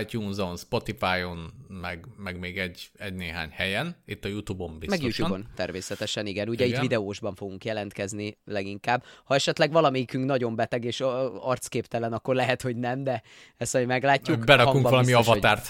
iTunes-on, 0.00 0.56
Spotify-on, 0.56 1.52
meg, 1.68 2.06
meg 2.16 2.38
még 2.38 2.58
egy, 2.58 2.90
egy 2.96 3.14
néhány 3.14 3.50
helyen, 3.52 3.96
itt 4.06 4.24
a 4.24 4.28
YouTube-on 4.28 4.78
biztosan. 4.78 5.06
Meg 5.06 5.16
YouTube-on 5.16 5.46
természetesen, 5.54 6.26
igen. 6.26 6.48
Ugye 6.48 6.64
igen. 6.64 6.76
itt 6.76 6.82
videósban 6.82 7.34
fogunk 7.34 7.64
jelentkezni 7.64 8.38
leginkább. 8.44 9.04
Ha 9.24 9.34
esetleg 9.34 9.72
valamelyikünk 9.72 10.24
nagyon 10.24 10.56
beteg 10.56 10.84
és 10.84 11.00
arcképtelen, 11.40 12.12
akkor 12.12 12.34
lehet, 12.34 12.62
hogy 12.62 12.76
nem, 12.76 13.04
de 13.04 13.22
ezt 13.56 13.72
majd 13.72 13.86
meglátjuk. 13.86 14.44
Berakunk 14.44 14.88
valami 14.88 15.06
biztos, 15.06 15.26
avatárt 15.26 15.68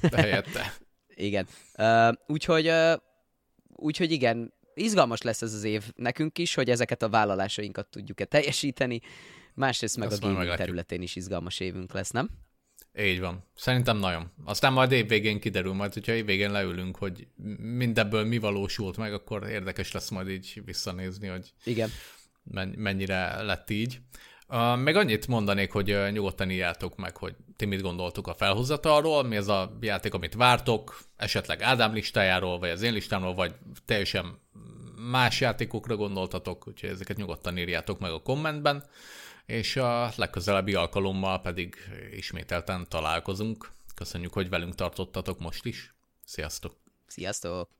hogy... 0.00 0.14
helyette. 0.14 0.72
igen. 1.28 1.46
Uh, 1.78 2.12
úgyhogy, 2.26 2.68
uh, 2.68 2.92
úgyhogy 3.76 4.10
igen, 4.12 4.52
izgalmas 4.74 5.22
lesz 5.22 5.42
ez 5.42 5.54
az 5.54 5.64
év 5.64 5.84
nekünk 5.94 6.38
is, 6.38 6.54
hogy 6.54 6.70
ezeket 6.70 7.02
a 7.02 7.08
vállalásainkat 7.08 7.86
tudjuk-e 7.86 8.24
teljesíteni, 8.24 9.00
másrészt 9.54 9.96
meg 9.96 10.08
Azt 10.08 10.24
a 10.24 10.26
gaming 10.26 10.54
területén 10.54 11.02
is 11.02 11.16
izgalmas 11.16 11.60
évünk 11.60 11.92
lesz, 11.92 12.10
nem? 12.10 12.30
Így 12.98 13.20
van. 13.20 13.44
Szerintem 13.54 13.96
nagyon. 13.96 14.32
Aztán 14.44 14.72
majd 14.72 14.92
évvégén 14.92 15.40
kiderül, 15.40 15.72
majd 15.72 15.92
hogyha 15.92 16.12
évvégén 16.12 16.50
leülünk, 16.50 16.96
hogy 16.96 17.26
mindebből 17.58 18.24
mi 18.24 18.38
valósult 18.38 18.96
meg, 18.96 19.12
akkor 19.12 19.48
érdekes 19.48 19.92
lesz 19.92 20.08
majd 20.08 20.28
így 20.28 20.62
visszanézni, 20.64 21.28
hogy 21.28 21.52
Igen. 21.64 21.90
mennyire 22.76 23.42
lett 23.42 23.70
így. 23.70 24.00
Uh, 24.48 24.78
meg 24.78 24.96
annyit 24.96 25.26
mondanék, 25.26 25.72
hogy 25.72 25.92
uh, 25.92 26.10
nyugodtan 26.10 26.50
írjátok 26.50 26.96
meg, 26.96 27.16
hogy 27.16 27.34
ti 27.56 27.64
mit 27.64 27.80
gondoltuk 27.80 28.26
a 28.26 28.34
felhozatalról, 28.34 29.22
mi 29.22 29.36
ez 29.36 29.48
a 29.48 29.78
játék, 29.80 30.14
amit 30.14 30.34
vártok, 30.34 31.00
esetleg 31.16 31.62
Ádám 31.62 31.92
listájáról, 31.92 32.58
vagy 32.58 32.70
az 32.70 32.82
én 32.82 32.92
listámról, 32.92 33.34
vagy 33.34 33.54
teljesen 33.84 34.38
más 35.08 35.40
játékokra 35.40 35.96
gondoltatok, 35.96 36.68
úgyhogy 36.68 36.90
ezeket 36.90 37.16
nyugodtan 37.16 37.58
írjátok 37.58 37.98
meg 37.98 38.10
a 38.10 38.22
kommentben, 38.22 38.84
és 39.46 39.76
a 39.76 40.12
legközelebbi 40.16 40.74
alkalommal 40.74 41.40
pedig 41.40 41.76
ismételten 42.16 42.86
találkozunk. 42.88 43.70
Köszönjük, 43.94 44.32
hogy 44.32 44.48
velünk 44.48 44.74
tartottatok 44.74 45.38
most 45.38 45.64
is. 45.64 45.94
Sziasztok! 46.24 46.72
Sziasztok! 47.06 47.79